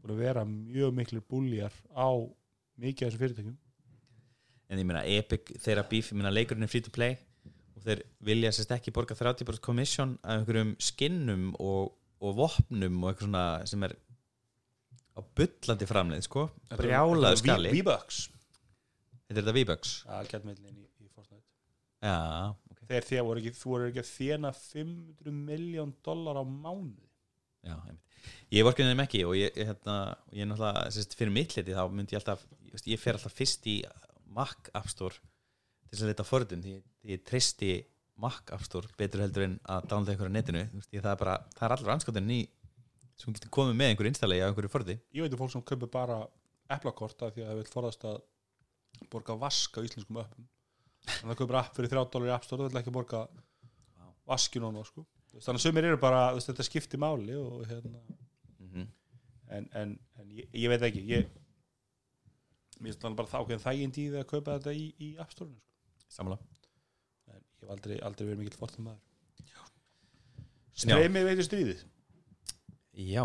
búin 0.00 0.14
að 0.14 0.22
vera 0.24 0.44
mjög 0.48 0.94
miklu 0.96 1.24
búljar 1.28 1.74
á 1.92 2.08
mikið 2.80 3.06
af 3.06 3.10
þessum 3.10 3.24
fyrirtækjum 3.24 3.58
En 4.70 4.78
ég 4.78 4.86
meina 4.86 5.02
Epic, 5.02 5.50
þeirra 5.58 5.82
bíf, 5.90 6.12
ég 6.12 6.20
meina 6.20 6.30
leikurinn 6.32 6.66
er 6.66 6.70
free 6.70 6.84
to 6.86 6.92
play 6.94 7.16
og 7.80 7.86
þeir 7.86 8.04
vilja 8.28 8.52
sérst 8.54 8.74
ekki 8.76 8.92
borga 8.94 9.16
30% 9.18 9.62
commission 9.64 10.14
af 10.22 10.40
einhverjum 10.42 10.74
skinnum 10.82 11.50
og, 11.58 11.94
og 12.20 12.36
vopnum 12.38 13.00
og 13.02 13.10
eitthvað 13.10 13.26
svona 13.26 13.44
sem 13.70 13.86
er 13.88 13.96
á 15.16 15.20
bullandi 15.36 15.88
framleið 15.88 16.26
sko, 16.28 16.46
brjálaðu 16.76 17.40
skali 17.40 17.72
V-Bucks. 17.78 18.20
Þetta 19.26 19.34
er 19.34 19.40
þetta 19.40 19.54
V-Bucks? 19.56 19.94
Algjörmillin 20.18 20.76
í, 20.76 20.84
í 21.02 21.08
Fortnite. 21.10 21.46
Já, 22.04 22.18
ok. 22.70 22.84
Þegar 22.84 23.08
þér 23.08 23.26
voru 23.26 23.42
ekki, 23.42 23.54
þú 23.58 23.72
voru 23.72 23.88
ekki 23.90 24.02
að 24.04 24.12
þjena 24.12 24.52
500 24.60 25.34
miljón 25.50 25.96
dólar 26.06 26.40
á 26.40 26.44
mánuði. 26.44 27.08
Já, 27.66 27.74
einmitt. 27.74 28.06
Ég 28.52 28.66
vorkinni 28.66 28.92
þeim 28.92 29.02
ekki 29.04 29.20
og 29.24 29.34
ég, 29.38 29.56
hérna, 29.56 29.96
og 30.28 30.36
ég 30.36 30.44
er 30.44 30.48
náttúrulega, 30.50 30.86
sérst, 30.92 31.14
fyrir 31.16 31.32
mitt 31.32 31.54
liti 31.56 31.76
þá 31.76 31.82
myndi 31.88 32.16
ég 32.16 32.20
alltaf, 32.20 32.42
ég 32.84 33.00
fer 33.00 33.16
alltaf 33.16 33.36
fyrst 33.36 33.68
í 33.70 33.78
Mac 34.36 34.70
App 34.74 34.90
Store 34.90 35.16
til 35.16 35.94
þess 35.94 36.04
að 36.04 36.12
leita 36.12 36.26
forðun, 36.26 36.62
því, 36.64 36.76
ég 37.10 37.24
treysti 37.26 37.72
Mac 38.20 38.52
App 38.54 38.64
Store 38.66 38.90
betur 39.00 39.24
heldur 39.24 39.46
en 39.46 39.58
að 39.64 39.88
downloada 39.90 40.14
einhverju 40.14 40.32
á 40.32 40.36
netinu, 40.36 40.64
veist, 40.74 40.92
það 40.94 41.12
er 41.12 41.20
bara 41.22 41.36
það 41.56 41.66
er 41.66 41.76
allra 41.76 41.96
anskotin 41.96 42.34
í 42.34 42.40
sem 43.20 43.36
getur 43.36 43.52
komið 43.52 43.76
með 43.76 43.92
einhverju 43.92 44.12
installegi 44.14 44.44
af 44.44 44.52
einhverju 44.52 44.72
forði 44.72 44.96
ég 45.16 45.24
veit 45.24 45.36
um 45.36 45.42
fólk 45.42 45.54
sem 45.54 45.66
kaupir 45.66 45.92
bara 45.92 46.22
eplakorta 46.70 47.30
því 47.34 47.44
að 47.44 47.50
það 47.50 47.60
vil 47.60 47.72
forðast 47.74 48.06
að 48.08 48.20
borga 49.12 49.36
vask 49.40 49.76
á 49.76 49.80
íslenskum 49.84 50.20
öppum 50.22 50.48
þannig 51.06 51.24
að 51.24 51.30
það 51.30 51.40
kaupir 51.40 51.60
app 51.60 51.76
fyrir 51.76 51.92
3 51.94 52.04
dólar 52.12 52.30
í 52.30 52.34
App 52.34 52.46
Store 52.46 52.62
það 52.62 52.70
vil 52.70 52.80
ekki 52.82 52.94
borga 52.94 53.24
vaskinu 54.30 54.70
á 54.70 54.82
sko. 54.86 55.04
Þannig 55.30 55.60
að 55.60 55.64
sumir 55.64 55.86
eru 55.88 56.00
bara 56.00 56.22
þetta 56.38 56.66
skiptir 56.66 57.00
máli 57.00 57.36
og, 57.38 57.62
hérna, 57.70 58.00
mm 58.58 58.70
-hmm. 58.72 58.86
en, 59.56 59.68
en, 59.80 59.94
en 60.18 60.32
ég, 60.34 60.48
ég 60.52 60.72
veit 60.72 60.86
ekki 60.88 61.04
ég 61.10 61.30
mér 62.80 62.96
finnst 62.96 63.20
bara 63.20 63.30
það 63.30 63.44
ákveðin 63.44 63.64
þægind 63.66 64.00
í 64.00 64.08
því 64.08 64.22
að 64.22 64.30
kaupa 64.32 64.56
þetta 64.56 64.74
í, 64.76 64.88
í 64.98 65.12
App 65.20 65.36
Store 65.36 65.52
sko. 65.52 65.62
Sammála. 66.10 66.40
En 67.30 67.38
ég 67.38 67.62
hef 67.62 67.72
aldrei, 67.76 67.96
aldrei 68.02 68.26
verið 68.26 68.42
mikill 68.42 68.60
fortum 68.60 68.88
maður 68.88 69.06
streymið 70.80 71.28
veitir 71.28 71.46
stríðið? 71.46 71.84
Já, 73.10 73.24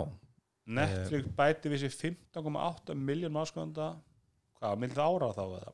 Netflix 0.75 1.31
bæti 1.37 1.71
við 1.71 1.85
sér 1.85 1.95
15,8 1.95 2.95
miljón 2.97 3.39
áskönda 3.41 3.89
hvað, 4.59 4.85
það 4.95 5.01
ára 5.05 5.31
þá 5.35 5.43
eða? 5.45 5.73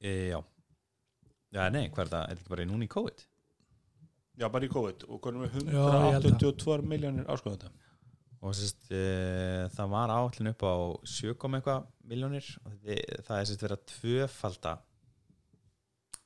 e, 0.00 0.14
já. 0.32 0.38
Já, 1.52 1.62
nei, 1.72 1.86
hvað 1.92 2.04
er 2.06 2.10
það, 2.14 2.24
er 2.24 2.40
þetta 2.40 2.54
bara 2.54 2.66
núna 2.68 2.86
í 2.86 2.90
COVID? 2.92 3.24
Já, 4.40 4.46
bara 4.48 4.64
í 4.64 4.72
COVID. 4.72 5.06
Og 5.12 5.20
konum 5.20 5.44
við 5.44 5.68
Já, 5.68 5.82
ég 5.84 6.14
held 6.16 6.28
182 6.30 6.86
miljónir 6.88 7.28
áskönda 7.32 7.72
og 8.42 8.56
sérst, 8.58 8.88
e, 8.90 9.02
það 9.76 9.92
var 9.92 10.12
áallin 10.14 10.50
upp 10.50 10.64
á 10.66 10.74
7, 11.06 11.34
komma 11.38 11.60
eitthvað 11.60 11.86
miljónir 12.10 12.48
og 12.66 12.74
það 12.82 13.36
er 13.36 13.48
sérst 13.50 13.64
verið 13.66 13.76
að 13.78 13.86
tvöfalda 13.94 14.76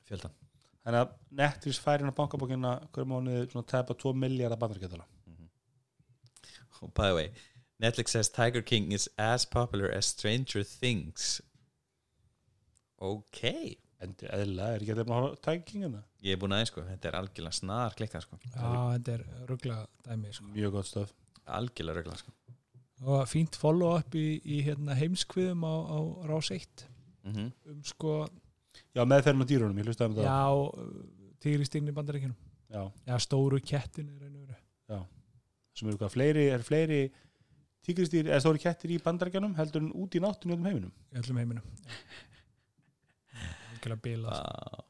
fjöldan 0.07 0.35
Þannig 0.87 1.01
að 1.03 1.13
Netflix 1.35 1.81
færi 1.83 2.05
inn 2.05 2.13
á 2.15 2.15
bankabókina 2.15 2.73
hverju 2.95 3.09
mánuði 3.11 3.49
svona 3.51 3.67
tæpa 3.67 3.95
2 3.99 4.15
miljardar 4.15 4.59
bandargetala 4.61 5.05
og 6.81 6.93
by 6.93 7.09
the 7.09 7.15
way 7.17 7.29
Netflix 7.79 8.11
says 8.11 8.29
Tiger 8.29 8.61
King 8.61 8.91
is 8.93 9.09
as 9.17 9.45
popular 9.45 9.89
as 9.93 10.05
Stranger 10.05 10.63
Things. 10.63 11.41
Ok. 12.97 13.43
Endur 14.01 14.31
eðla, 14.33 14.71
er 14.73 14.81
ekki 14.81 14.93
að 14.93 14.99
það 14.99 15.07
búin 15.09 15.17
að 15.17 15.23
horfa 15.23 15.41
tækingina? 15.45 16.01
ég 16.25 16.33
er 16.33 16.41
búin 16.41 16.53
aðeins 16.53 16.71
sko, 16.71 16.83
þetta 16.85 17.09
er 17.09 17.17
algjörlega 17.19 17.57
snar 17.57 17.95
klikka 17.97 18.21
sko. 18.21 18.37
Já, 18.45 18.67
þetta 18.95 19.13
er 19.15 19.23
ruggla 19.49 19.77
dæmi 20.05 20.33
sko. 20.33 20.49
Mjög 20.53 20.75
gott 20.77 20.89
stöf 20.89 21.13
algjörlega 21.47 22.01
regla 22.01 22.17
sko. 22.19 22.33
og 23.05 23.27
fínt 23.29 23.55
follow 23.55 23.95
up 23.97 24.15
í, 24.17 24.41
í 24.43 24.61
hérna, 24.65 24.97
heimskviðum 24.97 25.63
á, 25.63 25.75
á 25.87 25.97
rás 26.31 26.51
1 26.51 26.87
mm 27.23 27.33
-hmm. 27.33 27.51
um 27.71 27.83
sko, 27.83 28.27
Já, 28.93 29.05
meðferðin 29.05 29.45
á 29.45 29.49
dýrunum, 29.49 29.77
ég 29.77 29.85
hlustaði 29.85 30.09
um 30.09 30.17
það 30.17 30.25
já 30.27 31.17
tígristinn 31.43 31.89
í 31.89 31.93
bandaríkjunum. 31.95 32.37
Já, 32.67 32.81
já, 33.07 33.15
stóru 33.23 33.59
kettin 33.63 34.09
er 34.09 34.25
einu 34.27 34.39
veru. 34.41 34.55
Sem 35.77 35.89
eru 35.91 35.99
hvað, 36.01 36.13
fleiri, 36.15 36.47
er 36.49 36.63
fleiri 36.65 37.01
tígristýr, 37.85 38.31
eða 38.31 38.41
stóri 38.43 38.61
kettir 38.63 38.95
í 38.95 38.97
bandarækjanum 39.03 39.53
heldur 39.59 39.83
en 39.85 39.91
út 39.93 40.17
í 40.17 40.21
náttunni 40.23 40.57
um 40.57 40.65
heiminum? 40.65 40.93
Í 41.13 41.21
öllum 41.21 41.37
heiminum. 41.37 41.67
Ekki 43.77 43.93
að 43.93 44.01
bila 44.07 44.39
sko. 44.39 44.85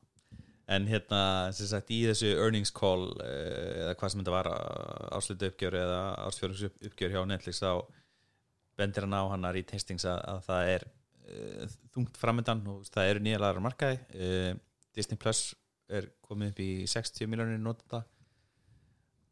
En 0.67 0.87
hérna 0.89 1.21
sem 1.55 1.69
sagt 1.69 1.93
í 1.95 2.01
þessu 2.09 2.33
earnings 2.33 2.73
call 2.75 3.07
eh, 3.23 3.85
eða 3.85 3.93
hvað 3.99 4.11
sem 4.11 4.23
þetta 4.23 4.33
var 4.35 4.49
áslutu 5.15 5.47
uppgjör 5.47 5.77
eða 5.79 6.01
ársfjörnings 6.25 6.81
uppgjör 6.89 7.15
hjá 7.15 7.21
Netflix 7.29 7.63
þá 7.63 7.71
bendir 8.77 9.07
hann 9.07 9.15
á 9.15 9.23
hannar 9.31 9.57
í 9.57 9.63
testings 9.65 10.03
að, 10.05 10.19
að 10.27 10.41
það 10.49 10.73
er 10.73 10.83
uh, 10.87 11.77
þungt 11.95 12.19
framöndan 12.19 12.59
og 12.69 12.83
það 12.91 13.13
eru 13.13 13.23
nýja 13.25 13.39
lagar 13.41 13.63
markaði. 13.63 13.97
Uh, 14.11 14.51
Disney 14.93 15.17
Plus 15.17 15.47
er 15.87 16.11
komið 16.27 16.51
upp 16.51 16.61
í 16.61 16.69
60 16.91 17.31
miljónir 17.31 17.63
notanda 17.63 18.03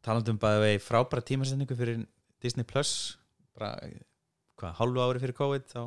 talandum 0.06 0.38
bæði 0.40 0.62
vegi 0.62 0.82
frábæra 0.84 1.24
tímasendingu 1.26 1.76
fyrir 1.78 2.04
Disney 2.42 2.66
Plus 2.68 2.92
bara 3.56 3.74
hvað, 4.56 4.76
hálfu 4.78 5.02
ári 5.02 5.22
fyrir 5.22 5.36
COVID 5.36 5.66
þá 5.72 5.80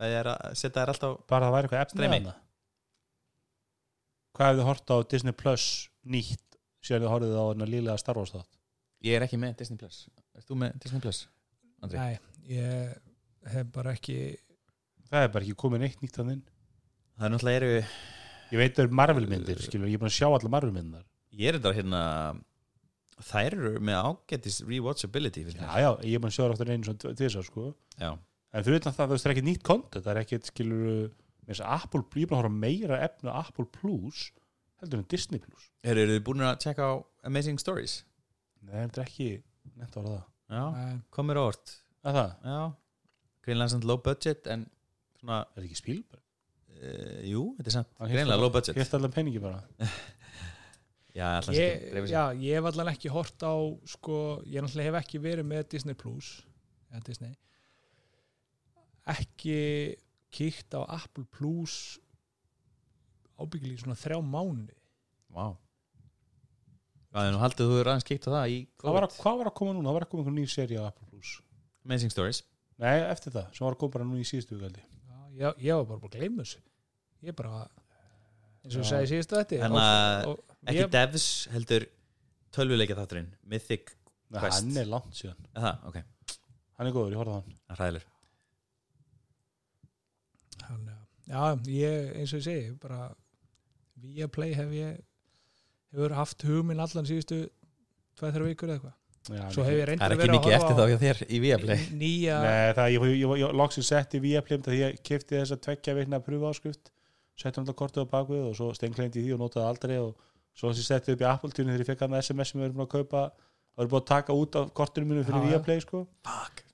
það 0.00 0.16
er 0.18 0.30
að 0.34 0.46
setja 0.60 0.76
þær 0.78 0.92
alltaf 0.94 1.18
bara 1.30 1.48
það 1.48 1.56
væri 1.56 1.68
eitthvað 1.68 1.84
efnið 1.86 2.04
Streymi. 2.04 2.20
hana 2.20 2.36
Hvað 4.36 4.52
hefði 4.52 4.66
hort 4.68 4.92
á 4.94 4.96
Disney 5.10 5.36
Plus 5.36 5.64
nýtt 6.06 6.58
síðan 6.84 7.04
þið 7.04 7.12
horfið 7.14 7.36
á 7.36 7.44
lílega 7.66 7.98
Star 8.00 8.18
Wars 8.20 8.32
þátt? 8.34 8.50
Ég 9.04 9.16
er 9.16 9.24
ekki 9.26 9.40
með 9.40 9.56
Disney 9.60 9.80
Plus. 9.80 10.04
Erst 10.36 10.50
þú 10.50 10.58
með 10.62 10.76
Disney 10.84 11.02
Plus? 11.04 11.24
Andri? 11.80 11.98
nei, 11.98 12.18
ég 12.52 13.50
hef 13.54 13.68
bara 13.72 13.94
ekki 13.96 14.16
Það 15.10 15.24
er 15.24 15.30
bara 15.34 15.46
ekki 15.46 15.56
komið 15.58 15.84
neitt 15.86 16.02
nýtt 16.04 16.18
þannig 16.20 16.42
Það 17.16 17.26
er 17.26 17.32
náttúrulega 17.34 17.60
eru 17.60 17.70
Ég 18.50 18.58
veit 18.58 18.74
það 18.76 18.84
eru 18.84 18.98
Marvel 19.00 19.26
myndir, 19.30 19.60
skilur, 19.64 19.88
ég 19.88 19.96
er 19.96 20.02
búin 20.02 20.10
að 20.10 20.16
sjá 20.18 20.26
allar 20.28 20.52
Marvel 20.52 20.74
myndar 20.74 21.04
Ég 21.38 21.50
er 21.50 21.58
þetta 21.58 21.72
hérna 21.78 22.02
Þær 23.20 23.56
eru 23.56 23.72
með 23.84 23.98
ágættis 24.10 24.60
rewatchability 24.66 25.46
Já, 25.52 25.70
já, 25.80 25.90
ég 26.08 26.16
er 26.16 26.22
búin 26.22 26.30
að 26.30 26.36
sjá 26.36 26.42
það 26.44 26.54
aftur 26.54 26.72
einu 26.72 26.88
svona 26.88 27.16
tvisar, 27.18 27.44
sko. 27.46 27.66
Já. 28.00 28.10
En 28.50 28.64
fyrir 28.66 28.80
utan 28.80 28.94
það, 28.96 29.10
þú 29.10 29.14
veist, 29.16 29.24
það 29.26 29.30
er 29.30 29.34
ekki 29.36 29.46
nýtt 29.46 29.66
content 29.68 30.06
Það 30.06 30.12
er 30.14 30.20
ekki, 30.22 30.38
skilur, 30.48 31.10
með 31.44 31.52
þess 31.54 31.64
að 31.66 31.74
Apple, 31.76 32.02
ég 32.14 32.22
er 32.24 32.30
búin 32.30 32.38
að 32.38 32.42
horfa 32.42 32.54
meira 32.64 32.98
efna 33.06 33.34
Apple 33.40 33.66
Plus 33.78 34.24
heldur 34.80 35.02
en 35.02 35.08
Disney 35.12 35.40
Plus. 35.42 35.66
Eru 35.84 36.06
þið 36.08 36.22
búin 36.28 36.44
að 36.46 36.58
checka 36.64 36.86
á 36.88 36.94
Amazing 37.28 37.60
Stories? 37.60 37.98
Nei, 38.64 38.76
þetta 38.86 39.00
er 39.02 39.06
ekki 39.08 39.28
nefnt 39.76 39.96
að 39.96 40.04
orða. 40.04 40.20
Það 40.50 40.56
Já, 40.60 40.64
Nei, 40.74 41.00
komir 41.14 41.38
óvart 41.38 41.72
Er 42.04 42.16
það? 42.16 42.30
Já, 42.50 42.60
greinlega 43.46 43.70
samt 43.74 43.84
low 43.86 43.98
budget 44.02 44.46
en 44.50 44.64
svona, 45.20 45.40
Er 45.44 45.60
þetta 45.60 45.68
ekki 45.68 45.78
Spielberg? 45.82 46.22
uh, 46.80 47.20
jú, 47.28 47.42
þetta 47.58 47.68
er 47.70 47.76
samt 47.76 47.92
greinlega 48.00 48.24
allan- 48.24 48.40
low 48.46 48.50
budget. 48.54 48.76
Hélt 48.80 48.94
allan 48.98 49.12
peningi 49.14 49.42
bara. 49.42 49.60
Já, 51.10 51.26
ég, 51.50 51.88
já, 52.06 52.20
ég 52.38 52.54
hef 52.54 52.66
allan 52.70 52.88
ekki 52.92 53.10
hort 53.10 53.42
á 53.42 53.50
sko, 53.90 54.16
ég 54.46 54.62
náttúrulega 54.62 54.92
hef 54.92 54.98
ekki 55.00 55.18
verið 55.20 55.48
með 55.50 55.64
Disney 55.72 55.96
Plus 55.98 56.28
eða 56.94 57.00
Disney. 57.08 57.32
Ekki 59.10 59.56
kíkt 60.34 60.74
á 60.76 60.80
Apple 60.86 61.24
Plus 61.34 61.74
ábyggilega 63.40 63.78
í 63.78 63.82
svona 63.82 63.96
þrjá 63.98 64.18
mánu 64.24 64.68
Vá. 65.30 65.46
Það 67.10 67.26
er 67.28 67.32
nú 67.34 67.40
haldið 67.42 67.70
þú 67.70 67.76
er 67.80 67.88
aðeins 67.90 68.06
kíkt 68.08 68.26
á 68.26 68.30
það 68.36 68.52
í 68.54 68.56
hvað 68.80 68.94
var, 68.96 69.06
að, 69.06 69.14
hvað 69.22 69.38
var 69.40 69.50
að 69.50 69.56
koma 69.60 69.74
núna? 69.76 69.88
Það 69.90 69.96
var 69.96 70.04
að 70.06 70.10
koma 70.12 70.22
einhver 70.24 70.36
ný 70.36 70.44
seri 70.50 70.78
á 70.78 70.82
Apple 70.86 71.06
Plus. 71.10 71.30
Amazing 71.86 72.12
Stories. 72.14 72.40
Nei, 72.80 72.96
eftir 73.10 73.34
það, 73.34 73.46
sem 73.56 73.64
var 73.66 73.74
að 73.76 73.80
koma 73.82 73.94
bara 73.96 74.06
nú 74.08 74.18
í 74.20 74.26
síðustu 74.28 74.56
vikaldi 74.58 74.82
Já, 74.82 75.16
ég, 75.40 75.62
ég 75.66 75.78
var 75.80 75.86
bara 75.90 76.02
búin 76.02 76.12
að 76.14 76.20
gleyma 76.20 76.44
þessu. 76.44 76.62
Ég 77.26 77.36
bara 77.38 77.62
eins 78.64 78.76
og 78.80 78.86
segi 78.90 79.10
síðustu 79.14 79.38
þetta 79.40 79.58
En 79.66 79.76
að- 79.80 80.30
Ekki 80.70 80.82
ég, 80.84 80.90
devs 80.92 81.26
heldur 81.54 81.86
tölvuleikja 82.54 82.96
þátturinn 82.98 83.30
Mythic, 83.48 83.94
Nei, 84.30 84.40
Quest. 84.42 84.60
hann 84.60 84.76
er 84.82 84.88
langt 84.90 85.14
síðan. 85.16 85.38
Er 85.56 85.64
það, 85.66 85.84
ok, 85.90 86.00
Hann 86.80 86.88
er 86.90 86.94
góður, 86.96 87.14
ég 87.14 87.20
horfði 87.20 87.34
á 87.34 87.38
hann. 87.40 87.54
Það 87.68 87.74
er 87.74 87.80
hræðilegur 87.80 88.08
hann, 90.70 90.86
já, 91.30 91.42
ég 91.74 92.14
eins 92.20 92.34
og 92.34 92.40
ég 92.40 92.46
segi 92.46 92.70
bara 92.82 93.10
via 94.00 94.28
play 94.32 94.54
hef 94.56 94.72
ég 94.74 95.00
hefur 95.90 96.16
haft 96.16 96.46
hugminn 96.46 96.80
allan 96.82 97.08
síðustu 97.08 97.42
tveið 98.18 98.36
þrjá 98.36 98.48
vikur 98.52 98.70
eða 98.70 98.78
eitthvað 98.78 98.96
Já, 99.30 99.42
svo 99.52 99.64
hef 99.66 99.74
ég 99.76 99.82
Það 99.84 99.90
reyndar 99.90 100.06
er 100.06 100.14
að 100.14 100.14
ekki 100.14 100.22
vera 100.22 100.36
mikið 100.38 100.54
eftir 100.56 100.78
þá 100.78 100.84
hjá 100.88 100.98
þér 101.02 101.18
í 101.20 101.40
Viaplay 101.42 101.82
nýja 101.92 102.36
Nei, 102.40 102.70
það, 102.78 102.86
ég, 102.94 103.02
ég, 103.04 103.18
ég, 103.20 103.34
ég 103.42 103.58
loksins 103.60 103.90
setti 103.92 104.20
Viaplay 104.22 104.62
því 104.64 104.78
ég 104.80 105.02
kefti 105.04 105.36
þess 105.36 105.54
að 105.56 105.60
tvekja 105.66 105.96
veikna 105.98 106.22
pröfu 106.24 106.48
áskrift 106.48 106.88
setti 107.36 107.60
hann 107.60 107.66
alltaf 107.66 107.78
kortið 107.82 108.08
á 108.08 108.12
bakvið 108.14 108.46
og 108.48 108.56
svo 108.56 108.70
stengleindi 108.76 109.20
í 109.20 109.26
því 109.26 109.36
og 109.36 109.42
notaði 109.44 109.68
aldrei 109.68 109.98
og 110.00 110.14
svo 110.56 110.72
sem 110.72 110.80
ég 110.80 110.88
setti 110.88 111.14
upp 111.14 111.26
í 111.26 111.28
Apple-tjúni 111.28 111.74
þegar 111.74 111.84
ég 111.84 111.92
fekk 111.92 112.06
hann 112.06 112.18
SMS 112.22 112.54
sem 112.54 112.62
við 112.62 112.70
erum 112.70 112.80
búin 112.80 112.88
að 112.88 112.96
kaupa 112.96 113.22
það 113.36 113.84
er 113.84 113.92
búin 113.92 114.00
að 114.00 114.10
taka 114.14 114.40
út 114.40 114.58
af 114.60 114.74
kortinu 114.80 115.12
mínu 115.12 115.28
fyrir. 115.28 115.46
Viaplay 115.52 115.84
sko. 115.84 116.06
Fuck 116.26 116.64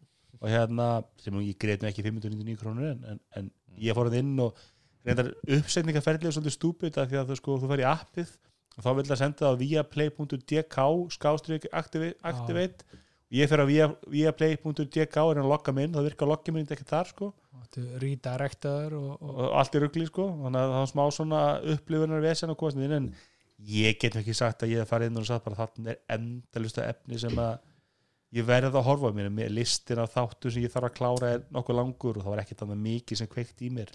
og 0.40 0.50
hérna, 0.52 0.88
sem 1.22 1.36
ég 1.42 1.58
greit 1.60 1.82
nú 1.82 1.90
ekki 1.90 2.04
599 2.04 2.58
krónur 2.60 2.90
en, 2.92 3.04
en, 3.12 3.22
en 3.38 3.52
ég 3.80 3.96
fór 3.96 4.10
hann 4.10 4.18
inn 4.20 4.42
og 4.44 4.58
reyndar 5.06 5.32
uppsetningaferðlega 5.56 6.34
svolítið 6.34 6.56
stúpid 6.56 6.98
af 7.00 7.08
því 7.10 7.20
að 7.20 7.32
þú, 7.32 7.38
sko, 7.40 7.56
þú 7.62 7.70
fer 7.72 7.82
í 7.84 7.88
appið 7.88 8.34
og 8.76 8.84
þá 8.84 8.90
vil 8.98 9.06
það 9.08 9.20
senda 9.22 9.42
það 9.42 9.56
á 9.56 9.60
viaplay.dk 9.62 10.86
skástrík 11.16 11.68
activate, 11.72 12.88
og 13.26 13.38
ég 13.38 13.50
fer 13.50 13.62
á 13.62 13.66
via, 13.66 13.86
viaplay.dk 14.12 14.98
er 15.06 15.38
hann 15.38 15.44
að 15.46 15.52
logga 15.54 15.74
minn, 15.76 15.94
það 15.94 16.10
virkar 16.10 16.30
loggið 16.30 16.56
minn 16.56 16.68
ekki 16.76 16.88
þar 16.88 17.08
sko. 17.10 17.30
Redirectaður 18.02 18.98
og, 18.98 19.08
og, 19.16 19.32
og 19.32 19.56
allt 19.62 19.78
er 19.78 19.82
ruggli 19.86 20.04
sko. 20.08 20.28
Þannig 20.44 20.60
að 20.60 20.74
það 20.74 20.82
var 20.82 20.92
smá 20.92 21.02
svona 21.16 21.40
upplifunar 21.74 22.22
vesen 22.24 22.52
og 22.52 22.60
kostnið 22.60 22.94
en 22.98 23.08
ég 23.72 23.96
get 24.00 24.18
ekki 24.20 24.36
sagt 24.36 24.62
að 24.62 24.74
ég 24.74 24.84
hef 24.84 24.92
farið 24.92 25.10
inn 25.10 25.22
og 25.22 25.26
sagt 25.28 25.46
bara 25.46 25.58
þarna 25.62 25.94
er 25.94 26.18
endalusta 26.18 26.84
efni 26.86 27.20
sem 27.20 27.40
að 27.40 27.56
ég 28.34 28.46
verði 28.46 28.72
að 28.72 28.86
horfa 28.88 29.12
mér 29.14 29.28
með 29.32 29.52
listin 29.54 30.00
af 30.02 30.14
þáttu 30.14 30.50
sem 30.52 30.64
ég 30.64 30.72
þarf 30.72 30.88
að 30.90 30.96
klára 30.96 31.32
er 31.36 31.44
nokkuð 31.54 31.78
langur 31.78 32.18
og 32.18 32.24
það 32.24 32.34
var 32.34 32.42
ekkert 32.42 32.64
annað 32.66 32.80
mikið 32.86 33.20
sem 33.20 33.30
kveikt 33.30 33.62
í 33.62 33.70
mér. 33.76 33.92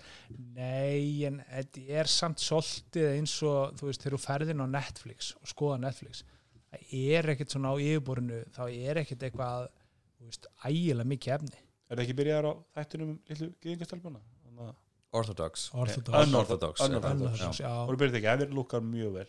Nei 0.56 1.26
en 1.28 1.42
þetta 1.50 1.88
er 2.02 2.12
samt 2.12 2.44
svolítið 2.44 3.10
eins 3.18 3.36
og 3.48 3.76
þú 3.80 3.90
veist 3.90 4.06
þegar 4.06 4.18
þú 4.18 4.22
ferðin 4.26 4.64
á 4.64 4.68
Netflix 4.78 5.34
og 5.42 5.52
skoða 5.52 5.82
Netflix 5.84 6.24
það 6.72 6.96
er 7.18 7.32
ekkert 7.34 7.56
svona 7.56 7.74
á 7.74 7.76
yfirborinu 7.76 8.44
þá 8.56 8.64
er 8.70 9.02
ekkert 9.04 9.28
eitthvað 9.28 9.68
þú 10.22 10.30
veist, 10.30 10.48
ægilega 10.64 11.12
mikið 11.12 11.36
efni. 11.38 11.66
Er 11.92 11.98
það 11.98 12.06
ekki 12.06 12.18
byrjaðar 12.22 12.48
á 12.48 12.54
þættunum 12.78 13.12
um 13.12 13.20
lillu 13.28 14.16
að 14.62 14.80
Orthodox. 15.12 15.70
Orthodox. 15.76 16.16
Unorthodox 16.16 16.80
Unorthodox, 16.80 16.82
Unorthodox, 16.88 17.60
já. 17.60 17.66
já. 17.68 17.86
voru 17.86 18.00
byrjað 18.00 18.18
ekki, 18.18 18.28
það 18.30 18.38
verður 18.42 18.56
lukkar 18.56 18.84
mjög 18.86 19.16
vel. 19.18 19.26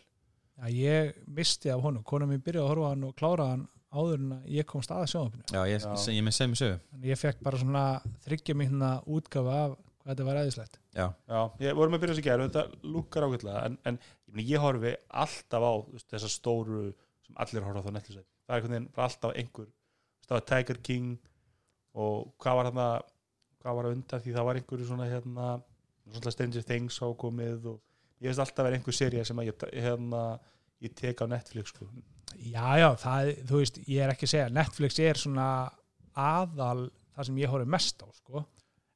Já, 0.53 0.67
ég 0.77 1.17
misti 1.27 1.73
af 1.73 1.83
honum, 1.83 2.05
kona 2.07 2.29
mín 2.31 2.43
byrjaði 2.45 2.63
að 2.63 2.71
horfa 2.71 2.87
á 2.87 2.91
hann 2.93 3.07
og 3.09 3.17
klára 3.19 3.47
hann 3.51 3.65
áður 3.93 4.19
en 4.19 4.35
ég 4.51 4.67
komst 4.69 4.93
að 4.95 5.07
sjónvapinu. 5.13 5.47
Já, 5.53 5.63
ég, 5.69 5.85
Já. 5.85 5.93
ég, 5.93 6.17
ég 6.17 6.27
með 6.27 6.37
sem 6.39 6.59
sögu 6.59 7.07
ég 7.13 7.21
fekk 7.21 7.43
bara 7.45 7.61
svona 7.61 7.85
þryggja 8.27 8.57
mínna 8.59 8.93
útgafa 9.07 9.59
af 9.67 9.79
hvað 10.03 10.11
þetta 10.11 10.27
var 10.27 10.41
eðislegt. 10.41 10.79
Já, 10.97 11.07
Já, 11.31 11.41
ég 11.63 11.77
vorum 11.79 11.95
að 11.95 12.03
byrja 12.03 12.17
þessi 12.17 12.27
gæru, 12.27 12.49
þetta 12.49 12.91
lukkar 12.95 13.27
ágætlega 13.29 13.61
en, 13.69 13.77
en 13.87 13.99
ég, 14.03 14.33
meni, 14.35 14.47
ég 14.51 14.63
horfi 14.65 14.95
alltaf 15.23 15.63
á 15.63 15.73
þessar 16.11 16.33
stóru 16.33 16.87
sem 17.23 17.39
allir 17.45 17.63
horfa 17.67 17.85
á 17.85 17.87
þá 17.87 17.95
Netflix 17.95 18.19
það 18.19 18.57
er 18.57 18.59
einhvern 18.59 18.75
veginn 18.75 18.89
alltaf 19.07 19.37
einhver 19.39 19.69
það 20.27 20.37
var 20.37 20.47
Tiger 20.51 20.81
King 20.89 21.13
og 22.03 22.33
hvað 22.43 22.59
var 22.59 22.69
þarna 22.71 22.89
hvað 23.63 23.79
var 23.79 23.89
að 23.89 23.97
undan 23.97 24.25
því 24.25 24.35
það 24.37 24.49
var 24.49 24.61
einhverju 24.61 24.89
svona 24.89 25.09
hérna 25.11 25.49
svona 26.11 26.35
Stranger 26.35 26.67
Things 26.67 26.99
ákomið 27.03 27.69
og 27.73 27.79
ég 28.23 28.31
veist 28.31 28.43
alltaf 28.43 28.63
að 28.63 28.69
vera 28.69 28.81
einhver 28.81 28.97
seria 28.97 29.25
sem 29.29 29.39
að 29.39 29.51
ég, 29.53 29.67
hérna, 29.85 30.23
ég 30.83 30.97
tek 30.99 31.23
á 31.23 31.27
Netflix 31.31 31.73
sko. 31.73 31.89
Já, 32.43 32.67
já, 32.81 32.89
það, 32.99 33.33
þú 33.49 33.63
veist, 33.63 33.81
ég 33.87 34.05
er 34.05 34.13
ekki 34.13 34.29
að 34.29 34.35
segja, 34.35 34.53
Netflix 34.57 35.01
er 35.03 35.21
svona 35.21 35.47
aðal 36.19 36.89
það 37.13 37.29
sem 37.29 37.41
ég 37.43 37.53
horfi 37.53 37.73
mest 37.75 38.03
á, 38.03 38.09
sko. 38.17 38.45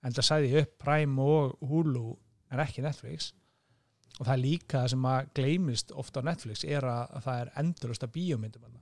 En 0.06 0.14
það 0.14 0.28
sæði 0.28 0.52
ég 0.52 0.66
upp 0.66 0.78
Prime 0.82 1.26
og 1.26 1.68
Hulu 1.68 2.06
en 2.52 2.62
ekki 2.62 2.84
Netflix. 2.84 3.32
Og 4.16 4.24
það 4.24 4.32
er 4.34 4.42
líka 4.42 4.80
það 4.80 4.90
sem 4.94 5.06
að 5.12 5.30
gleymist 5.36 5.92
ofta 6.02 6.22
á 6.24 6.28
Netflix 6.30 6.64
er 6.64 6.86
að, 6.88 7.02
að 7.18 7.26
það 7.26 7.40
er 7.42 7.54
endurust 7.62 8.06
að 8.06 8.14
bíómyndum 8.16 8.76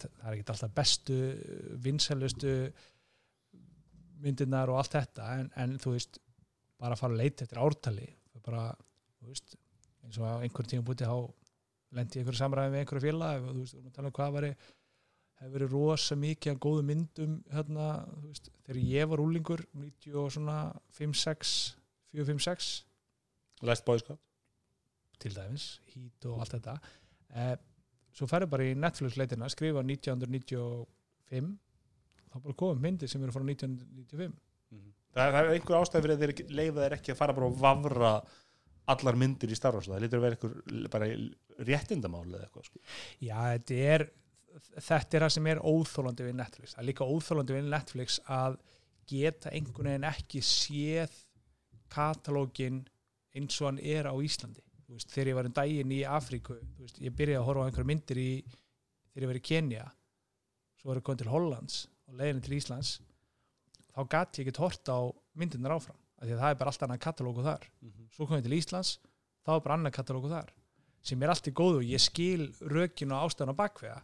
það 0.00 0.26
er 0.28 0.36
ekki 0.36 0.52
alltaf 0.52 0.74
bestu, 0.76 1.18
vinsælustu 1.82 2.54
myndirnar 4.22 4.70
og 4.70 4.78
allt 4.80 4.96
þetta 4.96 5.28
en, 5.38 5.50
en 5.58 5.76
þú 5.82 5.96
veist, 5.96 6.18
bara 6.80 6.96
að 6.96 7.02
fara 7.02 7.16
að 7.16 7.22
leita 7.22 7.46
eftir 7.46 7.62
ártali 7.62 8.08
bara, 8.42 8.68
þú 9.20 9.30
veist 9.30 9.56
eins 10.02 10.18
og 10.18 10.26
á 10.26 10.42
einhverjum 10.42 10.70
tíma 10.70 10.86
bútið 10.86 11.10
á 11.10 11.18
lendi 11.96 12.18
í 12.18 12.22
einhverju 12.22 12.40
samræði 12.40 12.72
með 12.72 12.84
einhverju 12.84 13.04
félag 13.06 13.44
þú 13.48 13.56
veist, 13.58 13.74
við 13.74 13.80
erum 13.80 13.90
að 13.90 13.96
tala 13.98 14.10
um 14.10 14.16
hvað 14.18 14.36
væri 14.36 14.52
hefur 15.42 15.54
verið 15.56 15.74
rosa 15.74 16.16
mikið 16.16 16.54
af 16.54 16.60
góðu 16.62 16.84
myndum 16.86 17.34
hérna, 17.52 17.88
þú 18.12 18.28
veist, 18.28 18.50
þegar 18.66 18.82
ég 18.92 19.10
var 19.10 19.22
úlingur 19.24 19.64
90 19.74 20.18
og 20.22 20.30
svona 20.36 20.58
5-6 20.98 21.56
4-5-6 22.12 22.72
Last 23.62 23.84
Boy 23.86 23.98
Scout. 24.02 24.18
Til 25.22 25.34
dæmis, 25.36 25.80
Heat 25.92 26.24
og 26.26 26.40
allt 26.42 26.56
þetta. 26.56 26.72
Eh, 27.38 27.52
svo 28.16 28.26
ferðu 28.28 28.50
bara 28.52 28.66
í 28.68 28.72
Netflix 28.78 29.16
leitina 29.16 29.48
skrifa 29.52 29.84
1995 29.86 31.52
þá 32.32 32.38
bara 32.38 32.56
komum 32.58 32.82
myndir 32.82 33.10
sem 33.10 33.22
eru 33.24 33.34
frá 33.34 33.44
1995 33.44 34.34
það, 35.12 35.22
það 35.22 35.38
er 35.40 35.50
einhver 35.54 35.78
ástæð 35.78 36.06
fyrir 36.06 36.16
að 36.16 36.24
þeir 36.24 36.56
leifa 36.58 36.84
þeir 36.84 36.96
ekki 36.98 37.14
að 37.14 37.20
fara 37.20 37.36
bara 37.36 37.48
og 37.48 37.58
vafra 37.60 38.12
allar 38.90 39.18
myndir 39.18 39.52
í 39.52 39.58
Star 39.58 39.76
Wars 39.76 39.88
það 39.90 40.02
lítur 40.04 40.20
að 40.20 40.26
vera 40.26 40.38
einhver 40.38 40.88
bara 40.92 41.08
réttindamál 41.68 42.26
eða 42.26 42.46
eitthvað 42.46 42.68
sko. 42.68 42.82
Já, 43.22 43.36
þetta 43.54 43.78
er 43.94 44.06
þetta 44.76 45.16
er 45.16 45.26
það 45.26 45.34
sem 45.36 45.50
er 45.52 45.62
óþólandi 45.62 46.26
við 46.26 46.38
Netflix. 46.40 46.74
Það 46.74 46.82
er 46.82 46.88
líka 46.90 47.08
óþólandi 47.08 47.56
við 47.56 47.70
Netflix 47.72 48.18
að 48.26 48.58
geta 49.12 49.52
einhvern 49.52 49.92
veginn 49.92 50.10
ekki 50.10 50.42
séð 50.44 51.14
katalógin 51.92 52.82
eins 53.36 53.56
og 53.60 53.70
hann 53.70 53.80
er 53.80 54.08
á 54.08 54.14
Íslandi. 54.14 54.64
Veist, 54.92 55.08
þegar 55.12 55.30
ég 55.30 55.38
var 55.38 55.48
um 55.48 55.54
daginn 55.56 55.94
í 55.94 56.02
Afríku 56.04 56.58
veist, 56.76 56.98
ég 57.00 57.14
byrjaði 57.16 57.40
að 57.40 57.46
horfa 57.48 57.64
á 57.64 57.66
einhverja 57.70 57.88
myndir 57.88 58.20
í, 58.20 58.30
þegar 59.12 59.24
ég 59.24 59.30
var 59.30 59.38
í 59.38 59.46
Kenya 59.48 59.86
svo 60.82 60.90
var 60.90 61.00
ég 61.00 61.06
komið 61.06 61.22
til 61.22 61.32
Hollands 61.32 61.78
og 62.10 62.18
leiðinu 62.18 62.44
til 62.44 62.56
Íslands 62.58 62.92
þá 63.94 64.00
gati 64.12 64.42
ég 64.42 64.50
ekki 64.50 64.64
hort 64.64 64.90
á 64.92 64.98
myndirnar 65.38 65.76
áfram 65.78 66.01
því 66.28 66.34
að 66.36 66.42
það 66.42 66.54
er 66.54 66.58
bara 66.60 66.72
allt 66.72 66.84
annað 66.86 67.04
katalógu 67.06 67.44
þar. 67.46 67.68
Svo 68.14 68.26
kom 68.26 68.38
ég 68.38 68.46
til 68.46 68.56
Íslands 68.58 68.96
þá 69.42 69.54
er 69.54 69.62
bara 69.64 69.78
annað 69.78 69.96
katalógu 69.98 70.32
þar 70.32 70.52
sem 71.02 71.22
er 71.22 71.32
allt 71.32 71.48
í 71.50 71.54
góðu, 71.58 71.80
ég 71.82 72.02
skil 72.02 72.44
rökin 72.70 73.14
og 73.14 73.26
ástæðan 73.26 73.56
á 73.58 73.60
bakvega 73.60 73.96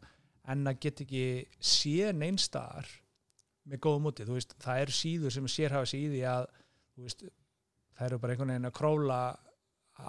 en 0.50 0.66
að 0.66 0.80
get 0.82 1.02
ekki 1.04 1.26
séð 1.62 2.16
neinstaðar 2.18 2.88
með 3.68 3.82
góðu 3.84 4.00
múti, 4.02 4.26
veist, 4.26 4.56
það 4.58 4.80
eru 4.82 4.96
síður 4.96 5.34
sem 5.34 5.50
sér 5.52 5.76
hafa 5.76 5.86
sig 5.86 6.06
í 6.06 6.08
því 6.14 6.22
að 6.26 6.48
veist, 6.98 7.22
það 7.94 8.08
eru 8.08 8.20
bara 8.22 8.34
einhvern 8.34 8.54
veginn 8.54 8.70
að 8.70 8.76
króla 8.80 9.18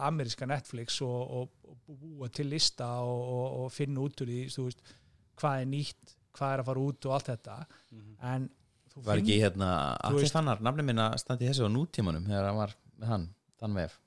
ameríska 0.07 0.47
Netflix 0.49 0.97
og, 1.05 1.19
og, 1.19 1.69
og 1.69 1.99
búa 1.99 2.29
til 2.33 2.47
lista 2.49 2.87
og, 3.05 3.21
og, 3.21 3.45
og 3.59 3.73
finna 3.75 4.01
út 4.05 4.23
úr 4.23 4.31
því, 4.31 4.41
veist, 4.63 4.95
hvað 5.37 5.61
er 5.61 5.69
nýtt 5.69 6.17
hvað 6.39 6.53
er 6.53 6.63
að 6.63 6.69
fara 6.69 6.85
út 6.85 7.07
og 7.07 7.15
allt 7.15 7.31
þetta. 7.31 7.55
En 8.31 8.47
þú 8.93 9.03
var 9.05 9.21
ekki 9.21 9.39
hérna 9.41 9.71
Þú 10.03 10.21
veist- 10.21 10.35
fannar, 10.35 10.61
nafni 10.65 10.85
minna 10.85 11.09
standi 11.17 11.49
þessu 11.49 11.67
á 11.67 11.69
nútímanum 11.71 12.25
þegar 12.27 12.47
hann 12.49 12.61
var 12.61 12.75
með 12.99 13.11
hann, 13.13 13.27
þann 13.59 13.75
vef? 13.79 13.99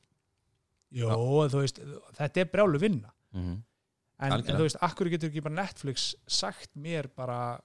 Jó, 0.93 1.09
þú 1.49 1.61
veist, 1.63 1.79
þetta 2.19 2.43
er 2.43 2.51
brjálu 2.53 2.79
vinna. 2.79 3.13
Mm 3.33 3.43
-hmm. 3.43 3.61
en, 4.19 4.33
en 4.33 4.57
þú 4.57 4.65
veist, 4.67 4.77
akkur 4.81 5.09
getur 5.09 5.31
ekki 5.31 5.43
bara 5.43 5.63
Netflix 5.63 6.15
sagt 6.27 6.75
mér 6.77 7.09
bara 7.17 7.61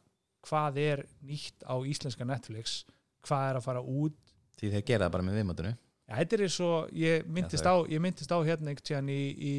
hvað 0.48 0.78
er 0.78 1.06
nýtt 1.22 1.64
á 1.68 1.76
íslenska 1.84 2.26
Netflix 2.26 2.86
hvað 3.22 3.50
er 3.50 3.60
að 3.60 3.66
fara 3.68 3.82
út? 3.82 4.18
Því 4.58 4.72
þeir 4.72 4.86
gera 4.86 5.06
það 5.06 5.12
bara 5.12 5.24
með 5.24 5.38
viðmátinu 5.40 5.78
Já, 6.08 6.16
þetta 6.16 6.36
er 6.38 6.64
og 6.64 6.92
ég 6.96 7.26
myndist, 7.28 7.66
Já, 7.66 7.72
á, 7.72 7.76
ég 7.92 8.00
myndist 8.00 8.32
á 8.32 8.40
hérna 8.40 8.76
tíðan 8.80 9.10
í, 9.12 9.22
í 9.36 9.54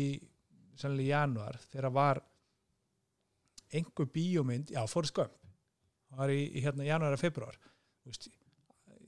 sannlega 0.81 1.05
í 1.05 1.13
januar 1.13 1.59
þegar 1.69 1.93
var 1.93 2.23
einhver 3.69 4.09
bíómynd, 4.09 4.73
já, 4.73 4.81
Forrest 4.89 5.15
Gump 5.15 5.35
það 6.09 6.23
var 6.23 6.33
í, 6.35 6.41
í 6.57 6.65
hérna 6.65 6.87
januar 6.89 7.17
og 7.17 7.23
februar 7.23 7.59
Þú 8.09 8.13
veist, 8.13 8.29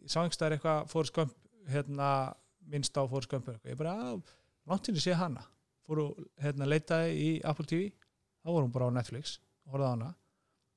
ég 0.05 0.13
sá 0.13 0.19
einhverstaðar 0.21 0.57
eitthvað 0.59 0.89
Forrest 0.91 1.15
Gump 1.17 1.37
hérna 1.71 2.09
minnst 2.71 2.97
á 2.97 3.03
Gump 3.33 3.49
eitthvað. 3.49 3.71
ég 3.73 3.79
bara, 3.81 3.95
að 4.93 5.01
sé 5.01 5.15
hana. 5.17 5.45
Fóru 5.87 6.11
hérna 6.41 6.69
leitaði 6.69 7.15
í 7.17 7.31
Apple 7.49 7.67
TV 7.67 7.91
þá 8.43 8.51
voru 8.51 8.67
hún 8.67 8.75
bara 8.75 8.91
á 8.93 8.97
Netflix 8.99 9.39
horfði 9.71 9.89
á 9.89 9.93
hana. 9.95 10.11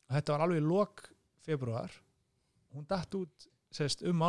Og 0.08 0.16
þetta 0.18 0.36
var 0.36 0.46
alveg 0.46 0.64
lok 0.64 1.04
februar 1.44 1.98
hún 2.74 2.88
datt 2.90 3.20
út 3.20 3.50
sérst, 3.74 4.06
um 4.08 4.24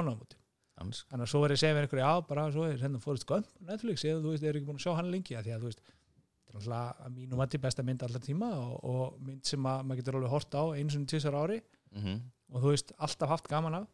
Dans. 0.75 1.05
þannig 1.07 1.23
að 1.23 1.31
svo 1.31 1.41
verið 1.45 1.55
að 1.55 1.61
segja 1.63 1.75
með 1.77 1.85
einhverju 1.85 2.03
já, 2.03 2.27
bara 2.27 2.45
svo 2.51 2.65
er 2.67 2.81
hérna 2.83 2.99
Forrest 2.99 3.27
Gump 3.31 3.47
á 3.47 3.63
Netflix. 3.71 4.03
Eða 4.05 4.25
þú 4.25 4.33
veist, 4.33 4.43
er 4.43 4.57
ekki 4.59 4.67
búin 4.67 4.81
að 4.81 4.87
sjá 4.89 4.97
hann 4.99 5.11
lengi? 5.13 5.37
Að 5.39 5.47
því 5.47 5.53
að 5.55 5.63
þú 5.63 5.69
veist, 5.71 5.85
þetta 5.85 6.51
er 6.51 6.57
náttúrulega 6.57 7.05
að 7.05 7.13
mínu 7.15 7.39
mati 7.39 7.61
besta 7.63 7.85
mynd 7.87 8.03
allar 8.03 8.25
tíma 8.25 8.49
og, 8.59 8.73
og 8.83 9.21
mynd 9.23 9.47
sem 9.47 9.69
að 9.71 9.85
maður 9.87 10.01
getur 10.01 10.19
alveg 10.19 10.35
hort 10.35 10.57
á 10.59 10.63
eins 10.75 10.97
og 10.99 11.07
tísar 11.13 11.39
ári 11.39 11.61
Mhm. 11.95 12.21
og 12.51 12.63
þú 12.63 12.73
veist, 12.75 12.93
alltaf 12.99 13.29
haft 13.29 13.49
gaman 13.49 13.75
af. 13.75 13.87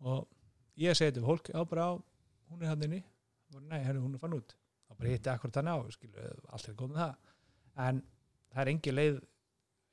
Og 0.00 0.28
ég 0.78 0.96
segi 0.96 1.10
þetta 1.10 1.22
við 1.22 1.30
fólk 1.30 1.50
já, 1.52 1.64
bara 1.68 1.86
á, 1.90 1.92
hún 2.50 2.62
er 2.62 2.68
hann 2.68 2.82
inni. 2.82 3.02
Nei, 3.60 3.80
herri, 3.82 3.98
hún 3.98 4.14
er 4.14 4.18
fann 4.18 4.36
út. 4.36 4.54
Þá 4.86 4.98
bara 4.98 5.10
hitti 5.10 5.30
akkurat 5.30 5.56
hann 5.60 5.72
á, 5.72 5.76
skilu, 5.90 6.26
allt 6.48 6.68
er 6.68 6.74
komið 6.74 6.96
það. 6.96 7.16
En 7.76 8.02
það 8.52 8.62
er 8.62 8.72
engin 8.72 8.94
leið 8.94 9.20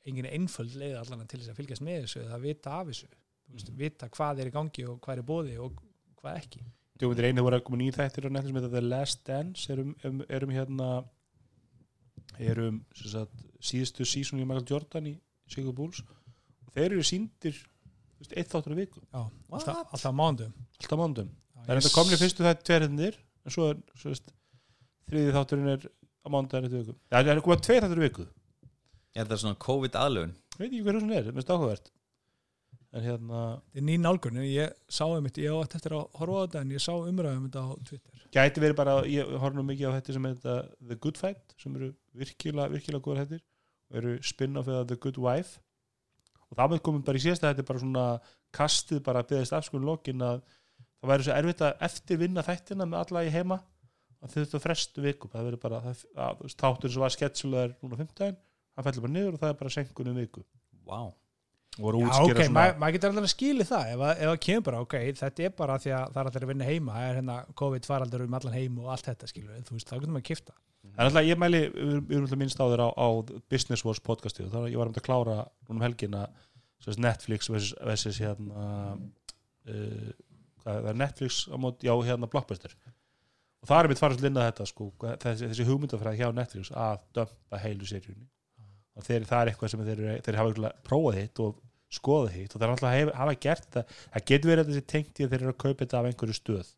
engin 0.06 0.28
einföld 0.28 0.76
leið 0.76 0.98
allan 1.00 1.28
til 1.28 1.40
þess 1.40 1.52
að 1.54 1.60
fylgjast 1.62 1.84
með 1.86 2.00
þessu 2.04 2.24
eða 2.26 2.40
vita 2.44 2.72
af 2.80 2.88
þessu. 2.88 3.10
Þú 3.48 3.58
veist, 3.58 3.74
vita 3.80 4.10
hvað 4.10 4.42
er 4.44 4.50
í 4.50 4.54
gangi 4.56 4.86
og 4.90 5.00
hvað 5.04 5.18
er 5.22 5.28
bóði 5.28 5.58
og 5.64 5.78
hvað 6.20 6.40
ekki. 6.42 6.64
Djófundir 7.00 7.30
einu 7.30 7.44
voru 7.46 7.58
að 7.58 7.64
koma 7.68 7.80
nýð 7.80 7.98
þættir 7.98 8.28
á 8.28 8.30
netinu 8.30 8.52
sem 8.52 8.60
þetta 8.60 8.74
The 8.74 8.82
Last 8.82 9.24
Dance. 9.28 9.72
Erum, 9.74 9.96
um, 10.04 10.24
erum 10.30 10.54
hérna 10.54 10.90
erum 12.40 12.82
sem 12.98 13.12
sagt, 13.14 13.46
síðustu 13.64 14.08
sísón 14.08 14.42
í 14.42 14.46
Michael 14.48 14.68
Jordan 14.70 15.10
í 15.12 15.16
Sigur 15.52 15.76
Bulls 15.78 16.02
og 16.02 16.23
þeir 16.74 16.90
eru 16.90 17.06
síndir 17.08 17.60
eitt 18.24 18.52
þáttur 18.54 18.76
á 18.76 18.78
viku, 18.80 19.02
já, 19.04 19.22
alltaf, 19.52 19.82
alltaf 19.92 20.14
mándum 20.16 20.54
alltaf 20.80 21.00
mándum 21.00 21.32
það 21.64 21.74
er 21.74 21.82
enda 21.82 21.92
komni 21.94 22.20
fyrstu 22.20 22.46
þætti 22.46 22.68
tverðinir 22.70 23.18
en 23.44 23.54
svo 23.54 23.70
er 23.74 23.82
svo 24.00 24.14
veist, 24.14 24.32
þriði 25.10 25.36
þátturinn 25.36 25.74
er 25.74 25.90
á 26.24 26.28
mándaginn 26.32 26.70
eitt 26.70 26.78
viku. 26.78 26.96
Það 27.12 27.34
er 27.34 27.42
komað 27.44 27.66
tveir 27.68 27.84
þáttur 27.86 28.00
á 28.00 28.06
viku. 28.08 28.30
Er 29.14 29.26
þetta 29.26 29.42
svona 29.42 29.60
COVID 29.62 30.00
aðlöfun? 30.00 30.38
veit 30.58 30.70
ekki 30.70 30.84
hvað 30.86 31.02
það 31.02 31.18
er, 31.18 31.36
mest 31.38 31.52
áhugavert. 31.52 31.92
En 32.94 33.02
hérna, 33.02 33.40
þetta 33.74 33.82
er 33.82 33.86
ný 33.88 33.96
nálgun 33.98 34.40
ég 34.46 34.74
sá 34.86 35.04
um 35.08 35.26
þetta, 35.26 35.42
ég 35.42 35.60
átt 35.64 35.76
eftir 35.80 35.96
að 35.98 36.04
horfa 36.20 36.36
á 36.38 36.44
þetta 36.44 36.62
en 36.62 36.74
ég 36.76 36.84
sá 36.84 36.92
umræðum 36.94 37.48
þetta 37.48 37.64
á 37.66 37.70
Twitter. 37.90 38.26
Gæti 38.34 38.64
verið 38.64 38.78
bara 38.78 38.96
ég 39.10 39.32
horf 39.42 39.58
nú 39.58 39.66
mikið 39.66 39.90
á 39.90 39.96
þetta 39.98 40.16
sem 40.18 40.28
er 40.30 40.36
þetta 40.38 40.58
The 40.78 41.00
Good 41.02 41.22
Fight 41.22 41.56
sem 41.58 41.80
eru 41.80 41.90
virkilega, 42.22 42.70
virkilega 42.70 43.06
góður 43.08 43.24
hættir 43.24 43.42
og 43.90 44.00
eru 44.02 44.14
spin-off 44.30 44.70
eða 44.70 44.86
The 44.92 45.00
Good 45.02 45.18
Wife 45.22 45.63
og 46.54 46.60
það 46.60 46.74
með 46.76 46.82
komum 46.86 47.04
bara 47.08 47.18
í 47.18 47.24
síðasta 47.24 47.50
þetta 47.50 47.64
er 47.64 47.70
bara 47.72 47.82
svona 47.82 48.04
kastið 48.54 49.00
bara 49.08 49.24
að 49.24 49.32
byggðast 49.34 49.56
afskunum 49.58 49.88
lokin 49.90 50.22
að 50.22 50.44
það 51.02 51.10
væri 51.12 51.26
svo 51.26 51.34
erfitt 51.40 51.64
að 51.66 51.82
eftirvinna 51.90 52.44
þættina 52.46 52.86
með 52.88 53.00
alla 53.02 53.24
í 53.26 53.32
heima. 53.34 53.58
Að 54.24 54.30
þau 54.32 54.38
þurftu 54.38 54.56
að 54.60 54.64
frestu 54.64 55.02
viku. 55.04 55.28
Það 55.34 55.48
verður 55.50 55.62
bara, 55.66 55.80
það, 55.84 56.44
þáttur 56.62 56.94
sem 56.94 57.04
var 57.04 57.12
sketsulaður 57.18 57.74
núna 57.84 57.98
15, 58.00 58.38
hann 58.78 58.86
fellur 58.88 59.04
bara 59.08 59.16
niður 59.18 59.34
og 59.36 59.42
það 59.42 59.50
er 59.52 59.58
bara 59.64 59.74
senkunum 59.76 60.22
viku. 60.22 60.44
Voru 61.82 62.04
Já, 62.06 62.12
ok, 62.22 62.38
svona 62.38 62.54
maður 62.54 62.76
ma 62.84 62.90
getur 62.94 63.10
alltaf 63.10 63.26
að 63.26 63.32
skili 63.34 63.66
það. 63.66 63.88
Ef, 63.96 64.02
að- 64.06 64.20
ef 64.22 64.30
það 64.30 64.40
kemur 64.46 64.66
bara, 64.68 64.82
ok, 64.86 64.96
þetta 65.20 65.44
er 65.48 65.54
bara 65.58 65.78
því 65.82 65.92
að 65.98 66.04
það 66.14 66.20
er 66.22 66.30
allir 66.30 66.46
að 66.46 66.52
vinna 66.54 66.68
heima, 66.70 66.94
það 67.00 67.08
er 67.10 67.18
hérna 67.18 67.38
COVID 67.64 67.88
faraldur 67.90 68.24
um 68.28 68.38
allan 68.38 68.54
heim 68.60 68.78
og 68.84 68.92
allt 68.94 69.10
þetta, 69.10 69.30
skilur 69.32 69.64
þú 69.66 69.74
veist, 69.80 69.90
þá 69.90 69.96
getur 69.98 70.14
maður 70.14 70.24
að 70.24 70.30
kifta 70.30 70.54
En 70.94 71.08
alltaf 71.08 71.26
ég 71.26 71.40
mæli, 71.40 71.62
við 71.74 72.12
erum- 72.12 72.26
alltaf 72.28 72.40
minnst 72.40 72.60
á 72.60 72.66
þér 72.68 72.84
á, 72.86 72.90
á 72.94 73.08
Business 73.50 73.86
Wars 73.86 74.02
podcastið 74.04 74.52
þá 74.54 74.60
ég 74.68 74.78
var 74.78 74.92
um 74.92 74.98
að 74.98 75.06
klára 75.08 75.38
núna 75.68 75.78
um 75.78 75.86
helgina 75.86 76.28
Netflix 77.00 77.48
versus 77.50 78.20
hérna 78.20 78.66
uh, 79.72 80.12
það 80.64 80.90
er 80.92 81.00
Netflix 81.00 81.46
á 81.48 81.56
mót, 81.56 81.84
já 81.84 81.94
hérna 82.04 82.30
Blockbuster. 82.30 82.76
Og 83.64 83.70
það 83.70 83.80
er 83.80 83.90
mitt 83.94 84.02
farið 84.02 84.18
svolítið 84.20 84.30
inn 84.30 84.40
að 84.42 84.48
þetta 84.50 84.68
sko, 84.68 84.88
þessi, 85.24 85.50
þessi 85.50 85.68
hugmyndafræði 85.70 86.20
hjá 86.20 86.32
Netflix 86.36 86.72
að 86.76 87.04
dömpa 87.16 87.60
heilu 87.64 87.88
seríunni. 87.88 88.28
Og 88.94 89.06
þeir, 89.08 89.28
það 89.30 89.40
er 89.42 89.52
eitthvað 89.54 89.72
sem 89.72 89.86
þeir, 89.88 90.02
þeir 90.26 90.40
hafa 90.42 90.72
prófað 90.86 91.20
hitt 91.22 91.42
og 91.42 91.62
skoðað 91.94 92.36
hitt. 92.36 92.54
Og 92.54 92.62
þeir 92.62 92.74
alltaf 92.74 92.96
hef, 92.98 93.12
hafa 93.18 93.36
gert 93.48 93.70
það 93.74 93.94
það 94.04 94.26
getur 94.34 94.52
verið 94.52 94.64
að 94.66 94.74
þessi 94.74 94.88
tengt 94.94 95.22
í 95.22 95.26
að 95.26 95.32
þeir 95.34 95.46
eru 95.46 95.54
að 95.54 95.62
kaupa 95.64 95.86
þetta 95.86 96.02
af 96.02 96.10
einhverju 96.10 96.38
stöð. 96.38 96.74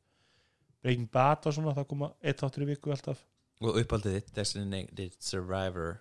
Breaking 0.86 1.10
Bad 1.18 1.50
og 1.50 1.58
svona, 1.58 1.74
það 1.74 1.90
koma 1.90 2.12
eitt 2.22 2.46
áttur 2.46 2.68
í 2.68 2.70
viku 2.70 2.94
alltaf 2.94 3.26
Og 3.64 3.80
uppáldið 3.80 4.18
þitt 4.18 4.34
Designated 4.36 5.16
Survivor. 5.24 6.00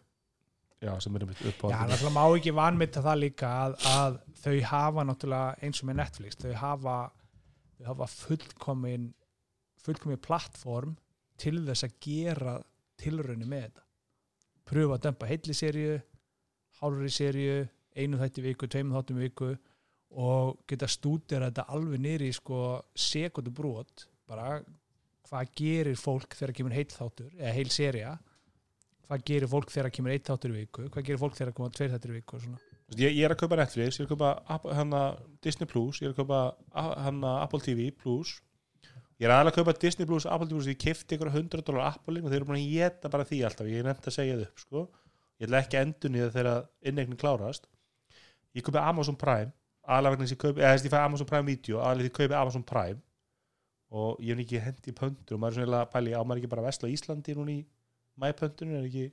Já, 0.82 0.92
sem 1.00 1.14
er 1.16 1.26
mitt 1.28 1.44
upp 1.48 1.62
á 1.64 1.66
Já, 1.70 1.78
náttúrulega 1.88 2.14
má 2.16 2.24
ekki 2.36 2.54
vanmynda 2.54 3.02
það 3.04 3.20
líka 3.22 3.50
að, 3.64 3.76
að 3.88 4.16
þau 4.42 4.56
hafa 4.70 5.04
náttúrulega 5.08 5.62
eins 5.64 5.80
og 5.80 5.88
með 5.88 6.00
Netflix, 6.02 6.40
þau 6.42 6.56
hafa 6.60 6.96
þau 7.78 7.86
hafa 7.92 8.08
fullkomin 8.12 9.06
fullkomin 9.84 10.20
plattform 10.24 10.96
til 11.40 11.62
þess 11.64 11.86
að 11.86 11.96
gera 12.04 12.58
tilraunni 13.00 13.48
með 13.48 13.68
þetta. 13.68 13.86
Pröfa 14.64 14.98
að 14.98 15.06
dömpa 15.06 15.30
heilli 15.30 15.56
seríu 15.56 15.96
hálfri 16.80 17.10
seríu, 17.12 17.58
einu 17.94 18.18
þætti 18.20 18.42
í 18.42 18.46
viku 18.48 18.68
tveimur 18.70 18.98
þáttum 18.98 19.20
í 19.20 19.28
viku 19.28 19.50
og 20.24 20.56
geta 20.70 20.88
stúdera 20.90 21.50
þetta 21.50 21.66
alveg 21.74 22.02
niður 22.02 22.26
í 22.28 22.32
sko 22.34 22.60
sekundu 22.98 23.52
brot 23.54 24.06
bara 24.28 24.58
hvað 25.28 25.50
gerir 25.58 25.98
fólk 25.98 26.36
þegar 26.36 26.54
kemur 26.58 26.76
heil 26.76 26.88
þáttur 26.92 27.32
eða 27.38 27.56
heil 27.56 27.70
seria 27.72 28.14
hvað 29.04 29.26
gerir 29.28 29.50
fólk 29.50 29.72
þegar 29.72 29.92
kemur 29.94 30.14
eitt 30.14 30.28
þáttur 30.28 30.54
í 30.54 30.62
viku? 30.62 30.86
Hvað 30.88 31.06
gerir 31.08 31.20
fólk 31.20 31.36
þegar 31.38 31.56
koma 31.56 31.74
tveir 31.74 31.92
þáttur 31.92 32.14
í 32.14 32.18
viku 32.18 32.40
ég, 32.92 33.10
ég 33.10 33.22
er 33.24 33.34
að 33.34 33.40
kaupa 33.42 33.58
Netflix, 33.60 33.98
ég 33.98 34.04
er 34.04 34.08
að 34.08 34.16
kaupa 34.16 34.74
hana, 34.78 35.02
Disney 35.44 35.68
Plus, 35.70 36.00
ég 36.02 36.10
er 36.10 36.14
að 36.14 36.20
kaupa 36.22 36.40
hana, 37.04 37.36
Apple 37.44 37.62
TV 37.64 37.88
Plus. 37.96 38.36
Ég 39.20 39.28
er 39.28 39.34
aðalega 39.34 39.54
að 39.54 39.58
kaupa 39.60 39.76
Disney 39.84 40.08
Plus, 40.08 40.26
Apple 40.26 40.48
TV 40.48 40.58
Plus 40.58 40.70
ég 40.72 40.80
kefti 40.82 41.18
ykkur 41.18 41.32
100 41.32 41.64
dólar 41.66 41.92
Apple 41.92 42.22
og 42.22 42.30
þeir 42.30 42.40
eru 42.40 42.50
búin 42.50 42.60
að 42.60 42.74
geta 42.74 43.12
bara 43.12 43.26
því 43.28 43.40
alltaf, 43.48 43.70
ég 43.70 43.82
er 43.82 43.88
nefnt 43.88 44.08
að 44.10 44.16
segja 44.18 44.38
það 44.38 44.46
upp 44.48 44.64
sko. 44.64 44.86
ég 45.40 45.48
ætla 45.48 45.60
ekki 45.64 45.80
endun 45.80 46.16
í 46.16 46.22
það 46.22 46.34
þegar 46.38 46.66
innegnin 46.90 47.20
klárast. 47.20 47.68
Ég 48.54 48.66
kaupi 48.66 48.82
Amazon 48.82 49.18
Prime 49.18 49.52
aðalega 49.84 50.14
vegna 50.14 50.26
þess 50.26 50.32
að 50.32 50.36
ég 50.36 50.44
kaupi, 50.44 50.62
eða 50.62 50.74
þess 50.74 50.84
að 50.84 50.88
ég 50.88 50.94
fæ 50.94 51.00
Amazon 51.02 51.30
Prime 51.30 51.48
Video 51.48 51.80
aðalega 51.82 52.08
því 52.08 52.14
kaupi 52.18 52.36
Amazon 52.38 52.66
Prime 52.68 53.00
og 53.94 54.18
ég 54.24 54.34
hef 54.34 54.42
ekki 54.44 54.60
hendi 54.64 54.90
í 54.90 54.96
pöntur 54.98 55.36
og 55.36 55.42
maður 55.44 55.60
er 55.62 55.68
svona 55.68 55.82
að 55.84 55.92
pæli, 55.94 56.14
á 56.18 56.20
maður 56.26 56.42
ekki 56.42 56.52
bara 56.54 56.64
að 56.64 56.70
vesla 56.72 56.90
Íslandi 56.94 57.36
núna 57.38 57.54
í 57.54 57.60
mæpöntunum, 58.24 58.78
er 58.80 58.88
ekki 58.88 59.06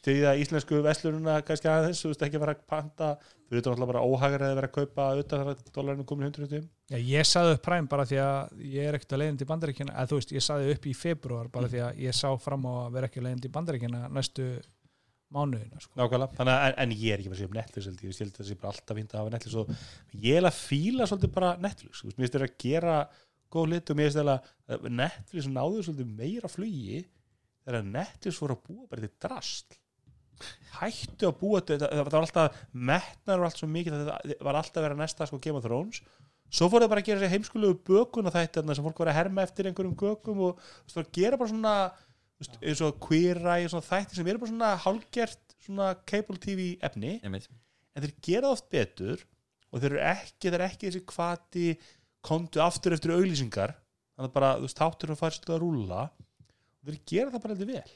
stiðja 0.00 0.32
íslensku 0.38 0.78
veslununa 0.86 1.40
kannski 1.44 1.68
aðeins, 1.68 1.98
þú 2.00 2.12
veist 2.12 2.22
ekki 2.24 2.38
að 2.38 2.42
vera 2.44 2.52
að 2.54 2.60
panta? 2.70 3.08
Fyrir 3.50 3.58
þetta 3.60 3.72
náttúrulega 3.72 3.90
bara 3.90 4.02
óhagar 4.06 4.44
að 4.46 4.52
vera 4.60 4.68
að 4.70 4.74
kaupa 4.76 5.06
utan 5.18 5.40
þar 5.42 5.48
að 5.50 5.70
dólarinu 5.74 6.04
komin 6.06 6.28
100 6.30 6.60
Já, 6.90 6.98
ég 7.02 7.26
saði 7.26 7.56
upp 7.56 7.64
Prime 7.66 7.90
bara 7.90 8.04
því 8.06 8.20
að 8.22 8.60
ég 8.70 8.86
er 8.86 8.98
ekkert 8.98 9.16
að 9.16 9.22
leiðin 9.24 9.40
til 9.40 9.48
bandaríkjana 9.50 9.96
eða 9.98 10.10
þú 10.12 10.20
veist, 10.20 10.34
ég 10.36 10.44
saði 10.46 10.74
upp 10.76 10.86
í 10.86 10.94
februar 10.94 11.50
bara 11.50 11.66
Mm. 11.66 11.72
því 11.74 11.80
að 11.88 11.98
ég 12.06 12.14
sá 12.20 12.28
fram 12.38 12.68
á 12.70 12.72
að 12.86 12.92
vera 12.96 13.10
ekki 13.10 13.24
leiðin 13.26 13.42
til 13.42 13.50
bandaríkjana 13.58 14.02
næstu 14.14 14.46
mánuðina 15.30 15.78
sko. 15.82 15.92
nákvæmlega, 15.98 16.36
þannig 16.38 16.54
að 16.54 16.64
en, 16.68 16.74
en 16.82 16.94
ég 16.98 17.12
er 17.14 17.20
ekki 17.22 17.30
að 17.30 17.36
segja 17.38 17.50
um 17.50 17.58
Netflix 17.58 17.86
ég. 17.90 18.00
Held 18.20 18.30
að 18.30 18.38
það 18.40 18.48
sé 18.48 18.56
bara 18.62 18.72
alltaf 18.72 18.96
fínt 18.98 19.12
að 19.14 19.20
hafa 19.20 19.34
Netflix 19.34 19.58
og 19.60 19.74
ég 20.24 20.38
er 20.40 20.46
að 20.48 20.56
fíla 20.58 21.06
svolítið 21.10 21.34
bara 21.36 21.50
Netflix, 21.62 22.00
þú 22.00 22.08
veist, 22.10 22.18
góð 23.52 23.70
lit 23.74 23.92
og 23.92 23.98
mér 23.98 24.10
finnst 24.10 24.20
þér 24.20 24.32
að 24.34 24.88
Netflix 25.00 25.50
náður 25.50 25.86
svolítið 25.86 26.16
meira 26.22 26.50
flugi 26.50 27.04
þegar 27.66 27.86
Netflix 27.90 28.42
voru 28.42 28.56
að 28.56 28.66
búa 28.68 28.90
bara 28.90 29.06
til 29.06 29.14
drast 29.26 29.80
hættu 30.78 31.28
að 31.28 31.38
búa 31.40 31.60
þetta, 31.60 31.88
það 31.90 32.08
var 32.08 32.18
alltaf 32.20 32.60
metnar 32.72 33.40
og 33.40 33.46
allt 33.48 33.60
svo 33.60 33.68
mikið, 33.70 33.96
það 34.06 34.44
var 34.46 34.58
alltaf 34.60 34.80
að 34.80 34.86
vera 34.86 34.98
næsta 34.98 35.28
sko 35.28 35.40
Game 35.42 35.60
of 35.60 35.66
Thrones. 35.66 36.00
Svo 36.50 36.66
fór 36.70 36.82
það 36.82 36.92
bara 36.92 37.02
að 37.04 37.10
gera 37.10 37.22
sér 37.22 37.32
heimskulegu 37.34 37.76
bökun 37.86 38.26
og 38.26 38.34
þetta 38.34 38.64
sem 38.74 38.86
fólk 38.86 39.02
var 39.02 39.12
að 39.12 39.18
herma 39.20 39.44
eftir 39.46 39.68
einhverjum 39.70 39.98
gökum 39.98 40.40
og 40.48 40.62
það 40.88 40.96
var 40.96 41.04
að 41.04 41.12
gera 41.18 41.38
bara 41.40 41.52
svona 41.52 41.74
veist, 42.40 42.56
eins 42.58 42.82
og 42.86 42.98
Queer 43.04 43.42
Eye 43.44 43.68
og 43.68 43.74
svona 43.74 43.86
þætti 43.86 44.18
sem 44.18 44.30
eru 44.32 44.42
bara 44.42 44.52
svona 44.54 44.72
hálgert 44.86 45.54
svona 45.60 45.92
cable 46.10 46.40
TV 46.42 46.72
efni. 46.88 47.18
En 47.22 48.02
þeir 48.02 48.16
gera 48.18 48.48
það 48.48 48.56
oft 48.56 48.70
betur 48.72 49.24
og 49.70 49.82
þeir 49.82 49.92
eru 49.92 50.02
ekki, 50.10 50.42
þeir 50.48 50.56
eru 50.56 50.66
ekki 50.66 50.88
þessi 50.88 51.04
kvati 51.12 51.68
komdu 52.26 52.62
aftur 52.64 52.96
eftir 52.96 53.14
auglýsingar 53.16 53.74
þannig 53.76 54.30
að 54.30 54.36
bara, 54.36 54.52
þú 54.58 54.68
veist, 54.68 54.80
þáttur 54.80 55.14
að 55.14 55.20
færslu 55.20 55.54
að 55.54 55.62
rúlla 55.64 56.00
og 56.10 56.90
þeir 56.90 56.98
gera 57.12 57.34
það 57.34 57.44
bara 57.44 57.56
heldur 57.56 57.70
vel. 57.70 57.94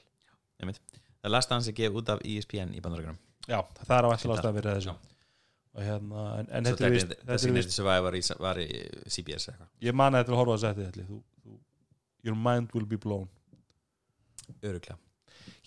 Einmitt. 0.62 1.00
Það 1.24 1.34
last 1.34 1.54
hans 1.54 1.68
er 1.68 1.76
gefið 1.76 2.00
út 2.00 2.12
af 2.14 2.22
ESPN 2.28 2.74
í 2.76 2.82
bandarækjunum 2.84 3.20
já, 3.48 3.58
það 3.84 3.96
er 3.96 4.06
á 4.06 4.08
alltaf 4.08 4.24
Fínt 4.24 4.34
ástæða 4.36 4.56
fyrir 4.58 4.70
þessu. 4.78 4.96
Og 5.74 5.82
hérna, 5.82 6.24
en, 6.38 6.50
en 6.54 6.68
þetta 6.68 6.86
er 6.86 6.92
vist, 6.94 7.08
þetta 7.10 7.24
er 7.24 7.32
Designated 7.34 7.66
vist 7.66 7.78
Survivor 7.78 8.18
var 8.44 8.60
í, 8.62 8.68
CBS 9.10 9.48
eitthvað. 9.50 9.70
Ég 9.82 9.96
man 9.98 10.14
að 10.14 10.22
þetta 10.22 10.30
er 10.30 10.36
að 10.36 10.42
horfa 10.42 10.54
að 10.54 10.62
setja 10.64 10.90
þetta 10.90 11.22
your 12.24 12.38
mind 12.38 12.70
will 12.76 12.86
be 12.88 13.00
blown. 13.00 13.26
Öruglega 14.62 14.96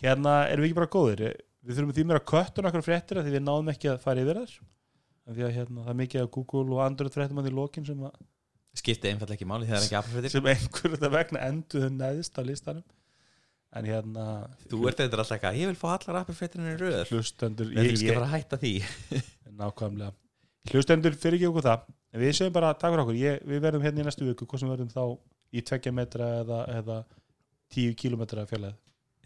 hérna 0.01 0.39
erum 0.51 0.63
við 0.63 0.71
ekki 0.71 0.79
bara 0.79 0.93
góðir? 0.93 1.23
Við 1.65 1.77
þurfum 1.77 1.93
því 1.97 2.07
mér 2.07 2.19
að 2.19 2.27
kötta 2.31 2.63
nokkar 2.63 2.85
fréttir 2.85 3.21
því 3.23 3.33
við 3.33 3.43
náðum 3.43 3.71
ekki 3.73 3.91
að 3.91 4.01
fara 4.03 4.23
yfir 4.23 4.41
af 5.27 5.35
því 5.35 5.43
að 5.43 5.55
hérna, 5.57 5.83
það 5.83 5.91
er 5.91 5.99
mikið 5.99 6.23
af 6.23 6.29
Google 6.37 6.75
og 6.75 6.81
Android 6.85 7.15
fréttum 7.15 7.41
að 7.41 7.47
því 7.49 7.53
lokin 7.57 7.87
sem 7.87 8.03
að 8.07 8.19
skipti 8.79 9.11
einfallega 9.11 9.37
ekki 9.37 9.49
máli 9.49 9.67
þegar 9.67 9.85
ekki 9.85 9.97
apafréttir. 9.99 10.33
sem 10.33 10.49
einhver 10.53 10.93
þetta 10.95 11.11
vegna 11.13 11.43
enduðu 11.47 11.89
neðst 11.95 12.39
á 12.39 12.41
listanum. 12.47 12.85
En 13.77 13.85
hérna 13.89 14.25
þú 14.71 14.85
ert 14.87 15.01
eitthvað 15.03 15.23
alltaf 15.23 15.35
eitthvað, 15.35 15.59
ég 15.59 15.71
vil 15.71 15.79
fá 15.79 15.87
allar 15.91 16.21
apafréttirinn 16.21 16.71
í 16.71 16.77
röð. 16.79 16.97
Hlustendur 17.11 17.69
við 17.73 17.91
ég, 17.91 17.99
skal 17.99 18.07
ég, 18.07 18.17
fara 18.19 18.29
að 18.29 18.35
hætta 18.35 18.61
því. 18.63 18.73
Nákvæmlega. 19.61 20.15
Hlustendur 20.71 21.19
fyrir 21.19 21.39
ekki 21.39 21.51
okkur 21.51 21.67
það 21.67 21.85
en 21.87 22.23
við 22.23 22.35
segjum 22.39 22.57
bara 22.57 22.73
takk 22.73 22.93
fyrir 22.93 23.03
okkur. 23.05 23.21
Ég, 23.21 23.45
við 23.47 23.63
verðum 23.67 23.85
hérna 23.87 24.03
í 24.03 24.07
næstu 24.07 24.27
viku 24.27 24.47
hvað 24.47 24.63
sem 24.63 24.73
verðum 24.73 24.91
þá 24.93 25.03
í 25.53 25.63
tveggja 25.67 25.95
metra 25.95 26.33
eða, 26.41 26.59
eða 26.79 26.99
tíu 27.71 27.95
kílometra 27.99 28.47
fjarlæð 28.47 28.75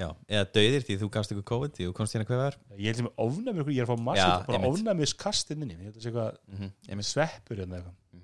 já, 0.01 0.09
eða 0.29 0.47
döðir 0.55 0.85
því 0.85 0.97
þú 1.01 1.09
gafst 1.13 1.33
ykkur 1.33 1.47
COVID 1.51 1.75
því 1.75 1.87
þú 1.87 1.95
komst 1.97 2.15
hérna 2.15 2.27
hvað 2.29 2.41
var. 2.41 2.57
Ég 2.77 2.89
held 2.89 3.01
sem 3.01 3.09
ofnæmi 3.25 3.63
ykkur, 3.63 3.73
ég 3.75 3.83
er 3.83 3.87
að 3.87 3.91
fá 3.91 4.05
massið 4.07 4.23
Já, 4.23 4.45
bara 4.47 4.59
einmitt. 4.59 4.77
ofnæmis 4.79 5.13
kastin 5.19 5.65
inni 5.65 5.75
ég 5.75 5.89
held 5.89 5.97
að 5.97 6.03
sé 6.05 6.11
eitthvað 6.11 6.37
mm 6.47 6.71
-hmm. 6.71 7.09
sveppur 7.11 7.61
hérna 7.61 7.79
eitthvað. 7.79 7.95
Mhm. 8.13 8.20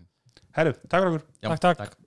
Herru, 0.58 0.74
takk 0.90 1.02
fyrir 1.04 1.14
okkur 1.14 1.24
já, 1.44 1.50
Takk, 1.50 1.62
takk. 1.62 1.78
takk. 1.84 2.07